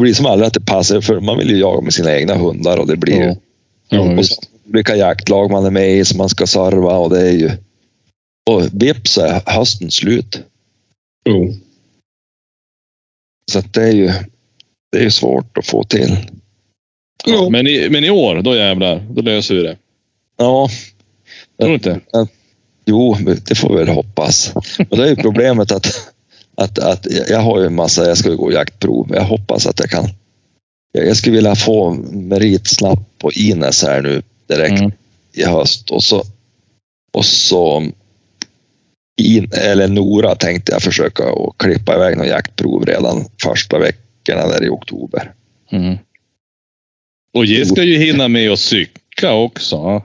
Det 0.00 0.02
blir 0.02 0.14
som 0.14 0.26
aldrig 0.26 0.46
att 0.46 0.54
det 0.54 0.60
passar, 0.60 1.00
för 1.00 1.20
man 1.20 1.38
vill 1.38 1.50
ju 1.50 1.56
jaga 1.56 1.80
med 1.80 1.94
sina 1.94 2.16
egna 2.16 2.34
hundar 2.34 2.78
och 2.78 2.86
det 2.86 2.96
blir 2.96 3.14
ju 3.14 3.34
Ja. 3.88 4.18
Och 4.18 4.26
så 4.26 4.42
olika 4.68 4.96
jaktlag 4.96 5.50
man 5.50 5.64
är 5.64 5.70
med 5.70 5.90
i 5.90 6.04
som 6.04 6.18
man 6.18 6.28
ska 6.28 6.46
serva 6.46 6.96
och 6.96 7.10
det 7.10 7.20
är 7.20 7.32
ju 7.32 7.50
Och 8.50 8.62
vips 8.72 9.12
så 9.12 9.20
är 9.20 9.42
hösten 9.46 9.90
slut. 9.90 10.40
Jo. 11.24 11.54
Så 13.52 13.58
att 13.58 13.74
det 13.74 13.82
är 13.82 13.92
ju 13.92 14.12
det 14.92 14.98
är 14.98 15.02
ju 15.02 15.10
svårt 15.10 15.58
att 15.58 15.66
få 15.66 15.84
till. 15.84 16.16
Ja, 17.24 17.48
men, 17.50 17.66
i, 17.66 17.88
men 17.90 18.04
i 18.04 18.10
år, 18.10 18.42
då 18.42 18.56
jävlar. 18.56 19.06
Då 19.10 19.22
löser 19.22 19.54
vi 19.54 19.62
det. 19.62 19.76
Ja, 20.36 20.68
Tror 21.58 21.68
du 21.68 21.74
inte? 21.74 22.00
jo, 22.84 23.16
det 23.46 23.54
får 23.54 23.68
vi 23.68 23.76
väl 23.76 23.88
hoppas. 23.88 24.52
Men 24.78 24.98
det 24.98 25.04
är 25.04 25.08
ju 25.08 25.16
problemet 25.16 25.72
att, 25.72 25.86
att, 26.60 26.78
att 26.78 27.06
jag 27.28 27.40
har 27.40 27.60
ju 27.60 27.66
en 27.66 27.74
massa, 27.74 28.08
jag 28.08 28.18
ska 28.18 28.30
ju 28.30 28.36
gå 28.36 28.52
jaktprov. 28.52 29.10
Jag 29.10 29.24
hoppas 29.24 29.66
att 29.66 29.80
jag 29.80 29.90
kan. 29.90 30.08
Jag 30.92 31.16
skulle 31.16 31.36
vilja 31.36 31.54
få 31.54 31.90
merit 32.12 32.66
snabbt 32.66 33.18
på 33.18 33.32
Ines 33.32 33.82
här 33.82 34.02
nu 34.02 34.22
direkt 34.48 34.80
Mm. 34.80 34.92
i 35.32 35.44
höst 35.44 35.90
och 35.90 36.04
så 36.04 36.24
och 37.12 37.24
så 37.24 37.90
in, 39.20 39.50
eller 39.52 39.88
Nora 39.88 40.34
tänkte 40.34 40.72
jag 40.72 40.82
försöka 40.82 41.24
att 41.24 41.58
klippa 41.58 41.94
iväg 41.94 42.16
någon 42.16 42.26
jaktprov 42.26 42.86
redan 42.86 43.24
första 43.42 43.78
veckorna 43.78 44.46
där 44.46 44.64
i 44.64 44.68
oktober. 44.68 45.32
Mm. 45.70 45.98
Och 47.34 47.46
jag 47.46 47.66
ska 47.66 47.82
ju 47.82 47.98
hinna 47.98 48.28
med 48.28 48.50
att 48.50 48.58
cykla 48.58 49.34
också. 49.34 50.02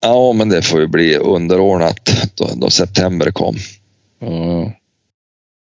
Ja, 0.00 0.32
men 0.32 0.48
det 0.48 0.62
får 0.62 0.80
ju 0.80 0.86
bli 0.86 1.16
underordnat 1.16 2.10
då, 2.34 2.50
då 2.56 2.70
september 2.70 3.30
kom. 3.30 3.56
Ja. 4.18 4.72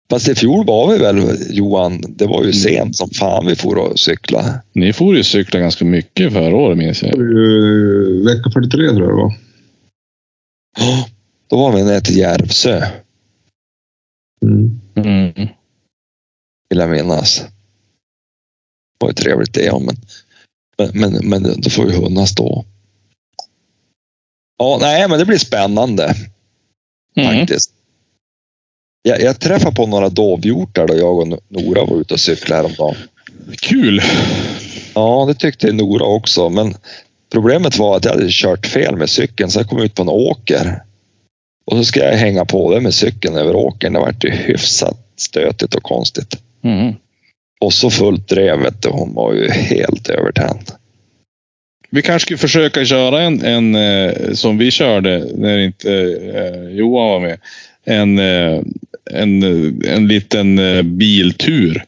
Fast 0.09 0.27
i 0.29 0.35
fjol 0.35 0.65
var 0.65 0.91
vi 0.93 0.97
väl, 0.99 1.37
Johan, 1.49 2.01
det 2.07 2.25
var 2.27 2.43
ju 2.43 2.53
sent 2.53 2.95
som 2.97 3.09
fan 3.09 3.45
vi 3.45 3.55
får 3.55 3.75
och 3.75 3.99
cykla. 3.99 4.61
Ni 4.73 4.93
får 4.93 5.15
ju 5.15 5.23
cykla 5.23 5.59
ganska 5.59 5.85
mycket 5.85 6.33
förra 6.33 6.55
året 6.55 6.77
minns 6.77 6.99
Det 6.99 7.07
jag. 7.07 7.17
var 7.17 7.23
ju 7.23 8.23
vecka 8.25 8.49
43 8.53 8.89
tror 8.89 9.01
jag 9.01 9.09
det 9.09 9.13
var. 9.23 9.33
Ja, 10.77 11.07
Då 11.47 11.57
var 11.57 11.71
vi 11.75 11.83
ner 11.83 11.99
till 11.99 12.17
Järvsö, 12.17 12.85
Mm. 14.45 14.79
Mm. 14.95 15.33
vill 16.69 16.79
jag 16.79 16.89
minnas. 16.89 17.39
Det 17.39 19.05
var 19.05 19.09
ju 19.09 19.13
trevligt 19.13 19.53
det, 19.53 19.63
ja, 19.65 19.79
men, 19.79 19.95
men, 20.77 21.11
men, 21.13 21.29
men 21.29 21.61
då 21.61 21.69
får 21.69 21.91
ju 21.91 21.95
hundarna 21.97 22.27
stå. 22.27 22.65
Ja, 24.57 24.77
nej, 24.81 25.09
men 25.09 25.19
det 25.19 25.25
blir 25.25 25.37
spännande 25.37 26.15
Mm. 27.15 27.37
faktiskt. 27.39 27.72
Jag, 29.03 29.21
jag 29.21 29.39
träffade 29.39 29.75
på 29.75 29.87
några 29.87 30.09
dovhjortar 30.09 30.87
då 30.87 30.97
jag 30.97 31.19
och 31.19 31.27
Nora 31.49 31.85
var 31.85 32.01
ute 32.01 32.13
och 32.13 32.19
cyklade 32.19 32.61
häromdagen. 32.61 32.95
Kul! 33.61 34.01
Ja, 34.95 35.25
det 35.27 35.33
tyckte 35.33 35.71
Nora 35.71 36.05
också, 36.05 36.49
men 36.49 36.73
problemet 37.31 37.77
var 37.77 37.97
att 37.97 38.05
jag 38.05 38.11
hade 38.11 38.27
kört 38.29 38.65
fel 38.65 38.95
med 38.95 39.09
cykeln 39.09 39.49
så 39.49 39.59
jag 39.59 39.67
kom 39.67 39.81
ut 39.81 39.95
på 39.95 40.01
en 40.01 40.09
åker. 40.09 40.83
Och 41.65 41.77
så 41.77 41.83
ska 41.83 41.99
jag 41.99 42.17
hänga 42.17 42.45
på 42.45 42.73
det 42.73 42.81
med 42.81 42.93
cykeln 42.93 43.35
över 43.35 43.55
åkern. 43.55 43.93
Det 43.93 43.99
vart 43.99 44.23
ju 44.23 44.29
hyfsat 44.29 44.97
stötigt 45.17 45.75
och 45.75 45.83
konstigt. 45.83 46.37
Mm. 46.63 46.93
Och 47.61 47.73
så 47.73 47.89
fullt 47.89 48.27
drevet 48.27 48.85
och 48.85 48.93
hon 48.93 49.13
var 49.13 49.33
ju 49.33 49.49
helt 49.49 50.09
övertänd. 50.09 50.71
Vi 51.89 52.01
kanske 52.01 52.25
skulle 52.25 52.37
försöka 52.37 52.85
köra 52.85 53.21
en, 53.21 53.41
en 53.41 53.75
eh, 53.75 54.33
som 54.33 54.57
vi 54.57 54.71
körde 54.71 55.27
när 55.35 55.57
inte 55.57 55.91
eh, 56.35 56.75
Johan 56.77 57.09
var 57.09 57.19
med. 57.19 57.39
En, 57.85 58.19
eh, 58.19 58.61
en, 59.11 59.43
eh, 59.43 59.93
en 59.95 60.07
liten 60.07 60.59
eh, 60.59 60.81
biltur. 60.81 61.83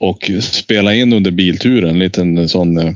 Och 0.00 0.30
spela 0.42 0.94
in 0.94 1.12
under 1.12 1.30
bilturen. 1.30 1.90
En 1.90 1.98
liten 1.98 2.48
sån... 2.48 2.78
Eh, 2.78 2.92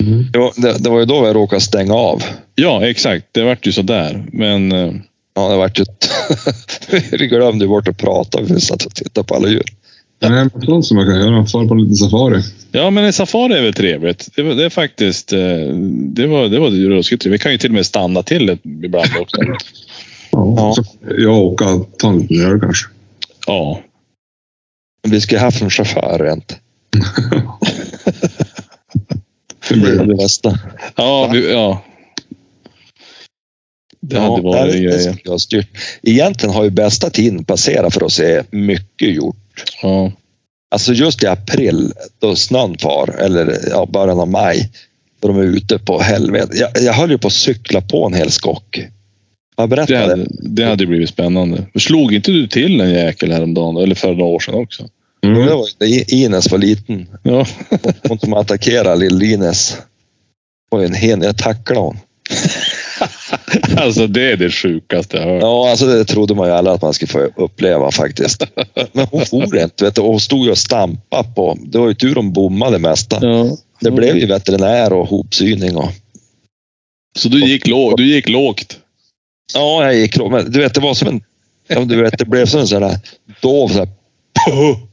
Mm. 0.00 0.24
Det 0.32 0.38
var, 0.38 0.52
det, 0.56 0.78
det 0.84 0.90
var 0.90 0.98
ju 1.00 1.04
då 1.06 1.26
jag 1.26 1.36
råkade 1.36 1.60
stänga 1.60 1.94
av. 1.94 2.22
ja, 2.54 2.86
exakt. 2.86 3.26
Det 3.32 3.42
vart 3.42 3.66
ju 3.66 3.72
sådär. 3.72 4.26
Men 4.32 4.72
eh, 4.72 4.92
Ja, 5.34 5.48
det 5.48 5.56
vart 5.56 5.78
ju... 5.80 5.84
Vi 7.18 7.26
glömde 7.26 7.64
ju 7.64 7.68
bort 7.68 7.88
att 7.88 7.98
prata. 7.98 8.40
Vi 8.42 8.60
satt 8.60 8.84
och 8.84 8.94
tittade 8.94 9.26
på 9.26 9.34
alla 9.34 9.48
djur. 9.48 9.62
Nej, 10.22 10.30
men 10.30 10.50
sånt 10.62 10.86
som 10.86 10.96
man 10.96 11.06
kan 11.06 11.14
göra. 11.20 11.46
Fara 11.46 11.66
på 11.68 11.74
en 11.74 11.80
liten 11.80 11.96
safari. 11.96 12.42
ja, 12.72 12.90
men 12.90 13.04
en 13.04 13.12
safari 13.12 13.54
är 13.58 13.62
väl 13.62 13.72
trevligt. 13.74 14.28
Det, 14.36 14.42
var- 14.42 14.54
det 14.54 14.64
är 14.64 14.70
faktiskt... 14.70 15.32
Eh, 15.32 15.38
det 15.92 16.26
var, 16.26 16.48
det 16.48 16.58
var 16.58 16.70
ruskigt. 16.70 17.26
Vi 17.26 17.38
kan 17.38 17.52
ju 17.52 17.58
till 17.58 17.70
och 17.70 17.74
med 17.74 17.86
stanna 17.86 18.22
till 18.22 18.46
det 18.46 18.58
ibland 18.84 19.08
också. 19.20 19.36
Ja. 19.42 19.56
Ja. 20.32 20.72
Så 20.76 20.84
jag 21.18 21.36
åka 21.38 21.68
och 21.68 21.90
ta 21.98 22.08
en 22.08 22.18
liten 22.18 22.40
öl 22.50 22.60
kanske. 22.60 22.86
Ja. 23.46 23.80
Vi 25.02 25.20
skulle 25.20 25.40
haft 25.40 25.62
en 25.62 25.70
chaufför 25.70 26.18
rent. 26.18 26.56
Det 29.68 29.74
blir 29.74 30.00
är 30.00 30.04
det 30.06 30.14
bästa. 30.14 30.58
Ja, 30.96 31.30
vi, 31.32 31.52
ja. 31.52 31.82
Det 34.00 34.18
hade 34.18 34.32
Ja, 34.36 34.40
varit 34.42 34.72
grejer. 34.74 34.98
skulle 34.98 35.20
jag 35.24 35.40
styrt. 35.40 35.68
Egentligen 36.02 36.54
har 36.54 36.64
ju 36.64 36.70
bästa 36.70 37.10
tiden 37.10 37.44
passerat 37.44 37.94
för 37.94 38.04
att 38.04 38.12
se 38.12 38.42
mycket 38.50 39.14
hjort. 39.14 39.64
Ja. 39.82 40.12
Alltså 40.70 40.92
just 40.92 41.22
i 41.22 41.26
april 41.26 41.92
då 42.18 42.36
snön 42.36 42.78
far, 42.78 43.08
eller 43.18 43.58
ja, 43.70 43.86
början 43.86 44.20
av 44.20 44.28
maj, 44.28 44.70
då 45.20 45.28
de 45.28 45.38
är 45.38 45.42
ute 45.42 45.78
på 45.78 46.00
helvete. 46.00 46.56
Jag, 46.56 46.70
jag 46.82 46.92
höll 46.92 47.10
ju 47.10 47.18
på 47.18 47.26
att 47.26 47.32
cykla 47.34 47.80
på 47.80 48.06
en 48.06 48.14
hel 48.14 48.30
skock. 48.30 48.80
Jag 49.56 49.70
Det 49.70 49.76
berättade. 49.76 49.98
hade, 50.00 50.26
det 50.28 50.64
hade 50.64 50.86
blivit 50.86 51.08
spännande. 51.08 51.66
Slog 51.78 52.14
inte 52.14 52.30
du 52.30 52.48
till 52.48 52.80
en 52.80 52.90
jäkel 52.90 53.32
häromdagen? 53.32 53.76
Eller 53.76 53.94
för 53.94 54.08
några 54.08 54.24
år 54.24 54.40
sedan 54.40 54.54
också? 54.54 54.88
Det 55.20 55.28
mm. 55.28 55.46
var 55.46 55.66
ju 55.80 55.96
när 55.98 56.14
Ines 56.14 56.50
var 56.50 56.58
liten. 56.58 57.06
Ja. 57.22 57.46
Hon 58.08 58.18
som 58.18 58.32
attackerade 58.32 58.96
lill-Ines. 58.96 59.76
var 60.70 60.80
en 60.80 60.94
hen. 60.94 61.22
Jag 61.22 61.38
tacklade 61.38 61.80
hon. 61.80 61.96
alltså 63.76 64.06
det 64.06 64.32
är 64.32 64.36
det 64.36 64.50
sjukaste 64.50 65.16
jag 65.16 65.24
har 65.24 65.32
hört. 65.32 65.42
Ja, 65.42 65.70
alltså 65.70 65.86
det 65.86 66.04
trodde 66.04 66.34
man 66.34 66.48
ju 66.48 66.54
aldrig 66.54 66.74
att 66.74 66.82
man 66.82 66.94
skulle 66.94 67.08
få 67.08 67.28
uppleva 67.36 67.90
faktiskt. 67.90 68.44
Men 68.92 69.06
hon 69.10 69.26
for 69.26 69.58
inte, 69.58 69.84
vet 69.84 69.94
du. 69.94 70.00
Och 70.00 70.08
hon 70.08 70.20
stod 70.20 70.44
ju 70.44 70.50
och 70.50 70.58
stampade 70.58 71.28
på. 71.34 71.58
Det 71.60 71.78
var 71.78 71.88
ju 71.88 71.94
tur 71.94 72.14
de 72.14 72.32
bommade 72.32 72.78
mesta. 72.78 73.18
Ja. 73.22 73.56
Det 73.80 73.90
blev 73.90 74.16
ju 74.16 74.26
veterinär 74.26 74.92
och 74.92 75.08
hopsyning 75.08 75.76
och 75.76 75.90
Så 77.18 77.28
du 77.28 77.46
gick, 77.46 77.66
låg, 77.66 77.96
du 77.96 78.06
gick 78.06 78.28
lågt? 78.28 78.78
Ja, 79.54 79.84
jag 79.84 79.94
gick. 79.94 80.16
Men 80.30 80.50
du 80.52 80.60
vet, 80.60 80.74
det 80.74 80.80
var 80.80 80.94
som 80.94 81.08
en... 81.08 81.20
Ja, 81.68 81.80
du 81.80 82.02
vet, 82.02 82.18
det 82.18 82.24
blev 82.24 82.46
som 82.46 82.60
en 82.60 82.66
sån 82.66 82.82
där 82.82 82.98
dov 83.40 83.68
så 83.68 83.78
här... 83.78 83.88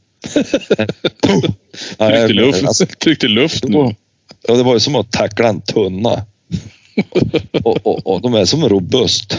Ja, 1.97 2.09
Tryckte 2.09 2.33
luft, 2.33 2.63
alltså, 2.63 2.85
tryckte 2.85 3.27
luft 3.27 3.61
det, 3.61 3.69
nu. 3.69 3.77
var, 3.77 3.95
ja, 4.47 4.53
det 4.55 4.63
var 4.63 4.73
ju 4.73 4.79
som 4.79 4.95
att 4.95 5.11
tackla 5.11 5.49
en 5.49 5.61
tunna. 5.61 6.25
Och, 7.63 7.87
och, 7.87 8.07
och 8.07 8.21
de 8.21 8.33
är 8.33 8.45
som 8.45 8.69
robust. 8.69 9.37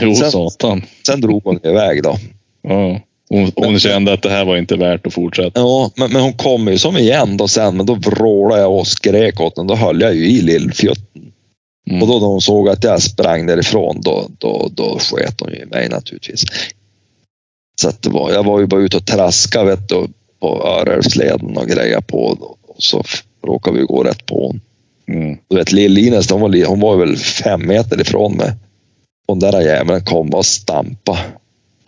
Jo, 0.00 0.14
sen- 0.14 0.30
satan. 0.30 0.82
Sen 1.06 1.20
drog 1.20 1.44
hon 1.44 1.58
iväg 1.66 2.02
då. 2.02 2.16
Ja. 2.62 3.00
Hon, 3.28 3.52
hon 3.56 3.78
kände 3.80 4.12
att 4.12 4.22
det 4.22 4.30
här 4.30 4.44
var 4.44 4.56
inte 4.56 4.76
värt 4.76 5.06
att 5.06 5.14
fortsätta. 5.14 5.60
Ja, 5.60 5.90
men, 5.96 6.12
men 6.12 6.22
hon 6.22 6.32
kom 6.32 6.68
ju 6.68 6.78
som 6.78 6.96
igen 6.96 7.36
då 7.36 7.48
sen. 7.48 7.76
Men 7.76 7.86
då 7.86 7.94
vrålade 7.94 8.60
jag 8.60 8.72
och 8.78 8.86
skrek 8.86 9.40
åt 9.40 9.56
henne. 9.56 9.68
Då 9.68 9.74
höll 9.76 10.00
jag 10.00 10.14
ju 10.14 10.26
i 10.26 10.40
lillfjutten. 10.40 11.29
Mm. 11.90 12.02
Och 12.02 12.08
då 12.08 12.18
när 12.18 12.26
hon 12.26 12.40
såg 12.40 12.68
att 12.68 12.84
jag 12.84 13.02
sprang 13.02 13.46
därifrån, 13.46 14.00
då, 14.00 14.28
då, 14.38 14.68
då 14.72 14.98
sket 14.98 15.34
ju 15.48 15.56
i 15.56 15.66
mig 15.66 15.88
naturligtvis. 15.88 16.44
Så 17.80 17.88
att 17.88 18.02
det 18.02 18.10
var, 18.10 18.32
jag 18.32 18.44
var 18.44 18.60
ju 18.60 18.66
bara 18.66 18.80
ute 18.80 18.96
och 18.96 19.06
traska 19.06 19.64
vet 19.64 19.88
du, 19.88 20.08
på 20.40 20.62
Örälvsleden 20.66 21.56
och 21.56 21.66
grejer 21.66 22.00
på. 22.00 22.18
Och 22.62 22.82
så 22.82 23.04
råkade 23.46 23.78
vi 23.78 23.84
gå 23.84 24.02
rätt 24.02 24.26
på 24.26 24.46
hon. 24.46 24.60
Mm. 25.08 25.38
Du 25.48 25.56
vet, 25.56 25.72
Lill-Ines, 25.72 26.32
hon 26.32 26.40
var, 26.40 26.66
hon 26.66 26.80
var 26.80 26.96
väl 26.96 27.16
fem 27.16 27.66
meter 27.66 28.00
ifrån 28.00 28.36
mig. 28.36 28.52
Och 29.28 29.38
den 29.38 29.52
där 29.52 29.60
jäveln 29.60 30.04
kom 30.04 30.34
och 30.34 30.46
stampa. 30.46 31.18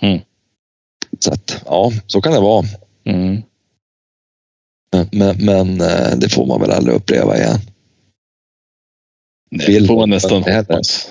Mm. 0.01 0.21
Så 1.19 1.33
att, 1.33 1.63
ja, 1.67 1.93
så 2.07 2.21
kan 2.21 2.33
det 2.33 2.41
vara. 2.41 2.67
Mm. 3.05 3.43
Men, 4.93 5.09
men, 5.13 5.37
men 5.45 5.81
eh, 5.81 6.17
det 6.17 6.29
får 6.29 6.47
man 6.47 6.61
väl 6.61 6.71
aldrig 6.71 6.97
uppleva 6.97 7.37
igen. 7.37 7.59
Nej, 9.53 9.81
det 9.81 9.87
får 9.87 9.97
man 9.97 10.11
nästan 10.11 10.43
hoppas. 10.43 11.11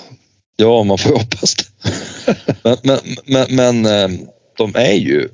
Ja, 0.57 0.84
man 0.84 0.97
får 0.97 1.09
hoppas 1.19 1.55
det. 1.55 1.63
men 2.63 2.77
men, 2.84 2.97
men, 3.26 3.55
men 3.55 3.85
eh, 3.85 4.19
de 4.57 4.76
är 4.76 4.93
ju 4.93 5.30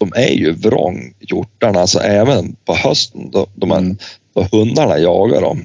de 0.00 0.12
är 0.16 0.32
ju 0.32 0.52
vrång, 0.52 1.14
hjortarna. 1.20 1.80
Alltså 1.80 1.98
även 1.98 2.56
på 2.64 2.74
hösten 2.74 3.30
då, 3.30 3.46
man, 3.66 3.78
Mm. 3.84 3.96
då 4.34 4.42
hundarna 4.52 4.98
jagar 4.98 5.40
dem. 5.40 5.64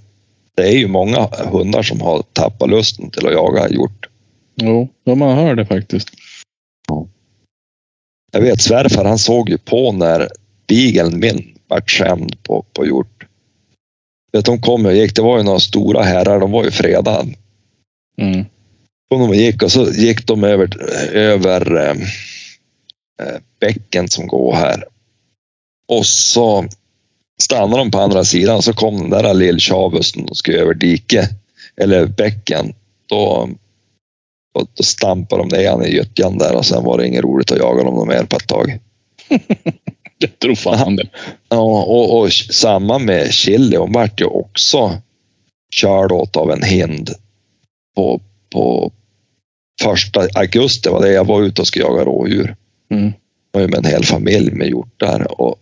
Det 0.55 0.61
är 0.67 0.77
ju 0.77 0.87
många 0.87 1.29
hundar 1.51 1.83
som 1.83 2.01
har 2.01 2.23
tappat 2.33 2.69
lusten 2.69 3.09
till 3.11 3.27
att 3.27 3.33
jaga 3.33 3.69
hjort. 3.69 4.09
Jo, 4.55 4.89
ja, 5.03 5.15
man 5.15 5.37
hör 5.37 5.55
det 5.55 5.65
faktiskt. 5.65 6.09
Jag 8.31 8.41
vet 8.41 8.61
svärfar, 8.61 9.05
han 9.05 9.19
såg 9.19 9.49
ju 9.49 9.57
på 9.57 9.91
när 9.91 10.29
bigeln 10.67 11.19
min 11.19 11.57
vart 11.67 11.89
skämd 11.91 12.43
på, 12.43 12.65
på 12.73 12.85
hjort. 12.85 13.22
Vet, 14.33 14.45
de 14.45 14.61
kom 14.61 14.85
och 14.85 14.93
gick, 14.95 15.15
det 15.15 15.21
var 15.21 15.37
ju 15.37 15.43
några 15.43 15.59
stora 15.59 16.03
herrar, 16.03 16.39
de 16.39 16.51
var 16.51 16.63
ju 16.63 16.71
fredade. 16.71 17.33
Mm. 18.21 18.45
Och 19.09 19.19
de 19.19 19.33
gick 19.33 19.63
och 19.63 19.71
så 19.71 19.91
gick 19.91 20.27
de 20.27 20.43
över, 20.43 20.81
över 21.13 21.75
eh, 21.75 21.95
eh, 23.21 23.39
bäcken 23.59 24.09
som 24.09 24.27
går 24.27 24.53
här. 24.53 24.83
Och 25.87 26.05
så 26.05 26.65
stannade 27.41 27.77
de 27.77 27.91
på 27.91 27.99
andra 27.99 28.23
sidan 28.23 28.61
så 28.61 28.73
kom 28.73 28.97
den 28.97 29.09
där 29.09 29.33
lilltjavusen 29.33 30.25
och 30.29 30.37
skulle 30.37 30.57
över 30.59 30.73
dike 30.73 31.29
eller 31.77 32.05
bäcken. 32.05 32.73
Då, 33.05 33.49
Och 34.53 34.67
då 34.73 34.83
stampade 34.83 35.41
de 35.41 35.57
ner 35.57 35.69
han 35.69 35.85
i 35.85 35.95
gyttjan 35.95 36.37
där 36.37 36.55
och 36.55 36.65
sen 36.65 36.83
var 36.83 36.97
det 36.97 37.07
inget 37.07 37.23
roligt 37.23 37.51
att 37.51 37.57
jaga 37.57 37.83
dem 37.83 38.07
mer 38.07 38.23
på 38.23 38.35
ett 38.35 38.47
tag. 38.47 38.79
Jag 40.23 40.39
tror 40.39 40.55
fan 40.55 40.95
det. 40.95 41.09
Ja, 41.49 41.83
och, 41.83 42.19
och 42.19 42.33
samma 42.33 42.99
med 42.99 43.33
Chili. 43.33 43.77
Hon 43.77 43.91
vart 43.91 44.21
ju 44.21 44.25
också 44.25 45.01
körd 45.75 46.11
åt 46.11 46.37
av 46.37 46.51
en 46.51 46.63
hind 46.63 47.09
på, 47.95 48.21
på 48.51 48.91
första 49.81 50.27
augusti 50.35 50.89
var 50.89 51.01
det 51.01 51.11
jag 51.11 51.27
var 51.27 51.41
ute 51.41 51.61
och 51.61 51.67
skulle 51.67 51.85
jaga 51.85 52.03
rådjur. 52.03 52.55
Mm. 52.91 53.13
Jag 53.51 53.61
var 53.61 53.67
med 53.67 53.77
en 53.79 53.91
hel 53.91 54.03
familj 54.03 54.51
med 54.51 54.67
hjortar 54.67 55.41
och, 55.41 55.55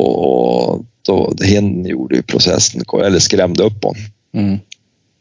och 0.00 0.84
då, 1.06 1.34
hinden 1.42 1.90
gjorde 1.90 2.16
ju 2.16 2.22
processen, 2.22 2.82
eller 3.04 3.18
skrämde 3.18 3.62
upp 3.62 3.84
honom. 3.84 4.02
Mm. 4.34 4.58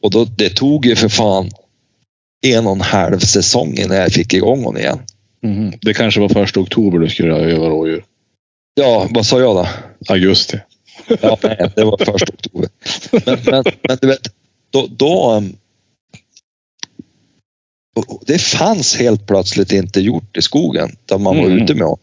Och 0.02 0.12
då, 0.12 0.26
det 0.26 0.50
tog 0.50 0.86
ju 0.86 0.96
för 0.96 1.10
fan 1.10 1.50
en 2.46 2.68
och 2.68 2.76
en 2.76 2.82
halv 2.82 3.20
säsong 3.20 3.78
innan 3.78 3.98
jag 3.98 4.12
fick 4.12 4.34
igång 4.34 4.64
honom 4.64 4.78
igen. 4.78 5.00
Mm. 5.44 5.74
Det 5.82 5.94
kanske 5.94 6.20
var 6.20 6.30
första 6.30 6.60
oktober 6.60 7.00
du 7.00 7.10
skulle 7.10 7.36
öva 7.36 7.70
rådjur. 7.70 8.04
Ja, 8.74 9.08
vad 9.10 9.26
sa 9.26 9.40
jag 9.40 9.56
då? 9.56 9.68
Augusti. 10.14 10.60
Ja, 11.22 11.38
nej, 11.44 11.72
det 11.76 11.84
var 11.84 11.98
första 11.98 12.34
oktober. 12.34 12.70
Men, 13.26 13.40
men, 13.46 13.64
men 13.88 13.98
du 14.02 14.08
vet, 14.08 14.22
då, 14.70 14.88
då 14.88 15.32
um, 15.38 15.56
det 18.26 18.38
fanns 18.42 18.96
helt 18.96 19.28
plötsligt 19.28 19.72
inte 19.72 20.02
gjort 20.02 20.38
i 20.38 20.42
skogen 20.42 20.96
där 21.06 21.18
man 21.18 21.38
var 21.38 21.46
Mm. 21.46 21.64
ute 21.64 21.74
med 21.74 21.84
honom. 21.84 22.00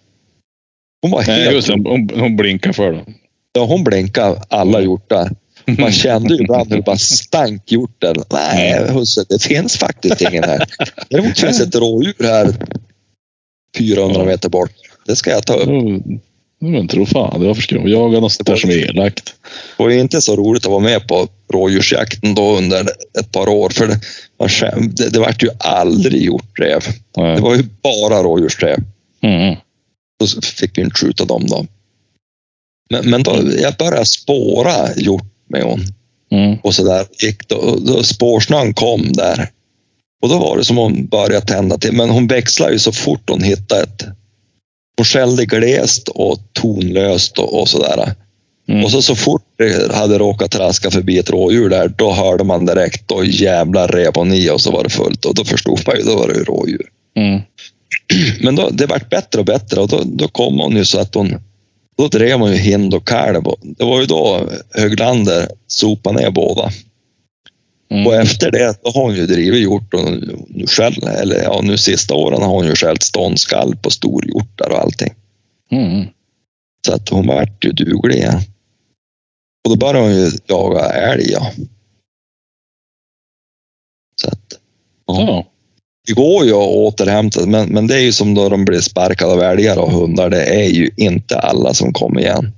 Hon 1.02 1.10
var 1.10 1.24
Nej, 1.26 1.40
helt... 1.42 1.54
just 1.54 1.68
det. 1.68 1.74
Hon, 1.74 2.10
hon 2.14 2.36
blinkar 2.36 2.72
för 2.72 2.92
dem. 2.92 3.14
Ja, 3.52 3.64
hon 3.64 3.84
blinkade 3.84 4.42
alla 4.48 4.80
hjortar. 4.80 5.30
Man 5.78 5.92
kände 5.92 6.34
ju 6.34 6.40
ibland 6.42 6.70
hur 6.70 6.76
det 6.76 6.82
bara 6.82 6.96
stank 6.98 7.72
hjorten. 7.72 8.16
Nej, 8.32 8.90
husse, 8.92 9.24
det 9.28 9.42
finns 9.42 9.76
faktiskt 9.76 10.20
ingen 10.20 10.44
här. 10.44 10.64
Däremot 11.08 11.38
finns 11.38 11.60
ett 11.60 11.74
rådjur 11.74 12.14
här 12.20 12.54
400 13.78 14.24
meter 14.24 14.48
bort. 14.48 14.72
Det 15.06 15.16
ska 15.16 15.30
jag 15.30 15.46
ta 15.46 15.54
upp. 15.54 15.68
Men 16.60 16.88
tro 16.88 17.06
fan, 17.06 17.46
varför 17.46 17.62
ska 17.62 17.74
de 17.74 17.88
jaga 17.88 18.20
något 18.20 18.32
sånt 18.32 18.46
där 18.46 18.56
som 18.56 18.70
är 18.70 18.90
elakt? 18.90 19.34
Det 19.76 19.82
var 19.82 19.90
ju 19.90 20.00
inte 20.00 20.20
så 20.20 20.36
roligt 20.36 20.64
att 20.64 20.70
vara 20.70 20.80
med 20.80 21.08
på 21.08 21.28
rådjursjakten 21.52 22.34
då 22.34 22.56
under 22.56 22.80
ett 23.20 23.32
par 23.32 23.48
år. 23.48 23.70
För 23.70 23.86
det, 23.86 24.00
man, 24.38 24.48
det, 24.94 25.10
det 25.10 25.18
vart 25.18 25.42
ju 25.42 25.48
aldrig 25.58 26.22
hjorträv. 26.22 26.84
Det 27.14 27.40
var 27.40 27.54
ju 27.54 27.62
bara 27.82 28.22
rådjursräv. 28.22 28.78
Mm. 29.22 29.56
Då 30.20 30.26
fick 30.42 30.78
vi 30.78 30.82
inte 30.82 30.96
skjuta 30.96 31.24
dem 31.24 31.46
då. 31.46 31.66
Men, 32.90 33.10
men 33.10 33.22
då, 33.22 33.40
jag 33.58 33.76
började 33.76 34.06
spåra 34.06 34.94
hjort 34.96 35.32
med 35.48 35.62
hon. 35.62 35.80
Mm. 36.30 36.58
och 36.62 36.74
så 36.74 36.84
där 36.84 37.06
gick 37.22 37.48
då, 37.48 37.78
då 37.80 38.02
spårsnön 38.02 38.74
kom 38.74 39.12
där. 39.12 39.50
Och 40.22 40.28
då 40.28 40.38
var 40.38 40.56
det 40.56 40.64
som 40.64 40.76
hon 40.76 41.06
började 41.06 41.46
tända 41.46 41.78
till. 41.78 41.92
Men 41.92 42.10
hon 42.10 42.26
växlade 42.26 42.72
ju 42.72 42.78
så 42.78 42.92
fort 42.92 43.30
hon 43.30 43.42
hittade 43.42 43.82
ett. 43.82 44.04
Hon 44.98 45.04
skällde 45.04 45.44
glest 45.44 46.08
och 46.08 46.38
tonlöst 46.52 47.38
och, 47.38 47.60
och 47.60 47.68
sådär. 47.68 48.14
Mm. 48.68 48.84
Och 48.84 48.90
så, 48.90 49.02
så 49.02 49.14
fort 49.14 49.42
det 49.58 49.94
hade 49.94 50.18
råkat 50.18 50.50
traska 50.50 50.90
förbi 50.90 51.18
ett 51.18 51.30
rådjur 51.30 51.68
där, 51.68 51.88
då 51.88 52.12
hörde 52.12 52.44
man 52.44 52.66
direkt 52.66 53.10
och 53.10 53.26
jävlar 53.26 53.88
rev 53.88 54.12
hon 54.14 54.32
i 54.32 54.50
och 54.50 54.60
så 54.60 54.70
var 54.70 54.84
det 54.84 54.90
fullt. 54.90 55.24
Och 55.24 55.34
då 55.34 55.44
förstod 55.44 55.80
man 55.86 55.96
ju, 55.96 56.02
då 56.02 56.16
var 56.16 56.28
det 56.28 56.34
ju 56.34 56.44
rådjur. 56.44 56.86
Mm. 57.16 57.40
Men 58.40 58.56
då, 58.56 58.68
det 58.70 58.86
vart 58.86 59.10
bättre 59.10 59.40
och 59.40 59.46
bättre 59.46 59.80
och 59.80 59.88
då, 59.88 60.02
då 60.04 60.28
kom 60.28 60.58
hon 60.60 60.76
ju 60.76 60.84
så 60.84 61.00
att 61.00 61.14
hon 61.14 61.34
då 61.98 62.08
drev 62.08 62.38
hon 62.38 62.52
ju 62.52 62.58
hind 62.58 62.94
och 62.94 63.08
kalv. 63.08 63.46
Och 63.46 63.58
Det 63.62 63.84
var 63.84 64.00
ju 64.00 64.06
då 64.06 64.48
Höglander 64.74 65.48
sopade 65.66 66.20
ner 66.20 66.30
båda. 66.30 66.70
Mm. 67.90 68.06
Och 68.06 68.14
efter 68.14 68.50
det 68.50 68.78
då 68.82 68.90
har 68.90 69.02
hon 69.02 69.14
ju 69.14 69.26
drivit 69.26 69.62
hjort 69.62 69.94
och 69.94 70.12
nu 70.48 70.66
själv, 70.66 71.02
eller 71.22 71.42
ja, 71.42 71.60
nu 71.62 71.78
sista 71.78 72.14
åren 72.14 72.42
har 72.42 72.48
hon 72.48 72.66
ju 72.66 72.74
skällt 72.74 73.02
ståndskall 73.02 73.76
på 73.76 73.90
storhjortar 73.90 74.70
och 74.70 74.78
allting. 74.78 75.14
Mm. 75.70 76.06
Så 76.86 76.94
att 76.94 77.08
hon 77.08 77.26
vart 77.26 77.64
ju 77.64 77.72
duglig 77.72 78.16
igen. 78.16 78.40
Och 79.64 79.70
då 79.70 79.76
började 79.76 79.98
hon 79.98 80.16
ju 80.16 80.30
jaga 80.46 80.80
älg. 80.80 81.32
Ja. 81.32 81.52
Så 84.22 84.28
att, 84.28 84.58
ja. 85.06 85.20
Ja. 85.20 85.44
Det 86.06 86.12
går 86.14 86.44
ju 86.44 86.52
att 86.52 86.68
återhämta 86.68 87.46
men, 87.46 87.68
men 87.68 87.86
det 87.86 87.94
är 87.94 88.00
ju 88.00 88.12
som 88.12 88.34
då 88.34 88.48
de 88.48 88.64
blir 88.64 88.80
sparkade 88.80 89.32
av 89.32 89.40
älgar 89.40 89.78
och 89.78 89.92
hundar. 89.92 90.30
Det 90.30 90.44
är 90.44 90.68
ju 90.68 90.90
inte 90.96 91.38
alla 91.38 91.74
som 91.74 91.92
kommer 91.92 92.20
igen. 92.20 92.52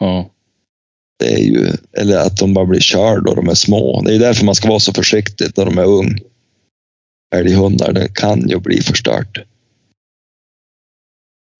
Ja. 0.00 0.30
Det 1.18 1.34
är 1.34 1.38
ju, 1.38 1.66
eller 1.92 2.16
att 2.18 2.36
de 2.36 2.54
bara 2.54 2.66
blir 2.66 2.80
körda 2.80 3.20
då 3.20 3.34
de 3.34 3.48
är 3.48 3.54
små. 3.54 4.02
Det 4.02 4.14
är 4.14 4.18
därför 4.18 4.44
man 4.44 4.54
ska 4.54 4.68
vara 4.68 4.80
så 4.80 4.92
försiktig 4.92 5.46
när 5.56 5.64
de 5.64 5.78
är 5.78 5.84
ung. 5.86 6.18
Älghundar, 7.34 7.92
det 7.92 8.08
kan 8.14 8.48
ju 8.48 8.58
bli 8.60 8.80
förstört. 8.80 9.38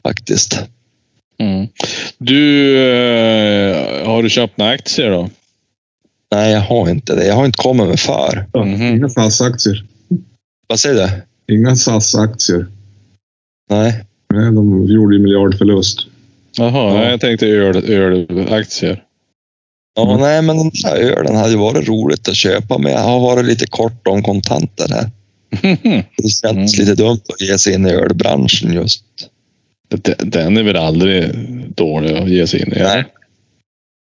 Faktiskt. 0.06 0.60
Mm. 1.38 1.68
Du, 2.18 2.76
eh, 2.78 4.06
har 4.06 4.22
du 4.22 4.30
köpt 4.30 4.58
några 4.58 4.72
aktier 4.72 5.10
då? 5.10 5.30
Nej, 6.32 6.52
jag 6.52 6.60
har 6.60 6.90
inte 6.90 7.14
det. 7.14 7.26
Jag 7.26 7.34
har 7.34 7.46
inte 7.46 7.62
kommit 7.62 7.88
med 7.88 8.00
för. 8.00 8.46
Mhm. 8.64 8.82
Inga 8.96 9.08
SAS-aktier. 9.08 9.84
Vad 10.66 10.80
säger 10.80 11.22
du? 11.46 11.54
Inga 11.54 11.76
SAS-aktier. 11.76 12.66
Nej. 13.70 14.04
Nej, 14.34 14.44
de 14.52 14.86
gjorde 14.86 15.16
ju 15.16 15.22
miljardförlust. 15.22 16.06
Jaha, 16.56 16.94
Ja. 17.04 17.10
jag 17.10 17.20
tänkte 17.20 17.46
öl, 17.46 17.76
ölaktier. 17.90 19.04
Ja, 19.98 20.08
Mm. 20.10 20.20
nej, 20.20 20.42
men 20.42 20.56
den 20.58 20.70
där 20.82 20.96
ölen 20.96 21.36
hade 21.36 21.50
ju 21.50 21.56
varit 21.56 21.88
roligt 21.88 22.28
att 22.28 22.36
köpa, 22.36 22.78
men 22.78 22.92
jag 22.92 22.98
har 23.00 23.20
varit 23.20 23.44
lite 23.44 23.66
kort 23.66 24.06
om 24.06 24.22
kontanter 24.22 24.88
här. 24.88 25.10
Det 26.16 26.28
känns 26.28 26.44
Mm. 26.44 26.86
lite 26.86 26.94
dumt 27.02 27.20
att 27.28 27.40
ge 27.40 27.58
sig 27.58 27.74
in 27.74 27.86
i 27.86 27.90
ölbranschen 27.90 28.72
just. 28.72 29.04
Den- 30.24 30.56
är 30.56 30.62
väl 30.62 30.76
aldrig 30.76 31.34
dålig 31.74 32.16
att 32.16 32.28
ge 32.28 32.46
sig 32.46 32.62
in 32.62 32.72
i? 32.72 32.78
Nej. 32.78 33.04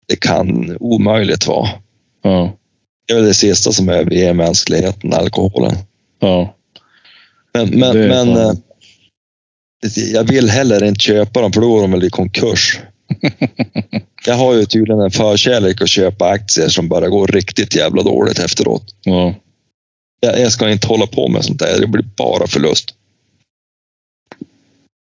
Det 0.08 0.16
kan 0.16 0.76
omöjligt 0.80 1.46
vara. 1.46 1.68
Ja. 2.22 2.52
Det 3.06 3.14
är 3.14 3.22
det 3.22 3.34
sista 3.34 3.72
som 3.72 3.88
överger 3.88 4.34
mänskligheten, 4.34 5.12
alkoholen. 5.14 5.74
Ja. 6.20 6.54
Men, 7.54 7.68
men, 7.68 8.08
men 8.08 8.28
eh, 8.36 8.52
jag 10.12 10.24
vill 10.24 10.50
heller 10.50 10.84
inte 10.84 11.00
köpa 11.00 11.40
dem 11.40 11.52
för 11.52 11.60
då 11.60 11.68
går 11.68 11.80
de 11.82 11.90
väl 11.92 12.04
i 12.04 12.10
konkurs. 12.10 12.80
Jag 14.26 14.34
har 14.34 14.54
ju 14.54 14.64
tydligen 14.64 15.00
en 15.00 15.10
förkärlek 15.10 15.82
att 15.82 15.88
köpa 15.88 16.28
aktier 16.28 16.68
som 16.68 16.88
bara 16.88 17.08
går 17.08 17.26
riktigt 17.26 17.76
jävla 17.76 18.02
dåligt 18.02 18.38
efteråt. 18.38 18.94
ja. 19.04 19.34
Jag, 20.20 20.40
jag 20.40 20.52
ska 20.52 20.70
inte 20.70 20.86
hålla 20.86 21.06
på 21.06 21.28
med 21.28 21.44
sånt 21.44 21.58
där. 21.58 21.80
Det 21.80 21.86
blir 21.86 22.04
bara 22.16 22.46
förlust. 22.46 22.94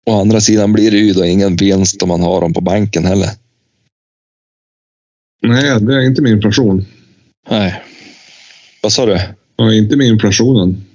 Å 0.10 0.22
andra 0.22 0.42
sidan 0.42 0.74
blir 0.74 0.92
det 0.92 0.98
ju 0.98 1.14
då 1.14 1.26
ingen 1.26 1.56
vinst 1.56 2.04
om 2.04 2.10
man 2.10 2.22
har 2.22 2.42
dem 2.42 2.54
på 2.54 2.62
banken 2.62 3.06
heller. 3.06 3.30
Nej, 5.42 5.80
det 5.82 5.96
är 5.96 6.02
inte 6.02 6.22
med 6.22 6.32
inflation. 6.32 6.86
Nej. 7.50 7.82
Vad 8.84 8.92
sa 8.92 9.06
du? 9.06 9.20
Ja, 9.56 9.74
inte 9.74 9.96
med 9.96 10.08
inflationen. 10.08 10.86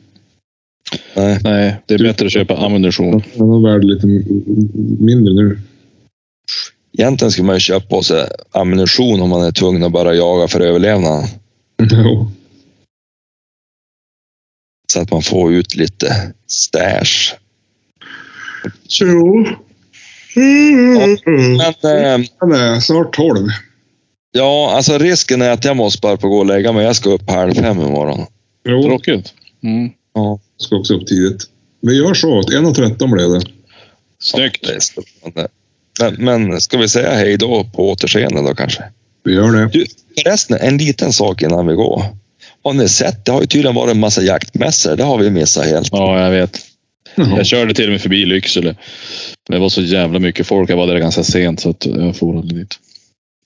Nej. 1.16 1.40
Nej, 1.44 1.76
det 1.86 1.94
är 1.94 1.98
bättre 1.98 2.26
att 2.26 2.32
köpa 2.32 2.56
ammunition. 2.56 3.22
Den 3.34 3.52
är 3.52 3.72
värd 3.72 3.84
lite 3.84 4.06
mindre 5.04 5.34
nu. 5.34 5.60
Egentligen 6.98 7.32
ska 7.32 7.42
man 7.42 7.56
ju 7.56 7.60
köpa 7.60 7.86
på 7.86 8.02
sig 8.02 8.28
ammunition 8.50 9.22
om 9.22 9.30
man 9.30 9.42
är 9.42 9.52
tvungen 9.52 9.82
att 9.82 9.92
bara 9.92 10.14
jaga 10.14 10.48
för 10.48 10.60
överlevnad. 10.60 11.24
Jo. 11.92 12.30
Så 14.92 15.00
att 15.00 15.10
man 15.10 15.22
får 15.22 15.52
ut 15.52 15.74
lite 15.74 16.32
stash. 16.46 17.34
Jo. 19.00 19.46
Men 22.40 22.52
eh, 22.52 22.80
snart 22.80 23.16
tolv. 23.16 23.48
ja, 24.32 24.72
alltså 24.76 24.98
risken 24.98 25.42
är 25.42 25.50
att 25.50 25.64
jag 25.64 25.76
måste 25.76 26.00
bara 26.00 26.16
på 26.16 26.28
gå 26.28 26.38
och 26.38 26.46
lägga 26.46 26.72
mig. 26.72 26.84
Jag 26.84 26.96
ska 26.96 27.10
upp 27.10 27.30
halv 27.30 27.54
fem 27.54 27.80
imorgon. 27.80 28.26
Jo, 28.68 28.82
Tråkigt. 28.82 29.34
Mm. 29.62 29.90
Ja, 30.14 30.40
ska 30.56 30.76
också 30.76 30.94
upp 30.94 31.06
tidigt. 31.06 31.42
Vi 31.80 31.96
gör 31.96 32.14
så. 32.14 32.40
1.13 32.40 33.12
blev 33.12 33.30
det. 33.30 33.40
Snyggt. 34.18 34.66
det 34.66 34.74
är 34.74 34.80
strålande. 34.80 35.48
Men, 36.00 36.14
men 36.24 36.60
ska 36.60 36.78
vi 36.78 36.88
säga 36.88 37.14
hej 37.14 37.36
då 37.36 37.64
på 37.64 37.90
återseende 37.90 38.42
då 38.42 38.54
kanske? 38.54 38.82
Vi 39.24 39.34
gör 39.34 39.52
det. 39.52 39.68
Du, 39.72 39.86
förresten, 40.22 40.58
en 40.60 40.78
liten 40.78 41.12
sak 41.12 41.42
innan 41.42 41.66
vi 41.66 41.74
går. 41.74 42.04
Har 42.64 42.72
ni 42.72 42.88
sett? 42.88 43.24
Det 43.24 43.32
har 43.32 43.40
ju 43.40 43.46
tydligen 43.46 43.74
varit 43.74 43.94
en 43.94 44.00
massa 44.00 44.22
jaktmässor. 44.22 44.96
Det 44.96 45.02
har 45.02 45.18
vi 45.18 45.30
missat 45.30 45.66
helt. 45.66 45.88
Ja, 45.92 46.20
jag 46.20 46.30
vet. 46.30 46.58
Jaha. 47.14 47.36
Jag 47.36 47.46
körde 47.46 47.74
till 47.74 47.84
och 47.84 47.92
med 47.92 48.00
förbi 48.00 48.26
Lycksele. 48.26 48.74
Men 49.48 49.56
det 49.56 49.58
var 49.58 49.68
så 49.68 49.82
jävla 49.82 50.18
mycket 50.18 50.46
folk. 50.46 50.70
Jag 50.70 50.76
var 50.76 50.86
där 50.86 50.98
ganska 50.98 51.24
sent 51.24 51.60
så 51.60 51.70
att 51.70 51.86
jag 51.86 52.16
for 52.16 52.38
aldrig 52.38 52.60
dit. 52.60 52.74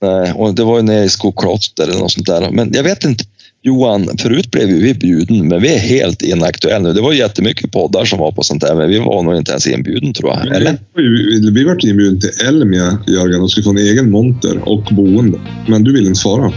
Nej, 0.02 0.32
och 0.32 0.54
det 0.54 0.64
var 0.64 0.76
ju 0.76 0.82
nere 0.82 1.04
i 1.04 1.08
Skokloster 1.08 1.82
eller 1.82 1.98
något 1.98 2.12
sånt 2.12 2.26
där. 2.26 2.50
Men 2.50 2.72
jag 2.74 2.82
vet 2.82 3.04
inte. 3.04 3.24
Johan, 3.66 4.08
förut 4.18 4.50
blev 4.50 4.68
vi 4.68 4.94
bjuden, 4.94 5.48
men 5.48 5.62
vi 5.62 5.74
är 5.74 5.78
helt 5.78 6.22
inaktuella 6.22 6.78
nu. 6.78 6.92
Det 6.92 7.00
var 7.00 7.12
jättemycket 7.12 7.72
poddar 7.72 8.04
som 8.04 8.18
var 8.18 8.32
på 8.32 8.42
sånt 8.42 8.62
där, 8.62 8.74
men 8.74 8.88
vi 8.88 8.98
var 8.98 9.22
nog 9.22 9.36
inte 9.36 9.50
ens 9.50 9.66
inbjuden 9.66 10.12
tror 10.12 10.30
jag. 10.30 10.56
Eller? 10.56 10.78
Vi, 10.96 11.50
vi 11.50 11.64
vart 11.64 11.84
inbjudna 11.84 12.20
till 12.20 12.46
Elmia, 12.46 12.98
Jörgen, 13.06 13.42
och 13.42 13.50
skulle 13.50 13.64
få 13.64 13.70
en 13.70 13.78
egen 13.78 14.10
monter 14.10 14.68
och 14.68 14.82
boende. 14.90 15.38
Men 15.68 15.84
du 15.84 15.92
vill 15.92 16.06
inte 16.06 16.20
svara. 16.20 16.52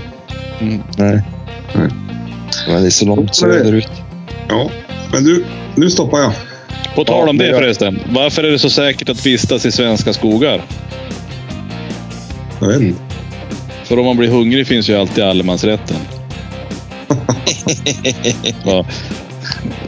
Nej. 0.98 1.22
Nej. 1.76 1.90
Men 2.68 2.82
det 2.82 2.88
är 2.88 2.90
så 2.90 3.06
långt 3.06 3.36
söderut. 3.36 3.92
Ja, 4.50 4.72
Men 5.14 5.24
du, 5.24 5.46
nu 5.76 5.90
stoppar 5.90 6.20
jag. 6.20 6.34
På 6.96 7.04
tal 7.04 7.30
om 7.30 7.38
det 7.38 7.54
förresten. 7.54 8.00
Varför 8.10 8.44
är 8.44 8.52
det 8.52 8.60
så 8.60 8.70
säkert 8.70 9.10
att 9.10 9.26
vistas 9.26 9.66
i 9.66 9.72
svenska 9.72 10.14
skogar? 10.14 10.62
Jag 12.62 12.68
vet 12.68 12.82
inte. 12.82 13.02
För 13.84 14.00
om 14.00 14.06
man 14.06 14.18
blir 14.18 14.30
hungrig 14.30 14.68
finns 14.68 14.90
ju 14.90 14.96
alltid 14.96 15.24
allemansrätten. 15.24 15.98
Ja, 18.66 18.86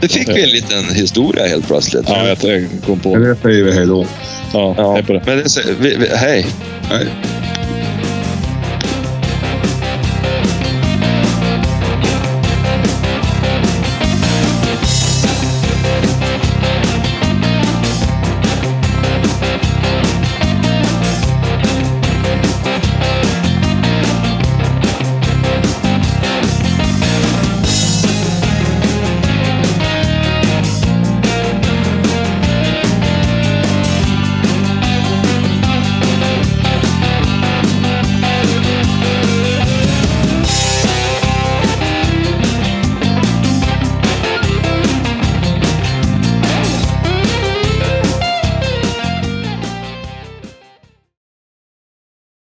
Det 0.00 0.08
fick 0.08 0.28
vi 0.28 0.42
en 0.42 0.48
liten 0.50 0.84
historia 0.94 1.46
helt 1.46 1.66
plötsligt. 1.66 2.04
ja, 2.08 2.28
jag 2.28 2.38
jag 2.40 2.68
kom 2.86 2.98
på. 3.00 3.12
Men 3.12 3.22
det 3.22 3.36
säger 3.42 3.64
vi 3.64 3.72
hej 3.72 3.86
då. 3.86 4.06
Ja, 4.52 4.74
Ja, 4.78 4.92
hej 4.92 5.02
på 5.02 5.12
det. 5.12 5.22
men 5.26 5.38
det, 5.38 5.48
vi, 5.80 5.96
vi, 5.96 6.08
hej. 6.16 6.46
Nej. 6.90 7.06